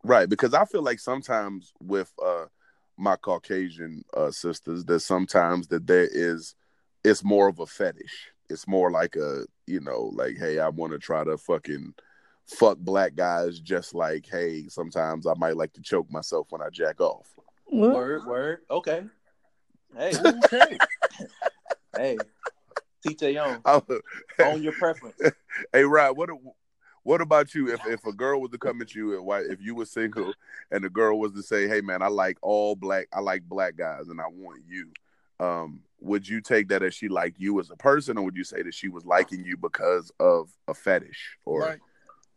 Right, 0.04 0.28
because 0.28 0.54
I 0.54 0.64
feel 0.64 0.82
like 0.82 1.00
sometimes 1.00 1.72
with 1.80 2.12
uh 2.24 2.46
my 2.96 3.16
Caucasian 3.16 4.04
uh 4.14 4.30
sisters 4.30 4.84
that 4.84 5.00
sometimes 5.00 5.68
that 5.68 5.86
there 5.86 6.08
is 6.10 6.54
it's 7.04 7.24
more 7.24 7.48
of 7.48 7.60
a 7.60 7.66
fetish. 7.66 8.32
It's 8.50 8.66
more 8.66 8.90
like 8.90 9.16
a, 9.16 9.44
you 9.66 9.80
know, 9.80 10.10
like 10.14 10.36
hey, 10.38 10.58
I 10.58 10.68
want 10.68 10.92
to 10.92 10.98
try 10.98 11.24
to 11.24 11.36
fucking 11.38 11.94
fuck 12.46 12.78
black 12.78 13.14
guys 13.14 13.60
just 13.60 13.94
like 13.94 14.26
hey, 14.26 14.68
sometimes 14.68 15.26
I 15.26 15.34
might 15.34 15.56
like 15.56 15.72
to 15.74 15.82
choke 15.82 16.10
myself 16.10 16.48
when 16.50 16.62
I 16.62 16.68
jack 16.70 17.00
off. 17.00 17.28
What? 17.64 17.94
Word, 17.94 18.26
word. 18.26 18.58
Okay. 18.70 19.04
Hey, 19.96 20.12
Okay. 20.24 20.78
Hey. 21.98 22.16
TJ 23.06 23.34
your 23.34 23.62
own. 23.64 23.82
Own 24.40 24.62
your 24.62 24.72
preference. 24.72 25.20
hey, 25.72 25.84
Rod, 25.84 26.16
what 26.16 26.30
what 27.02 27.20
about 27.20 27.54
you? 27.54 27.72
If 27.72 27.80
if 27.86 28.04
a 28.04 28.12
girl 28.12 28.40
was 28.40 28.50
to 28.50 28.58
come 28.58 28.82
at 28.82 28.94
you 28.94 29.16
and 29.16 29.24
why 29.24 29.40
if 29.40 29.60
you 29.60 29.74
were 29.74 29.86
single 29.86 30.32
and 30.70 30.84
the 30.84 30.90
girl 30.90 31.18
was 31.18 31.32
to 31.32 31.42
say, 31.42 31.68
"Hey, 31.68 31.80
man, 31.80 32.02
I 32.02 32.08
like 32.08 32.38
all 32.42 32.76
black, 32.76 33.08
I 33.12 33.20
like 33.20 33.42
black 33.44 33.76
guys, 33.76 34.08
and 34.08 34.20
I 34.20 34.26
want 34.28 34.62
you," 34.68 34.90
um, 35.40 35.80
would 36.00 36.28
you 36.28 36.40
take 36.40 36.68
that 36.68 36.82
as 36.82 36.94
she 36.94 37.08
liked 37.08 37.40
you 37.40 37.58
as 37.60 37.70
a 37.70 37.76
person, 37.76 38.18
or 38.18 38.24
would 38.24 38.36
you 38.36 38.44
say 38.44 38.62
that 38.62 38.74
she 38.74 38.88
was 38.88 39.04
liking 39.04 39.44
you 39.44 39.56
because 39.56 40.10
of 40.20 40.50
a 40.66 40.74
fetish? 40.74 41.38
Or 41.44 41.60
like, 41.60 41.80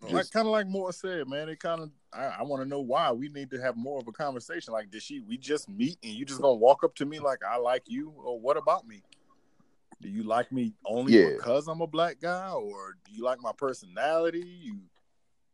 like 0.10 0.32
kind 0.32 0.48
of 0.48 0.52
like 0.52 0.68
Moore 0.68 0.94
said, 0.94 1.28
man. 1.28 1.50
It 1.50 1.60
kind 1.60 1.82
of 1.82 1.90
I, 2.14 2.38
I 2.40 2.44
want 2.44 2.64
to 2.64 2.70
know 2.70 2.82
why. 2.82 3.12
We 3.12 3.30
need 3.30 3.50
to 3.52 3.62
have 3.62 3.76
more 3.76 4.00
of 4.00 4.08
a 4.08 4.12
conversation. 4.12 4.74
Like, 4.74 4.92
did 4.92 5.02
she? 5.02 5.20
We 5.20 5.38
just 5.38 5.70
meet 5.70 5.98
and 6.04 6.14
you 6.14 6.24
just 6.24 6.42
gonna 6.42 6.56
walk 6.56 6.84
up 6.84 6.96
to 6.96 7.06
me 7.06 7.20
like 7.20 7.40
I 7.44 7.58
like 7.58 7.84
you, 7.88 8.14
or 8.16 8.40
what 8.40 8.58
about 8.58 8.88
me? 8.88 9.02
Do 10.02 10.10
you 10.10 10.24
like 10.24 10.52
me 10.52 10.74
only 10.86 11.14
Yeah. 11.14 11.30
because 11.38 11.68
I'm 11.68 11.82
a 11.82 11.88
black 11.88 12.20
guy, 12.20 12.52
or 12.52 12.96
do 13.06 13.14
you 13.14 13.24
like 13.24 13.40
my 13.42 13.52
personality? 13.58 14.40
You, 14.40 14.80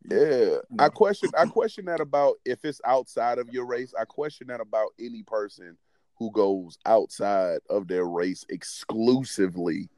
Yeah, 0.10 0.60
I 0.80 0.88
question. 0.90 1.30
I 1.38 1.45
question 1.48 1.86
that 1.86 1.99
about 1.99 2.38
if 2.45 2.64
it's 2.64 2.80
outside 2.86 3.40
of 3.40 3.49
your 3.49 3.65
race. 3.65 3.94
I 3.99 4.06
question 4.06 4.48
that 4.48 4.61
about 4.61 4.91
any 4.99 5.24
person 5.24 5.78
who 6.18 6.32
goes 6.32 6.78
outside 6.86 7.60
of 7.69 7.88
their 7.88 8.06
race 8.06 8.45
exclusively. 8.49 9.90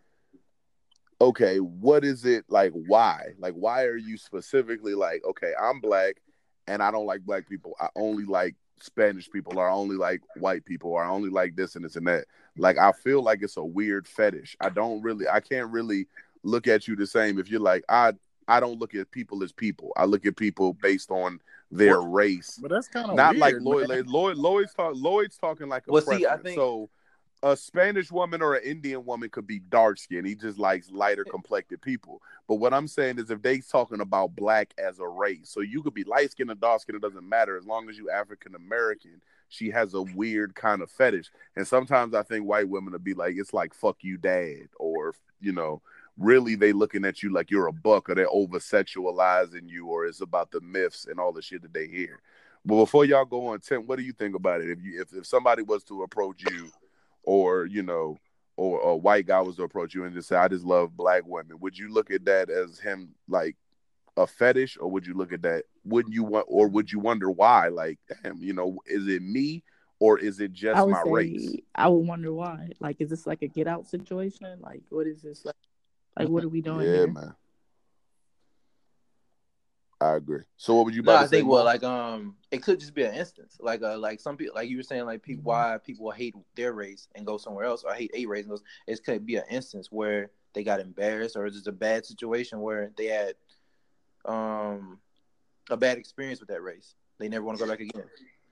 Okay, 1.22 1.60
what 1.60 2.04
is 2.04 2.26
it 2.26 2.46
like? 2.48 2.72
Why? 2.72 3.34
Like, 3.38 3.54
why 3.54 3.84
are 3.84 3.98
you 3.98 4.18
specifically 4.18 4.96
like? 4.96 5.24
Okay, 5.26 5.54
I'm 5.62 5.80
black, 5.80 6.16
and 6.68 6.82
I 6.82 6.92
don't 6.92 7.06
like 7.06 7.22
black 7.22 7.48
people. 7.48 7.76
I 7.80 7.90
only 7.96 8.24
like 8.24 8.56
Spanish 8.82 9.30
people, 9.30 9.60
or 9.60 9.68
I 9.70 9.74
only 9.74 9.98
like 9.98 10.22
white 10.38 10.66
people, 10.66 10.92
or 10.92 11.04
I 11.04 11.10
only 11.10 11.30
like 11.30 11.56
this 11.56 11.76
and 11.76 11.84
this 11.86 11.98
and 11.98 12.08
that. 12.08 12.26
Like, 12.60 12.78
I 12.78 12.92
feel 12.92 13.22
like 13.22 13.42
it's 13.42 13.58
a 13.58 13.64
weird 13.64 14.08
fetish. 14.08 14.56
I 14.60 14.70
don't 14.70 15.02
really. 15.02 15.28
I 15.28 15.40
can't 15.40 15.72
really 15.72 16.08
look 16.44 16.68
at 16.68 16.88
you 16.88 16.96
the 16.96 17.08
same 17.08 17.38
if 17.40 17.50
you're 17.50 17.60
like 17.60 17.84
I 17.90 18.14
I 18.48 18.60
don't 18.60 18.80
look 18.80 18.96
at 18.96 19.12
people 19.12 19.44
as 19.44 19.52
people. 19.52 19.92
I 19.98 20.06
look 20.06 20.26
at 20.26 20.36
people 20.38 20.74
based 20.74 21.12
on 21.12 21.40
their 21.72 22.00
Well, 22.02 22.08
race. 22.12 22.58
but 22.62 22.72
that's 22.72 22.88
kind 22.88 23.10
of 23.10 23.16
Not 23.16 23.36
like 23.38 23.54
weird, 23.54 23.64
Lloyd. 23.64 23.90
man. 23.90 23.98
like, 24.00 24.08
Lloyd. 24.08 24.38
Lloyd's 24.38 24.74
talk. 24.74 24.94
Lloyd's 24.96 25.38
talking 25.38 25.68
like 25.70 25.84
a 25.88 25.92
Well, 25.92 26.02
see, 26.02 26.26
I 26.26 26.38
think- 26.38 26.56
so. 26.58 26.90
A 27.42 27.56
Spanish 27.56 28.12
woman 28.12 28.42
or 28.42 28.56
an 28.56 28.64
Indian 28.66 29.06
woman 29.06 29.30
could 29.30 29.48
be 29.48 29.60
dark 29.60 29.98
skinned. 29.98 30.28
He 30.28 30.36
just 30.36 30.58
likes 30.60 30.92
lighter 30.92 31.24
eh. 31.26 31.32
complected 31.32 31.82
people. 31.82 32.22
But 32.50 32.56
what 32.56 32.74
I'm 32.74 32.86
saying 32.86 33.18
is, 33.18 33.32
if 33.32 33.42
they 33.42 33.60
talking 33.62 34.02
about 34.02 34.36
black 34.36 34.74
as 34.78 35.00
a 35.00 35.08
race, 35.08 35.50
so 35.50 35.62
you 35.62 35.82
could 35.82 35.94
be 35.94 36.04
light 36.04 36.32
skinned 36.32 36.52
or 36.52 36.56
dark 36.56 36.82
skinned, 36.82 36.98
it 36.98 37.02
doesn't 37.02 37.30
matter 37.30 37.56
as 37.56 37.66
long 37.66 37.90
as 37.90 37.98
you 37.98 38.10
African 38.10 38.56
American. 38.56 39.22
She 39.50 39.70
has 39.72 39.94
a 39.94 40.02
weird 40.02 40.56
kind 40.56 40.82
of 40.82 40.92
fetish, 40.92 41.30
and 41.56 41.68
sometimes 41.68 42.14
I 42.14 42.24
think 42.24 42.46
white 42.46 42.70
women 42.70 42.94
will 42.94 43.00
be 43.00 43.14
like, 43.14 43.36
it's 43.38 43.54
like 43.54 43.74
fuck 43.74 43.98
you, 44.02 44.18
dad, 44.18 44.70
or 44.80 45.14
you 45.42 45.52
know, 45.52 45.82
really 46.18 46.56
they 46.56 46.74
looking 46.74 47.06
at 47.06 47.24
you 47.24 47.32
like 47.32 47.50
you're 47.50 47.68
a 47.68 47.74
buck 47.74 48.10
or 48.10 48.16
they're 48.16 48.30
over 48.30 48.60
sexualizing 48.60 49.68
you 49.68 49.88
or 49.88 50.06
it's 50.06 50.22
about 50.22 50.52
the 50.52 50.62
myths 50.62 51.08
and 51.10 51.20
all 51.20 51.32
the 51.32 51.42
shit 51.42 51.62
that 51.62 51.74
they 51.74 51.88
hear. 51.88 52.22
But 52.66 52.76
before 52.76 53.06
y'all 53.06 53.26
go 53.26 53.48
on, 53.48 53.62
Tim, 53.62 53.88
what 53.88 53.98
do 53.98 54.04
you 54.04 54.12
think 54.12 54.36
about 54.36 54.62
it? 54.62 54.70
If 54.70 54.84
you 54.84 55.02
if, 55.02 55.14
if 55.14 55.26
somebody 55.26 55.64
was 55.64 55.84
to 55.86 56.04
approach 56.04 56.44
you 56.52 56.70
or 57.24 57.66
you 57.66 57.84
know, 57.84 58.18
or 58.58 58.82
a 58.82 58.96
white 58.96 59.26
guy 59.26 59.40
was 59.40 59.56
to 59.56 59.64
approach 59.64 59.96
you 59.96 60.04
and 60.04 60.14
just 60.14 60.28
say, 60.28 60.36
I 60.36 60.50
just 60.50 60.66
love 60.66 60.96
black 60.96 61.24
women, 61.26 61.60
would 61.62 61.78
you 61.78 61.92
look 61.92 62.12
at 62.12 62.26
that 62.26 62.50
as 62.50 62.80
him 62.80 63.10
like 63.30 63.56
a 64.18 64.28
fetish 64.28 64.78
or 64.80 64.90
would 64.92 65.06
you 65.06 65.14
look 65.14 65.32
at 65.34 65.42
that 65.44 65.64
wouldn't 65.86 66.14
you 66.14 66.24
want 66.24 66.46
or 66.50 66.68
would 66.68 66.92
you 66.92 67.00
wonder 67.00 67.30
why? 67.32 67.68
Like, 67.70 68.00
damn, 68.24 68.38
you 68.42 68.54
know, 68.54 68.80
is 68.86 69.08
it 69.08 69.22
me 69.22 69.64
or 70.00 70.20
is 70.20 70.40
it 70.40 70.54
just 70.54 70.78
I 70.78 70.84
would 70.84 70.94
my 70.94 71.02
say 71.04 71.12
race? 71.12 71.56
I 71.76 71.88
would 71.88 72.08
wonder 72.08 72.34
why. 72.34 72.70
Like, 72.80 72.98
is 73.00 73.10
this 73.10 73.26
like 73.26 73.42
a 73.42 73.48
get 73.48 73.68
out 73.68 73.88
situation? 73.88 74.60
Like, 74.62 74.84
what 74.90 75.08
is 75.08 75.22
this? 75.22 75.46
Like, 75.46 75.56
like 76.18 76.30
what 76.30 76.44
are 76.44 76.50
we 76.50 76.62
doing 76.62 76.86
Yeah, 76.86 77.06
here? 77.06 77.08
man. 77.08 77.36
I 80.02 80.16
agree. 80.16 80.44
So 80.56 80.76
what 80.76 80.86
would 80.86 80.96
you 80.96 81.04
No, 81.04 81.12
about 81.12 81.20
I 81.20 81.24
to 81.24 81.28
say? 81.28 81.38
think 81.38 81.50
well, 81.50 81.60
Mo? 81.60 81.66
like 81.66 81.84
um, 81.84 82.36
it 82.52 82.64
could 82.64 82.80
just 82.80 82.94
be 82.94 83.04
an 83.04 83.14
instance, 83.14 83.58
like 83.60 83.82
uh, 83.82 83.98
like 83.98 84.22
some 84.22 84.38
people, 84.38 84.56
like 84.56 84.70
you 84.70 84.78
were 84.78 84.84
saying, 84.84 85.06
like 85.06 85.22
people, 85.22 85.44
why 85.44 85.78
people 85.86 86.10
hate 86.12 86.36
their 86.56 86.72
race 86.72 87.10
and 87.16 87.26
go 87.26 87.38
somewhere 87.38 87.66
else, 87.66 87.84
or 87.84 87.94
hate 87.94 88.12
a 88.14 88.26
race 88.26 88.44
and 88.44 88.52
goes. 88.52 88.64
It 88.88 89.04
could 89.04 89.26
be 89.26 89.36
an 89.36 89.44
instance 89.50 89.92
where 89.92 90.32
they 90.54 90.64
got 90.64 90.80
embarrassed, 90.80 91.36
or 91.36 91.46
it's 91.46 91.56
just 91.58 91.68
a 91.68 91.74
bad 91.74 92.06
situation 92.06 92.62
where 92.62 92.92
they 92.98 93.08
had 93.08 93.34
um 94.26 95.00
a 95.70 95.78
bad 95.78 95.98
experience 95.98 96.40
with 96.40 96.50
that 96.50 96.62
race. 96.64 96.96
They 97.20 97.30
never 97.30 97.44
want 97.46 97.60
to 97.60 97.66
go 97.66 97.70
back 97.70 97.80
again. 97.80 98.04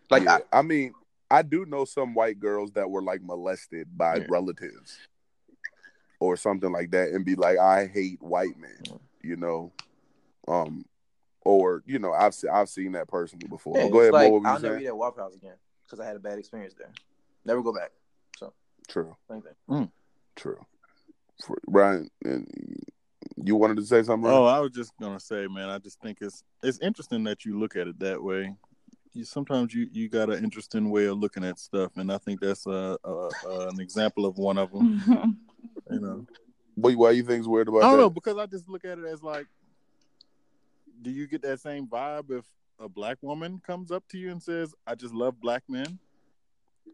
Like 0.09 0.23
Yeah. 0.23 0.39
I, 0.53 0.59
I, 0.59 0.61
mean, 0.61 0.93
I 1.31 1.41
do 1.41 1.65
know 1.65 1.85
some 1.85 2.13
white 2.13 2.39
girls 2.39 2.71
that 2.73 2.89
were 2.89 3.01
like 3.01 3.21
molested 3.21 3.87
by 3.97 4.17
Yeah. 4.17 4.25
relatives 4.29 4.97
or 6.19 6.35
something 6.37 6.71
like 6.71 6.91
that, 6.91 7.09
and 7.09 7.25
be 7.25 7.35
like, 7.35 7.57
"I 7.59 7.87
hate 7.87 8.21
white 8.21 8.57
men," 8.57 8.99
you 9.21 9.35
know, 9.35 9.71
um, 10.47 10.85
or 11.41 11.83
you 11.85 11.99
know, 11.99 12.11
I've 12.11 12.33
se- 12.33 12.49
I've 12.49 12.69
seen 12.69 12.93
that 12.93 13.07
personally 13.07 13.47
before. 13.47 13.77
yeah, 13.77 13.83
But 13.83 13.91
go 13.91 13.99
ahead, 13.99 14.13
like 14.13 14.31
Mo, 14.31 14.37
you 14.39 14.47
I'll 14.47 14.59
never 14.59 14.75
saying? 14.75 14.83
eat 14.83 14.87
at 14.87 14.97
Waffle 14.97 15.23
House 15.23 15.35
again 15.35 15.55
because 15.85 15.99
I 15.99 16.05
had 16.05 16.15
a 16.15 16.19
bad 16.19 16.39
experience 16.39 16.73
there. 16.77 16.91
Never 17.45 17.61
go 17.61 17.73
back. 17.73 17.91
So 18.37 18.53
true, 18.87 19.15
Same 19.29 19.41
thing. 19.41 19.91
true. 20.35 20.65
For, 21.45 21.57
Brian, 21.67 22.09
and 22.25 22.47
you 23.43 23.55
wanted 23.55 23.77
to 23.77 23.85
say 23.85 24.03
something? 24.03 24.29
Oh, 24.29 24.45
I 24.45 24.59
was 24.59 24.71
just 24.71 24.91
gonna 24.99 25.19
say, 25.19 25.47
man. 25.47 25.69
I 25.69 25.77
just 25.79 25.99
think 26.01 26.19
it's 26.21 26.43
it's 26.63 26.79
interesting 26.79 27.23
that 27.25 27.45
you 27.45 27.59
look 27.59 27.75
at 27.75 27.87
it 27.87 27.99
that 27.99 28.21
way. 28.21 28.55
You, 29.13 29.23
sometimes 29.25 29.73
you 29.73 29.87
you 29.91 30.09
got 30.09 30.29
an 30.29 30.43
interesting 30.43 30.89
way 30.89 31.05
of 31.05 31.17
looking 31.17 31.43
at 31.43 31.59
stuff, 31.59 31.91
and 31.97 32.11
I 32.11 32.17
think 32.17 32.39
that's 32.39 32.65
a, 32.65 32.97
a, 33.03 33.11
a 33.47 33.67
an 33.69 33.79
example 33.79 34.25
of 34.25 34.37
one 34.37 34.57
of 34.57 34.71
them. 34.71 35.37
You 35.89 36.01
know, 36.01 36.25
What, 36.75 36.95
why 36.97 37.11
you 37.11 37.23
think's 37.23 37.47
weird 37.47 37.69
about 37.69 37.77
I 37.77 37.81
don't 37.83 37.91
that? 37.93 37.97
know 37.97 38.09
because 38.09 38.37
I 38.37 38.45
just 38.45 38.67
look 38.67 38.83
at 38.83 38.97
it 38.99 39.05
as 39.05 39.23
like, 39.23 39.47
do 41.01 41.09
you 41.09 41.27
get 41.27 41.41
that 41.43 41.61
same 41.61 41.87
vibe 41.87 42.29
if 42.29 42.43
a 42.77 42.89
black 42.89 43.17
woman 43.21 43.61
comes 43.65 43.89
up 43.89 44.03
to 44.09 44.17
you 44.17 44.29
and 44.31 44.43
says, 44.43 44.75
"I 44.85 44.95
just 44.95 45.13
love 45.13 45.39
black 45.39 45.63
men"? 45.69 45.97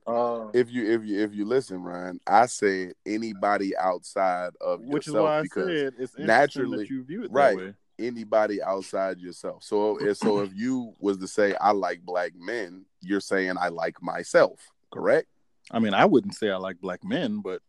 Uh, 0.05 0.47
if 0.53 0.69
you 0.69 0.91
if 0.91 1.05
you 1.05 1.19
if 1.21 1.33
you 1.33 1.45
listen, 1.45 1.81
Ryan, 1.81 2.19
I 2.27 2.45
said 2.47 2.93
anybody 3.05 3.75
outside 3.77 4.51
of 4.59 4.81
Which 4.81 5.07
is 5.07 5.13
why 5.13 5.39
I 5.39 5.41
because 5.43 5.67
said 5.67 5.93
it's 5.97 6.17
naturally 6.17 6.87
you 6.89 7.03
view 7.03 7.23
it 7.23 7.31
right. 7.31 7.55
way. 7.55 7.73
anybody 7.99 8.61
outside 8.61 9.19
yourself. 9.19 9.63
So 9.63 9.97
if- 10.01 10.17
so 10.17 10.39
if 10.39 10.53
you 10.53 10.93
was 10.99 11.17
to 11.19 11.27
say 11.27 11.55
I 11.55 11.71
like 11.71 12.01
black 12.01 12.33
men, 12.35 12.85
you're 13.01 13.21
saying 13.21 13.55
I 13.59 13.69
like 13.69 14.01
myself, 14.01 14.59
correct? 14.91 15.27
I 15.71 15.79
mean, 15.79 15.93
I 15.93 16.05
wouldn't 16.05 16.35
say 16.35 16.49
I 16.49 16.57
like 16.57 16.81
black 16.81 17.03
men, 17.03 17.39
but 17.41 17.61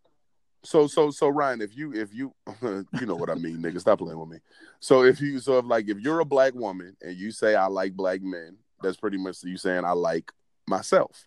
So 0.64 0.86
so 0.88 1.10
so 1.10 1.28
Ryan, 1.28 1.60
if 1.60 1.76
you 1.76 1.92
if 1.94 2.12
you 2.12 2.34
you 2.62 3.06
know 3.06 3.14
what 3.16 3.30
I 3.30 3.34
mean, 3.34 3.58
nigga, 3.58 3.80
stop 3.80 3.98
playing 4.00 4.18
with 4.18 4.30
me. 4.30 4.38
So 4.80 5.04
if 5.04 5.20
you 5.20 5.38
so 5.38 5.58
if 5.58 5.66
like 5.66 5.88
if 5.88 6.00
you're 6.00 6.20
a 6.20 6.24
black 6.24 6.54
woman 6.54 6.96
and 7.02 7.16
you 7.16 7.30
say 7.30 7.54
I 7.54 7.66
like 7.66 7.92
black 7.94 8.22
men, 8.22 8.56
that's 8.82 8.96
pretty 8.96 9.18
much 9.18 9.44
you 9.44 9.56
saying 9.58 9.84
I 9.84 9.92
like 9.92 10.32
myself, 10.66 11.26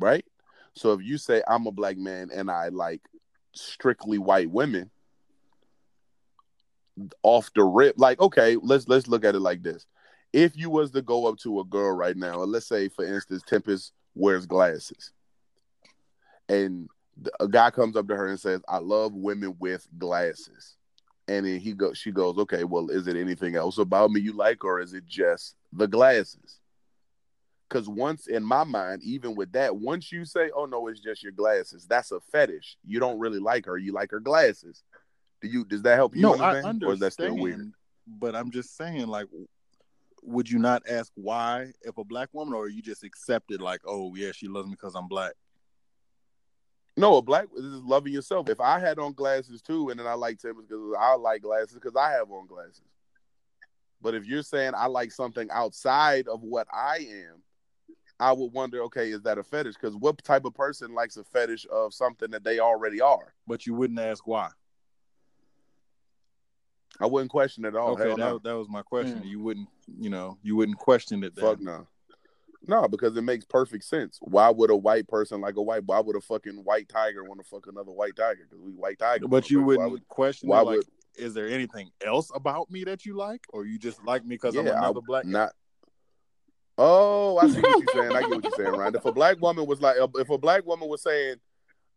right? 0.00 0.24
So 0.74 0.92
if 0.92 1.02
you 1.02 1.18
say 1.18 1.42
I'm 1.48 1.66
a 1.66 1.72
black 1.72 1.96
man 1.96 2.30
and 2.32 2.50
I 2.50 2.68
like 2.68 3.02
strictly 3.52 4.18
white 4.18 4.50
women, 4.50 4.90
off 7.22 7.50
the 7.54 7.64
rip, 7.64 7.94
like 7.98 8.20
okay, 8.20 8.56
let's 8.62 8.88
let's 8.88 9.08
look 9.08 9.24
at 9.24 9.34
it 9.34 9.40
like 9.40 9.62
this. 9.62 9.86
If 10.32 10.56
you 10.56 10.70
was 10.70 10.90
to 10.92 11.02
go 11.02 11.26
up 11.26 11.38
to 11.38 11.60
a 11.60 11.64
girl 11.64 11.92
right 11.92 12.16
now, 12.16 12.42
and 12.42 12.52
let's 12.52 12.66
say 12.66 12.88
for 12.88 13.04
instance 13.04 13.42
Tempest 13.46 13.92
wears 14.14 14.46
glasses, 14.46 15.12
and 16.48 16.88
a 17.38 17.48
guy 17.48 17.70
comes 17.70 17.96
up 17.96 18.08
to 18.08 18.16
her 18.16 18.26
and 18.28 18.40
says, 18.40 18.60
"I 18.68 18.78
love 18.78 19.14
women 19.14 19.56
with 19.58 19.86
glasses," 19.98 20.76
and 21.28 21.46
then 21.46 21.58
he 21.58 21.72
goes, 21.72 21.98
she 21.98 22.12
goes, 22.12 22.38
"Okay, 22.38 22.64
well, 22.64 22.90
is 22.90 23.06
it 23.06 23.16
anything 23.16 23.56
else 23.56 23.78
about 23.78 24.10
me 24.10 24.20
you 24.20 24.32
like, 24.32 24.64
or 24.64 24.80
is 24.80 24.94
it 24.94 25.06
just 25.06 25.56
the 25.72 25.86
glasses?" 25.86 26.59
Because 27.70 27.88
once 27.88 28.26
in 28.26 28.42
my 28.42 28.64
mind, 28.64 29.00
even 29.04 29.36
with 29.36 29.52
that, 29.52 29.76
once 29.76 30.10
you 30.10 30.24
say, 30.24 30.50
"Oh 30.54 30.66
no, 30.66 30.88
it's 30.88 30.98
just 30.98 31.22
your 31.22 31.32
glasses," 31.32 31.86
that's 31.86 32.10
a 32.10 32.18
fetish. 32.18 32.76
You 32.84 32.98
don't 32.98 33.20
really 33.20 33.38
like 33.38 33.64
her; 33.66 33.78
you 33.78 33.92
like 33.92 34.10
her 34.10 34.18
glasses. 34.18 34.82
Do 35.40 35.48
you? 35.48 35.64
Does 35.64 35.82
that 35.82 35.94
help 35.94 36.16
you 36.16 36.22
no, 36.22 36.34
I 36.34 36.48
understand, 36.48 36.66
understand. 36.66 36.82
or 36.82 36.92
is 36.94 37.00
that 37.00 37.12
still 37.12 37.36
weird? 37.36 37.72
But 38.08 38.34
I'm 38.34 38.50
just 38.50 38.76
saying, 38.76 39.06
like, 39.06 39.26
would 40.22 40.50
you 40.50 40.58
not 40.58 40.82
ask 40.88 41.12
why 41.14 41.72
if 41.82 41.96
a 41.96 42.04
black 42.04 42.28
woman, 42.32 42.54
or 42.54 42.68
you 42.68 42.82
just 42.82 43.04
accepted, 43.04 43.60
like, 43.60 43.82
oh 43.86 44.16
yeah, 44.16 44.32
she 44.32 44.48
loves 44.48 44.66
me 44.66 44.72
because 44.72 44.96
I'm 44.96 45.06
black? 45.06 45.34
No, 46.96 47.18
a 47.18 47.22
black 47.22 47.46
this 47.54 47.64
is 47.64 47.82
loving 47.82 48.12
yourself. 48.12 48.48
If 48.48 48.60
I 48.60 48.80
had 48.80 48.98
on 48.98 49.12
glasses 49.12 49.62
too, 49.62 49.90
and 49.90 50.00
then 50.00 50.08
I 50.08 50.14
like 50.14 50.40
Tempest 50.40 50.68
because 50.68 50.96
I 50.98 51.14
like 51.14 51.42
glasses 51.42 51.74
because 51.74 51.94
I 51.94 52.10
have 52.10 52.32
on 52.32 52.48
glasses. 52.48 52.82
But 54.02 54.16
if 54.16 54.26
you're 54.26 54.42
saying 54.42 54.72
I 54.76 54.86
like 54.86 55.12
something 55.12 55.48
outside 55.52 56.26
of 56.26 56.42
what 56.42 56.66
I 56.72 57.06
am, 57.08 57.42
I 58.20 58.32
would 58.32 58.52
wonder, 58.52 58.82
okay, 58.84 59.10
is 59.10 59.22
that 59.22 59.38
a 59.38 59.42
fetish? 59.42 59.74
Because 59.74 59.96
what 59.96 60.22
type 60.22 60.44
of 60.44 60.54
person 60.54 60.94
likes 60.94 61.16
a 61.16 61.24
fetish 61.24 61.66
of 61.72 61.94
something 61.94 62.30
that 62.32 62.44
they 62.44 62.58
already 62.60 63.00
are? 63.00 63.34
But 63.46 63.66
you 63.66 63.74
wouldn't 63.74 63.98
ask 63.98 64.26
why. 64.26 64.50
I 67.00 67.06
wouldn't 67.06 67.30
question 67.30 67.64
it 67.64 67.68
at 67.68 67.76
all. 67.76 67.92
okay, 67.92 68.08
Hell 68.08 68.16
that, 68.16 68.24
no. 68.24 68.38
that 68.38 68.56
was 68.58 68.68
my 68.68 68.82
question. 68.82 69.20
Mm. 69.20 69.26
You 69.28 69.40
wouldn't, 69.40 69.68
you 69.98 70.10
know, 70.10 70.36
you 70.42 70.54
wouldn't 70.54 70.76
question 70.76 71.24
it. 71.24 71.34
Then. 71.34 71.44
Fuck 71.44 71.60
no. 71.60 71.86
No, 72.68 72.86
because 72.88 73.16
it 73.16 73.22
makes 73.22 73.46
perfect 73.46 73.84
sense. 73.84 74.18
Why 74.20 74.50
would 74.50 74.68
a 74.70 74.76
white 74.76 75.08
person 75.08 75.40
like 75.40 75.56
a 75.56 75.62
white? 75.62 75.82
Why 75.86 76.00
would 76.00 76.14
a 76.14 76.20
fucking 76.20 76.56
white 76.62 76.90
tiger 76.90 77.24
want 77.24 77.40
to 77.40 77.48
fuck 77.48 77.66
another 77.68 77.90
white 77.90 78.16
tiger? 78.16 78.46
Because 78.48 78.62
we 78.62 78.72
white 78.72 78.98
tiger. 78.98 79.26
But 79.28 79.50
you 79.50 79.62
wouldn't 79.62 79.86
Why 79.86 79.92
would, 79.92 80.08
question 80.08 80.50
why 80.50 80.60
it. 80.60 80.64
Like, 80.64 80.76
would- 80.76 80.86
is 81.16 81.34
there 81.34 81.48
anything 81.48 81.90
else 82.04 82.30
about 82.34 82.70
me 82.70 82.84
that 82.84 83.04
you 83.06 83.16
like, 83.16 83.44
or 83.48 83.64
you 83.64 83.78
just 83.78 84.04
like 84.04 84.24
me 84.24 84.36
because 84.36 84.54
I'm 84.56 84.66
Yeah, 84.66 84.74
I- 84.74 84.78
another 84.78 85.00
black? 85.00 85.24
not. 85.24 85.52
Oh, 86.82 87.36
I 87.36 87.46
see 87.48 87.60
what 87.60 87.78
you're 87.80 87.88
saying. 87.88 88.16
I 88.16 88.20
get 88.22 88.30
what 88.30 88.42
you're 88.44 88.52
saying, 88.52 88.72
Ryan. 88.78 88.94
If 88.94 89.04
a 89.04 89.12
black 89.12 89.38
woman 89.40 89.66
was 89.66 89.80
like, 89.82 89.96
if 90.16 90.30
a 90.30 90.38
black 90.38 90.64
woman 90.66 90.88
was 90.88 91.02
saying, 91.02 91.36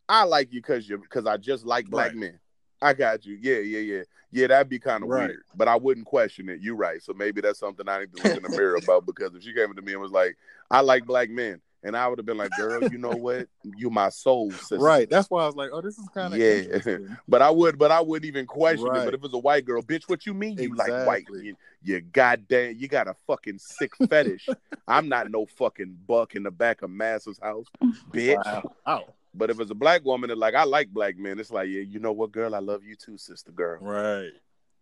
"I 0.09 0.23
like 0.25 0.51
you 0.51 0.61
because 0.61 0.87
you 0.89 0.97
because 0.97 1.25
I 1.25 1.37
just 1.37 1.65
like 1.65 1.85
black 1.87 2.09
Right. 2.09 2.17
men," 2.17 2.39
I 2.81 2.93
got 2.93 3.25
you. 3.25 3.37
Yeah, 3.41 3.59
yeah, 3.59 3.79
yeah, 3.79 4.03
yeah. 4.31 4.47
That'd 4.47 4.67
be 4.67 4.79
kind 4.79 5.01
of 5.03 5.09
Right. 5.09 5.29
weird, 5.29 5.43
but 5.55 5.69
I 5.69 5.77
wouldn't 5.77 6.05
question 6.05 6.49
it. 6.49 6.59
You're 6.61 6.75
right. 6.75 7.01
So 7.01 7.13
maybe 7.13 7.39
that's 7.39 7.59
something 7.59 7.87
I 7.87 7.99
need 8.01 8.11
to 8.13 8.21
look 8.27 8.35
in 8.35 8.43
the 8.43 8.49
mirror 8.49 8.75
about 8.75 9.05
because 9.05 9.33
if 9.35 9.41
she 9.43 9.53
came 9.53 9.73
to 9.73 9.81
me 9.81 9.93
and 9.93 10.01
was 10.01 10.11
like, 10.11 10.35
"I 10.69 10.81
like 10.81 11.05
black 11.05 11.29
men," 11.29 11.61
and 11.83 11.95
I 11.97 12.07
would 12.07 12.17
have 12.17 12.25
been 12.25 12.37
like, 12.37 12.51
"Girl, 12.51 12.83
you 12.89 12.97
know 12.97 13.09
what? 13.15 13.47
You 13.63 13.89
my 13.89 14.09
soul 14.09 14.51
sister." 14.51 14.77
Right. 14.77 15.09
That's 15.09 15.29
why 15.29 15.43
I 15.43 15.45
was 15.45 15.55
like, 15.55 15.71
oh, 15.73 15.81
this 15.81 15.97
is 15.97 16.07
kind 16.13 16.33
of 16.33 16.39
Yeah. 16.39 16.97
But 17.27 17.41
I 17.41 17.49
would, 17.49 17.77
but 17.77 17.91
I 17.91 18.01
wouldn't 18.01 18.25
even 18.27 18.45
question 18.45 18.87
it. 18.87 19.05
But 19.05 19.13
if 19.13 19.23
it's 19.23 19.33
a 19.33 19.37
white 19.37 19.65
girl, 19.65 19.81
bitch, 19.81 20.03
what 20.07 20.25
you 20.25 20.33
mean 20.33 20.57
you 20.57 20.75
like 20.75 21.05
white? 21.05 21.25
You, 21.29 21.55
you 21.83 22.01
goddamn, 22.01 22.75
you 22.77 22.87
got 22.87 23.07
a 23.07 23.15
fucking 23.27 23.59
sick 23.59 23.91
fetish. 24.09 24.47
I'm 24.87 25.09
not 25.09 25.29
no 25.31 25.45
fucking 25.45 25.97
buck 26.07 26.35
in 26.35 26.43
the 26.43 26.51
back 26.51 26.81
of 26.81 26.89
Massa's 26.89 27.39
house, 27.41 27.67
bitch. 28.11 28.43
Wow. 28.45 28.71
Oh, 28.85 29.01
But 29.33 29.49
if 29.49 29.59
it's 29.59 29.71
a 29.71 29.75
black 29.75 30.03
woman 30.05 30.29
that 30.29 30.37
like 30.37 30.55
I 30.55 30.63
like 30.63 30.89
black 30.89 31.17
men, 31.17 31.39
it's 31.39 31.51
like, 31.51 31.67
yeah, 31.69 31.81
you 31.81 31.99
know 31.99 32.11
what, 32.11 32.31
girl, 32.31 32.55
I 32.55 32.59
love 32.59 32.83
you 32.83 32.95
too, 32.95 33.17
sister 33.17 33.51
girl. 33.51 33.79
right. 33.81 34.31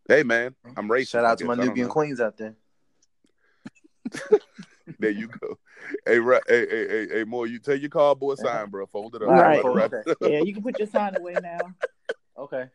Hey 0.07 0.23
man, 0.23 0.55
I'm 0.75 0.89
racist. 0.89 1.09
Shout 1.09 1.25
out 1.25 1.37
to 1.37 1.45
my 1.45 1.55
guess. 1.55 1.61
I 1.61 1.65
don't 1.67 1.75
Nubian 1.75 1.87
queens 1.89 2.19
out 2.19 2.35
there. 2.35 2.55
There 4.99 5.09
you 5.11 5.27
go. 5.27 5.57
Hey, 6.05 6.19
right, 6.19 6.41
hey, 6.47 6.67
hey, 6.69 6.87
hey, 6.87 7.07
hey, 7.11 7.23
Moore. 7.23 7.47
You 7.47 7.59
take 7.59 7.81
your 7.81 7.89
cardboard 7.89 8.37
sign, 8.39 8.69
bro. 8.69 8.85
Fold 8.87 9.15
it 9.15 9.21
up. 9.21 9.29
Right. 9.29 9.63
Right. 9.63 9.91
Okay. 9.93 10.13
Yeah, 10.21 10.39
you 10.39 10.53
can 10.53 10.63
put 10.63 10.77
your 10.79 10.87
sign 10.87 11.15
away 11.15 11.35
now. 11.41 11.73
Okay. 12.37 12.65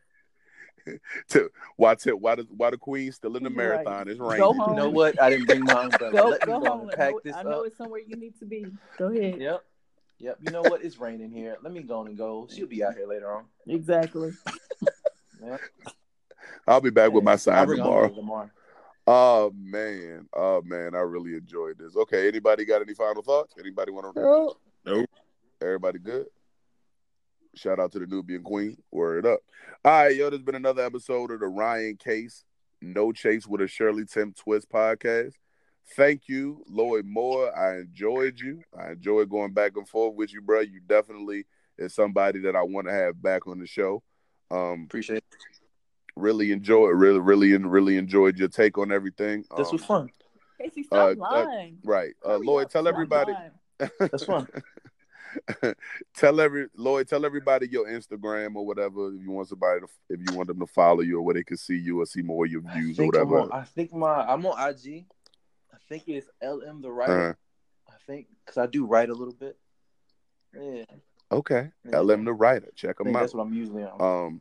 To- 1.31 1.51
Why, 1.77 1.97
t- 1.97 2.11
why, 2.13 2.37
the, 2.37 2.47
why 2.57 2.71
the 2.71 2.79
queen 2.79 3.11
still 3.11 3.37
in 3.37 3.43
the 3.43 3.49
Right. 3.51 3.57
marathon? 3.57 4.09
It's 4.09 4.21
raining. 4.21 4.39
Go 4.39 4.67
You 4.69 4.75
know 4.77 4.89
what? 4.89 5.21
I 5.21 5.31
didn't 5.31 5.47
bring 5.47 5.65
my 5.65 5.83
umbrella. 5.85 6.13
Go, 6.13 6.29
Let 6.29 6.47
go 6.47 6.61
go 6.61 6.67
home. 6.71 6.81
and 6.83 6.91
I 6.93 6.95
pack 6.95 7.11
know, 7.11 7.21
this 7.25 7.35
I 7.35 7.43
know 7.43 7.61
up. 7.63 7.67
it's 7.67 7.77
somewhere 7.77 8.01
you 8.07 8.15
need 8.15 8.39
to 8.39 8.45
be. 8.47 8.67
Go 8.97 9.09
ahead. 9.09 9.41
Yep. 9.41 9.65
Yep. 10.21 10.39
You 10.41 10.51
know 10.53 10.63
what? 10.63 10.85
It's 10.85 10.97
raining 10.99 11.33
here. 11.33 11.57
Let 11.61 11.73
me 11.73 11.83
go 11.83 12.05
and 12.05 12.17
go. 12.17 12.47
She'll 12.49 12.69
be 12.69 12.85
out 12.85 12.95
here 12.95 13.09
later 13.09 13.33
on. 13.33 13.47
Exactly. 13.67 14.33
Yep. 15.45 15.61
I'll 16.69 16.81
be 16.81 16.91
back 16.91 17.11
with 17.11 17.25
my 17.25 17.35
sign 17.37 17.67
tomorrow. 17.67 18.09
tomorrow. 18.11 18.51
Oh 19.07 19.53
man, 19.57 20.29
oh 20.35 20.63
man, 20.63 20.95
I 20.95 20.99
really 20.99 21.35
enjoyed 21.35 21.79
this. 21.79 21.97
Okay, 21.97 22.27
anybody 22.27 22.65
got 22.65 22.83
any 22.83 22.95
final 22.95 23.23
thoughts? 23.23 23.55
Anybody 23.59 23.93
want 23.93 24.15
to? 24.17 24.21
Oh, 24.21 24.57
Nope. 24.85 25.09
Everybody 25.63 25.99
good? 25.99 26.27
Shout 27.55 27.79
out 27.79 27.93
to 27.93 27.99
the 27.99 28.07
Nubian 28.07 28.43
Queen. 28.43 28.77
Word 28.91 29.25
up. 29.27 29.41
All 29.85 29.93
right, 29.93 30.15
yo, 30.15 30.29
there's 30.29 30.43
been 30.43 30.57
another 30.57 30.85
episode 30.85 31.31
of 31.31 31.41
the 31.41 31.47
Ryan 31.47 31.97
Kase 31.97 32.45
No 32.83 33.13
Chase 33.13 33.47
with 33.47 33.61
a 33.61 33.69
Shirley 33.69 34.05
Temp 34.05 34.37
Twist 34.37 34.69
podcast. 34.69 35.33
Thank 35.95 36.23
you, 36.29 36.65
Lloyd 36.69 37.07
Moore. 37.07 37.57
I 37.57 37.77
enjoyed 37.79 38.41
you. 38.41 38.63
I 38.79 38.91
enjoyed 38.93 39.31
going 39.31 39.53
back 39.53 39.77
and 39.77 39.89
forth 39.89 40.17
with 40.17 40.33
you, 40.33 40.43
bro. 40.43 40.61
You 40.61 40.81
definitely 40.87 41.47
is 41.79 41.95
somebody 41.95 42.41
that 42.41 42.57
I 42.57 42.63
want 42.63 42.89
to 42.89 42.93
have 42.93 43.23
back 43.23 43.47
on 43.47 43.61
the 43.61 43.67
show. 43.67 44.03
Um, 44.51 44.85
Appreciate 44.85 45.19
it. 45.19 45.25
Really 46.17 46.51
enjoy 46.53 46.89
really, 46.89 47.21
really, 47.21 47.57
really 47.57 47.97
enjoyed 47.97 48.39
your 48.39 48.49
take 48.49 48.79
on 48.79 48.91
everything. 48.91 49.45
This 49.57 49.69
Um, 49.69 49.73
was 49.73 49.85
fun. 49.85 50.11
Casey, 50.59 50.83
stop 50.83 51.09
Uh, 51.09 51.11
uh, 51.13 51.15
lying. 51.45 51.79
Right. 51.85 52.15
Uh, 52.25 52.39
Lloyd, 52.39 52.71
tell 52.71 52.89
everybody. 52.89 53.35
That's 53.79 54.25
fun. 54.25 54.49
tell 56.15 56.41
every 56.41 56.69
Lloyd, 56.77 57.09
tell 57.09 57.27
everybody 57.27 57.69
your 57.69 57.87
Instagram 57.87 58.57
or 58.57 58.65
whatever 58.67 59.13
if 59.13 59.21
you 59.21 59.31
want 59.31 59.49
somebody 59.49 59.81
to, 59.81 59.87
if 60.09 60.21
you 60.21 60.35
want 60.35 60.49
them 60.49 60.59
to 60.61 60.67
follow 60.67 61.03
you 61.03 61.19
or 61.19 61.23
where 61.23 61.35
they 61.35 61.45
can 61.45 61.59
see 61.59 61.77
you 61.77 62.01
or 62.01 62.07
see 62.07 62.23
more 62.23 62.47
of 62.47 62.51
your 62.51 62.63
views 62.75 62.99
or 62.99 63.07
whatever. 63.07 63.41
on, 63.41 63.53
I 63.53 63.65
think 63.65 63.93
my 63.93 64.25
I'm 64.25 64.47
on 64.47 64.71
IG. 64.71 65.05
I 65.73 65.77
think 65.91 66.05
it's 66.07 66.29
LM 66.43 66.81
the 66.81 66.91
writer. 66.91 67.31
Uh, 67.31 67.93
I 67.93 67.97
think 68.07 68.29
because 68.45 68.57
I 68.57 68.67
do 68.67 68.87
write 68.87 69.11
a 69.11 69.15
little 69.15 69.35
bit. 69.35 69.59
Yeah, 70.59 70.85
okay. 71.31 71.71
Yeah. 71.85 71.99
LM 71.99 72.25
the 72.25 72.33
writer. 72.33 72.71
Check 72.75 72.97
I 73.01 73.05
them 73.05 73.15
out. 73.17 73.21
that's 73.21 73.35
what 73.35 73.43
I'm 73.47 73.53
usually 73.53 73.85
on. 73.85 74.01
Um 74.27 74.41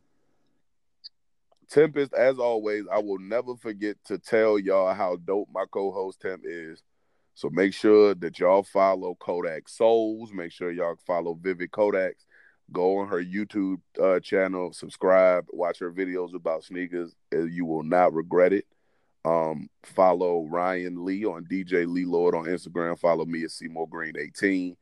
Tempest, 1.68 2.12
as 2.14 2.38
always, 2.38 2.84
I 2.92 2.98
will 2.98 3.18
never 3.18 3.56
forget 3.56 3.96
to 4.06 4.18
tell 4.18 4.58
y'all 4.58 4.94
how 4.94 5.16
dope 5.16 5.48
my 5.52 5.64
co-host 5.70 6.20
Temp 6.20 6.42
is. 6.44 6.82
So 7.34 7.50
make 7.50 7.74
sure 7.74 8.14
that 8.14 8.38
y'all 8.38 8.62
follow 8.62 9.14
Kodak 9.16 9.68
Souls. 9.68 10.32
Make 10.32 10.52
sure 10.52 10.70
y'all 10.70 10.96
follow 11.06 11.34
Vivid 11.34 11.70
Kodaks. 11.70 12.24
Go 12.72 12.98
on 12.98 13.08
her 13.08 13.22
YouTube 13.22 13.80
uh, 14.02 14.20
channel, 14.20 14.72
subscribe, 14.72 15.44
watch 15.50 15.78
her 15.78 15.92
videos 15.92 16.34
about 16.34 16.64
sneakers. 16.64 17.14
and 17.30 17.52
You 17.52 17.64
will 17.64 17.84
not 17.84 18.14
regret 18.14 18.52
it. 18.52 18.64
Um, 19.24 19.68
follow 19.82 20.46
Ryan 20.48 21.04
Lee 21.04 21.24
on 21.24 21.44
DJ 21.44 21.86
Lee 21.86 22.04
Lord 22.04 22.34
on 22.34 22.44
Instagram. 22.44 22.98
Follow 22.98 23.24
me 23.24 23.44
at 23.44 23.50
Seymour 23.50 23.88
Green 23.88 24.14
18 24.18 24.76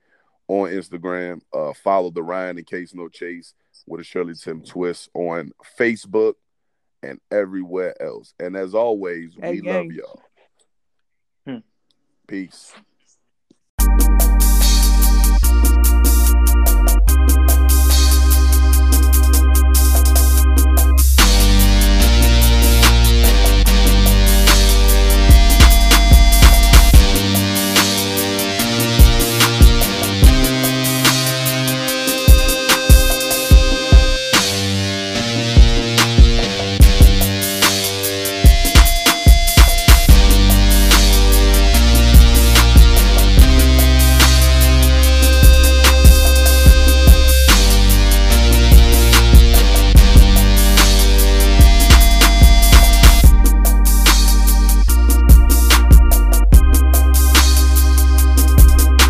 on 0.48 0.70
Instagram. 0.70 1.40
Uh, 1.52 1.72
follow 1.72 2.10
the 2.10 2.22
Ryan 2.22 2.58
in 2.58 2.64
Kase 2.64 2.94
no 2.94 3.08
chase 3.08 3.54
with 3.86 4.00
a 4.00 4.04
Shirley 4.04 4.34
Temp 4.34 4.66
twist 4.66 5.08
on 5.14 5.50
Facebook 5.78 6.34
and 7.04 7.20
everywhere 7.30 8.00
else. 8.02 8.34
And 8.40 8.56
as 8.56 8.74
always, 8.74 9.36
Hey, 9.40 9.60
we 9.60 9.60
love 9.60 9.86
y'all. 9.92 10.22
Hmm. 11.46 11.58
Peace. 12.26 12.72